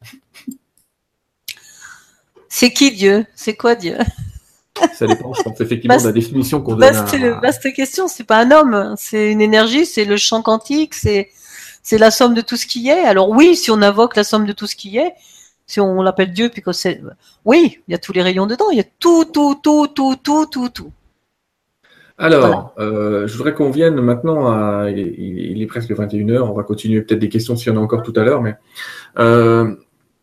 C'est 2.49 2.73
qui 2.73 2.93
Dieu? 2.93 3.27
C'est 3.35 3.57
quoi 3.57 3.75
Dieu? 3.75 3.97
Ça 4.95 5.07
dépend, 5.07 5.33
je 5.33 5.43
pense 5.43 5.61
effectivement 5.61 5.97
de 5.97 6.03
la 6.03 6.13
définition 6.13 6.61
qu'on 6.61 6.75
donne. 6.75 6.93
Vaste, 6.93 7.15
à... 7.15 7.41
vaste 7.41 7.73
question. 7.73 8.09
C'est 8.09 8.25
pas 8.25 8.41
un 8.41 8.51
homme, 8.51 8.95
c'est 8.97 9.31
une 9.31 9.41
énergie, 9.41 9.87
c'est 9.87 10.05
le 10.05 10.17
champ 10.17 10.43
quantique, 10.43 10.95
c'est 10.95 11.31
c'est 11.83 11.99
la 11.99 12.11
somme 12.11 12.35
de 12.35 12.41
tout 12.41 12.57
ce 12.57 12.67
qui 12.67 12.89
est. 12.89 13.05
Alors 13.05 13.29
oui, 13.31 13.55
si 13.55 13.71
on 13.71 13.83
invoque 13.83 14.17
la 14.17 14.25
somme 14.25 14.47
de 14.47 14.53
tout 14.53 14.67
ce 14.67 14.75
qui 14.75 14.97
est, 14.97 15.13
si 15.67 15.81
on 15.81 16.03
l'appelle 16.03 16.33
Dieu, 16.33 16.49
puis 16.49 16.63
que 16.63 16.73
c'est, 16.73 17.01
oui, 17.45 17.79
il 17.87 17.93
y 17.93 17.95
a 17.95 17.99
tous 17.99 18.13
les 18.13 18.23
rayons 18.23 18.47
dedans, 18.47 18.71
il 18.71 18.79
y 18.79 18.81
a 18.81 18.87
tout, 18.99 19.27
tout, 19.27 19.61
tout, 19.63 19.87
tout, 19.95 20.17
tout, 20.17 20.47
tout, 20.47 20.69
tout. 20.71 20.93
Alors, 22.17 22.73
euh, 22.79 23.27
je 23.27 23.37
voudrais 23.37 23.55
qu'on 23.55 23.71
vienne 23.71 24.01
maintenant 24.01 24.47
à. 24.47 24.89
Il, 24.89 25.61
est 25.61 25.67
presque 25.67 25.91
21h, 25.91 26.43
on 26.43 26.53
va 26.53 26.63
continuer 26.63 27.03
peut-être 27.03 27.19
des 27.19 27.29
questions 27.29 27.57
s'il 27.57 27.73
y 27.73 27.77
en 27.77 27.81
a 27.81 27.83
encore 27.83 28.03
tout 28.03 28.13
à 28.17 28.23
l'heure, 28.23 28.41
mais. 28.41 28.55
Euh, 29.19 29.75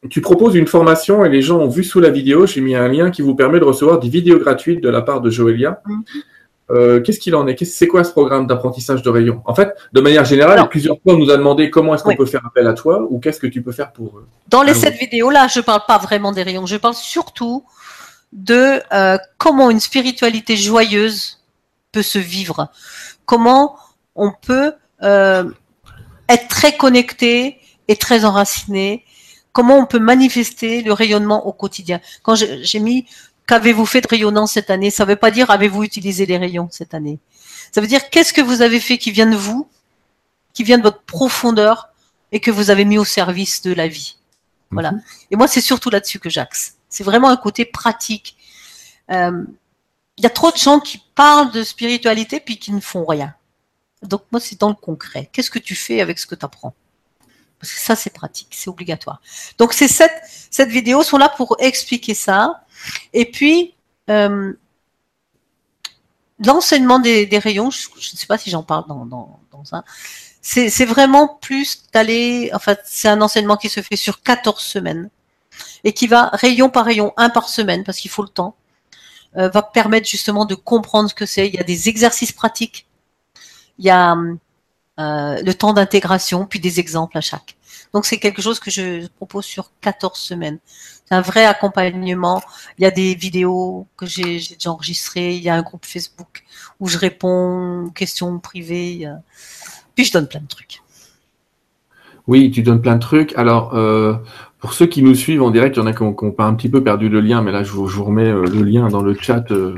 tu 0.09 0.21
proposes 0.21 0.55
une 0.55 0.67
formation 0.67 1.23
et 1.25 1.29
les 1.29 1.41
gens 1.41 1.59
ont 1.59 1.69
vu 1.69 1.83
sous 1.83 1.99
la 1.99 2.09
vidéo, 2.09 2.47
j'ai 2.47 2.61
mis 2.61 2.75
un 2.75 2.87
lien 2.87 3.11
qui 3.11 3.21
vous 3.21 3.35
permet 3.35 3.59
de 3.59 3.65
recevoir 3.65 3.99
des 3.99 4.09
vidéos 4.09 4.39
gratuites 4.39 4.81
de 4.81 4.89
la 4.89 5.01
part 5.01 5.21
de 5.21 5.29
Joelia. 5.29 5.81
Mm. 5.85 6.01
Euh, 6.71 7.01
qu'est-ce 7.01 7.19
qu'il 7.19 7.35
en 7.35 7.47
est? 7.47 7.63
C'est 7.65 7.87
quoi 7.87 8.03
ce 8.03 8.11
programme 8.11 8.47
d'apprentissage 8.47 9.03
de 9.03 9.09
rayon? 9.09 9.41
En 9.45 9.53
fait, 9.53 9.75
de 9.91 9.99
manière 9.99 10.23
générale, 10.23 10.67
plusieurs 10.69 10.95
fois, 11.03 11.15
on 11.15 11.17
nous 11.17 11.29
a 11.29 11.37
demandé 11.37 11.69
comment 11.69 11.93
est-ce 11.93 12.03
qu'on 12.03 12.15
peut 12.15 12.25
faire 12.25 12.45
appel 12.45 12.65
à 12.65 12.73
toi 12.73 13.05
ou 13.09 13.19
qu'est-ce 13.19 13.39
que 13.39 13.47
tu 13.47 13.61
peux 13.61 13.73
faire 13.73 13.91
pour. 13.91 14.21
Dans 14.47 14.63
les 14.63 14.73
sept 14.73 14.95
vidéos-là, 14.95 15.47
je 15.49 15.59
ne 15.59 15.65
parle 15.65 15.81
pas 15.85 15.97
vraiment 15.97 16.31
des 16.31 16.43
rayons. 16.43 16.65
Je 16.65 16.77
parle 16.77 16.95
surtout 16.95 17.65
de 18.31 18.79
euh, 18.93 19.17
comment 19.37 19.69
une 19.69 19.81
spiritualité 19.81 20.55
joyeuse 20.55 21.41
peut 21.91 22.01
se 22.01 22.19
vivre. 22.19 22.69
Comment 23.25 23.75
on 24.15 24.31
peut 24.31 24.71
euh, 25.03 25.43
être 26.29 26.47
très 26.47 26.77
connecté 26.77 27.57
et 27.89 27.97
très 27.97 28.23
enraciné. 28.23 29.03
Comment 29.53 29.77
on 29.77 29.85
peut 29.85 29.99
manifester 29.99 30.81
le 30.81 30.93
rayonnement 30.93 31.45
au 31.45 31.51
quotidien. 31.51 31.99
Quand 32.23 32.35
j'ai 32.35 32.79
mis 32.79 33.05
qu'avez-vous 33.47 33.85
fait 33.85 34.01
de 34.01 34.07
rayonnant 34.07 34.47
cette 34.47 34.69
année? 34.69 34.89
Ça 34.91 35.03
ne 35.03 35.09
veut 35.09 35.15
pas 35.17 35.31
dire 35.31 35.49
avez-vous 35.49 35.83
utilisé 35.83 36.25
les 36.25 36.37
rayons 36.37 36.69
cette 36.71 36.93
année? 36.93 37.19
Ça 37.71 37.81
veut 37.81 37.87
dire 37.87 38.09
qu'est-ce 38.09 38.33
que 38.33 38.41
vous 38.41 38.61
avez 38.61 38.79
fait 38.79 38.97
qui 38.97 39.11
vient 39.11 39.27
de 39.27 39.35
vous, 39.35 39.67
qui 40.53 40.63
vient 40.63 40.77
de 40.77 40.83
votre 40.83 41.01
profondeur 41.01 41.89
et 42.31 42.39
que 42.39 42.51
vous 42.51 42.69
avez 42.69 42.85
mis 42.85 42.97
au 42.97 43.05
service 43.05 43.61
de 43.61 43.73
la 43.73 43.87
vie? 43.87 44.17
Voilà. 44.71 44.91
Mhm. 44.91 45.03
Et 45.31 45.35
moi, 45.35 45.47
c'est 45.47 45.61
surtout 45.61 45.89
là-dessus 45.89 46.19
que 46.19 46.29
j'axe. 46.29 46.75
C'est 46.87 47.03
vraiment 47.03 47.29
un 47.29 47.37
côté 47.37 47.65
pratique. 47.65 48.37
Euh, 49.11 49.43
il 50.17 50.23
y 50.23 50.27
a 50.27 50.29
trop 50.29 50.51
de 50.51 50.57
gens 50.57 50.79
qui 50.79 51.01
parlent 51.15 51.51
de 51.51 51.63
spiritualité 51.63 52.39
puis 52.39 52.57
qui 52.57 52.71
ne 52.71 52.79
font 52.79 53.05
rien. 53.05 53.33
Donc 54.01 54.23
moi, 54.31 54.39
c'est 54.39 54.59
dans 54.59 54.69
le 54.69 54.75
concret. 54.75 55.29
Qu'est-ce 55.31 55.51
que 55.51 55.59
tu 55.59 55.75
fais 55.75 56.01
avec 56.01 56.19
ce 56.19 56.25
que 56.25 56.35
tu 56.35 56.45
apprends 56.45 56.73
Parce 57.61 57.73
que 57.73 57.79
ça, 57.79 57.95
c'est 57.95 58.09
pratique, 58.09 58.47
c'est 58.51 58.69
obligatoire. 58.69 59.21
Donc 59.59 59.73
ces 59.73 59.87
sept, 59.87 60.11
cette 60.49 60.69
vidéos 60.69 61.03
sont 61.03 61.17
là 61.17 61.29
pour 61.29 61.55
expliquer 61.59 62.15
ça. 62.15 62.65
Et 63.13 63.29
puis, 63.29 63.75
euh, 64.09 64.53
l'enseignement 66.43 66.99
des, 66.99 67.27
rayons, 67.37 67.69
je 67.69 67.87
ne 67.95 68.17
sais 68.17 68.25
pas 68.25 68.39
si 68.39 68.49
j'en 68.49 68.63
parle 68.63 68.87
dans, 68.87 69.05
dans, 69.05 69.39
un, 69.73 69.83
c'est 70.41 70.85
vraiment 70.85 71.27
plus 71.27 71.83
d'aller, 71.93 72.49
en 72.53 72.59
fait, 72.59 72.79
c'est 72.85 73.07
un 73.07 73.21
enseignement 73.21 73.57
qui 73.57 73.69
se 73.69 73.81
fait 73.81 73.95
sur 73.95 74.23
14 74.23 74.59
semaines 74.59 75.11
et 75.83 75.93
qui 75.93 76.07
va 76.07 76.29
rayon 76.33 76.69
par 76.69 76.85
rayon, 76.85 77.13
un 77.17 77.29
par 77.29 77.47
semaine, 77.47 77.83
parce 77.83 77.99
qu'il 77.99 78.09
faut 78.09 78.23
le 78.23 78.29
temps, 78.29 78.55
euh, 79.37 79.49
va 79.49 79.61
permettre 79.61 80.09
justement 80.09 80.45
de 80.45 80.55
comprendre 80.55 81.09
ce 81.09 81.13
que 81.13 81.27
c'est. 81.27 81.47
Il 81.47 81.53
y 81.53 81.59
a 81.59 81.63
des 81.63 81.89
exercices 81.89 82.31
pratiques, 82.31 82.87
il 83.77 83.85
y 83.85 83.91
a 83.91 84.15
euh, 84.99 85.41
le 85.41 85.53
temps 85.53 85.73
d'intégration, 85.73 86.45
puis 86.45 86.59
des 86.59 86.79
exemples 86.79 87.17
à 87.17 87.21
chaque. 87.21 87.55
Donc 87.93 88.05
c'est 88.05 88.17
quelque 88.17 88.41
chose 88.41 88.59
que 88.59 88.71
je 88.71 89.07
propose 89.17 89.45
sur 89.45 89.71
14 89.81 90.17
semaines. 90.17 90.59
C'est 91.05 91.15
un 91.15 91.21
vrai 91.21 91.45
accompagnement. 91.45 92.41
Il 92.77 92.83
y 92.83 92.85
a 92.85 92.91
des 92.91 93.15
vidéos 93.15 93.87
que 93.97 94.05
j'ai 94.05 94.39
déjà 94.39 94.71
enregistrées. 94.71 95.35
Il 95.35 95.43
y 95.43 95.49
a 95.49 95.55
un 95.55 95.61
groupe 95.61 95.85
Facebook 95.85 96.43
où 96.79 96.87
je 96.87 96.97
réponds 96.97 97.85
aux 97.87 97.91
questions 97.91 98.39
privées. 98.39 99.09
Puis 99.95 100.05
je 100.05 100.13
donne 100.13 100.27
plein 100.27 100.39
de 100.39 100.47
trucs. 100.47 100.81
Oui, 102.27 102.51
tu 102.51 102.61
donnes 102.61 102.81
plein 102.81 102.95
de 102.95 103.01
trucs. 103.01 103.37
Alors, 103.37 103.75
euh, 103.75 104.13
pour 104.59 104.73
ceux 104.73 104.85
qui 104.85 105.01
nous 105.01 105.15
suivent 105.15 105.41
en 105.41 105.51
direct, 105.51 105.75
il 105.75 105.79
y 105.79 105.81
en 105.81 105.87
a 105.87 105.93
qui 105.93 106.03
ont, 106.03 106.13
pas 106.13 106.45
un 106.45 106.53
petit 106.53 106.69
peu 106.69 106.83
perdu 106.83 107.09
le 107.09 107.19
lien, 107.19 107.41
mais 107.41 107.51
là, 107.51 107.63
je 107.63 107.71
vous, 107.71 108.03
remets 108.03 108.29
euh, 108.29 108.45
le 108.45 108.63
lien 108.63 108.87
dans 108.87 109.01
le 109.01 109.13
chat. 109.15 109.51
Euh, 109.51 109.75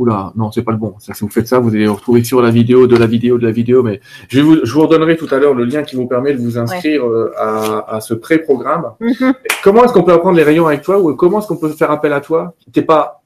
Oula, 0.00 0.32
non, 0.34 0.50
c'est 0.50 0.62
pas 0.62 0.72
le 0.72 0.78
bon. 0.78 0.94
Ça, 0.98 1.12
si 1.12 1.20
vous 1.20 1.28
faites 1.28 1.46
ça, 1.46 1.58
vous 1.58 1.74
allez 1.74 1.86
retrouver 1.86 2.24
sur 2.24 2.40
la 2.40 2.50
vidéo, 2.50 2.86
de 2.86 2.96
la 2.96 3.06
vidéo, 3.06 3.36
de 3.36 3.46
la 3.46 3.52
vidéo. 3.52 3.82
Mais 3.82 4.00
je 4.28 4.40
vous, 4.40 4.64
je 4.64 4.72
vous 4.72 4.80
redonnerai 4.80 5.14
tout 5.18 5.28
à 5.30 5.36
l'heure 5.36 5.52
le 5.52 5.66
lien 5.66 5.82
qui 5.82 5.94
vous 5.94 6.06
permet 6.06 6.32
de 6.32 6.38
vous 6.38 6.56
inscrire 6.56 7.06
euh, 7.06 7.30
à, 7.36 7.96
à, 7.96 8.00
ce 8.00 8.14
pré-programme. 8.14 8.92
Mhm. 8.98 9.34
Comment 9.62 9.84
est-ce 9.84 9.92
qu'on 9.92 10.02
peut 10.02 10.14
apprendre 10.14 10.38
les 10.38 10.42
rayons 10.42 10.66
avec 10.66 10.80
toi 10.80 10.98
ou 10.98 11.14
comment 11.16 11.40
est-ce 11.40 11.48
qu'on 11.48 11.58
peut 11.58 11.68
faire 11.68 11.90
appel 11.90 12.14
à 12.14 12.22
toi? 12.22 12.54
T'es 12.72 12.80
pas. 12.80 13.20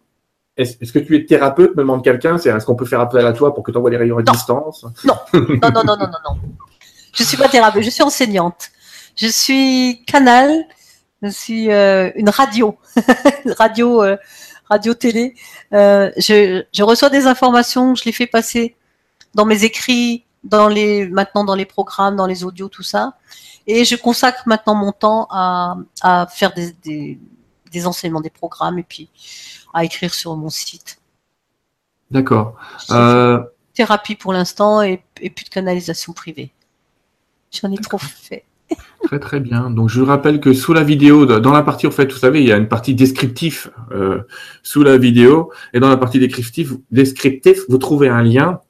Est-ce 0.57 0.93
que 0.93 0.99
tu 0.99 1.15
es 1.15 1.25
thérapeute 1.25 1.77
Me 1.77 1.83
demande 1.83 2.03
quelqu'un. 2.03 2.39
C'est 2.39 2.49
est-ce 2.49 2.67
qu'on 2.67 2.75
peut 2.75 2.87
faire 2.87 3.01
appel 3.01 3.25
à 3.25 3.33
toi 3.33 3.55
pour 3.55 3.63
que 3.63 3.71
tu 3.71 3.79
envoies 3.79 3.91
les 3.91 3.97
rayons 3.97 4.19
à 4.19 4.23
distance? 4.23 4.85
Non. 5.05 5.15
non, 5.33 5.41
non, 5.63 5.71
non, 5.85 5.85
non, 5.85 5.97
non, 5.97 6.19
non. 6.29 6.37
Je 7.13 7.23
suis 7.23 7.37
pas 7.37 7.49
thérapeute. 7.49 7.85
Je 7.85 7.91
suis 7.91 8.03
enseignante. 8.03 8.71
Je 9.15 9.29
suis 9.29 10.03
canal. 10.09 10.51
Je 11.23 11.29
suis 11.29 11.71
euh, 11.71 12.11
une 12.17 12.29
radio, 12.31 12.77
radio. 13.59 14.03
Euh, 14.03 14.17
radio-télé. 14.69 15.35
Euh, 15.73 16.11
je, 16.17 16.83
reçois 16.83 17.11
des 17.11 17.27
informations, 17.27 17.95
je 17.95 18.05
les 18.05 18.13
fais 18.13 18.27
passer 18.27 18.77
dans 19.35 19.45
mes 19.45 19.65
écrits, 19.65 20.25
dans 20.43 20.69
les, 20.69 21.09
maintenant 21.09 21.45
dans 21.45 21.55
les 21.55 21.65
programmes, 21.65 22.17
dans 22.17 22.27
les 22.27 22.45
audios, 22.45 22.69
tout 22.69 22.83
ça. 22.83 23.17
Et 23.67 23.85
je 23.85 23.97
consacre 23.97 24.43
maintenant 24.47 24.75
mon 24.75 24.93
temps 24.93 25.27
à, 25.31 25.77
faire 26.31 26.53
des, 26.55 27.19
enseignements, 27.87 28.21
des 28.21 28.31
programmes 28.31 28.79
et 28.79 28.83
puis 28.83 29.09
à 29.73 29.85
écrire 29.85 30.15
sur 30.15 30.37
mon 30.37 30.51
site. 30.51 30.99
D'accord. 32.11 32.57
Euh, 32.91 33.43
thérapie 33.73 34.15
pour 34.15 34.33
l'instant 34.33 34.83
et, 34.83 35.03
et, 35.21 35.31
plus 35.31 35.45
de 35.45 35.51
canalisation 35.51 36.13
privée. 36.13 36.53
J'en 37.51 37.73
ai 37.73 37.79
trop 37.79 37.99
fait. 37.99 38.45
Très 39.05 39.19
très 39.19 39.41
bien. 39.41 39.71
Donc 39.71 39.89
je 39.91 40.01
rappelle 40.01 40.41
que 40.41 40.53
sous 40.53 40.73
la 40.73 40.83
vidéo, 40.83 41.27
dans 41.27 41.53
la 41.53 41.63
partie 41.63 41.87
en 41.87 41.91
fait, 41.91 42.11
vous 42.11 42.19
savez, 42.19 42.41
il 42.41 42.49
y 42.49 42.53
a 42.53 42.57
une 42.57 42.69
partie 42.69 42.95
descriptif 42.95 43.69
euh, 43.93 44.23
sous 44.63 44.83
la 44.83 44.97
vidéo, 44.97 45.53
et 45.73 45.81
dans 45.81 45.89
la 45.89 45.97
partie 45.97 46.19
descriptif, 46.19 46.73
descriptif 46.91 47.61
vous 47.69 47.79
trouvez 47.79 48.09
un 48.09 48.23
lien, 48.23 48.61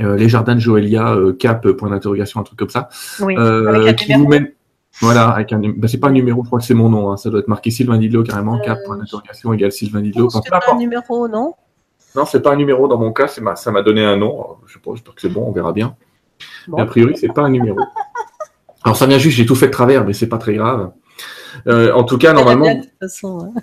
euh, 0.00 0.16
les 0.16 0.28
jardins 0.28 0.54
de 0.54 0.60
Joëlia, 0.60 1.14
euh, 1.14 1.32
cap 1.32 1.68
point 1.72 1.90
d'interrogation, 1.90 2.40
un 2.40 2.44
truc 2.44 2.58
comme 2.58 2.70
ça, 2.70 2.88
oui, 3.20 3.36
avec 3.36 3.96
qui 3.96 4.14
vous 4.14 4.28
mène. 4.28 4.52
Voilà, 5.00 5.30
avec 5.30 5.52
un, 5.52 5.58
ben, 5.58 5.88
c'est 5.88 5.98
pas 5.98 6.06
un 6.06 6.12
numéro, 6.12 6.44
je 6.44 6.46
crois 6.46 6.60
que 6.60 6.64
c'est 6.64 6.72
mon 6.72 6.88
nom, 6.88 7.10
hein, 7.10 7.16
ça 7.16 7.28
doit 7.28 7.40
être 7.40 7.48
marqué 7.48 7.72
Sylvain 7.72 7.98
Didlo 7.98 8.22
carrément, 8.22 8.60
cap 8.60 8.78
point 8.86 8.96
d'interrogation 8.96 9.52
égale 9.52 9.72
Sylvain 9.72 10.00
Didlo. 10.00 10.30
c'est 10.30 10.48
pas 10.48 10.60
un 10.70 10.76
numéro, 10.76 11.26
non? 11.26 11.54
Non, 12.14 12.24
c'est 12.24 12.40
pas 12.40 12.52
un 12.52 12.56
numéro 12.56 12.86
dans 12.86 12.98
mon 12.98 13.12
cas, 13.12 13.26
ça 13.26 13.72
m'a 13.72 13.82
donné 13.82 14.04
un 14.04 14.16
nom. 14.16 14.56
Je 14.66 14.74
sais 14.74 14.78
pas, 14.78 14.92
j'espère 14.94 15.16
que 15.16 15.20
c'est 15.20 15.28
bon, 15.28 15.46
on 15.48 15.50
verra 15.50 15.72
bien. 15.72 15.96
Mais 16.68 16.80
a 16.80 16.86
priori, 16.86 17.16
c'est 17.16 17.32
pas 17.32 17.42
un 17.42 17.50
numéro. 17.50 17.76
Alors 18.84 18.96
ça 18.96 19.06
vient 19.06 19.18
juste, 19.18 19.36
j'ai 19.36 19.46
tout 19.46 19.54
fait 19.54 19.66
de 19.66 19.72
travers, 19.72 20.04
mais 20.04 20.12
c'est 20.12 20.28
pas 20.28 20.38
très 20.38 20.54
grave. 20.54 20.92
Euh, 21.66 21.92
en 21.92 22.04
tout 22.04 22.18
cas, 22.18 22.32
normalement, 22.32 22.82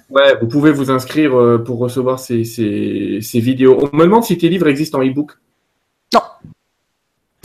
ouais. 0.09 0.37
vous 0.39 0.47
pouvez 0.47 0.71
vous 0.71 0.89
inscrire 0.89 1.37
euh, 1.37 1.57
pour 1.57 1.77
recevoir 1.77 2.19
ces, 2.19 2.43
ces, 2.43 3.19
ces, 3.21 3.39
vidéos. 3.39 3.77
On 3.93 3.95
me 3.95 4.03
demande 4.03 4.23
si 4.23 4.37
tes 4.37 4.49
livres 4.49 4.67
existent 4.67 4.99
en 4.99 5.03
e-book. 5.03 5.33
Non. 6.13 6.21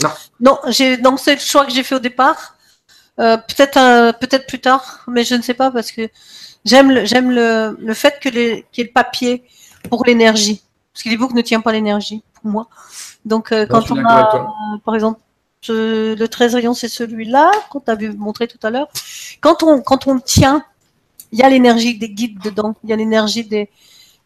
Non. 0.01 0.09
Non, 0.39 0.57
j'ai 0.69 0.97
donc 0.97 1.19
c'est 1.19 1.35
le 1.35 1.39
choix 1.39 1.65
que 1.65 1.71
j'ai 1.71 1.83
fait 1.83 1.95
au 1.95 1.99
départ. 1.99 2.55
Euh, 3.19 3.37
peut-être 3.37 3.77
euh, 3.77 4.11
peut-être 4.11 4.45
plus 4.45 4.59
tard, 4.59 5.03
mais 5.07 5.23
je 5.23 5.33
ne 5.35 5.41
sais 5.41 5.55
pas 5.55 5.71
parce 5.71 5.91
que 5.91 6.07
j'aime 6.65 6.91
le 6.91 7.05
j'aime 7.05 7.31
le, 7.31 7.75
le 7.79 7.93
fait 7.95 8.19
que 8.21 8.29
les 8.29 8.65
qu'il 8.71 8.83
y 8.83 8.85
ait 8.85 8.89
le 8.89 8.93
papier 8.93 9.43
pour 9.89 10.05
l'énergie. 10.05 10.61
Parce 10.93 11.03
que 11.03 11.09
l'ebook 11.09 11.33
ne 11.33 11.41
tient 11.41 11.61
pas 11.61 11.71
l'énergie 11.71 12.23
pour 12.35 12.51
moi. 12.51 12.67
Donc 13.25 13.51
euh, 13.51 13.65
Non, 13.65 13.81
quand 13.81 13.91
on 13.91 14.05
a 14.05 14.79
par 14.85 14.95
exemple 14.95 15.19
ce- 15.67 16.15
le 16.15 16.27
13 16.27 16.55
rayons, 16.55 16.73
c'est 16.73 16.87
celui-là 16.89 17.51
qu'on 17.69 17.79
t'a 17.79 17.95
vu 17.95 18.11
montrer 18.13 18.47
tout 18.47 18.59
à 18.63 18.69
l'heure. 18.69 18.87
Quand 19.41 19.63
on 19.63 19.81
quand 19.81 20.07
on 20.07 20.13
le 20.15 20.21
tient, 20.21 20.63
il 21.31 21.39
y 21.39 21.43
a 21.43 21.49
l'énergie 21.49 21.97
des 21.97 22.09
guides 22.09 22.39
dedans, 22.43 22.75
il 22.83 22.89
y 22.89 22.93
a 22.93 22.95
l'énergie 22.95 23.43
des 23.45 23.69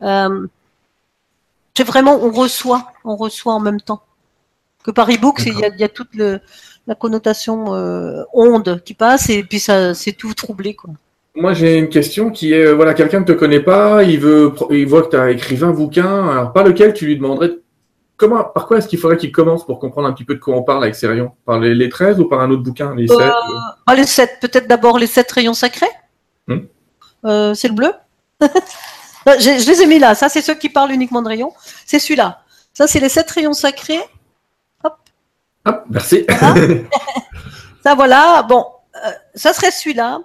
euh, 0.04 0.48
c'est 1.76 1.84
vraiment 1.94 2.16
on 2.22 2.32
reçoit, 2.32 2.84
on 3.06 3.16
reçoit 3.16 3.54
en 3.54 3.60
même 3.60 3.82
temps. 3.82 4.02
Que 4.84 4.92
par 4.92 5.10
ebook, 5.10 5.44
il 5.46 5.58
y 5.60 5.66
a, 5.66 5.70
y 5.76 5.84
a 5.84 5.89
toute 5.89 6.14
le, 6.16 6.39
la 6.88 6.96
connotation 6.96 7.74
euh, 7.76 8.24
onde 8.34 8.82
qui 8.84 8.94
passe 8.96 9.30
et 9.30 9.44
puis 9.44 9.60
ça 9.60 9.94
c'est 9.94 10.14
tout 10.14 10.34
troublé 10.34 10.74
quoi. 10.76 10.92
Moi, 11.34 11.54
j'ai 11.54 11.78
une 11.78 11.88
question 11.88 12.30
qui 12.30 12.52
est, 12.52 12.66
euh, 12.66 12.74
voilà, 12.76 12.94
quelqu'un 12.94 13.22
ne 13.22 13.26
te 13.26 13.32
connaît 13.32 13.62
pas, 13.62 14.04
il 14.04 14.20
veut, 14.20 14.54
il 14.70 14.86
voit 14.86 15.04
que 15.04 15.12
tu 15.12 15.16
as 15.16 15.32
écrit 15.32 15.56
20 15.56 15.72
bouquins, 15.72 16.28
alors 16.28 16.52
par 16.52 16.66
lequel 16.66 16.94
tu 16.94 17.06
lui 17.06 17.16
demanderais, 17.16 17.52
comment, 18.22 18.43
par 18.43 18.67
quoi 18.67 18.78
est-ce 18.78 18.88
qu'il 18.88 18.99
faudrait 18.99 19.17
qu'il 19.17 19.32
commence 19.32 19.65
pour 19.65 19.80
comprendre 19.80 20.07
un 20.07 20.13
petit 20.13 20.24
peu 20.24 20.36
de 20.36 20.39
quoi 20.39 20.55
on 20.55 20.61
parle 20.61 20.84
avec 20.84 20.93
Sérion 20.93 21.34
Par 21.43 21.59
les, 21.59 21.74
les 21.74 21.89
13 21.89 22.19
ou 22.19 22.26
par 22.26 22.39
un 22.39 22.51
autre 22.51 22.61
bouquin, 22.61 22.93
les 22.95 23.07
7 23.07 23.17
Euh, 23.19 23.32
Ah, 23.88 23.95
les 23.95 24.05
sept, 24.05 24.38
peut-être 24.39 24.67
d'abord 24.67 24.99
les 24.99 25.07
sept 25.07 25.30
rayons 25.32 25.55
sacrés? 25.55 25.89
Hmm? 26.47 26.59
Euh, 27.26 27.53
c'est 27.55 27.67
le 27.67 27.74
bleu? 27.74 27.91
Non, 29.28 29.34
je 29.39 29.69
les 29.69 29.82
ai 29.84 29.86
mis 29.86 29.99
là. 29.99 30.15
Ça, 30.15 30.30
c'est 30.30 30.41
ceux 30.41 30.55
qui 30.55 30.67
parlent 30.67 30.91
uniquement 30.91 31.22
de 31.22 31.28
rayons. 31.28 31.53
C'est 31.86 31.99
celui-là. 31.99 32.41
Ça, 32.74 32.88
c'est 32.88 32.99
les 32.99 33.07
sept 33.09 33.30
rayons 33.30 33.53
sacrés. 33.53 34.01
Hop, 34.84 35.84
merci. 35.91 36.26
Ça, 37.84 37.93
voilà. 37.93 38.41
Bon, 38.41 38.65
euh, 38.95 39.11
ça 39.36 39.53
serait 39.53 39.69
celui-là. 39.69 40.22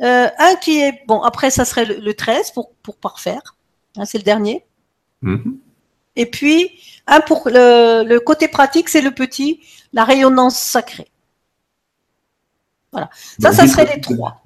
Euh, 0.00 0.26
un 0.40 0.56
qui 0.56 0.80
est 0.80 1.04
bon. 1.06 1.22
Après, 1.22 1.50
ça 1.50 1.64
serait 1.64 1.84
le, 1.84 2.00
le 2.00 2.14
13 2.14 2.50
pour 2.50 2.72
pour 2.82 2.96
parfaire. 2.96 3.54
Hein, 3.96 4.04
c'est 4.06 4.18
le 4.18 4.24
dernier. 4.24 4.66
Mhm. 5.20 5.58
Et 6.16 6.26
puis 6.26 6.91
un 7.06 7.20
pour 7.20 7.48
le, 7.48 8.04
le 8.04 8.20
côté 8.20 8.48
pratique, 8.48 8.88
c'est 8.88 9.00
le 9.00 9.10
petit, 9.10 9.60
la 9.92 10.04
rayonnance 10.04 10.58
sacrée. 10.58 11.10
Voilà. 12.92 13.10
Ça, 13.40 13.50
Bon, 13.50 13.56
ça 13.56 13.66
serait 13.66 13.94
les 13.94 14.00
trois. 14.00 14.42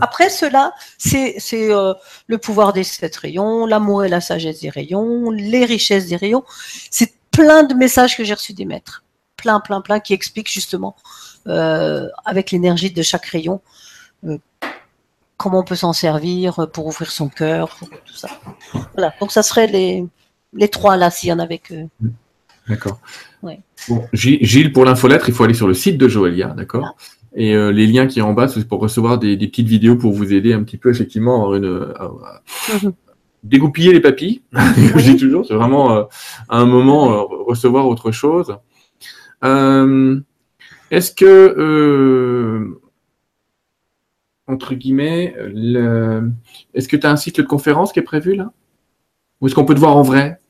Après 0.00 0.30
cela, 0.30 0.72
c'est 0.96 1.40
euh, 1.52 1.92
le 2.28 2.38
pouvoir 2.38 2.72
des 2.72 2.84
sept 2.84 3.16
rayons, 3.16 3.66
l'amour 3.66 4.04
et 4.04 4.08
la 4.08 4.20
sagesse 4.20 4.60
des 4.60 4.70
rayons, 4.70 5.30
les 5.30 5.64
richesses 5.64 6.06
des 6.06 6.16
rayons. 6.16 6.44
C'est 6.90 7.14
plein 7.32 7.64
de 7.64 7.74
messages 7.74 8.16
que 8.16 8.22
j'ai 8.22 8.34
reçus 8.34 8.54
des 8.54 8.64
maîtres, 8.64 9.02
plein, 9.36 9.58
plein, 9.58 9.80
plein, 9.80 9.98
qui 9.98 10.14
expliquent 10.14 10.52
justement 10.52 10.94
euh, 11.48 12.08
avec 12.24 12.52
l'énergie 12.52 12.92
de 12.92 13.02
chaque 13.02 13.26
rayon 13.26 13.60
euh, 14.24 14.38
comment 15.36 15.60
on 15.60 15.64
peut 15.64 15.76
s'en 15.76 15.92
servir 15.92 16.68
pour 16.72 16.86
ouvrir 16.86 17.10
son 17.10 17.28
cœur, 17.28 17.76
tout 18.06 18.14
ça. 18.14 18.28
Voilà. 18.94 19.12
Donc 19.20 19.32
ça 19.32 19.42
serait 19.42 19.66
les 19.66 20.06
les 20.56 20.68
trois 20.68 20.96
là 20.96 21.10
s'il 21.10 21.28
y 21.28 21.32
en 21.32 21.38
avait 21.38 21.58
que. 21.58 21.74
D'accord. 22.68 22.98
Ouais. 23.42 23.60
Bon, 23.88 24.02
Gilles, 24.12 24.72
pour 24.72 24.84
l'infolettre, 24.84 25.28
il 25.28 25.34
faut 25.34 25.44
aller 25.44 25.54
sur 25.54 25.68
le 25.68 25.74
site 25.74 25.98
de 25.98 26.08
Joelia, 26.08 26.48
d'accord 26.48 26.96
Et 27.34 27.54
euh, 27.54 27.70
les 27.70 27.86
liens 27.86 28.06
qui 28.08 28.18
sont 28.20 28.26
en 28.26 28.32
bas, 28.32 28.48
c'est 28.48 28.66
pour 28.66 28.80
recevoir 28.80 29.18
des, 29.18 29.36
des 29.36 29.46
petites 29.46 29.68
vidéos 29.68 29.94
pour 29.96 30.12
vous 30.12 30.32
aider 30.32 30.52
un 30.52 30.64
petit 30.64 30.76
peu, 30.78 30.90
effectivement, 30.90 31.34
à, 31.34 31.36
avoir 31.42 31.54
une, 31.54 31.92
à- 31.96 32.04
à 32.04 32.42
Mhm. 32.82 32.92
dégoupiller 33.44 33.92
les 33.92 34.00
papilles, 34.00 34.42
comme 34.52 34.62
je 34.98 35.12
dis 35.12 35.16
toujours, 35.16 35.46
c'est 35.46 35.54
vraiment 35.54 35.92
euh, 35.92 36.02
à 36.48 36.58
un 36.58 36.66
moment 36.66 37.12
euh, 37.12 37.22
recevoir 37.46 37.86
autre 37.86 38.10
chose. 38.10 38.56
Euh, 39.44 40.18
Est-ce 40.90 41.12
que, 41.12 41.24
euh, 41.24 42.80
entre 44.48 44.74
guillemets, 44.74 45.34
le- 45.52 46.30
est-ce 46.74 46.88
que 46.88 46.96
tu 46.96 47.06
as 47.06 47.10
un 47.10 47.16
cycle 47.16 47.42
de 47.42 47.46
conférence 47.46 47.92
qui 47.92 47.98
est 48.00 48.02
prévu 48.02 48.34
là? 48.34 48.50
Ou 49.40 49.46
est-ce 49.46 49.54
qu'on 49.54 49.64
peut 49.64 49.74
te 49.74 49.80
voir 49.80 49.96
en 49.96 50.02
vrai? 50.02 50.38
Ah, 50.40 50.45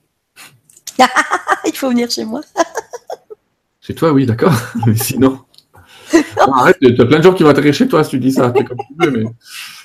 il 1.66 1.76
faut 1.76 1.88
venir 1.88 2.11
chez 2.11 2.24
moi. 2.24 2.40
C'est 3.80 3.94
toi, 3.94 4.12
oui, 4.12 4.26
d'accord. 4.26 4.55
mais 4.86 4.97
sinon. 4.97 5.40
Non, 6.12 6.53
arrête, 6.55 6.76
t'as 6.80 7.05
plein 7.05 7.18
de 7.18 7.22
gens 7.22 7.34
qui 7.34 7.42
vont 7.42 7.49
atterrir 7.49 7.74
chez 7.74 7.88
toi 7.88 8.05
si 8.05 8.11
tu 8.11 8.18
dis 8.18 8.32
ça. 8.32 8.53
Fais 8.53 8.64
comme 8.64 8.78
tu 8.78 8.94
veux, 8.99 9.11
mais... 9.11 9.24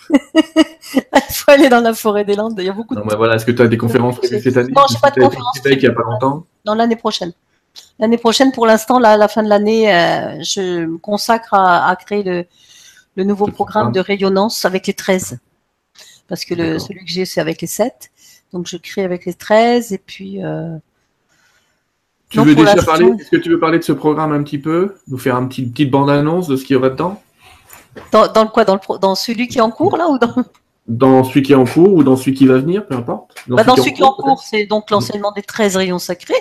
il 0.94 1.34
faut 1.34 1.52
aller 1.52 1.70
dans 1.70 1.80
la 1.80 1.94
forêt 1.94 2.26
des 2.26 2.36
Landes. 2.36 2.56
Il 2.58 2.66
y 2.66 2.70
a 2.70 2.74
beaucoup 2.74 2.94
de 2.96 3.00
Non, 3.00 3.06
mais 3.10 3.16
voilà, 3.16 3.36
est-ce 3.36 3.46
que 3.46 3.52
tu 3.52 3.62
as 3.62 3.68
des 3.68 3.78
conférences 3.78 4.18
prévues 4.18 4.42
cette 4.42 4.58
année? 4.58 4.72
Non, 4.76 4.84
j'ai 4.90 5.00
pas 5.00 5.10
de 5.10 5.16
C'était 5.16 5.26
conférence 5.26 5.60
Québec 5.60 5.80
il 5.82 5.86
n'y 5.86 5.92
a 5.92 5.96
pas 5.96 6.04
longtemps? 6.04 6.46
dans 6.64 6.76
l'année 6.76 6.96
prochaine. 6.96 7.34
L'année 8.00 8.18
prochaine, 8.18 8.52
pour 8.52 8.66
l'instant, 8.66 9.00
là, 9.00 9.14
à 9.14 9.18
la 9.18 9.28
fin 9.28 9.42
de 9.42 9.50
l'année, 9.50 9.94
euh, 9.94 10.42
je 10.44 10.86
me 10.86 10.98
consacre 10.98 11.54
à, 11.54 11.88
à 11.88 11.96
créer 11.96 12.24
le, 12.24 12.46
le 13.16 13.24
nouveau 13.24 13.48
programme 13.48 13.92
de 13.92 14.00
rayonnance 14.00 14.66
avec 14.66 14.88
les 14.88 14.94
13. 14.94 15.40
Parce 16.28 16.46
que 16.46 16.54
le, 16.54 16.80
celui 16.80 17.00
que 17.06 17.12
j'ai, 17.12 17.26
c'est 17.26 17.42
avec 17.42 17.62
les 17.62 17.68
7. 17.68 18.12
Donc, 18.54 18.68
je 18.68 18.78
crée 18.78 19.04
avec 19.04 19.26
les 19.26 19.34
13. 19.34 19.94
Et 19.94 19.98
puis, 19.98 20.44
euh, 20.44 20.78
Tu 22.32 22.38
Non, 22.38 22.44
veux 22.46 22.56
déjà 22.56 22.76
parler 22.82 23.12
Est-ce 23.20 23.30
que 23.30 23.36
tu 23.38 23.50
veux 23.50 23.60
parler 23.60 23.78
de 23.78 23.84
ce 23.84 23.92
programme 23.92 24.32
un 24.32 24.42
petit 24.42 24.58
peu? 24.58 24.96
Nous 25.08 25.18
faire 25.18 25.36
un 25.36 25.46
petit 25.48 25.64
petite 25.66 25.92
bande-annonce 25.92 26.48
de 26.48 26.56
ce 26.56 26.64
qu'il 26.64 26.76
y 26.76 26.78
aura 26.78 26.90
dedans? 26.90 27.22
Dans, 28.12 28.28
dans 28.32 28.44
le 28.44 28.50
quoi? 28.50 28.64
Dans, 28.64 28.76
le, 28.76 28.80
pro- 28.80 28.98
dans 28.98 29.16
celui 29.16 29.50
qui 29.50 29.58
est 29.58 29.62
en 29.62 29.70
cours, 29.70 29.98
là 29.98 30.08
ou 30.08 30.18
dans, 30.18 30.34
Dans 30.88 31.24
celui 31.26 31.42
qui 31.44 31.52
est 31.52 31.56
en 31.56 31.66
cours 31.66 31.94
ou 31.94 32.04
dans 32.04 32.16
celui 32.16 32.34
qui 32.34 32.48
va 32.48 32.58
venir, 32.58 32.88
peu 32.88 32.96
importe. 32.96 33.36
bah, 33.48 33.64
dans 33.66 33.76
celui 33.76 33.94
qui 33.94 34.02
est 34.02 34.06
en 34.06 34.14
cours, 34.14 34.42
c'est 34.42 34.66
donc 34.66 34.90
l'enseignement 34.90 35.32
des 35.34 35.42
13 35.44 35.76
rayons 35.76 36.00
sacrés. 36.00 36.34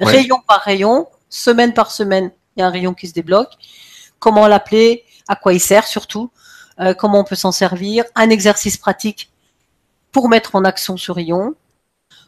Ouais. 0.00 0.06
Rayon 0.06 0.40
par 0.46 0.60
rayon, 0.60 1.06
semaine 1.28 1.72
par 1.72 1.90
semaine, 1.92 2.30
il 2.56 2.60
y 2.60 2.62
a 2.62 2.66
un 2.66 2.70
rayon 2.70 2.92
qui 2.94 3.06
se 3.06 3.14
débloque. 3.14 3.52
Comment 4.18 4.48
l'appeler 4.48 5.04
À 5.28 5.36
quoi 5.36 5.52
il 5.52 5.60
sert 5.60 5.86
surtout 5.86 6.30
euh, 6.80 6.94
Comment 6.94 7.20
on 7.20 7.24
peut 7.24 7.36
s'en 7.36 7.52
servir 7.52 8.04
Un 8.16 8.30
exercice 8.30 8.76
pratique 8.76 9.30
pour 10.10 10.28
mettre 10.28 10.56
en 10.56 10.64
action 10.64 10.96
ce 10.96 11.12
rayon. 11.12 11.54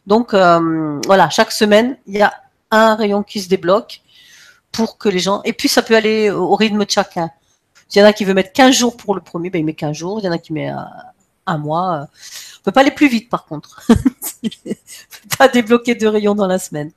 Donc 0.07 0.33
euh, 0.33 1.01
voilà, 1.07 1.29
chaque 1.29 1.51
semaine, 1.53 1.97
il 2.07 2.17
y 2.17 2.23
a 2.23 2.33
un 2.71 2.95
rayon 2.95 3.23
qui 3.23 3.41
se 3.41 3.49
débloque 3.49 4.03
pour 4.73 4.99
que 4.99 5.09
les 5.09 5.19
gens... 5.19 5.43
Et 5.45 5.53
puis 5.53 5.69
ça 5.69 5.83
peut 5.83 5.97
aller 5.97 6.31
au 6.31 6.55
rythme 6.55 6.85
de 6.85 6.91
chacun. 6.91 7.31
S'il 7.89 8.01
y 8.01 8.05
en 8.05 8.09
a 8.09 8.13
qui 8.13 8.25
veut 8.25 8.35
mettre 8.35 8.53
15 8.53 8.75
jours 8.75 8.97
pour 8.97 9.15
le 9.15 9.21
premier, 9.21 9.51
ben, 9.51 9.59
il 9.59 9.65
met 9.65 9.75
15 9.75 9.97
jours. 9.97 10.21
Il 10.21 10.25
y 10.25 10.29
en 10.29 10.33
a 10.33 10.39
qui 10.39 10.53
met 10.53 10.71
euh, 10.71 10.77
un 11.47 11.59
mois. 11.59 12.07
On 12.61 12.63
peut 12.63 12.73
pas 12.73 12.83
aller 12.83 12.91
plus 12.91 13.09
vite 13.09 13.29
par 13.29 13.47
contre. 13.47 13.83
On 14.43 14.49
peut 14.49 15.37
pas 15.39 15.49
débloquer 15.49 15.95
deux 15.95 16.09
rayons 16.09 16.35
dans 16.35 16.47
la 16.47 16.59
semaine. 16.59 16.93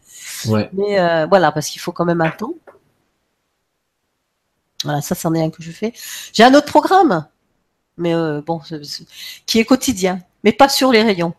Ouais. 0.45 0.69
Mais 0.73 0.99
euh, 0.99 1.25
voilà, 1.25 1.51
parce 1.51 1.67
qu'il 1.67 1.81
faut 1.81 1.91
quand 1.91 2.05
même 2.05 2.21
un 2.21 2.29
temps. 2.29 2.53
Voilà, 4.83 5.01
ça, 5.01 5.15
c'en 5.15 5.33
est 5.33 5.41
un 5.41 5.49
que 5.49 5.63
je 5.63 5.71
fais. 5.71 5.93
J'ai 6.33 6.43
un 6.43 6.53
autre 6.53 6.67
programme, 6.67 7.25
mais 7.97 8.13
euh, 8.13 8.41
bon, 8.41 8.61
qui 9.45 9.59
est 9.59 9.65
quotidien, 9.65 10.21
mais 10.43 10.51
pas 10.51 10.69
sur 10.69 10.91
les 10.91 11.01
rayons. 11.01 11.33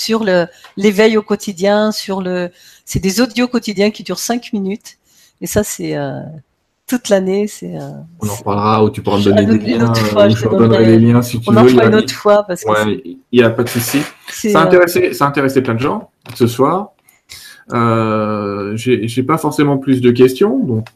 Sur 0.00 0.24
le 0.24 0.46
l'éveil 0.78 1.18
au 1.18 1.22
quotidien, 1.22 1.92
sur 1.92 2.22
le, 2.22 2.50
c'est 2.86 3.00
des 3.00 3.20
audios 3.20 3.48
quotidiens 3.48 3.90
qui 3.90 4.02
durent 4.02 4.18
cinq 4.18 4.54
minutes, 4.54 4.96
et 5.40 5.46
ça, 5.46 5.62
c'est 5.62 5.94
euh, 5.96 6.20
toute 6.86 7.08
l'année. 7.08 7.46
C'est 7.46 7.76
euh, 7.76 7.90
On 8.20 8.28
en 8.28 8.34
reparlera 8.34 8.84
ou 8.84 8.90
tu 8.90 9.02
pourras 9.02 9.18
me 9.18 9.24
donner 9.24 9.46
des 9.46 9.78
liens. 9.78 9.94
fois, 9.94 10.22
euh, 10.24 10.30
je 10.30 10.36
je 10.36 10.44
te 10.48 10.54
donnerai 10.54 10.86
les 10.86 10.98
liens 10.98 11.22
si 11.22 11.38
tu 11.40 11.50
on 11.50 11.56
en 11.56 11.62
veux. 11.64 11.70
il 11.70 11.74
y 11.74 11.76
fera 11.76 11.88
une 11.88 11.94
autre 11.94 12.14
fois 12.14 12.44
parce 12.44 12.64
que 12.64 12.70
Ouais, 12.70 13.02
il 13.04 13.18
n'y 13.32 13.42
a 13.42 13.50
pas 13.50 13.62
de 13.62 13.68
souci. 13.68 14.00
Ça 14.30 14.60
a 14.60 14.64
intéressé, 14.64 15.12
ça 15.12 15.26
a 15.26 15.28
intéressé 15.28 15.62
plein 15.62 15.74
de 15.74 15.80
gens 15.80 16.10
ce 16.34 16.46
soir. 16.46 16.92
Euh, 17.72 18.76
j'ai 18.76 19.06
j'ai 19.06 19.22
pas 19.22 19.38
forcément 19.38 19.78
plus 19.78 20.00
de 20.00 20.10
questions, 20.10 20.58
donc 20.58 20.88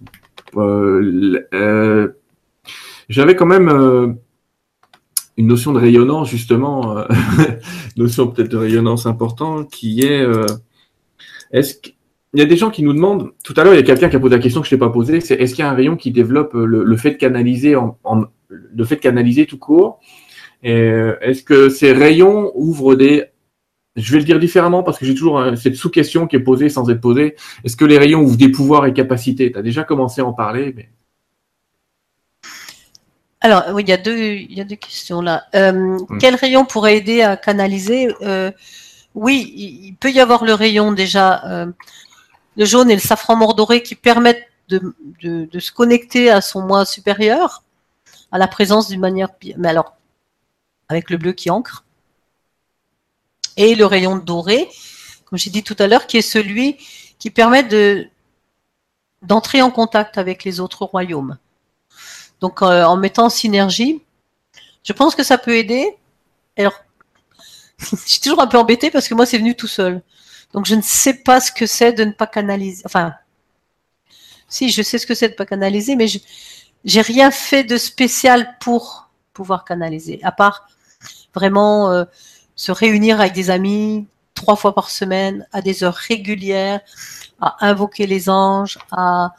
euh, 0.57 1.47
euh, 1.55 2.09
j'avais 3.09 3.37
quand 3.37 3.47
même 3.47 4.17
une 5.37 5.47
notion 5.47 5.73
de 5.73 5.79
rayonnance 5.79 6.29
justement, 6.29 6.99
euh, 6.99 7.05
notion 7.97 8.29
peut-être 8.29 8.51
de 8.51 8.57
rayonnance 8.57 9.07
importante 9.07 9.71
qui 9.71 10.03
est 10.03 10.21
euh, 10.21 10.47
est-ce 11.53 11.77
qu'il 11.77 11.95
y 12.35 12.43
a 12.43 12.47
des 12.47 12.57
gens 12.57 12.71
qui 12.71 12.83
nous 12.83 12.93
demandent 12.93 13.31
tout 13.43 13.55
à 13.57 13.65
l'heure 13.65 13.75
il 13.75 13.77
y 13.77 13.81
a 13.81 13.85
quelqu'un 13.85 14.09
qui 14.09 14.17
a 14.17 14.21
posé 14.21 14.37
la 14.37 14.43
question 14.43 14.61
que 14.61 14.67
je 14.67 14.71
t'ai 14.71 14.79
pas 14.79 14.91
posée, 14.91 15.21
c'est 15.21 15.35
est-ce 15.35 15.55
qu'il 15.55 15.65
y 15.65 15.67
a 15.67 15.71
un 15.71 15.75
rayon 15.75 15.97
qui 15.97 16.11
développe 16.11 16.55
euh, 16.55 16.65
le, 16.67 16.97
fait 16.97 17.13
de 17.13 17.17
canaliser 17.17 17.77
en, 17.77 17.97
le 18.49 18.85
fait 18.85 18.97
de 18.97 19.01
canaliser 19.01 19.47
tout 19.47 19.59
court? 19.59 20.01
Euh, 20.65 21.17
est-ce 21.21 21.43
que 21.43 21.69
ces 21.69 21.93
rayons 21.93 22.51
ouvrent 22.55 22.95
des 22.95 23.27
je 23.97 24.13
vais 24.13 24.19
le 24.19 24.25
dire 24.25 24.41
différemment 24.41 24.83
parce 24.83 24.99
que 24.99 25.07
j'ai 25.07 25.15
toujours 25.15 25.39
euh, 25.39 25.55
cette 25.55 25.77
sous-question 25.77 26.27
qui 26.27 26.37
est 26.37 26.41
posée 26.41 26.69
sans 26.69 26.91
être 26.91 27.01
posée. 27.01 27.37
Est-ce 27.63 27.77
que 27.77 27.85
les 27.85 27.99
rayons 27.99 28.23
ouvrent 28.23 28.37
des 28.37 28.49
pouvoirs 28.49 28.87
et 28.87 28.93
capacités? 28.93 29.53
Tu 29.53 29.59
as 29.59 29.63
déjà 29.63 29.85
commencé 29.85 30.21
à 30.21 30.27
en 30.27 30.33
parler, 30.33 30.73
mais 30.77 30.89
Alors, 33.45 33.65
oui, 33.75 33.83
il 33.83 33.91
y 33.91 33.93
a 33.93 33.99
deux, 33.99 34.17
il 34.17 34.55
y 34.55 34.61
a 34.63 34.65
deux 34.65 34.75
questions 34.77 35.21
là. 35.21 35.45
Euh. 35.55 35.99
Quel 36.19 36.35
rayon 36.35 36.65
pourrait 36.65 36.97
aider 36.97 37.21
à 37.21 37.37
canaliser 37.37 38.09
Euh, 38.23 38.51
Oui, 39.15 39.53
il, 39.55 39.95
peut 39.97 40.11
y 40.11 40.19
avoir 40.19 40.47
le 40.47 40.55
rayon 40.55 40.93
déjà, 40.93 41.45
euh, 41.45 41.67
le 42.57 42.65
jaune 42.65 42.91
et 42.91 42.95
le 42.95 43.03
safran 43.03 43.37
mordoré 43.37 43.83
qui 43.83 43.97
permettent 43.97 44.49
de, 44.71 44.81
de, 45.23 45.45
de 45.45 45.61
se 45.61 45.73
connecter 45.73 46.31
à 46.31 46.41
son 46.41 46.63
moi 46.63 46.87
supérieur, 46.87 47.63
à 48.33 48.39
la 48.39 48.49
présence 48.49 48.89
d'une 48.89 49.01
manière, 49.01 49.29
mais 49.59 49.69
alors 49.69 49.95
avec 50.89 51.11
le 51.11 51.19
bleu 51.19 51.33
qui 51.33 51.51
ancre, 51.51 51.85
et 53.59 53.75
le 53.75 53.85
rayon 53.85 54.17
doré, 54.17 54.71
comme 55.27 55.39
j'ai 55.39 55.51
dit 55.51 55.63
tout 55.63 55.77
à 55.79 55.87
l'heure, 55.87 56.07
qui 56.07 56.17
est 56.17 56.23
celui 56.23 56.79
qui 57.19 57.31
permet 57.31 57.63
de 57.63 58.09
d'entrer 59.21 59.61
en 59.61 59.71
contact 59.71 60.17
avec 60.17 60.45
les 60.45 60.61
autres 60.61 60.87
royaumes. 60.87 61.37
Donc 62.41 62.63
euh, 62.63 62.85
en 62.85 62.97
mettant 62.97 63.27
en 63.27 63.31
synergie, 63.31 64.03
je 64.83 64.93
pense 64.93 65.15
que 65.15 65.23
ça 65.23 65.39
peut 65.39 65.57
aider. 65.57 65.97
Alors, 66.57 66.75
je 67.79 67.97
suis 67.97 68.21
toujours 68.21 68.41
un 68.41 68.47
peu 68.47 68.59
embêtée 68.59 68.91
parce 68.91 69.09
que 69.09 69.15
moi 69.15 69.27
c'est 69.27 69.39
venu 69.39 69.55
tout 69.55 69.67
seul. 69.67 70.03
Donc 70.53 70.67
je 70.67 70.75
ne 70.75 70.83
sais 70.83 71.15
pas 71.15 71.41
ce 71.41 71.51
que 71.51 71.67
c'est 71.67 71.93
de 71.93 72.05
ne 72.05 72.13
pas 72.13 72.27
canaliser. 72.27 72.83
Enfin, 72.87 73.15
si 74.49 74.71
je 74.71 74.83
sais 74.83 74.99
ce 74.99 75.07
que 75.07 75.15
c'est 75.15 75.29
de 75.29 75.33
ne 75.33 75.37
pas 75.37 75.47
canaliser, 75.47 75.97
mais 75.97 76.07
je 76.07 76.19
j'ai 76.85 77.01
rien 77.01 77.31
fait 77.31 77.65
de 77.65 77.79
spécial 77.79 78.57
pour 78.61 79.09
pouvoir 79.33 79.65
canaliser, 79.65 80.21
à 80.23 80.33
part 80.33 80.69
vraiment 81.35 81.91
euh, 81.91 82.05
se 82.57 82.73
réunir 82.73 83.21
avec 83.21 83.33
des 83.33 83.51
amis 83.51 84.07
trois 84.35 84.57
fois 84.57 84.75
par 84.75 84.91
semaine 84.91 85.47
à 85.53 85.63
des 85.63 85.83
heures 85.83 85.95
régulières, 85.95 86.81
à 87.41 87.67
invoquer 87.67 88.07
les 88.07 88.29
anges, 88.29 88.79
à 88.93 89.35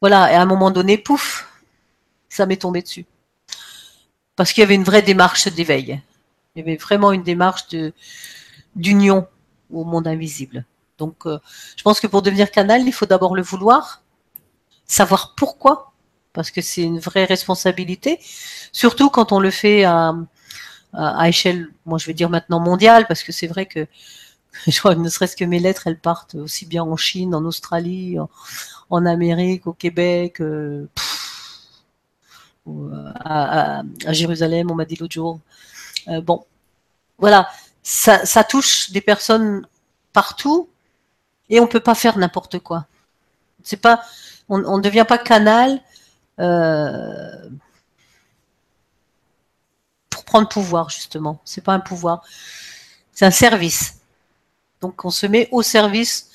voilà, 0.00 0.32
et 0.32 0.34
à 0.34 0.40
un 0.40 0.46
moment 0.46 0.70
donné, 0.70 0.96
pouf, 0.96 1.46
ça 2.30 2.46
m'est 2.46 2.56
tombé 2.56 2.80
dessus. 2.80 3.04
Parce 4.36 4.54
qu'il 4.54 4.62
y 4.62 4.64
avait 4.64 4.74
une 4.74 4.84
vraie 4.84 5.02
démarche 5.02 5.48
d'éveil. 5.48 6.00
Il 6.54 6.60
y 6.60 6.62
avait 6.62 6.76
vraiment 6.76 7.12
une 7.12 7.22
démarche 7.22 7.66
d'union 8.74 9.28
au 9.70 9.84
monde 9.84 10.06
invisible. 10.06 10.64
Donc, 10.98 11.26
euh, 11.26 11.38
je 11.76 11.82
pense 11.82 12.00
que 12.00 12.06
pour 12.06 12.22
devenir 12.22 12.50
canal, 12.50 12.82
il 12.86 12.92
faut 12.92 13.06
d'abord 13.06 13.34
le 13.34 13.42
vouloir, 13.42 14.02
savoir 14.86 15.34
pourquoi, 15.36 15.92
parce 16.32 16.50
que 16.50 16.60
c'est 16.60 16.82
une 16.82 17.00
vraie 17.00 17.24
responsabilité, 17.24 18.20
surtout 18.72 19.10
quand 19.10 19.32
on 19.32 19.40
le 19.40 19.50
fait 19.50 19.84
à, 19.84 20.14
échelle, 21.26 21.68
moi 21.86 21.98
je 21.98 22.06
vais 22.06 22.14
dire 22.14 22.28
maintenant 22.28 22.60
mondiale, 22.60 23.06
parce 23.06 23.22
que 23.22 23.32
c'est 23.32 23.46
vrai 23.46 23.66
que 23.66 23.86
je 24.66 24.78
crois 24.78 24.94
ne 24.94 25.08
serait-ce 25.08 25.36
que 25.36 25.44
mes 25.44 25.60
lettres, 25.60 25.86
elles 25.86 25.98
partent 25.98 26.34
aussi 26.34 26.66
bien 26.66 26.82
en 26.82 26.96
Chine, 26.96 27.34
en 27.34 27.44
Australie, 27.44 28.16
en, 28.90 29.06
Amérique, 29.06 29.66
au 29.66 29.72
Québec, 29.72 30.40
euh, 30.40 30.86
à, 32.66 33.82
Jérusalem, 34.08 34.70
on 34.70 34.74
m'a 34.74 34.84
dit 34.84 34.96
l'autre 34.96 35.14
jour. 35.14 35.40
Euh, 36.08 36.20
bon, 36.20 36.44
voilà, 37.18 37.50
ça, 37.82 38.44
touche 38.44 38.90
des 38.90 39.00
personnes 39.00 39.66
partout 40.12 40.68
et 41.48 41.60
on 41.60 41.66
peut 41.66 41.80
pas 41.80 41.94
faire 41.94 42.18
n'importe 42.18 42.58
quoi. 42.58 42.86
C'est 43.62 43.76
pas, 43.76 44.02
on 44.48 44.78
ne 44.78 44.82
devient 44.82 45.04
pas 45.06 45.18
canal 45.18 45.80
euh, 46.38 47.48
pour 50.08 50.24
prendre 50.24 50.48
pouvoir 50.48 50.90
justement. 50.90 51.40
C'est 51.44 51.62
pas 51.62 51.74
un 51.74 51.80
pouvoir, 51.80 52.22
c'est 53.12 53.26
un 53.26 53.30
service. 53.30 54.00
Donc 54.80 55.04
on 55.04 55.10
se 55.10 55.26
met 55.26 55.48
au 55.52 55.62
service 55.62 56.30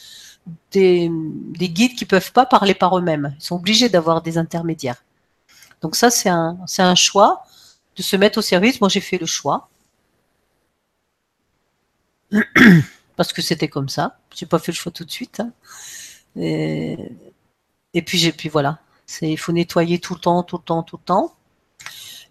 des, 0.71 1.09
des 1.11 1.69
guides 1.69 1.95
qui 1.95 2.05
peuvent 2.05 2.31
pas 2.31 2.45
parler 2.45 2.75
par 2.75 2.97
eux-mêmes. 2.97 3.35
Ils 3.39 3.43
sont 3.43 3.55
obligés 3.55 3.89
d'avoir 3.89 4.21
des 4.21 4.37
intermédiaires. 4.37 5.04
Donc 5.85 5.95
ça 5.95 6.09
c'est 6.09 6.29
un 6.29 6.57
c'est 6.65 6.81
un 6.81 6.95
choix 6.95 7.45
de 7.95 8.01
se 8.01 8.15
mettre 8.15 8.39
au 8.39 8.41
service. 8.41 8.81
Moi 8.81 8.89
j'ai 8.89 9.01
fait 9.01 9.19
le 9.19 9.27
choix 9.27 9.69
parce 13.15 13.31
que 13.31 13.43
c'était 13.43 13.67
comme 13.67 13.87
ça. 13.87 14.17
J'ai 14.33 14.47
pas 14.47 14.57
fait 14.57 14.71
le 14.71 14.77
choix 14.77 14.91
tout 14.91 15.05
de 15.05 15.11
suite. 15.11 15.41
Hein. 15.41 15.51
Et, 16.37 18.01
puis 18.03 18.17
j'ai 18.17 18.31
puis 18.31 18.49
voilà. 18.49 18.79
Il 19.21 19.37
faut 19.37 19.51
nettoyer 19.51 19.99
tout 19.99 20.15
le 20.15 20.19
temps, 20.19 20.41
tout 20.41 20.57
le 20.57 20.63
temps, 20.63 20.81
tout 20.81 20.97
le 20.97 21.03
temps. 21.03 21.35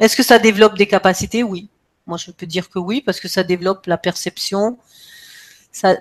Est-ce 0.00 0.16
que 0.16 0.24
ça 0.24 0.40
développe 0.40 0.76
des 0.76 0.88
capacités? 0.88 1.44
Oui. 1.44 1.68
Moi 2.08 2.18
je 2.18 2.32
peux 2.32 2.46
dire 2.46 2.68
que 2.68 2.80
oui 2.80 3.02
parce 3.02 3.20
que 3.20 3.28
ça 3.28 3.44
développe 3.44 3.86
la 3.86 3.98
perception. 3.98 4.78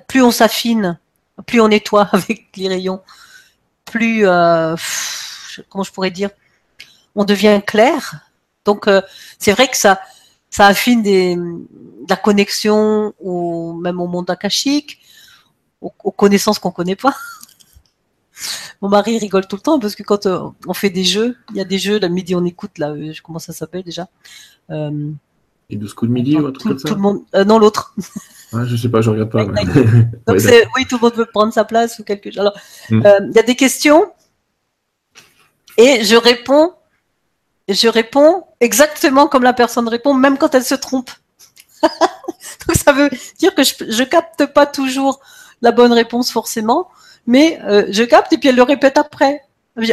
Plus 0.07 0.23
on 0.23 0.31
s'affine, 0.31 0.97
plus 1.45 1.61
on 1.61 1.67
nettoie 1.67 2.09
avec 2.13 2.47
les 2.55 2.67
rayons, 2.67 3.03
plus 3.85 4.25
euh, 4.25 4.75
comment 5.69 5.83
je 5.83 5.91
pourrais 5.91 6.09
dire, 6.09 6.31
on 7.16 7.26
devient 7.26 7.61
clair. 7.66 8.30
Donc 8.66 8.88
euh, 8.88 9.01
c'est 9.39 9.51
vrai 9.51 9.68
que 9.68 9.78
ça 9.78 9.99
ça 10.53 10.68
affine 10.68 11.01
des, 11.01 11.36
la 12.07 12.16
connexion 12.16 13.16
au, 13.20 13.74
même 13.74 13.99
au 13.99 14.05
monde 14.05 14.30
akashique, 14.30 14.99
aux, 15.82 15.91
aux 16.03 16.11
connaissances 16.11 16.59
qu'on 16.59 16.70
connaît 16.70 16.95
pas. 16.95 17.16
Mon 18.82 18.89
mari 18.89 19.18
rigole 19.18 19.47
tout 19.47 19.55
le 19.55 19.61
temps 19.64 19.80
parce 19.80 19.95
que 19.95 20.03
quand 20.03 20.28
euh, 20.28 20.49
on 20.68 20.74
fait 20.76 20.91
des 20.91 21.03
jeux, 21.03 21.36
il 21.49 21.57
y 21.57 21.61
a 21.61 21.66
des 21.66 21.80
jeux, 21.80 21.97
la 21.97 22.07
midi 22.07 22.36
on 22.36 22.45
écoute, 22.45 22.78
là, 22.78 22.91
euh, 22.91 23.14
comment 23.24 23.39
ça 23.39 23.51
s'appelle 23.51 23.82
déjà 23.82 24.07
euh, 24.70 25.09
Les 25.72 25.78
12 25.78 25.93
coups 25.95 26.09
de 26.09 26.14
midi 26.14 26.38
ou 26.38 26.45
un 26.45 26.51
truc 26.51 26.68
comme 26.68 26.78
ça 26.78 26.88
tout 26.88 26.95
le 26.95 27.01
monde, 27.01 27.22
euh, 27.34 27.43
Non, 27.45 27.57
l'autre. 27.57 27.95
Ouais, 28.51 28.68
je 28.68 28.76
sais 28.76 28.89
pas, 28.89 29.01
je 29.01 29.09
regarde 29.09 29.32
pas. 29.32 29.45
Donc 30.28 30.38
oui, 30.76 30.86
tout 30.88 30.97
le 30.97 31.01
monde 31.01 31.16
veut 31.16 31.26
prendre 31.26 31.51
sa 31.51 31.64
place 31.64 31.97
ou 31.97 32.03
quelque 32.03 32.30
chose. 32.30 32.39
Alors, 32.39 32.53
hmm. 32.91 33.01
il 33.30 33.36
y 33.36 33.39
a 33.39 33.43
des 33.43 33.55
questions 33.55 34.11
et 35.80 36.03
je 36.03 36.16
réponds 36.16 36.74
je 37.68 37.88
réponds 37.88 38.43
exactement 38.59 39.28
comme 39.28 39.43
la 39.43 39.53
personne 39.53 39.88
répond, 39.88 40.14
même 40.14 40.38
quand 40.38 40.53
elle 40.55 40.66
se 40.66 40.76
trompe. 40.76 41.11
Donc 42.68 42.76
ça 42.76 42.91
veut 42.91 43.09
dire 43.39 43.55
que 43.55 43.64
je, 43.64 43.74
je 43.88 44.03
capte 44.03 44.45
pas 44.47 44.66
toujours 44.66 45.20
la 45.61 45.72
bonne 45.72 45.93
réponse 45.93 46.32
forcément, 46.32 46.89
mais 47.26 47.59
euh, 47.64 47.86
je 47.89 48.03
capte 48.03 48.34
et 48.34 48.38
puis 48.38 48.49
elle 48.49 48.55
le 48.55 48.64
répète 48.64 48.97
après. 48.97 49.41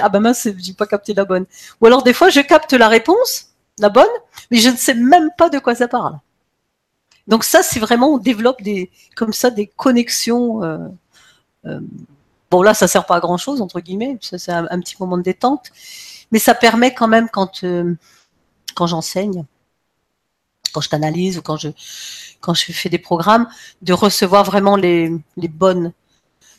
ah 0.01 0.09
ben 0.09 0.21
mince, 0.21 0.49
j'ai 0.59 0.75
pas 0.75 0.87
capté 0.87 1.14
la 1.14 1.25
bonne. 1.25 1.47
Ou 1.81 1.87
alors 1.87 2.03
des 2.03 2.12
fois 2.12 2.29
je 2.29 2.41
capte 2.41 2.73
la 2.73 2.89
réponse, 2.89 3.51
la 3.79 3.89
bonne, 3.89 4.14
mais 4.51 4.59
je 4.59 4.68
ne 4.68 4.77
sais 4.77 4.95
même 4.95 5.31
pas 5.39 5.49
de 5.49 5.59
quoi 5.59 5.75
ça 5.75 5.89
parle. 5.89 6.18
Donc 7.29 7.45
ça 7.45 7.62
c'est 7.62 7.81
vraiment 7.81 8.09
on 8.14 8.18
développe 8.18 8.62
des 8.62 8.91
comme 9.16 9.33
ça 9.33 9.51
des 9.51 9.68
connexions. 9.68 10.62
Euh, 10.64 10.79
euh, 11.66 11.81
bon 12.51 12.62
là 12.62 12.75
ça 12.75 12.89
sert 12.89 13.07
pas 13.07 13.16
à 13.16 13.21
grand 13.21 13.39
chose 13.39 13.62
entre 13.62 13.81
guillemets, 13.81 14.18
c'est 14.21 14.53
un, 14.53 14.81
petit 14.81 14.97
moment 14.99 15.18
de 15.18 15.23
détente, 15.23 15.71
mais 16.31 16.39
ça 16.39 16.55
permet 16.55 16.95
quand 16.95 17.09
même 17.09 17.28
quand 17.28 17.64
euh, 17.64 17.95
quand 18.74 18.87
j'enseigne, 18.87 19.45
quand 20.72 20.81
je 20.81 20.89
t'analyse 20.89 21.39
ou 21.39 21.43
quand 21.43 21.57
je 21.57 21.68
quand 22.41 22.55
je 22.55 22.72
fais 22.72 22.89
des 22.89 22.99
programmes, 22.99 23.49
de 23.83 23.93
recevoir 23.93 24.45
vraiment 24.45 24.76
les, 24.76 25.12
les 25.37 25.49
bonnes 25.49 25.93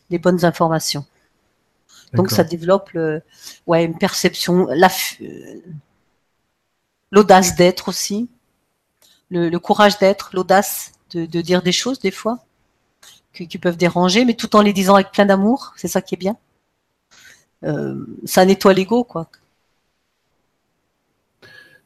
les 0.10 0.20
bonnes 0.20 0.46
informations. 0.46 1.06
Donc 2.14 2.30
ça 2.30 2.44
développe 2.44 2.92
le, 2.92 3.22
ouais 3.68 3.86
une 3.86 3.98
perception, 3.98 4.68
l'audace 7.12 7.56
d'être 7.56 7.88
aussi, 7.88 8.30
le, 9.30 9.50
le 9.50 9.60
courage 9.60 9.98
d'être, 9.98 10.32
l'audace 10.34 10.92
de, 11.12 11.26
de, 11.26 11.42
dire 11.42 11.62
des 11.62 11.72
choses 11.72 12.00
des 12.00 12.12
fois 12.12 12.40
qui, 13.34 13.48
qui 13.48 13.58
peuvent 13.58 13.78
déranger, 13.78 14.26
mais 14.26 14.34
tout 14.34 14.56
en 14.58 14.62
les 14.62 14.74
disant 14.74 14.96
avec 14.96 15.12
plein 15.12 15.26
d'amour, 15.26 15.74
c'est 15.78 15.88
ça 15.88 16.02
qui 16.02 16.16
est 16.16 16.18
bien. 16.18 16.36
Euh, 17.64 18.06
ça 18.26 18.44
nettoie 18.44 18.74
l'ego 18.74 19.04
quoi. 19.04 19.30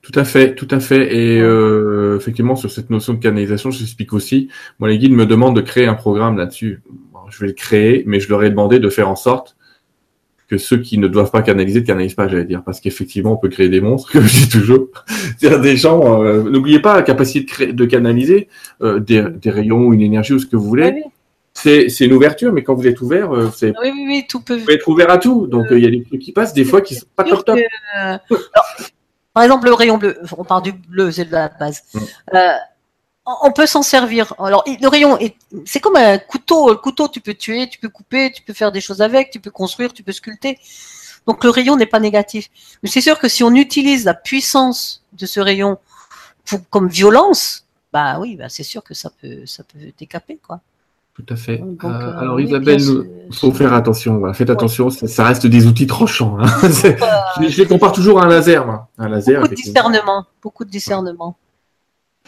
Tout 0.06 0.20
à 0.20 0.24
fait, 0.24 0.54
tout 0.54 0.68
à 0.70 0.80
fait. 0.80 1.16
Et 1.16 1.42
euh, 1.42 2.16
effectivement, 2.18 2.56
sur 2.56 2.70
cette 2.70 2.92
notion 2.92 3.14
de 3.14 3.20
canalisation, 3.20 3.72
je 3.72 3.80
j'explique 3.80 4.14
aussi. 4.14 4.50
Moi, 4.78 4.88
les 4.90 5.00
guides 5.00 5.14
me 5.14 5.26
demandent 5.26 5.56
de 5.56 5.62
créer 5.62 5.88
un 5.88 5.96
programme 5.96 6.38
là-dessus. 6.38 6.84
je 7.30 7.40
vais 7.40 7.48
le 7.48 7.54
créer, 7.54 8.04
mais 8.06 8.20
je 8.20 8.30
leur 8.30 8.44
ai 8.44 8.52
demandé 8.52 8.78
de 8.78 8.90
faire 8.90 9.10
en 9.10 9.16
sorte 9.16 9.58
que 10.48 10.60
ceux 10.60 10.78
qui 10.78 11.00
ne 11.00 11.08
doivent 11.08 11.32
pas 11.32 11.42
canaliser 11.42 11.82
ne 11.82 11.88
canalisent 11.88 12.14
pas, 12.14 12.28
j'allais 12.28 12.46
dire, 12.46 12.62
parce 12.64 12.80
qu'effectivement, 12.80 13.34
on 13.34 13.38
peut 13.38 13.50
créer 13.50 13.68
des 13.68 13.82
monstres, 13.82 14.12
comme 14.14 14.28
je 14.28 14.46
dis 14.46 14.50
toujours. 14.50 14.90
C'est-à-dire 15.40 15.60
des 15.60 15.76
gens. 15.76 16.24
Euh, 16.24 16.44
N'oubliez 16.44 16.80
pas 16.80 16.96
la 16.96 17.02
capacité 17.02 17.44
de, 17.44 17.50
créer, 17.50 17.74
de 17.74 17.86
canaliser 17.86 18.48
euh, 18.84 19.00
des, 19.00 19.24
des, 19.42 19.50
rayons, 19.50 19.92
une 19.92 20.02
énergie 20.02 20.34
ou 20.34 20.40
ce 20.40 20.46
que 20.46 20.56
vous 20.56 20.68
voulez. 20.68 20.94
Oui. 20.94 21.88
C'est 21.88 22.06
une 22.06 22.14
ouverture, 22.14 22.54
mais 22.54 22.64
quand 22.64 22.76
vous 22.76 22.86
êtes 22.86 23.02
ouvert, 23.02 23.34
euh, 23.34 23.50
c'est. 23.56 23.74
Oui, 23.82 23.90
oui, 23.92 24.06
oui, 24.08 24.26
tout 24.30 24.42
peut. 24.42 24.58
Vous 24.58 24.66
pouvez 24.66 24.76
être 24.76 24.88
ouvert 24.88 25.10
à 25.10 25.18
tout. 25.18 25.48
Donc, 25.48 25.66
il 25.72 25.80
y 25.80 25.88
a 25.88 25.90
des 25.90 26.04
trucs 26.04 26.22
qui 26.22 26.32
passent, 26.32 26.54
des 26.54 26.66
fois, 26.66 26.82
qui 26.82 26.94
sont 26.94 27.08
pas 27.16 27.24
top 27.24 27.44
top. 27.44 27.58
Que... 28.30 28.36
Par 29.36 29.44
exemple, 29.44 29.66
le 29.66 29.74
rayon 29.74 29.98
bleu, 29.98 30.18
on 30.38 30.46
part 30.46 30.62
du 30.62 30.72
bleu, 30.72 31.12
c'est 31.12 31.26
de 31.26 31.34
la 31.34 31.50
base. 31.50 31.84
Mm. 31.94 32.00
Euh, 32.36 32.54
on 33.26 33.52
peut 33.52 33.66
s'en 33.66 33.84
servir. 33.84 34.34
Alors, 34.40 34.64
le 34.66 34.88
rayon, 34.88 35.20
c'est 35.66 35.82
comme 35.82 35.98
un 35.98 36.18
couteau. 36.18 36.70
Le 36.70 36.78
couteau, 36.78 37.10
tu 37.10 37.20
peux 37.20 37.34
tuer, 37.34 37.68
tu 37.68 37.78
peux 37.78 37.90
couper, 37.90 38.32
tu 38.32 38.42
peux 38.44 38.54
faire 38.54 38.72
des 38.72 38.80
choses 38.80 39.02
avec, 39.02 39.32
tu 39.32 39.42
peux 39.42 39.52
construire, 39.52 39.92
tu 39.92 40.04
peux 40.04 40.14
sculpter. 40.14 40.58
Donc, 41.28 41.44
le 41.44 41.50
rayon 41.50 41.76
n'est 41.76 41.86
pas 41.86 42.00
négatif. 42.00 42.50
Mais 42.82 42.90
c'est 42.90 43.02
sûr 43.02 43.20
que 43.20 43.28
si 43.28 43.44
on 43.44 43.54
utilise 43.54 44.06
la 44.06 44.14
puissance 44.14 45.04
de 45.12 45.26
ce 45.26 45.42
rayon 45.42 45.80
pour, 46.46 46.62
comme 46.70 46.88
violence, 46.88 47.66
bah 47.92 48.20
oui, 48.20 48.38
bah 48.38 48.48
c'est 48.48 48.64
sûr 48.64 48.84
que 48.86 48.94
ça 48.94 49.10
peut, 49.10 49.46
ça 49.46 49.64
peut 49.66 49.80
décaper, 49.98 50.38
quoi. 50.38 50.62
Tout 51.16 51.34
à 51.34 51.38
fait. 51.38 51.58
Donc, 51.58 51.84
euh, 51.84 51.88
euh, 51.88 52.20
alors 52.20 52.42
Isabelle, 52.42 52.82
il 52.82 53.36
faut 53.36 53.52
faire 53.52 53.74
attention. 53.74 54.18
Voilà. 54.18 54.34
Faites 54.34 54.50
attention, 54.50 54.90
ça, 54.90 55.24
reste 55.24 55.48
des 55.48 55.66
outils 55.66 55.88
tranchants. 55.88 56.38
Hein. 56.40 56.46
je, 56.64 57.48
je, 57.48 57.62
les 57.62 57.68
compare 57.68 57.94
toujours 57.94 58.22
à 58.22 58.26
un 58.26 58.28
laser. 58.28 58.66
Moi. 58.66 58.90
Un 58.98 59.08
laser 59.08 59.42
beaucoup 59.42 59.56
de 59.56 59.56
discernement. 59.56 60.26
Beaucoup 60.42 60.66
de 60.66 60.70
discernement. 60.70 61.38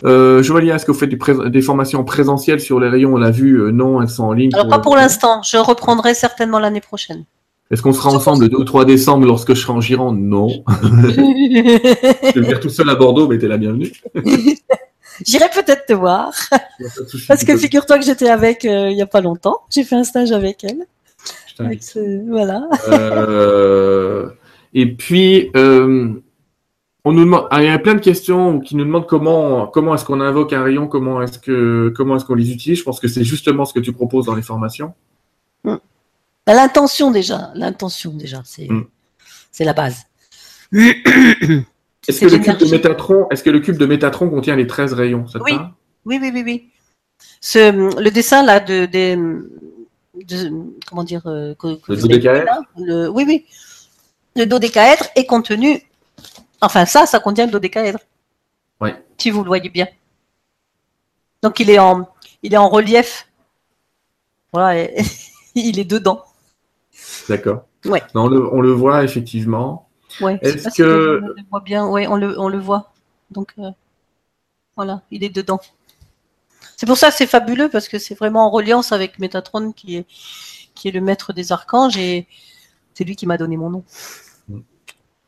Euh, 0.04 0.44
Joalia, 0.44 0.76
est-ce 0.76 0.86
que 0.86 0.92
vous 0.92 0.98
faites 0.98 1.10
du 1.10 1.20
des 1.50 1.62
formations 1.62 2.04
présentielles 2.04 2.60
sur 2.60 2.80
les 2.80 2.88
rayons 2.88 3.16
On 3.16 3.18
l'a 3.18 3.32
vu, 3.32 3.62
euh, 3.62 3.72
non, 3.72 4.02
elles 4.02 4.10
sont 4.10 4.26
en 4.26 4.34
ligne. 4.34 4.52
Alors 4.54 4.68
pas 4.68 4.80
pour 4.80 4.96
l'instant. 4.96 5.42
Je 5.44 5.58
reprendrai 5.58 6.14
certainement 6.14 6.60
l'année 6.60 6.82
prochaine. 6.82 7.26
Est-ce 7.72 7.82
qu'on 7.82 7.94
sera 7.94 8.12
ensemble 8.12 8.44
le 8.44 8.50
2 8.50 8.58
ou 8.58 8.64
3 8.64 8.86
décembre 8.86 9.26
lorsque 9.26 9.54
je 9.54 9.60
serai 9.60 9.74
en 9.74 9.82
Gironde? 9.82 10.20
Non. 10.20 10.48
je 10.82 12.34
vais 12.34 12.42
venir 12.42 12.60
tout 12.60 12.70
seul 12.70 12.90
à 12.90 12.96
Bordeaux, 12.96 13.28
mais 13.28 13.38
t'es 13.38 13.48
la 13.48 13.58
bienvenue. 13.58 13.92
J'irai 15.26 15.50
peut-être 15.50 15.86
te 15.86 15.94
voir. 15.94 16.34
Parce 17.28 17.44
que 17.44 17.58
figure-toi 17.58 17.98
que 18.00 18.06
j'étais 18.06 18.30
avec 18.30 18.66
euh, 18.66 18.90
il 18.90 18.98
y 18.98 19.02
a 19.02 19.08
pas 19.08 19.22
longtemps. 19.22 19.58
J'ai 19.70 19.84
fait 19.84 19.96
un 19.96 20.04
stage 20.04 20.32
avec 20.32 20.64
elle. 20.64 20.86
t'invite. 21.58 21.98
Voilà. 22.28 22.68
Euh, 22.90 24.30
et 24.74 24.86
puis, 24.94 25.50
euh, 25.56 26.10
on 27.04 27.12
nous 27.14 27.24
demande, 27.26 27.48
ah, 27.52 27.62
il 27.64 27.66
y 27.66 27.70
a 27.70 27.80
plein 27.80 27.96
de 27.96 28.00
questions 28.02 28.60
qui 28.60 28.76
nous 28.76 28.84
demandent 28.86 29.08
comment, 29.08 29.68
comment 29.68 29.96
est-ce 29.96 30.06
qu'on 30.06 30.20
invoque 30.22 30.54
un 30.54 30.62
rayon, 30.64 30.88
comment 30.88 31.22
est-ce 31.22 31.40
que, 31.40 31.92
comment 31.96 32.18
est-ce 32.18 32.26
qu'on 32.26 32.36
les 32.36 32.52
utilise. 32.52 32.80
Je 32.80 32.84
pense 32.84 33.00
que 33.00 33.08
c'est 33.08 33.24
justement 33.24 33.66
ce 33.66 33.74
que 33.74 33.80
tu 33.80 33.94
proposes 33.94 34.26
dans 34.26 34.36
les 34.36 34.42
formations. 34.42 34.94
Bah, 35.64 36.54
L'intention 36.54 37.12
déjà, 37.12 37.52
l'intention 37.56 38.12
déjà, 38.14 38.42
c'est 38.46 38.68
Mm. 38.70 38.86
c'est 39.52 39.66
la 39.66 39.74
base. 39.74 40.04
Est-ce 42.08 42.22
que, 42.22 42.26
le 42.28 42.40
cube 42.40 42.58
de. 42.58 42.66
Métatron, 42.72 43.28
est-ce 43.30 43.44
que 43.44 43.50
le 43.50 43.60
cube 43.60 43.78
de 43.78 43.86
Métatron 43.86 44.30
contient 44.30 44.56
les 44.56 44.68
13 44.68 44.94
rayons 44.94 45.26
Oui. 45.46 45.54
Oui, 46.06 46.20
oui, 46.22 46.32
oui, 46.34 46.44
oui. 46.46 46.70
Ce, 47.42 48.00
le 48.02 48.10
dessin 48.12 48.44
là 48.44 48.60
de, 48.60 48.88
comment 50.88 51.04
dire, 51.04 51.22
euh, 51.28 51.54
que, 51.56 51.76
que 51.76 51.92
Le 51.92 51.98
dodécaèdre 51.98 52.52
le- 52.78 53.10
Oui, 53.10 53.24
oui. 53.28 53.46
Le 54.36 54.46
dodécaèdre 54.46 55.06
est 55.16 55.26
contenu. 55.26 55.82
Enfin, 56.62 56.86
ça, 56.86 57.06
ça 57.06 57.20
contient 57.20 57.46
le 57.46 57.52
dodécaèdre. 57.52 58.00
Ouais. 58.80 58.96
Si 59.18 59.30
vous 59.32 59.44
le 59.44 59.48
voyez 59.48 59.70
bien. 59.70 59.88
Donc 61.44 61.60
il 61.60 61.70
est 61.70 61.80
en, 61.80 62.08
il 62.44 62.54
est 62.54 62.58
en 62.58 62.70
relief. 62.70 63.28
Voilà, 64.54 64.80
et- 64.84 64.96
il 65.56 65.80
est 65.80 65.86
dedans. 65.86 66.24
D'accord. 67.30 67.66
Ouais. 67.86 68.02
Non, 68.16 68.24
on, 68.26 68.28
le, 68.28 68.54
on 68.54 68.62
le 68.62 68.72
voit 68.72 69.04
effectivement. 69.04 69.87
Ouais. 70.22 70.40
Est-ce 70.42 70.64
pas 70.64 70.72
que- 70.72 71.22
on 71.24 71.28
le 71.28 71.36
voit 71.52 71.60
bien. 71.62 71.88
Ouais, 71.88 72.08
on 72.08 72.16
le, 72.16 72.40
on 72.40 72.48
le 72.50 72.58
voit. 72.60 72.92
Donc 73.32 73.54
euh, 73.60 73.70
voilà, 74.76 75.02
il 75.12 75.24
est 75.24 75.30
dedans. 75.36 75.60
C'est 76.76 76.86
pour 76.86 76.98
ça 76.98 77.10
que 77.10 77.16
c'est 77.16 77.28
fabuleux 77.28 77.70
parce 77.70 77.88
que 77.88 77.98
c'est 78.00 78.16
vraiment 78.16 78.46
en 78.48 78.50
reliance 78.52 78.92
avec 78.92 79.20
Métatron 79.20 79.72
qui 79.72 79.98
est, 79.98 80.06
qui 80.76 80.88
est 80.88 80.92
le 80.92 81.02
maître 81.02 81.34
des 81.34 81.52
archanges 81.52 81.98
et 81.98 82.28
c'est 82.94 83.04
lui 83.04 83.16
qui 83.16 83.26
m'a 83.28 83.38
donné 83.38 83.58
mon 83.58 83.70
nom. 83.70 83.84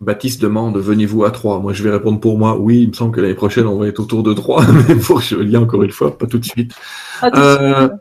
Baptiste 0.02 0.42
demande 0.42 0.78
venez-vous 0.78 1.26
à 1.26 1.32
3 1.32 1.60
Moi, 1.60 1.74
je 1.74 1.84
vais 1.84 1.90
répondre 1.92 2.20
pour 2.22 2.38
moi. 2.38 2.58
Oui, 2.58 2.84
il 2.84 2.88
me 2.90 2.94
semble 2.94 3.14
que 3.14 3.20
l'année 3.20 3.34
prochaine, 3.36 3.68
on 3.68 3.78
va 3.78 3.88
être 3.88 4.00
autour 4.00 4.24
de 4.24 4.34
3 4.34 4.66
Mais 4.88 4.96
pour 4.96 5.20
je 5.20 5.36
lis 5.38 5.58
encore 5.58 5.84
une 5.84 5.92
fois, 5.92 6.18
pas 6.18 6.26
tout 6.26 6.40
de 6.40 6.46
suite. 6.46 6.74
Ah, 7.22 7.30
tout 7.30 7.38
de 7.38 7.42
Euh, 7.44 7.88
suite. 7.90 7.92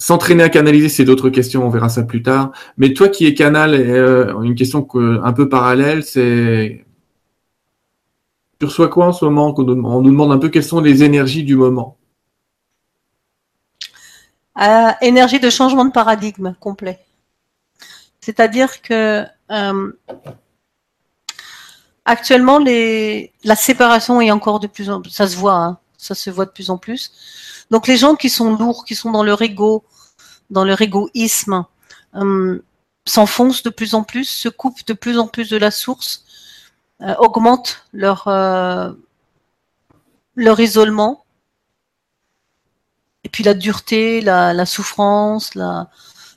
S'entraîner 0.00 0.42
à 0.42 0.48
canaliser, 0.48 0.88
c'est 0.88 1.04
d'autres 1.04 1.28
questions, 1.28 1.62
on 1.66 1.68
verra 1.68 1.90
ça 1.90 2.02
plus 2.02 2.22
tard. 2.22 2.52
Mais 2.78 2.94
toi 2.94 3.10
qui 3.10 3.26
es 3.26 3.34
canal, 3.34 3.74
euh, 3.74 4.40
une 4.40 4.54
question 4.54 4.82
que- 4.82 5.20
un 5.22 5.32
peu 5.34 5.50
parallèle, 5.50 6.02
c'est 6.04 6.86
tu 8.58 8.64
reçois 8.64 8.88
quoi 8.88 9.08
en 9.08 9.12
ce 9.12 9.26
moment 9.26 9.54
On 9.58 10.00
nous 10.00 10.10
demande 10.10 10.32
un 10.32 10.38
peu 10.38 10.48
quelles 10.48 10.64
sont 10.64 10.80
les 10.80 11.02
énergies 11.02 11.44
du 11.44 11.54
moment? 11.54 11.98
Euh, 14.58 14.90
énergie 15.02 15.38
de 15.38 15.50
changement 15.50 15.84
de 15.84 15.92
paradigme 15.92 16.54
complet. 16.58 16.98
C'est-à-dire 18.22 18.80
que 18.80 19.24
euh, 19.50 19.92
actuellement, 22.06 22.58
la 22.58 23.56
séparation 23.56 24.22
est 24.22 24.30
encore 24.30 24.60
de 24.60 24.66
plus 24.66 24.88
en 24.88 25.02
plus, 25.02 25.10
ça 25.10 25.28
se 25.28 25.36
voit, 25.36 25.56
hein, 25.56 25.78
ça 26.00 26.14
se 26.14 26.30
voit 26.30 26.46
de 26.46 26.50
plus 26.50 26.70
en 26.70 26.78
plus. 26.78 27.12
Donc 27.70 27.86
les 27.86 27.96
gens 27.96 28.16
qui 28.16 28.30
sont 28.30 28.56
lourds, 28.56 28.84
qui 28.84 28.94
sont 28.94 29.10
dans 29.10 29.22
leur 29.22 29.42
ego, 29.42 29.84
dans 30.50 30.64
leur 30.64 30.80
égoïsme, 30.80 31.64
euh, 32.16 32.62
s'enfoncent 33.06 33.62
de 33.62 33.70
plus 33.70 33.94
en 33.94 34.02
plus, 34.02 34.24
se 34.24 34.48
coupent 34.48 34.86
de 34.86 34.94
plus 34.94 35.18
en 35.18 35.28
plus 35.28 35.48
de 35.50 35.56
la 35.56 35.70
source, 35.70 36.24
euh, 37.02 37.14
augmentent 37.18 37.84
leur 37.92 38.28
euh, 38.28 38.92
leur 40.36 40.58
isolement 40.60 41.24
et 43.24 43.28
puis 43.28 43.44
la 43.44 43.54
dureté, 43.54 44.22
la, 44.22 44.64
souffrance, 44.66 45.54
la, 45.54 45.90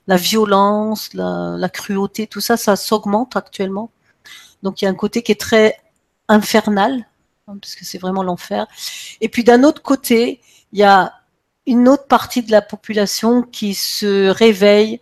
la 0.08 0.18
violence, 0.18 1.14
la, 1.14 1.56
la 1.58 1.70
cruauté, 1.70 2.28
tout 2.28 2.42
ça, 2.42 2.58
ça 2.58 2.76
s'augmente 2.76 3.38
actuellement. 3.38 3.90
Donc 4.64 4.82
il 4.82 4.86
y 4.86 4.88
a 4.88 4.92
un 4.92 4.96
côté 4.96 5.24
qui 5.24 5.32
est 5.32 5.40
très 5.40 5.78
infernal, 6.28 7.06
hein, 7.54 7.58
parce 7.62 7.76
que 7.76 7.86
c'est 7.86 7.98
vraiment 7.98 8.24
l'enfer. 8.24 8.68
Et 9.22 9.30
puis 9.30 9.44
d'un 9.44 9.64
autre 9.64 9.82
côté, 9.82 10.42
il 10.72 10.80
y 10.80 10.84
a 10.84 11.14
une 11.66 11.88
autre 11.88 12.08
partie 12.08 12.42
de 12.42 12.52
la 12.52 12.62
population 12.62 13.42
qui 13.42 13.74
se 13.74 14.30
réveille, 14.30 15.02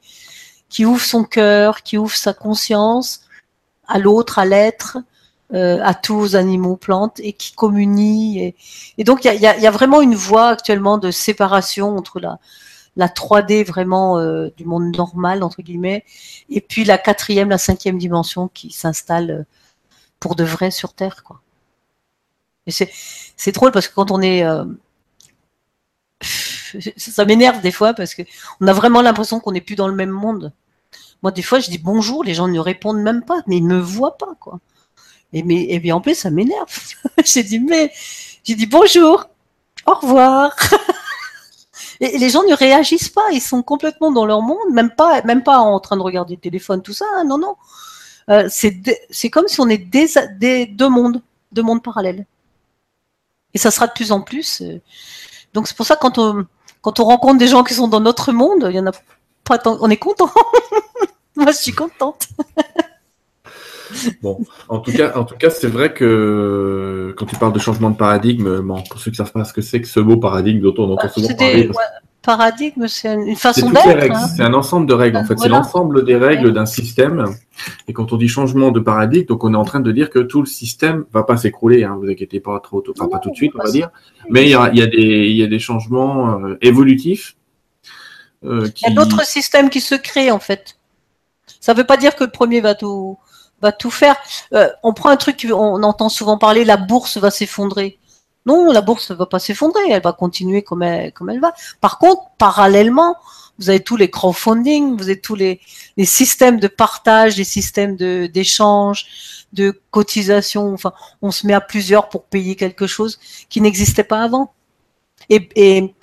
qui 0.70 0.86
ouvre 0.86 1.02
son 1.02 1.24
cœur, 1.24 1.84
qui 1.84 1.98
ouvre 1.98 2.16
sa 2.16 2.34
conscience 2.34 3.22
à 3.88 4.00
l'autre, 4.00 4.40
à 4.40 4.46
l'être, 4.46 4.98
euh, 5.54 5.80
à 5.84 5.94
tous 5.94 6.16
aux 6.16 6.36
animaux, 6.36 6.78
plantes, 6.78 7.20
et 7.20 7.34
qui 7.34 7.54
communie. 7.54 8.56
Et, 8.98 9.04
donc, 9.04 9.26
il 9.26 9.42
y 9.42 9.46
a, 9.48 9.72
vraiment 9.72 10.02
une 10.02 10.16
voie 10.16 10.48
actuellement 10.50 10.98
de 10.98 11.12
séparation 11.12 11.98
entre 11.98 12.20
la, 12.20 12.40
la 12.96 13.08
3D 13.08 13.66
vraiment 13.66 14.18
euh, 14.18 14.50
du 14.58 14.66
monde 14.66 14.96
normal, 14.96 15.44
entre 15.44 15.62
guillemets, 15.62 16.04
et 16.50 16.62
puis 16.62 16.86
la 16.86 16.98
quatrième, 16.98 17.50
la 17.50 17.58
cinquième 17.58 17.98
dimension 17.98 18.48
qui 18.50 18.72
s'installe 18.72 19.32
euh, 19.32 19.44
pour 20.20 20.36
de 20.36 20.44
vrai 20.44 20.72
sur 20.72 20.94
Terre. 20.94 21.24
Quoi. 21.24 21.41
C'est, 22.68 23.52
drôle 23.54 23.72
parce 23.72 23.88
que 23.88 23.96
quand 23.96 24.12
on 24.12 24.22
est... 24.22 24.44
euh, 24.44 24.66
ça 26.98 27.26
m'énerve 27.26 27.62
des 27.62 27.72
fois 27.72 27.94
parce 27.94 28.14
que 28.14 28.22
on 28.60 28.68
a 28.68 28.74
vraiment 28.74 29.02
l'impression 29.02 29.40
qu'on 29.40 29.52
n'est 29.52 29.62
plus 29.62 29.76
dans 29.76 29.88
le 29.88 29.96
même 29.96 30.12
monde. 30.12 30.54
Moi, 31.24 31.32
des 31.32 31.42
fois, 31.42 31.60
je 31.60 31.70
dis 31.70 31.78
bonjour, 31.78 32.24
les 32.24 32.34
gens 32.34 32.48
ne 32.48 32.60
répondent 32.60 33.02
même 33.02 33.24
pas, 33.24 33.42
mais 33.48 33.58
ils 33.58 33.64
me 33.64 33.80
voient 33.80 34.18
pas, 34.18 34.34
quoi. 34.40 34.60
Et, 35.34 35.44
mais, 35.44 35.68
et 35.70 35.80
bien 35.80 35.96
en 35.96 36.02
plus, 36.02 36.16
ça 36.16 36.30
m'énerve. 36.30 36.68
j'ai 37.26 37.44
dit, 37.44 37.60
mais, 37.60 37.92
j'ai 38.44 38.56
dit 38.56 38.66
bonjour, 38.66 39.28
au 39.86 39.94
revoir. 39.94 40.56
et, 42.00 42.18
les 42.18 42.30
gens 42.30 42.44
ne 42.44 42.54
réagissent 42.56 43.10
pas, 43.10 43.32
ils 43.32 43.42
sont 43.42 43.62
complètement 43.64 44.12
dans 44.12 44.26
leur 44.26 44.42
monde, 44.42 44.72
même 44.72 44.92
pas, 44.92 45.22
même 45.24 45.44
pas 45.44 45.60
en 45.60 45.80
train 45.80 45.98
de 45.98 46.02
regarder 46.02 46.36
le 46.36 46.42
téléphone, 46.42 46.82
tout 46.82 46.94
ça. 46.94 47.06
hein, 47.16 47.24
non, 47.26 47.38
non. 47.38 47.56
Euh, 48.30 48.48
c'est 48.50 49.30
comme 49.30 49.48
si 49.48 49.60
on 49.62 49.70
est 49.70 49.78
des, 49.78 50.08
des 50.40 50.66
deux 50.66 50.90
mondes, 50.90 51.22
deux 51.52 51.64
mondes 51.64 51.84
parallèles. 51.84 52.26
Et 53.54 53.58
ça 53.58 53.72
sera 53.72 53.88
de 53.88 53.94
plus 53.94 54.12
en 54.12 54.22
plus. 54.22 54.62
euh. 54.62 54.80
Donc 55.54 55.68
c'est 55.68 55.76
pour 55.76 55.86
ça 55.86 55.96
que 55.96 56.02
quand 56.02 56.18
on, 56.18 56.46
quand 56.82 57.00
on 57.00 57.06
rencontre 57.06 57.38
des 57.38 57.48
gens 57.48 57.64
qui 57.64 57.74
sont 57.74 57.88
dans 57.88 58.00
notre 58.00 58.32
monde, 58.32 58.68
il 58.70 58.76
y 58.76 58.80
en 58.80 58.88
a 58.88 58.92
pas 59.44 59.58
tant, 59.58 59.78
on 59.82 59.90
est 59.90 59.98
content. 59.98 60.30
Moi, 61.36 61.52
je 61.52 61.58
suis 61.58 61.72
contente. 61.72 62.28
Bon, 64.22 64.40
en 64.70 64.80
tout 64.80 64.92
cas, 64.94 65.14
en 65.18 65.26
tout 65.26 65.36
cas, 65.36 65.50
c'est 65.50 65.68
vrai 65.68 65.94
que 65.94 67.14
quand 67.18 67.26
tu 67.26 67.36
parles 67.36 67.54
de 67.54 67.60
changement 67.60 67.90
de 67.90 67.96
paradigme, 67.98 68.62
bon, 68.62 68.82
pour 68.90 69.00
ceux 69.00 69.12
qui 69.12 69.22
ne 69.22 69.26
savent 69.26 69.34
pas 69.34 69.44
ce 69.44 69.54
que 69.54 69.62
c'est 69.62 69.82
que 69.82 69.88
ce 69.88 70.00
mot 70.00 70.18
paradigme 70.18 70.62
dont 70.62 70.74
on 70.78 70.92
entend 70.94 71.10
souvent 71.10 71.28
C'est 71.28 71.36
parler, 71.38 71.68
ouais, 71.68 71.74
paradigmes, 72.22 72.88
c'est 72.88 73.14
une 73.14 73.36
façon 73.36 73.70
d'être. 73.72 74.12
hein. 74.12 74.28
c'est 74.36 74.44
un 74.44 74.54
ensemble 74.54 74.86
de 74.88 74.94
règles 74.94 75.18
en 75.18 75.26
fait, 75.26 75.38
c'est 75.40 75.50
l'ensemble 75.50 76.06
des 76.06 76.16
règles 76.16 76.54
d'un 76.54 76.66
système. 76.66 77.26
Et 77.88 77.94
quand 77.94 78.14
on 78.14 78.18
dit 78.18 78.28
changement 78.28 78.72
de 78.72 78.80
paradigme, 78.80 79.26
donc 79.26 79.44
on 79.44 79.54
est 79.54 79.58
en 79.58 79.66
train 79.66 79.80
de 79.80 79.92
dire 79.92 80.10
que 80.10 80.20
tout 80.20 80.40
le 80.42 80.46
système 80.48 81.06
va 81.12 81.24
pas 81.24 81.38
s'écrouler, 81.38 81.84
hein, 81.84 81.98
vous 82.00 82.08
inquiétez 82.10 82.40
pas 82.40 82.60
trop, 82.60 82.84
enfin 82.90 83.08
pas 83.08 83.20
tout 83.20 83.32
de 83.32 83.36
suite, 83.36 83.54
on 83.60 83.64
va 83.64 83.72
dire, 83.72 83.90
mais 84.30 84.44
il 84.44 84.50
y 84.50 84.56
a, 84.56 84.70
il 84.72 84.78
y 84.80 84.82
a 84.82 84.88
des, 84.88 84.98
il 85.30 85.38
y 85.38 85.44
a 85.44 85.48
des 85.48 85.60
changements 85.60 86.40
euh, 86.40 86.58
évolutifs. 86.62 87.36
euh, 88.46 88.68
qui... 88.70 88.86
Il 88.86 88.90
y 88.90 88.92
a 88.92 88.96
d'autres 88.96 89.26
systèmes 89.26 89.70
qui 89.70 89.82
se 89.82 89.96
créent 89.96 90.32
en 90.32 90.40
fait. 90.40 90.78
Ça 91.60 91.74
ne 91.74 91.78
veut 91.80 91.86
pas 91.86 91.98
dire 91.98 92.16
que 92.16 92.24
le 92.24 92.32
premier 92.32 92.62
va 92.62 92.76
tout 92.76 93.18
va 93.62 93.72
tout 93.72 93.92
faire. 93.92 94.16
Euh, 94.54 94.68
on 94.82 94.94
prend 94.94 95.10
un 95.10 95.18
truc, 95.18 95.48
on 95.54 95.84
entend 95.84 96.10
souvent 96.10 96.38
parler, 96.40 96.66
la 96.66 96.78
bourse 96.78 97.18
va 97.18 97.30
s'effondrer. 97.30 98.00
Non, 98.46 98.72
la 98.72 98.82
bourse 98.82 99.12
ne 99.12 99.16
va 99.16 99.26
pas 99.28 99.40
s'effondrer, 99.40 99.82
elle 99.90 100.02
va 100.02 100.14
continuer 100.14 100.64
comme 100.64 100.82
elle, 100.82 101.14
va. 101.40 101.54
Par 101.80 102.00
contre, 102.00 102.24
parallèlement, 102.38 103.16
vous 103.60 103.70
avez 103.70 103.82
tous 103.82 103.98
les 103.98 104.10
crowdfunding, 104.10 104.98
vous 104.98 105.04
avez 105.04 105.20
tous 105.20 105.36
les, 105.36 105.62
systèmes 106.04 106.60
de 106.60 106.68
partage, 106.68 107.38
les 107.38 107.44
systèmes 107.44 107.96
d'échange, 107.96 109.46
de 109.54 109.80
cotisation. 109.92 110.74
Enfin, 110.74 110.94
on 111.22 111.30
se 111.30 111.46
met 111.46 111.54
à 111.54 111.62
plusieurs 111.62 112.10
pour 112.10 112.24
payer 112.24 112.56
quelque 112.56 112.88
chose 112.88 113.20
qui 113.50 113.62
n'existait 113.62 114.04
pas 114.04 114.24
avant. 114.24 114.54
Et, 115.30 115.48
et 115.56 115.94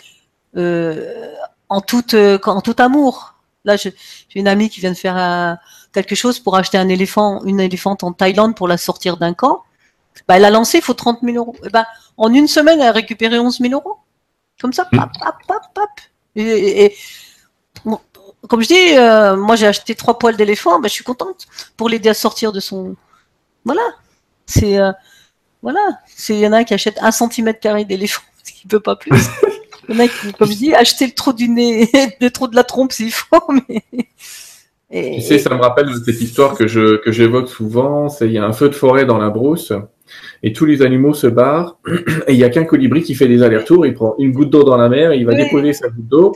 euh, 0.57 1.35
en 1.69 1.81
toute 1.81 2.15
euh, 2.15 2.39
en 2.47 2.61
tout 2.61 2.77
amour. 2.79 3.35
Là, 3.65 3.77
j'ai 3.77 3.95
une 4.35 4.49
amie 4.49 4.71
qui 4.71 4.81
vient 4.81 4.93
de 4.93 4.97
faire 4.97 5.17
un- 5.17 5.59
quelque 5.93 6.15
chose 6.15 6.39
pour 6.39 6.57
acheter 6.57 6.79
un 6.79 6.89
éléphant, 6.89 7.43
une 7.45 7.61
éléphante 7.61 8.05
en 8.05 8.13
Thaïlande 8.13 8.55
pour 8.57 8.69
la 8.69 8.79
sortir 8.79 9.17
d'un 9.17 9.35
camp. 9.35 9.63
Bah, 10.29 10.37
elle 10.37 10.45
a 10.45 10.51
lancé, 10.51 10.79
il 10.79 10.85
faut 10.85 10.95
30 10.95 11.21
000 11.23 11.37
euros. 11.39 11.57
Et 11.65 11.71
ben, 11.71 11.87
en 12.19 12.33
une 12.33 12.47
semaine, 12.49 12.81
elle 12.81 12.89
a 12.89 12.93
récupéré 12.93 13.39
11 13.39 13.59
000 13.61 13.73
euros. 13.73 13.97
Comme 14.61 14.73
ça, 14.73 14.85
pap, 14.85 15.11
pap, 15.19 15.37
pap, 15.47 15.63
pap. 15.75 15.89
Et, 16.37 16.43
et- 16.43 16.85
et- 16.85 16.97
bon, 17.85 17.99
comme 18.49 18.61
je 18.63 18.69
dis, 18.69 18.97
euh, 18.97 19.37
moi 19.37 19.57
j'ai 19.57 19.67
acheté 19.67 19.95
trois 19.95 20.19
poils 20.19 20.37
d'éléphant, 20.37 20.79
ben, 20.81 20.89
je 20.89 20.93
suis 20.95 21.05
contente 21.05 21.47
pour 21.77 21.89
l'aider 21.89 22.09
à 22.11 22.15
sortir 22.15 22.53
de 22.53 22.61
son. 22.61 22.95
Voilà. 23.65 23.83
C'est 24.47 24.79
euh, 24.79 24.93
voilà. 25.63 25.81
C'est 26.07 26.35
il 26.35 26.41
y 26.41 26.47
en 26.47 26.53
a 26.53 26.65
qui 26.65 26.75
achète 26.75 26.99
un 27.01 27.11
centimètre 27.13 27.61
carré 27.61 27.85
d'éléphant, 27.85 28.23
parce 28.39 28.51
qu'il 28.51 28.69
peut 28.69 28.81
pas 28.81 28.97
plus. 28.97 29.11
Il 29.89 29.95
y 29.97 29.99
en 29.99 30.05
a 30.05 30.09
qui, 30.09 30.33
comme 30.35 30.49
je 30.53 30.57
dis, 30.57 30.75
acheter 30.75 31.07
le 31.07 31.13
trou 31.15 31.33
du 31.33 31.49
nez, 31.49 31.91
le 32.21 32.29
trou 32.31 32.47
de 32.49 32.57
la 32.57 32.65
trompe 32.65 32.93
s'il 32.93 33.13
faut, 33.13 33.43
mais. 33.69 33.83
Et, 34.91 35.17
Tu 35.17 35.23
sais, 35.23 35.39
ça 35.39 35.51
me 35.51 35.61
rappelle 35.61 35.89
cette 36.05 36.21
histoire 36.21 36.55
que 36.55 36.67
je 36.67 36.97
que 36.97 37.13
j'évoque 37.13 37.49
souvent. 37.49 38.09
C'est 38.09 38.27
il 38.27 38.33
y 38.33 38.39
a 38.39 38.45
un 38.45 38.53
feu 38.53 38.69
de 38.69 38.75
forêt 38.75 39.05
dans 39.07 39.19
la 39.19 39.31
brousse 39.31 39.73
et 40.43 40.53
tous 40.53 40.65
les 40.65 40.83
animaux 40.83 41.15
se 41.15 41.27
barrent 41.27 41.79
et 42.27 42.33
il 42.33 42.39
y 42.39 42.45
a 42.45 42.49
qu'un 42.49 42.65
colibri 42.65 43.03
qui 43.03 43.15
fait 43.15 43.29
des 43.29 43.43
allers-retours. 43.43 43.87
Il 43.87 43.95
prend 43.95 44.15
une 44.19 44.33
goutte 44.33 44.51
d'eau 44.51 44.65
dans 44.65 44.77
la 44.77 44.89
mer, 44.89 45.13
il 45.13 45.27
va 45.27 45.35
déposer 45.35 45.73
sa 45.73 45.89
goutte 45.89 46.09
d'eau 46.09 46.33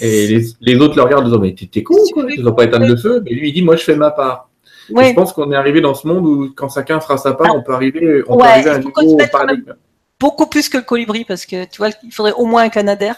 Et 0.00 0.26
les, 0.26 0.44
les 0.60 0.76
autres 0.76 0.96
le 0.96 1.02
regardent 1.02 1.24
en 1.24 1.28
disant 1.28 1.40
Mais 1.40 1.54
t'es 1.54 1.82
con, 1.82 1.96
quoi, 2.12 2.24
ils 2.28 2.42
n'ont 2.42 2.54
pas 2.54 2.64
éteindre 2.64 2.86
le 2.86 2.96
feu. 2.96 3.22
Mais 3.24 3.32
lui, 3.32 3.48
il 3.48 3.52
dit 3.52 3.62
Moi, 3.62 3.76
je 3.76 3.82
fais 3.82 3.96
ma 3.96 4.10
part. 4.10 4.50
Et. 4.90 5.04
Je 5.10 5.14
pense 5.14 5.32
qu'on 5.32 5.50
est 5.52 5.56
arrivé 5.56 5.80
dans 5.80 5.94
ce 5.94 6.06
monde 6.06 6.26
où, 6.26 6.52
quand 6.54 6.68
chacun 6.68 7.00
fera 7.00 7.16
sa 7.16 7.32
part, 7.32 7.54
on 7.54 7.62
peut 7.62 7.72
arriver, 7.72 8.22
on 8.26 8.34
Ouais, 8.34 8.42
peut 8.42 8.48
arriver 8.48 8.70
à 8.70 8.74
un 8.74 8.78
niveau 8.78 9.18
paradigme. 9.30 9.74
Beaucoup 10.18 10.46
plus 10.46 10.68
que 10.68 10.76
le 10.76 10.82
colibri 10.82 11.24
parce 11.24 11.46
que 11.46 11.64
tu 11.64 11.78
vois, 11.78 11.88
il 12.04 12.12
faudrait 12.12 12.32
au 12.32 12.44
moins 12.44 12.62
un 12.64 12.68
canadair. 12.68 13.16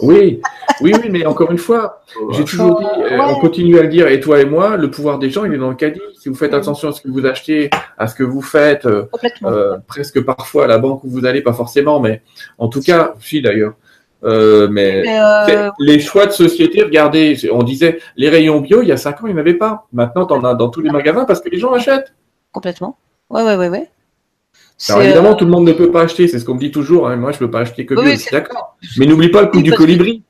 Oui, 0.00 0.40
oui, 0.80 0.92
oui, 0.94 1.08
mais 1.10 1.26
encore 1.26 1.50
une 1.50 1.58
fois, 1.58 2.02
j'ai 2.30 2.44
toujours 2.44 2.78
dit, 2.78 2.86
euh, 3.02 3.18
on 3.20 3.40
continue 3.40 3.78
à 3.78 3.82
le 3.82 3.88
dire, 3.88 4.06
et 4.06 4.20
toi 4.20 4.40
et 4.40 4.44
moi, 4.44 4.76
le 4.76 4.90
pouvoir 4.90 5.18
des 5.18 5.28
gens, 5.28 5.44
il 5.44 5.52
est 5.54 5.58
dans 5.58 5.70
le 5.70 5.74
caddie. 5.74 6.00
Si 6.20 6.28
vous 6.28 6.36
faites 6.36 6.54
attention 6.54 6.88
à 6.88 6.92
ce 6.92 7.00
que 7.00 7.08
vous 7.08 7.26
achetez, 7.26 7.68
à 7.96 8.06
ce 8.06 8.14
que 8.14 8.22
vous 8.22 8.42
faites, 8.42 8.86
euh, 8.86 9.06
euh, 9.44 9.76
presque 9.86 10.20
parfois 10.24 10.64
à 10.64 10.66
la 10.68 10.78
banque 10.78 11.02
où 11.02 11.08
vous 11.08 11.26
allez, 11.26 11.42
pas 11.42 11.52
forcément, 11.52 11.98
mais 11.98 12.22
en 12.58 12.68
tout 12.68 12.80
cas, 12.80 13.14
si 13.20 13.42
d'ailleurs. 13.42 13.74
Euh, 14.24 14.66
mais 14.68 15.04
euh, 15.06 15.70
les 15.78 16.00
choix 16.00 16.26
de 16.26 16.32
société, 16.32 16.82
regardez, 16.82 17.38
on 17.52 17.62
disait 17.62 18.00
les 18.16 18.28
rayons 18.28 18.60
bio, 18.60 18.82
il 18.82 18.88
y 18.88 18.92
a 18.92 18.96
cinq 18.96 19.22
ans, 19.22 19.26
il 19.26 19.34
n'y 19.34 19.34
en 19.34 19.40
avait 19.40 19.54
pas. 19.54 19.86
Maintenant, 19.92 20.26
tu 20.26 20.34
en 20.34 20.42
as 20.44 20.54
dans 20.54 20.68
tous 20.70 20.80
les 20.80 20.90
magasins 20.90 21.24
parce 21.24 21.40
que 21.40 21.48
les 21.48 21.58
gens 21.58 21.72
achètent. 21.72 22.12
complètement. 22.52 22.98
Ouais, 23.30 23.42
ouais, 23.44 23.56
ouais, 23.56 23.68
ouais. 23.68 23.88
Alors 24.88 25.02
évidemment, 25.02 25.30
euh, 25.30 25.34
tout 25.34 25.44
le 25.44 25.50
monde 25.50 25.66
ne 25.66 25.72
peut 25.72 25.90
pas 25.90 26.02
acheter, 26.02 26.28
c'est 26.28 26.38
ce 26.38 26.44
qu'on 26.44 26.54
me 26.54 26.60
dit 26.60 26.70
toujours. 26.70 27.08
hein, 27.08 27.16
Moi, 27.16 27.32
je 27.32 27.38
peux 27.38 27.50
pas 27.50 27.60
acheter 27.60 27.84
que 27.84 27.94
bio, 27.94 28.02
Oui, 28.04 28.10
je 28.12 28.16
c'est- 28.16 28.22
suis 28.24 28.32
d'accord. 28.32 28.76
Mais 28.96 29.06
n'oublie 29.06 29.28
pas 29.30 29.42
le 29.42 29.50
Oui, 29.54 29.62
du 29.62 29.72
colibri. 29.72 30.22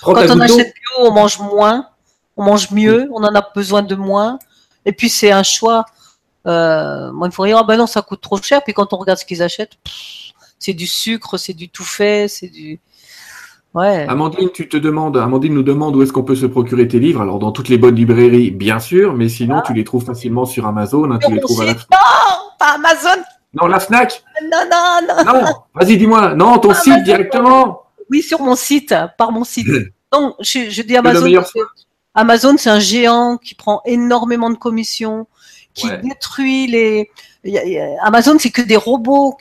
Prends 0.00 0.14
quand 0.14 0.30
on 0.30 0.40
achète 0.40 0.72
bio, 0.74 1.06
on 1.08 1.12
mange 1.12 1.38
moins, 1.40 1.86
on 2.36 2.44
mange 2.44 2.70
mieux, 2.70 3.08
on 3.12 3.22
en 3.24 3.34
a 3.34 3.44
besoin 3.54 3.82
de 3.82 3.94
moins. 3.96 4.38
Et 4.84 4.92
puis 4.92 5.08
c'est 5.08 5.32
un 5.32 5.42
choix. 5.42 5.84
Euh, 6.46 7.10
moi, 7.12 7.26
il 7.26 7.32
faut 7.34 7.44
dire, 7.44 7.58
ah 7.58 7.64
ben 7.64 7.76
non, 7.76 7.86
ça 7.88 8.02
coûte 8.02 8.20
trop 8.20 8.40
cher. 8.40 8.62
Puis 8.62 8.72
quand 8.72 8.92
on 8.92 8.96
regarde 8.96 9.18
ce 9.18 9.24
qu'ils 9.24 9.42
achètent, 9.42 9.72
c'est 10.58 10.74
du 10.74 10.86
sucre, 10.86 11.36
c'est 11.36 11.54
du 11.54 11.68
tout 11.68 11.84
fait, 11.84 12.28
c'est 12.28 12.48
du. 12.48 12.78
Ouais. 13.74 14.06
Amandine, 14.08 14.50
tu 14.54 14.68
te 14.68 14.76
demandes, 14.76 15.16
Amandine 15.18 15.52
nous 15.52 15.62
demande 15.64 15.96
où 15.96 16.02
est-ce 16.02 16.12
qu'on 16.12 16.22
peut 16.22 16.36
se 16.36 16.46
procurer 16.46 16.86
tes 16.88 16.98
livres. 17.00 17.20
Alors 17.20 17.38
dans 17.40 17.50
toutes 17.52 17.68
les 17.68 17.76
bonnes 17.76 17.96
librairies, 17.96 18.50
bien 18.52 18.78
sûr, 18.78 19.12
mais 19.14 19.28
sinon 19.28 19.60
tu 19.66 19.74
les 19.74 19.84
trouves 19.84 20.04
facilement 20.04 20.46
sur 20.46 20.66
Amazon, 20.66 21.10
hein, 21.10 21.18
tu 21.22 21.30
les 21.32 21.40
trouves 21.40 21.60
à 21.60 21.64
la 21.66 21.70
site. 21.72 21.88
Non, 21.90 21.98
pas 22.58 22.74
Amazon. 22.76 23.20
Non, 23.60 23.66
la 23.68 23.80
Fnac. 23.80 24.22
Non, 24.42 24.58
non, 24.70 25.24
non. 25.24 25.32
Non, 25.42 25.54
vas-y, 25.74 25.96
dis-moi. 25.96 26.34
Non, 26.34 26.58
ton 26.58 26.70
Amazon. 26.70 26.82
site 26.94 27.02
directement. 27.04 27.82
Oui, 28.10 28.22
sur 28.22 28.40
mon 28.40 28.54
site, 28.56 28.94
par 29.18 29.32
mon 29.32 29.44
site. 29.44 29.66
Donc, 30.12 30.34
je, 30.40 30.70
je 30.70 30.82
dis 30.82 30.96
Amazon. 30.96 31.26
Amazon, 32.14 32.56
c'est 32.58 32.70
un 32.70 32.78
géant 32.78 33.36
qui 33.36 33.54
prend 33.54 33.82
énormément 33.84 34.48
de 34.50 34.56
commissions, 34.56 35.26
qui 35.74 35.88
Ouais. 35.88 36.00
détruit 36.02 36.66
les. 36.66 37.10
Amazon, 38.02 38.36
c'est 38.38 38.50
que 38.50 38.62
des 38.62 38.76
robots. 38.76 39.36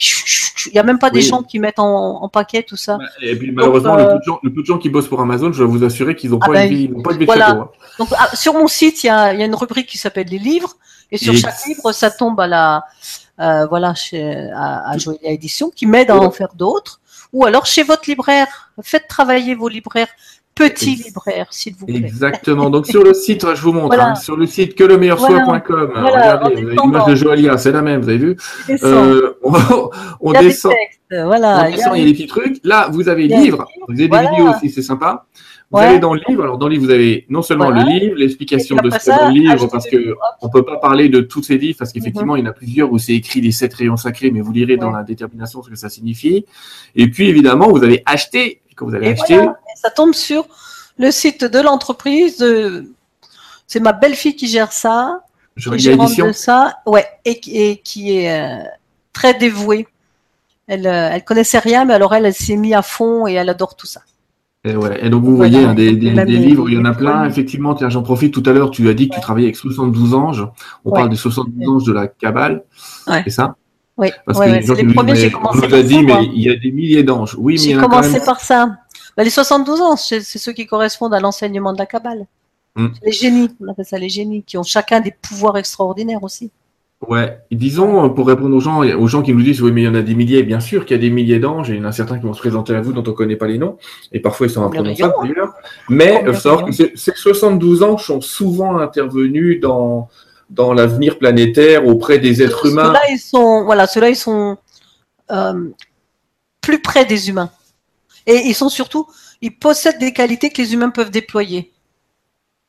Il 0.68 0.72
n'y 0.74 0.80
a 0.80 0.84
même 0.84 1.00
pas 1.00 1.10
des 1.10 1.22
gens 1.22 1.42
qui 1.44 1.60
mettent 1.60 1.80
en, 1.80 2.22
en 2.24 2.30
paquet 2.30 2.64
tout 2.64 2.76
ça. 2.76 2.98
Et 3.22 3.36
puis 3.36 3.52
malheureusement, 3.52 3.96
euh, 3.96 4.04
le, 4.04 4.08
peu 4.14 4.18
de 4.20 4.24
gens, 4.24 4.40
le 4.44 4.54
peu 4.54 4.62
de 4.62 4.66
gens 4.66 4.78
qui 4.78 4.90
bossent 4.90 5.08
pour 5.08 5.22
Amazon, 5.22 5.52
je 5.54 5.60
dois 5.60 5.68
vous 5.68 5.84
assurer 5.84 6.16
qu'ils 6.16 6.32
n'ont 6.32 6.40
Ah 6.42 6.48
pas, 6.48 6.54
ben, 6.54 6.70
une 6.72 6.78
vie, 6.78 6.84
ils 6.86 6.92
n'ont 6.92 7.02
pas 7.02 7.14
une 7.14 7.20
vie 7.20 7.26
de 7.26 7.32
château. 7.32 7.62
hein. 7.62 7.70
Donc, 8.00 8.10
ah, 8.18 8.36
sur 8.36 8.54
mon 8.54 8.68
site, 8.68 9.04
il 9.04 9.08
y 9.08 9.10
a, 9.10 9.34
il 9.34 9.40
y 9.40 9.44
a 9.44 9.46
une 9.46 9.56
rubrique 9.56 9.88
qui 9.88 9.98
s'appelle 9.98 10.28
les 10.28 10.38
livres, 10.40 10.74
et 11.12 11.18
sur 11.18 11.34
Et- 11.34 11.38
chaque 11.38 11.66
livre, 11.68 11.92
ça 11.94 12.12
tombe 12.12 12.40
à 12.42 12.48
la, 12.48 12.84
euh, 13.40 13.66
voilà, 13.68 13.94
chez, 13.94 14.49
à, 14.56 14.91
à 14.91 14.95
Édition, 15.24 15.70
qui 15.70 15.86
m'aide 15.86 16.12
à 16.12 16.18
en 16.18 16.32
faire 16.32 16.53
d'autres. 16.56 16.99
Ou 17.34 17.45
alors 17.45 17.66
chez 17.66 17.84
votre 17.84 18.03
libraire, 18.07 18.72
faites 18.82 19.07
travailler 19.10 19.56
vos 19.56 19.68
libraires, 19.68 20.07
petits 20.53 20.95
libraires, 20.95 21.48
s'il 21.52 21.76
vous 21.76 21.86
plaît. 21.86 21.98
Exactement. 21.98 22.70
Donc 22.70 22.88
sur 22.88 23.03
le 23.03 23.14
site, 23.14 23.45
je 23.56 23.62
vous 23.62 23.74
montre, 23.74 23.88
Voilà. 23.88 24.12
hein, 24.12 24.16
sur 24.16 24.38
le 24.38 24.45
site 24.48 24.74
quelemeilleursoi.com, 24.76 25.91
Voilà, 25.95 26.38
regardez, 26.38 26.45
en 26.45 26.49
vous 26.49 26.56
avez 26.57 26.66
descendant. 26.70 26.84
l'image 26.86 27.06
de 27.07 27.16
Joalia, 27.16 27.57
c'est 27.57 27.72
la 27.74 27.82
même, 27.82 28.02
vous 28.02 28.07
avez 28.10 28.18
vu 28.20 28.38
euh, 28.84 29.34
On, 29.44 29.52
on 30.22 30.32
il 30.32 30.36
y 30.36 30.38
a 30.38 30.41
descend. 30.44 30.72
des 30.72 30.78
textes, 30.78 31.26
voilà. 31.26 31.57
On 31.64 31.66
il 31.66 31.72
y 31.72 31.74
a- 31.74 31.76
descend, 31.76 31.94
il 31.98 31.99
y 31.99 32.03
a 32.03 32.06
des 32.06 32.14
petits 32.14 32.28
trucs. 32.28 32.57
Là, 32.64 32.88
vous 32.90 33.10
avez 33.10 33.28
livres, 33.28 33.66
vous 33.90 33.94
avez 33.95 34.03
des 34.03 34.07
voilà. 34.07 34.30
vidéos 34.30 34.49
aussi, 34.52 34.70
c'est 34.70 34.82
sympa. 34.82 35.26
Vous 35.72 35.80
Ouais. 35.80 35.86
allez 35.86 36.00
dans 36.00 36.14
le 36.14 36.22
livre. 36.28 36.44
Alors, 36.44 36.58
dans 36.60 36.68
le 36.68 36.74
livre, 36.74 36.86
vous 36.86 36.92
avez 36.92 37.26
non 37.28 37.42
seulement 37.42 37.66
Voilà. 37.72 37.84
le 37.84 37.90
livre, 38.00 38.16
l'explication 38.18 38.76
de 38.78 38.90
ce 38.92 39.10
dans 39.10 39.28
le 39.30 39.34
livre, 39.34 39.52
acheter 39.54 39.68
parce 39.72 39.86
le 39.86 39.92
que 39.92 39.98
livre. 39.98 40.18
on 40.42 40.50
peut 40.50 40.64
pas 40.64 40.78
parler 40.78 41.10
de 41.10 41.22
tous 41.22 41.42
ces 41.44 41.58
livres, 41.58 41.78
parce 41.80 41.92
qu'effectivement, 41.92 42.34
Mhm. 42.34 42.40
il 42.40 42.44
y 42.44 42.48
en 42.48 42.52
a 42.52 42.54
plusieurs 42.54 42.92
où 42.92 43.00
c'est 43.00 43.14
écrit 43.14 43.42
les 43.42 43.52
sept 43.52 43.74
rayons 43.74 43.98
sacrés, 43.98 44.30
mais 44.32 44.42
vous 44.42 44.52
lirez 44.52 44.78
dans 44.78 44.92
la 44.92 45.04
détermination 45.04 45.64
ce 45.64 45.70
que 45.70 45.76
ça 45.76 45.90
signifie. 45.90 46.46
Et 46.96 47.10
puis, 47.10 47.28
évidemment, 47.30 47.70
vous 47.70 47.84
avez 47.84 48.04
acheté. 48.06 48.62
Et 48.70 48.76
Quand 48.76 48.86
vous 48.86 48.94
avez 48.96 49.08
Et 49.08 49.12
acheté, 49.14 49.36
voilà. 49.38 49.52
Et 49.74 49.78
ça 49.80 49.90
tombe 49.90 50.14
sur 50.14 50.46
le 50.98 51.10
site 51.12 51.44
de 51.46 51.60
l'entreprise. 51.60 52.38
De... 52.38 52.86
C'est 53.68 53.80
ma 53.80 53.92
belle-fille 53.94 54.36
qui 54.36 54.48
gère 54.48 54.72
ça, 54.72 55.22
je 55.56 55.70
qui 55.72 55.88
de 56.22 56.32
ça, 56.32 56.78
ouais, 56.86 57.06
et, 57.26 57.40
qui- 57.40 57.58
et 57.60 57.78
qui 57.78 58.18
est 58.18 58.32
euh, 58.32 58.64
très 59.14 59.34
dévouée. 59.34 59.88
Elle, 60.68 60.86
euh, 60.88 61.10
elle 61.14 61.24
connaissait 61.24 61.60
rien, 61.60 61.86
mais 61.86 61.94
alors 61.96 62.14
elle, 62.14 62.26
elle 62.26 62.34
s'est 62.34 62.56
mise 62.56 62.74
à 62.74 62.82
fond 62.82 63.28
et 63.28 63.34
elle 63.34 63.50
adore 63.50 63.76
tout 63.76 63.88
ça. 63.88 64.02
Et, 64.66 64.76
ouais. 64.76 65.06
Et 65.06 65.10
donc, 65.10 65.24
vous 65.24 65.36
voyez, 65.36 65.64
hein, 65.64 65.74
des, 65.76 65.92
livres, 65.92 66.70
il 66.70 66.76
y 66.76 66.78
en 66.78 66.86
a 66.86 66.94
plein. 66.94 67.26
Effectivement, 67.26 67.76
tiens, 67.76 67.90
j'en 67.90 68.02
profite. 68.02 68.34
Tout 68.34 68.44
à 68.46 68.52
l'heure, 68.52 68.72
tu 68.72 68.90
as 68.90 68.94
dit 68.94 69.10
que 69.10 69.16
tu 69.16 69.22
travaillais 69.22 69.48
avec 69.48 69.56
72 69.56 70.14
anges. 70.16 70.48
On 70.84 70.90
Ouais. 70.92 71.00
parle 71.00 71.10
des 71.10 71.16
72 71.16 71.70
anges 71.70 71.84
de 71.86 71.94
la 71.94 72.08
Kabbale. 72.08 72.64
Ouais. 73.08 73.22
C'est 73.26 73.30
ça? 73.30 73.56
Oui, 73.98 74.10
Parce 74.26 74.40
que 74.40 74.46
les 74.46 74.62
gens 74.62 74.94
premiers, 74.94 75.16
j'ai 75.16 75.32
commencé 75.32 75.62
par 75.62 75.70
ça, 75.70 75.84
dit, 75.84 76.04
mais 76.04 76.26
il 76.34 76.42
y 76.42 76.50
a 76.50 76.56
des 76.58 76.72
milliers 76.72 77.04
d'anges. 77.04 77.36
Oui, 77.40 77.58
J'ai 77.58 77.76
commencé 77.76 78.12
même. 78.14 78.26
par 78.26 78.42
ça. 78.42 78.78
Bah, 79.16 79.24
les 79.24 79.30
72 79.30 79.80
ans, 79.82 79.96
c'est 79.96 80.20
c'est 80.20 80.40
ceux 80.40 80.52
qui 80.52 80.66
correspondent 80.66 81.14
à 81.14 81.22
l'enseignement 81.22 81.72
de 81.72 81.78
la 81.78 81.86
Kabbale. 81.86 82.26
Hmm. 82.76 82.88
Les 83.06 83.14
génies, 83.14 83.50
on 83.62 83.70
appelle 83.70 83.86
ça 83.86 83.98
les 83.98 84.10
génies, 84.10 84.44
qui 84.44 84.58
ont 84.58 84.64
chacun 84.64 85.00
des 85.00 85.12
pouvoirs 85.22 85.58
extraordinaires 85.58 86.24
aussi. 86.24 86.52
Ouais. 87.08 87.40
Disons, 87.52 88.10
pour 88.10 88.28
répondre 88.28 88.56
aux 88.56 88.60
gens, 88.60 88.84
aux 88.84 89.08
gens 89.08 89.22
qui 89.22 89.34
nous 89.34 89.44
disent, 89.44 89.62
oui, 89.62 89.72
mais 89.72 89.82
il 89.82 89.86
y 89.86 89.88
en 89.88 89.96
a 89.96 90.02
des 90.02 90.16
milliers. 90.16 90.44
Bien 90.44 90.60
sûr 90.60 90.86
qu'il 90.86 90.96
y 90.96 91.00
a 91.00 91.02
des 91.02 91.10
milliers 91.10 91.40
d'anges, 91.40 91.70
et 91.70 91.74
il 91.74 91.80
y 91.80 91.82
en 91.82 91.88
a 91.88 91.92
certains 91.92 92.18
qui 92.18 92.26
vont 92.26 92.34
se 92.34 92.40
présenter 92.40 92.74
à 92.74 92.82
vous 92.82 92.94
dont 92.94 93.04
on 93.06 93.12
ne 93.12 93.16
connaît 93.16 93.36
pas 93.36 93.48
les 93.48 93.58
noms. 93.58 93.78
Et 94.12 94.20
parfois, 94.20 94.48
ils 94.48 94.50
sont 94.50 94.64
imprononçables 94.64 95.14
d'ailleurs. 95.22 95.54
Mais 95.90 96.16
Combien 96.18 96.32
il 96.32 96.36
faut 96.36 96.42
savoir 96.42 96.66
de 96.66 96.70
que 96.70 96.76
ces 96.76 96.92
ces 96.96 97.14
72 97.16 97.84
anges 97.84 98.06
sont 98.06 98.22
souvent 98.22 98.78
intervenus 98.78 99.60
dans, 99.60 100.10
dans 100.50 100.74
l'avenir 100.74 101.20
planétaire 101.20 101.86
auprès 101.86 102.20
des 102.20 102.42
êtres 102.42 102.68
humains. 102.68 102.88
Ceux-là, 102.88 103.02
ils 103.12 103.20
sont, 103.20 103.66
voilà, 103.66 103.88
ceux-là, 103.88 104.10
ils 104.10 104.16
sont 104.16 104.58
euh, 105.32 105.70
plus 106.62 106.82
près 106.82 107.06
des 107.06 107.30
humains. 107.30 107.52
Et 108.26 108.38
ils 108.46 108.56
sont 108.56 108.70
surtout, 108.70 109.08
ils 109.42 109.56
possèdent 109.56 110.00
des 110.00 110.14
qualités 110.14 110.50
que 110.50 110.62
les 110.62 110.74
humains 110.74 110.90
peuvent 110.90 111.12
déployer. 111.12 111.72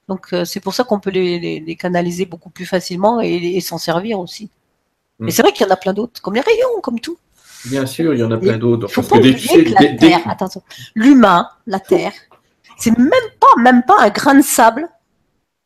Donc 0.09 0.33
euh, 0.33 0.45
c'est 0.45 0.61
pour 0.61 0.73
ça 0.75 0.85
qu'on 0.85 1.01
peut 1.01 1.11
les, 1.11 1.39
les- 1.41 1.61
les 1.61 1.77
canaliser 1.77 2.27
beaucoup 2.27 2.51
plus 2.51 2.67
facilement 2.67 3.21
et, 3.21 3.35
et 3.35 3.61
s'en 3.61 3.79
servir 3.79 4.21
aussi. 4.21 4.51
Mais 5.19 5.31
c'est 5.33 5.43
vrai 5.43 5.53
qu'il 5.53 5.67
y 5.67 5.69
en 5.69 5.73
a 5.73 5.77
plein 5.77 5.93
d'autres, 5.95 6.21
comme 6.23 6.35
les 6.35 6.41
rayons, 6.43 6.81
comme 6.83 7.01
tout. 7.01 7.17
Bien 7.65 7.87
sûr, 7.87 8.15
il 8.15 8.21
y 8.21 8.23
en 8.25 8.31
a 8.31 8.37
plein 8.39 8.59
d'autres. 8.59 8.87
Faut 8.89 9.03
pas 9.03 9.17
oublier 9.31 9.65
que 9.65 9.71
la 9.75 9.81
Terre, 9.97 10.29
attention, 10.29 10.63
l'humain, 10.95 11.49
la 11.67 11.81
Terre, 11.81 12.13
c'est 12.79 12.97
même 12.97 13.11
pas, 13.41 13.61
même 13.61 13.83
pas 13.83 13.97
un 14.01 14.11
grain 14.11 14.35
de 14.35 14.43
sable 14.43 14.89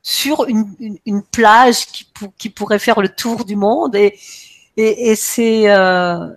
sur 0.02 0.46
une, 0.46 0.72
une, 0.78 0.96
une 1.04 1.22
plage 1.22 1.86
qui, 1.86 2.04
pour- 2.04 2.32
qui 2.38 2.48
pourrait 2.48 2.78
faire 2.78 3.00
le 3.02 3.08
tour 3.10 3.44
du 3.44 3.56
monde 3.56 3.94
et, 3.96 4.18
et, 4.78 5.10
et 5.10 5.16
c'est 5.16 5.68
euh, 5.68 6.28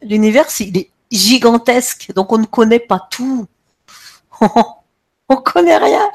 l'univers, 0.00 0.46
il 0.58 0.76
est 0.78 0.90
gigantesque, 1.12 2.10
donc 2.16 2.32
on 2.32 2.38
ne 2.38 2.46
connaît 2.46 2.80
pas 2.80 3.06
tout. 3.10 3.46
on 5.28 5.36
connaît 5.36 5.76
rien. 5.76 6.10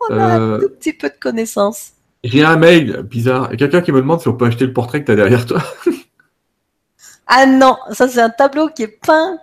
On 0.00 0.18
a 0.18 0.24
un 0.24 0.40
Euh, 0.40 0.60
tout 0.60 0.68
petit 0.70 0.92
peu 0.92 1.08
de 1.08 1.14
connaissances. 1.20 1.92
J'ai 2.22 2.42
un 2.44 2.56
mail 2.56 3.02
bizarre. 3.02 3.48
Il 3.48 3.52
y 3.52 3.54
a 3.54 3.56
quelqu'un 3.58 3.82
qui 3.82 3.92
me 3.92 4.00
demande 4.00 4.20
si 4.20 4.28
on 4.28 4.34
peut 4.34 4.46
acheter 4.46 4.66
le 4.66 4.72
portrait 4.72 5.00
que 5.00 5.06
tu 5.06 5.12
as 5.12 5.16
derrière 5.16 5.46
toi. 5.46 5.62
Ah 7.26 7.46
non, 7.46 7.78
ça 7.92 8.06
c'est 8.08 8.20
un 8.20 8.30
tableau 8.30 8.68
qui 8.68 8.82
est 8.82 8.88
peint. 8.88 9.38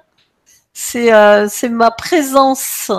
C'est 0.74 1.14
euh, 1.14 1.48
ma 1.72 1.92
présence. 1.92 2.92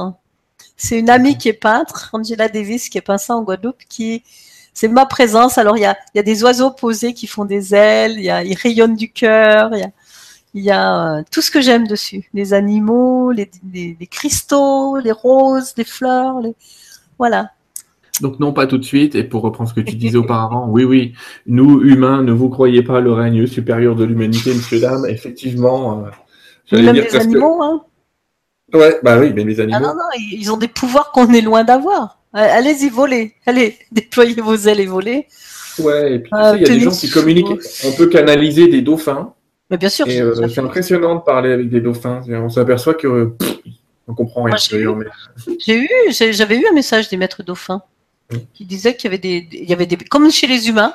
C'est 0.76 0.98
une 0.98 1.10
amie 1.10 1.38
qui 1.38 1.48
est 1.48 1.52
peintre, 1.52 2.10
Angela 2.12 2.48
Davis, 2.48 2.88
qui 2.88 2.98
est 2.98 3.02
peint 3.02 3.18
ça 3.18 3.34
en 3.36 3.42
Guadeloupe, 3.42 3.82
qui 3.88 4.24
c'est 4.74 4.88
ma 4.88 5.06
présence. 5.06 5.58
Alors 5.58 5.76
il 5.76 5.82
y 5.82 5.84
a, 5.86 5.96
y 6.14 6.18
a 6.18 6.22
des 6.24 6.42
oiseaux 6.42 6.72
posés 6.72 7.14
qui 7.14 7.26
font 7.28 7.44
des 7.44 7.74
ailes, 7.74 8.14
il 8.16 8.24
y 8.24 8.30
a, 8.30 8.42
ils 8.42 8.56
rayonnent 8.56 8.96
du 8.96 9.12
cœur, 9.12 9.70
il 9.74 9.80
y 9.80 9.84
a, 9.84 9.90
il 10.54 10.64
y 10.64 10.70
a 10.70 11.18
euh, 11.18 11.22
tout 11.30 11.42
ce 11.42 11.50
que 11.50 11.60
j'aime 11.60 11.86
dessus, 11.86 12.28
les 12.34 12.52
animaux, 12.54 13.30
les, 13.32 13.50
les, 13.72 13.96
les 13.98 14.06
cristaux, 14.08 14.98
les 14.98 15.12
roses, 15.12 15.74
les 15.76 15.84
fleurs, 15.84 16.40
les... 16.40 16.54
voilà. 17.22 17.50
Donc 18.20 18.40
non, 18.40 18.52
pas 18.52 18.66
tout 18.66 18.78
de 18.78 18.84
suite. 18.84 19.14
Et 19.14 19.22
pour 19.24 19.42
reprendre 19.42 19.70
ce 19.70 19.74
que 19.74 19.80
tu 19.80 19.94
disais 19.96 20.16
auparavant, 20.18 20.66
oui, 20.68 20.84
oui, 20.84 21.14
nous, 21.46 21.80
humains, 21.82 22.22
ne 22.22 22.32
vous 22.32 22.48
croyez 22.48 22.82
pas 22.82 23.00
le 23.00 23.12
règne 23.12 23.46
supérieur 23.46 23.94
de 23.96 24.04
l'humanité, 24.04 24.52
monsieur, 24.54 24.80
dame. 24.80 25.06
Effectivement, 25.08 26.00
euh, 26.04 26.10
j'allais 26.66 26.82
Même 26.82 26.94
dire 26.94 27.04
les 27.04 27.08
presque- 27.08 27.24
animaux, 27.26 27.62
hein. 27.62 27.84
Ouais, 28.74 28.98
bah 29.02 29.18
oui, 29.20 29.32
mais 29.34 29.44
les 29.44 29.60
animaux. 29.60 29.78
Ah 29.80 29.86
non, 29.86 29.94
non, 29.94 30.08
ils 30.32 30.50
ont 30.50 30.56
des 30.56 30.68
pouvoirs 30.68 31.12
qu'on 31.12 31.32
est 31.32 31.40
loin 31.42 31.62
d'avoir. 31.62 32.18
Euh, 32.34 32.38
Allez-y, 32.40 32.88
volez. 32.88 33.34
Allez, 33.46 33.76
déployez 33.92 34.40
vos 34.40 34.56
ailes 34.56 34.80
et 34.80 34.86
volez. 34.86 35.26
Ouais, 35.78 36.14
et 36.14 36.18
puis 36.18 36.30
tu 36.30 36.36
Euh, 36.38 36.50
sais, 36.52 36.56
il 36.56 36.60
y 36.62 36.64
a 36.64 36.74
des 36.74 36.80
gens 36.80 36.90
qui 36.90 37.10
communiquent. 37.10 37.60
On 37.86 37.92
peut 37.92 38.06
canaliser 38.08 38.68
des 38.68 38.82
dauphins. 38.82 39.32
Mais 39.70 39.78
bien 39.78 39.88
sûr. 39.88 40.06
Euh, 40.08 40.34
déjà 40.34 40.48
c'est 40.48 40.60
impressionnant 40.60 41.14
de 41.16 41.20
parler 41.22 41.50
avec 41.52 41.70
des 41.70 41.80
dauphins. 41.80 42.20
On 42.28 42.50
s'aperçoit 42.50 42.92
que 42.94 43.26
pff, 43.38 43.56
on 44.08 44.14
comprend 44.14 44.42
rien. 44.44 44.56
J'ai 44.56 44.80
eu- 44.80 44.90
mais- 44.94 46.32
j'avais 46.32 46.56
eu 46.58 46.66
un 46.68 46.72
message 46.72 47.08
des 47.08 47.16
maîtres 47.16 47.42
dauphins 47.42 47.82
qui 48.54 48.64
disait 48.64 48.96
qu'il 48.96 49.04
y 49.10 49.14
avait 49.14 49.18
des, 49.18 49.48
il 49.52 49.68
y 49.68 49.72
avait 49.72 49.86
des, 49.86 49.96
comme 49.96 50.30
chez 50.30 50.46
les 50.46 50.68
humains, 50.68 50.94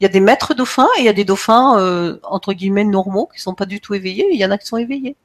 il 0.00 0.04
y 0.04 0.06
a 0.06 0.08
des 0.08 0.20
maîtres 0.20 0.52
dauphins 0.54 0.88
et 0.98 1.00
il 1.00 1.04
y 1.04 1.08
a 1.08 1.12
des 1.12 1.24
dauphins 1.24 1.78
euh, 1.78 2.18
entre 2.24 2.52
guillemets 2.52 2.84
normaux 2.84 3.28
qui 3.32 3.40
sont 3.40 3.54
pas 3.54 3.66
du 3.66 3.80
tout 3.80 3.94
éveillés. 3.94 4.24
et 4.30 4.34
Il 4.34 4.40
y 4.40 4.44
en 4.44 4.50
a 4.50 4.58
qui 4.58 4.66
sont 4.66 4.76
éveillés. 4.78 5.16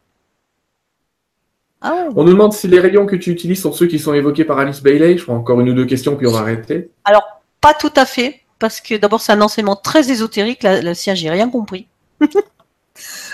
Ah 1.82 2.06
On 2.16 2.24
nous 2.24 2.32
demande 2.32 2.54
si 2.54 2.68
les 2.68 2.80
rayons 2.80 3.06
que 3.06 3.16
tu 3.16 3.32
utilises 3.32 3.62
sont 3.62 3.72
ceux 3.72 3.88
qui 3.88 4.00
sont 4.00 4.14
évoqués 4.14 4.46
par 4.46 4.58
Alice 4.60 4.82
Bailey. 4.82 5.18
Je 5.18 5.24
prends 5.24 5.36
encore 5.36 5.60
une 5.62 5.70
ou 5.70 5.74
deux 5.74 5.86
questions, 5.86 6.16
puis 6.16 6.26
on 6.28 6.32
va 6.32 6.40
arrêter. 6.40 6.90
Alors, 7.06 7.42
pas 7.62 7.74
tout 7.76 7.92
à 7.96 8.06
fait, 8.06 8.42
parce 8.60 8.82
que 8.82 8.96
d'abord, 8.96 9.22
c'est 9.22 9.32
un 9.32 9.42
enseignement 9.42 9.76
très 9.76 10.10
ésotérique. 10.12 10.64
La, 10.64 10.82
le 10.82 10.94
sien, 10.94 11.14
j'ai 11.16 11.30
rien 11.30 11.50
compris. 11.50 11.88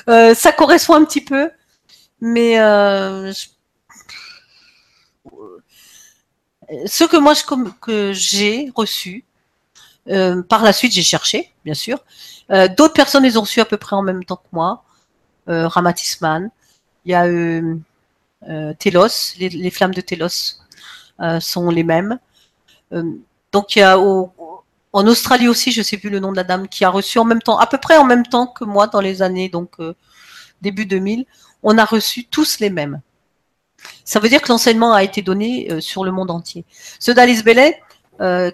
Euh, 0.09 0.33
ça 0.33 0.51
correspond 0.51 0.95
un 0.95 1.05
petit 1.05 1.21
peu, 1.21 1.49
mais 2.19 2.59
euh, 2.59 3.31
ce 6.85 7.03
que 7.03 7.17
moi, 7.17 7.33
que 7.81 8.13
j'ai 8.13 8.71
reçu, 8.75 9.25
euh, 10.09 10.41
par 10.43 10.63
la 10.63 10.73
suite, 10.73 10.91
j'ai 10.91 11.03
cherché, 11.03 11.51
bien 11.65 11.73
sûr. 11.73 11.99
D'autres 12.49 12.93
personnes 12.93 13.23
les 13.23 13.37
ont 13.37 13.41
reçus 13.41 13.61
à 13.61 13.65
peu 13.65 13.77
près 13.77 13.95
en 13.95 14.03
même 14.03 14.23
temps 14.25 14.35
que 14.35 14.49
moi. 14.51 14.83
Ramatisman, 15.47 16.51
il 17.05 17.11
y 17.11 17.15
a 17.15 17.25
Telos, 18.75 19.35
les, 19.39 19.71
flammes 19.71 19.93
de 19.93 20.01
Telos 20.01 20.59
sont 21.39 21.69
les 21.69 21.83
mêmes. 21.83 22.19
donc 23.51 23.75
il 23.75 23.79
y 23.79 23.81
a 23.81 23.97
en 24.93 25.07
Australie 25.07 25.47
aussi, 25.47 25.71
je 25.71 25.79
ne 25.79 25.83
sais 25.83 25.97
plus 25.97 26.11
le 26.11 26.19
nom 26.19 26.31
de 26.31 26.37
la 26.37 26.43
dame, 26.43 26.67
qui 26.67 26.85
a 26.85 26.89
reçu 26.89 27.17
en 27.17 27.25
même 27.25 27.41
temps, 27.41 27.57
à 27.57 27.65
peu 27.65 27.79
près 27.79 27.97
en 27.97 28.05
même 28.05 28.25
temps 28.25 28.45
que 28.45 28.63
moi 28.63 28.85
dans 28.85 29.01
les 29.01 29.23
années 29.23 29.49
donc 29.49 29.71
euh, 29.79 29.95
début 30.61 30.85
2000, 30.85 31.25
on 31.63 31.77
a 31.79 31.83
reçu 31.83 32.25
tous 32.25 32.59
les 32.59 32.69
mêmes. 32.69 33.01
Ça 34.05 34.19
veut 34.19 34.29
dire 34.29 34.41
que 34.41 34.49
l'enseignement 34.49 34.93
a 34.93 35.03
été 35.03 35.21
donné 35.21 35.71
euh, 35.71 35.79
sur 35.79 36.03
le 36.03 36.11
monde 36.11 36.31
entier. 36.31 36.65
Ceux 36.99 37.13
d'Alice 37.13 37.43
Bellet 37.43 37.81
euh, 38.21 38.51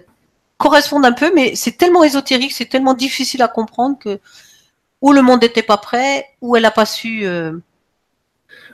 correspondent 0.58 1.06
un 1.06 1.12
peu, 1.12 1.32
mais 1.34 1.54
c'est 1.54 1.76
tellement 1.76 2.04
ésotérique, 2.04 2.52
c'est 2.52 2.68
tellement 2.68 2.94
difficile 2.94 3.42
à 3.42 3.48
comprendre 3.48 3.98
que 3.98 4.18
ou 5.00 5.12
le 5.12 5.22
monde 5.22 5.42
n'était 5.42 5.62
pas 5.62 5.78
prêt, 5.78 6.26
ou 6.42 6.56
elle 6.56 6.62
n'a 6.64 6.70
pas 6.70 6.84
su 6.84 7.26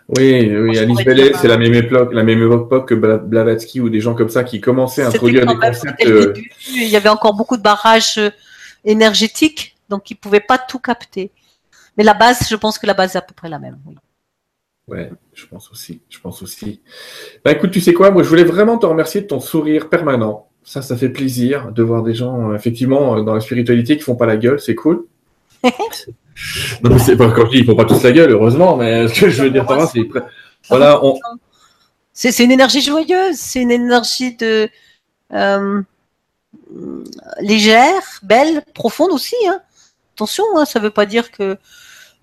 oui, 0.08 0.56
oui, 0.56 0.78
Alice 0.78 1.04
Bellet, 1.04 1.32
c'est 1.34 1.48
la 1.48 1.58
même 1.58 1.74
époque, 1.74 2.12
la 2.12 2.22
même 2.22 2.40
époque 2.40 2.88
que 2.88 2.94
Blavatsky 2.94 3.80
ou 3.80 3.88
des 3.88 4.00
gens 4.00 4.14
comme 4.14 4.28
ça 4.28 4.44
qui 4.44 4.60
commençaient 4.60 5.02
à 5.02 5.08
introduire 5.08 5.46
des 5.46 5.56
concepts. 5.56 6.06
Euh, 6.06 6.32
il 6.68 6.84
y 6.84 6.96
avait 6.96 7.08
encore 7.08 7.34
beaucoup 7.34 7.56
de 7.56 7.62
barrages 7.62 8.18
euh, 8.18 8.30
énergétiques, 8.84 9.76
donc 9.88 10.08
ils 10.10 10.14
ne 10.14 10.20
pouvaient 10.20 10.38
pas 10.38 10.58
tout 10.58 10.78
capter. 10.78 11.32
Mais 11.98 12.04
la 12.04 12.14
base, 12.14 12.46
je 12.48 12.54
pense 12.54 12.78
que 12.78 12.86
la 12.86 12.94
base 12.94 13.16
est 13.16 13.18
à 13.18 13.22
peu 13.22 13.34
près 13.34 13.48
la 13.48 13.58
même. 13.58 13.78
Oui. 13.84 13.96
Ouais, 14.88 15.10
je 15.34 15.46
pense 15.46 15.70
aussi. 15.70 16.00
Je 16.08 16.20
pense 16.20 16.42
aussi. 16.42 16.80
Bah 17.44 17.52
écoute, 17.52 17.72
tu 17.72 17.80
sais 17.80 17.92
quoi, 17.92 18.10
moi 18.10 18.22
je 18.22 18.28
voulais 18.28 18.44
vraiment 18.44 18.78
te 18.78 18.86
remercier 18.86 19.20
de 19.20 19.26
ton 19.26 19.40
sourire 19.40 19.88
permanent. 19.88 20.48
Ça, 20.62 20.82
ça 20.82 20.96
fait 20.96 21.08
plaisir 21.08 21.72
de 21.72 21.82
voir 21.82 22.02
des 22.02 22.14
gens, 22.14 22.52
effectivement, 22.54 23.22
dans 23.22 23.34
la 23.34 23.40
spiritualité 23.40 23.96
qui 23.96 24.02
font 24.02 24.16
pas 24.16 24.26
la 24.26 24.36
gueule, 24.36 24.60
c'est 24.60 24.74
cool. 24.74 25.06
Non, 26.82 26.90
mais 26.90 26.98
c'est 26.98 27.16
pas 27.16 27.30
quand 27.30 27.46
je 27.46 27.50
dis, 27.52 27.58
ils 27.60 27.64
font 27.64 27.74
pas 27.74 27.86
tous 27.86 28.02
la 28.02 28.12
gueule, 28.12 28.30
heureusement, 28.30 28.76
mais 28.76 29.08
ce 29.08 29.20
que 29.20 29.30
je 29.30 29.42
veux 29.42 29.50
dire 29.50 29.64
par 29.64 29.78
là, 29.78 29.86
c'est. 29.86 30.06
Voilà, 30.68 31.02
on... 31.02 31.18
c'est 32.12 32.44
une 32.44 32.52
énergie 32.52 32.82
joyeuse, 32.82 33.36
c'est 33.36 33.62
une 33.62 33.70
énergie 33.70 34.36
de. 34.36 34.68
Euh, 35.32 35.80
légère, 37.40 38.02
belle, 38.22 38.62
profonde 38.74 39.12
aussi. 39.12 39.34
Hein. 39.48 39.60
Attention, 40.14 40.44
hein, 40.56 40.66
ça 40.66 40.78
veut 40.78 40.90
pas 40.90 41.06
dire 41.06 41.30
que 41.30 41.56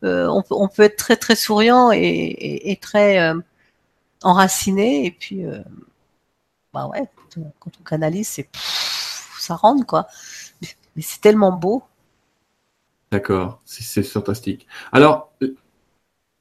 euh, 0.04 0.42
on, 0.50 0.68
peut 0.68 0.84
être 0.84 0.98
très 0.98 1.16
très 1.16 1.36
souriant 1.36 1.92
et, 1.94 2.78
très 2.82 3.20
euh, 3.20 3.36
enraciné 4.22 5.06
et 5.06 5.12
puis 5.12 5.46
bah 6.74 6.88
ouais, 6.88 7.04
quand 7.60 7.72
on 7.80 7.84
canalise, 7.84 8.28
c'est 8.28 8.50
ça 9.40 9.56
rentre 9.56 9.86
quoi. 9.86 10.08
mais 10.96 11.02
c'est 11.02 11.22
tellement 11.22 11.52
beau. 11.52 11.84
D'accord, 13.12 13.62
c'est 13.66 14.02
fantastique. 14.02 14.66
Alors, 14.92 15.32
euh, 15.44 15.56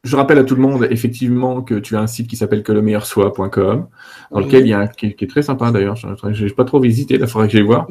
je 0.05 0.17
rappelle 0.17 0.39
à 0.39 0.45
tout 0.45 0.55
le 0.55 0.63
monde 0.63 0.89
effectivement 0.91 1.61
que 1.61 1.75
tu 1.75 1.97
as 1.97 2.01
un 2.01 2.07
site 2.07 2.29
qui 2.29 2.37
s'appelle 2.37 2.63
que 2.63 2.73
le 2.73 2.81
meilleur 2.81 3.05
soit.com, 3.05 3.89
dans 4.31 4.41
lequel 4.41 4.63
il 4.63 4.69
y 4.69 4.73
a 4.73 4.81
un 4.81 4.87
qui, 4.87 5.07
est 5.07 5.31
très 5.31 5.43
sympa 5.43 5.71
d'ailleurs. 5.71 5.97
Je 5.97 6.45
n'ai 6.45 6.51
pas 6.51 6.65
trop 6.65 6.81
visité, 6.81 7.17
il 7.21 7.27
faudrait 7.27 7.49
que 7.49 7.53
j'aille 7.53 7.67
voir. 7.67 7.87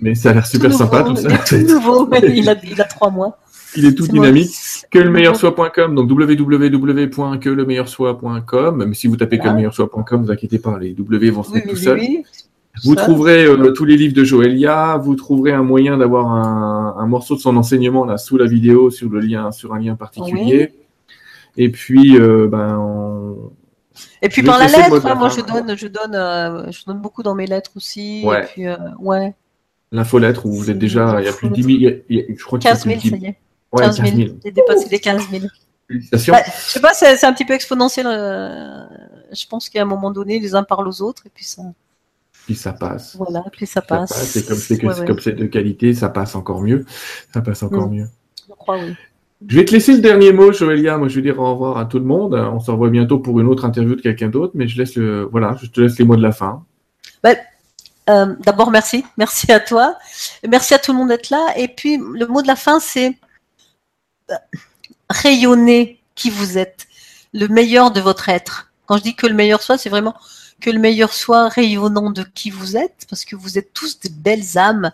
Mais 0.00 0.14
ça 0.14 0.30
a 0.30 0.34
l'air 0.34 0.46
super 0.46 0.72
sympa 0.72 1.02
tout 1.02 1.16
ça. 1.16 1.28
Il 1.28 1.34
est 1.34 1.66
tout 1.66 1.74
nouveau, 1.74 2.08
il, 2.22 2.48
a, 2.48 2.54
il 2.62 2.80
a 2.80 2.84
trois 2.84 3.10
mois. 3.10 3.36
Il 3.76 3.86
est 3.86 3.94
tout 3.94 4.08
dynamique. 4.08 4.50
Que 4.90 4.98
le 4.98 5.10
meilleur 5.10 5.36
soit.com, 5.36 5.94
donc 5.94 6.10
www.quelemeieursoi.com. 6.10 8.76
Même 8.76 8.94
si 8.94 9.06
vous 9.06 9.16
tapez 9.16 9.38
que 9.38 9.48
le 9.48 9.54
meilleur 9.54 9.74
soit.com, 9.74 10.24
vous 10.24 10.30
inquiétez 10.30 10.58
pas, 10.58 10.78
les 10.78 10.92
W 10.94 11.30
vont 11.30 11.42
se 11.42 11.52
mettre 11.52 11.68
tout 11.68 11.76
seuls. 11.76 12.00
Vous 12.84 12.94
trouverez 12.94 13.44
euh, 13.44 13.72
tous 13.72 13.84
les 13.84 13.96
livres 13.96 14.14
de 14.14 14.24
Joëlia, 14.24 14.96
vous 14.96 15.16
trouverez 15.16 15.52
un 15.52 15.62
moyen 15.62 15.98
d'avoir 15.98 16.28
un, 16.28 17.06
morceau 17.06 17.34
de 17.34 17.40
son 17.40 17.56
enseignement 17.56 18.04
là 18.04 18.16
sous 18.16 18.36
la 18.36 18.46
vidéo 18.46 18.90
sur 18.90 19.10
le 19.10 19.20
lien, 19.20 19.52
sur 19.52 19.74
un 19.74 19.80
lien 19.80 19.96
particulier. 19.96 20.72
Et 21.56 21.68
puis, 21.68 22.16
euh, 22.16 22.46
ben, 22.46 23.34
et 24.22 24.28
puis 24.28 24.42
par 24.42 24.58
la 24.58 24.66
lettre, 24.66 25.04
hein, 25.04 25.14
moi 25.16 25.28
je 25.28 25.40
donne, 25.40 25.76
je 25.76 25.88
donne, 25.88 26.14
euh, 26.14 26.70
je 26.70 26.84
donne 26.84 27.00
beaucoup 27.00 27.24
dans 27.24 27.34
mes 27.34 27.46
lettres 27.46 27.72
aussi. 27.76 28.22
Ouais. 28.24 28.42
Et 28.42 28.46
puis, 28.46 28.64
ouais. 29.00 29.34
L'infolettre 29.92 30.46
où 30.46 30.52
vous 30.52 30.70
êtes 30.70 30.78
déjà, 30.78 31.20
il 31.20 31.26
y 31.26 31.28
a 31.28 31.32
plus 31.32 31.48
de 31.48 31.54
10 31.54 31.62
000, 31.62 31.94
je 32.08 32.44
crois 32.44 32.60
15 32.60 32.84
000, 32.84 33.00
ça 33.00 33.16
y 33.16 33.26
est. 33.26 33.36
Ouais, 33.72 33.84
15 33.84 34.02
000. 34.02 34.14
J'ai 34.44 34.50
dépassé 34.50 34.88
les 34.90 34.98
15 34.98 35.30
000. 35.30 35.44
Félicitations. 35.88 36.32
Bah, 36.32 36.42
je 36.44 36.70
sais 36.70 36.80
pas, 36.80 36.94
c'est 36.94 37.24
un 37.24 37.32
petit 37.32 37.44
peu 37.44 37.54
exponentiel. 37.54 38.06
je 38.06 39.46
pense 39.46 39.68
qu'à 39.68 39.82
un 39.82 39.86
moment 39.86 40.10
donné, 40.10 40.38
les 40.38 40.54
uns 40.54 40.62
parlent 40.62 40.88
aux 40.88 41.02
autres 41.02 41.26
et 41.26 41.30
puis 41.30 41.44
ça 41.44 41.62
puis 42.46 42.54
ça 42.56 42.72
passe. 42.72 43.16
Voilà, 43.16 43.44
puis 43.52 43.66
ça 43.66 43.80
passe. 43.80 44.36
Et 44.36 44.44
comme 44.78 45.20
c'est 45.20 45.32
de 45.32 45.46
qualité, 45.46 45.94
ça 45.94 46.08
passe 46.08 46.34
encore 46.34 46.62
mieux. 46.62 46.84
Ça 47.32 47.40
passe 47.40 47.62
encore 47.62 47.88
mm. 47.88 47.94
mieux. 47.94 48.06
Je 48.48 48.54
crois, 48.54 48.76
oui. 48.78 48.94
Je 49.46 49.56
vais 49.56 49.64
te 49.64 49.72
laisser 49.72 49.94
le 49.94 50.00
dernier 50.00 50.32
mot, 50.32 50.52
Joëlia. 50.52 50.98
Moi, 50.98 51.08
je 51.08 51.16
vais 51.16 51.22
dire 51.22 51.38
au 51.38 51.52
revoir 51.52 51.78
à 51.78 51.86
tout 51.86 51.98
le 51.98 52.04
monde. 52.04 52.34
On 52.34 52.60
se 52.60 52.70
revoit 52.70 52.90
bientôt 52.90 53.18
pour 53.18 53.40
une 53.40 53.46
autre 53.46 53.64
interview 53.64 53.94
de 53.94 54.00
quelqu'un 54.02 54.28
d'autre, 54.28 54.52
mais 54.54 54.68
je 54.68 54.76
laisse 54.76 54.96
le, 54.96 55.22
voilà, 55.22 55.56
je 55.62 55.68
te 55.68 55.80
laisse 55.80 55.98
les 55.98 56.04
mots 56.04 56.16
de 56.16 56.22
la 56.22 56.32
fin. 56.32 56.62
Ben, 57.22 57.36
euh, 58.10 58.34
D'abord, 58.40 58.70
merci. 58.70 59.04
Merci 59.16 59.50
à 59.50 59.60
toi. 59.60 59.96
Merci 60.46 60.74
à 60.74 60.78
tout 60.78 60.92
le 60.92 60.98
monde 60.98 61.08
d'être 61.08 61.30
là. 61.30 61.54
Et 61.56 61.68
puis, 61.68 61.96
le 61.98 62.26
mot 62.26 62.42
de 62.42 62.48
la 62.48 62.56
fin, 62.56 62.80
c'est 62.80 63.08
euh, 63.08 63.12
rayonner 65.08 66.00
qui 66.14 66.30
vous 66.30 66.58
êtes, 66.58 66.86
le 67.32 67.48
meilleur 67.48 67.90
de 67.90 68.00
votre 68.00 68.28
être. 68.28 68.70
Quand 68.86 68.96
je 68.98 69.02
dis 69.02 69.14
que 69.14 69.26
le 69.26 69.34
meilleur 69.34 69.62
soit, 69.62 69.78
c'est 69.78 69.88
vraiment 69.88 70.14
que 70.60 70.70
le 70.70 70.78
meilleur 70.78 71.12
soit 71.12 71.48
rayonnant 71.48 72.10
de 72.10 72.22
qui 72.22 72.50
vous 72.50 72.76
êtes, 72.76 73.06
parce 73.08 73.24
que 73.24 73.34
vous 73.34 73.58
êtes 73.58 73.72
tous 73.72 73.98
des 74.00 74.10
belles 74.10 74.58
âmes, 74.58 74.90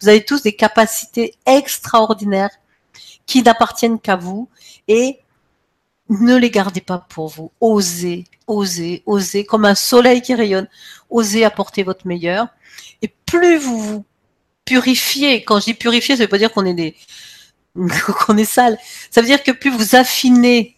vous 0.00 0.08
avez 0.08 0.24
tous 0.24 0.42
des 0.42 0.56
capacités 0.56 1.34
extraordinaires 1.46 2.50
qui 3.26 3.42
n'appartiennent 3.42 4.00
qu'à 4.00 4.16
vous, 4.16 4.48
et 4.88 5.20
ne 6.08 6.36
les 6.36 6.50
gardez 6.50 6.80
pas 6.80 7.06
pour 7.08 7.28
vous. 7.28 7.52
Osez, 7.60 8.24
osez, 8.46 9.02
osez, 9.06 9.44
comme 9.44 9.64
un 9.64 9.74
soleil 9.74 10.22
qui 10.22 10.34
rayonne, 10.34 10.68
osez 11.10 11.44
apporter 11.44 11.82
votre 11.82 12.06
meilleur. 12.06 12.48
Et 13.02 13.12
plus 13.26 13.58
vous 13.58 13.78
vous 13.78 14.04
purifiez, 14.64 15.44
quand 15.44 15.60
je 15.60 15.66
dis 15.66 15.74
purifier, 15.74 16.16
ça 16.16 16.24
veut 16.24 16.28
pas 16.28 16.38
dire 16.38 16.52
qu'on 16.52 16.66
est 16.66 16.74
des 16.74 16.96
qu'on 18.26 18.36
est 18.36 18.44
sale. 18.44 18.78
Ça 19.10 19.20
veut 19.20 19.26
dire 19.26 19.42
que 19.42 19.52
plus 19.52 19.70
vous 19.70 19.94
affinez 19.94 20.76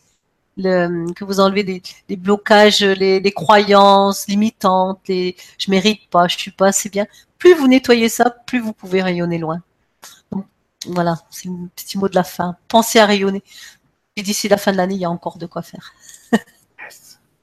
le, 0.56 1.12
que 1.14 1.24
vous 1.24 1.40
enlevez 1.40 1.64
des, 2.08 2.16
blocages, 2.16 2.82
les, 2.82 3.32
croyances 3.32 4.28
limitantes, 4.28 5.00
les 5.08 5.36
je 5.58 5.70
mérite 5.70 6.08
pas, 6.10 6.28
je 6.28 6.36
suis 6.36 6.50
pas 6.50 6.68
assez 6.68 6.88
bien. 6.88 7.06
Plus 7.38 7.54
vous 7.54 7.68
nettoyez 7.68 8.08
ça, 8.08 8.30
plus 8.30 8.60
vous 8.60 8.72
pouvez 8.72 9.02
rayonner 9.02 9.38
loin. 9.38 9.62
Donc, 10.30 10.46
voilà, 10.86 11.16
c'est 11.30 11.48
un 11.48 11.68
petit 11.74 11.98
mot 11.98 12.08
de 12.08 12.14
la 12.14 12.24
fin. 12.24 12.56
Pensez 12.68 12.98
à 12.98 13.06
rayonner. 13.06 13.42
Et 14.16 14.22
d'ici 14.22 14.48
la 14.48 14.58
fin 14.58 14.72
de 14.72 14.76
l'année, 14.76 14.94
il 14.94 15.00
y 15.00 15.04
a 15.04 15.10
encore 15.10 15.38
de 15.38 15.46
quoi 15.46 15.62
faire. 15.62 15.92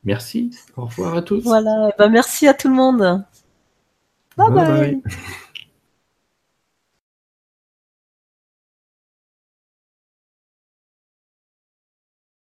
Merci. 0.03 0.51
Au 0.77 0.85
revoir 0.85 1.15
à 1.17 1.21
tous. 1.21 1.41
Voilà. 1.43 1.91
Ben 1.97 2.09
merci 2.09 2.47
à 2.47 2.53
tout 2.53 2.69
le 2.69 2.75
monde. 2.75 3.25
bye. 4.37 4.49
bye. 4.49 4.51
bye. 4.51 5.01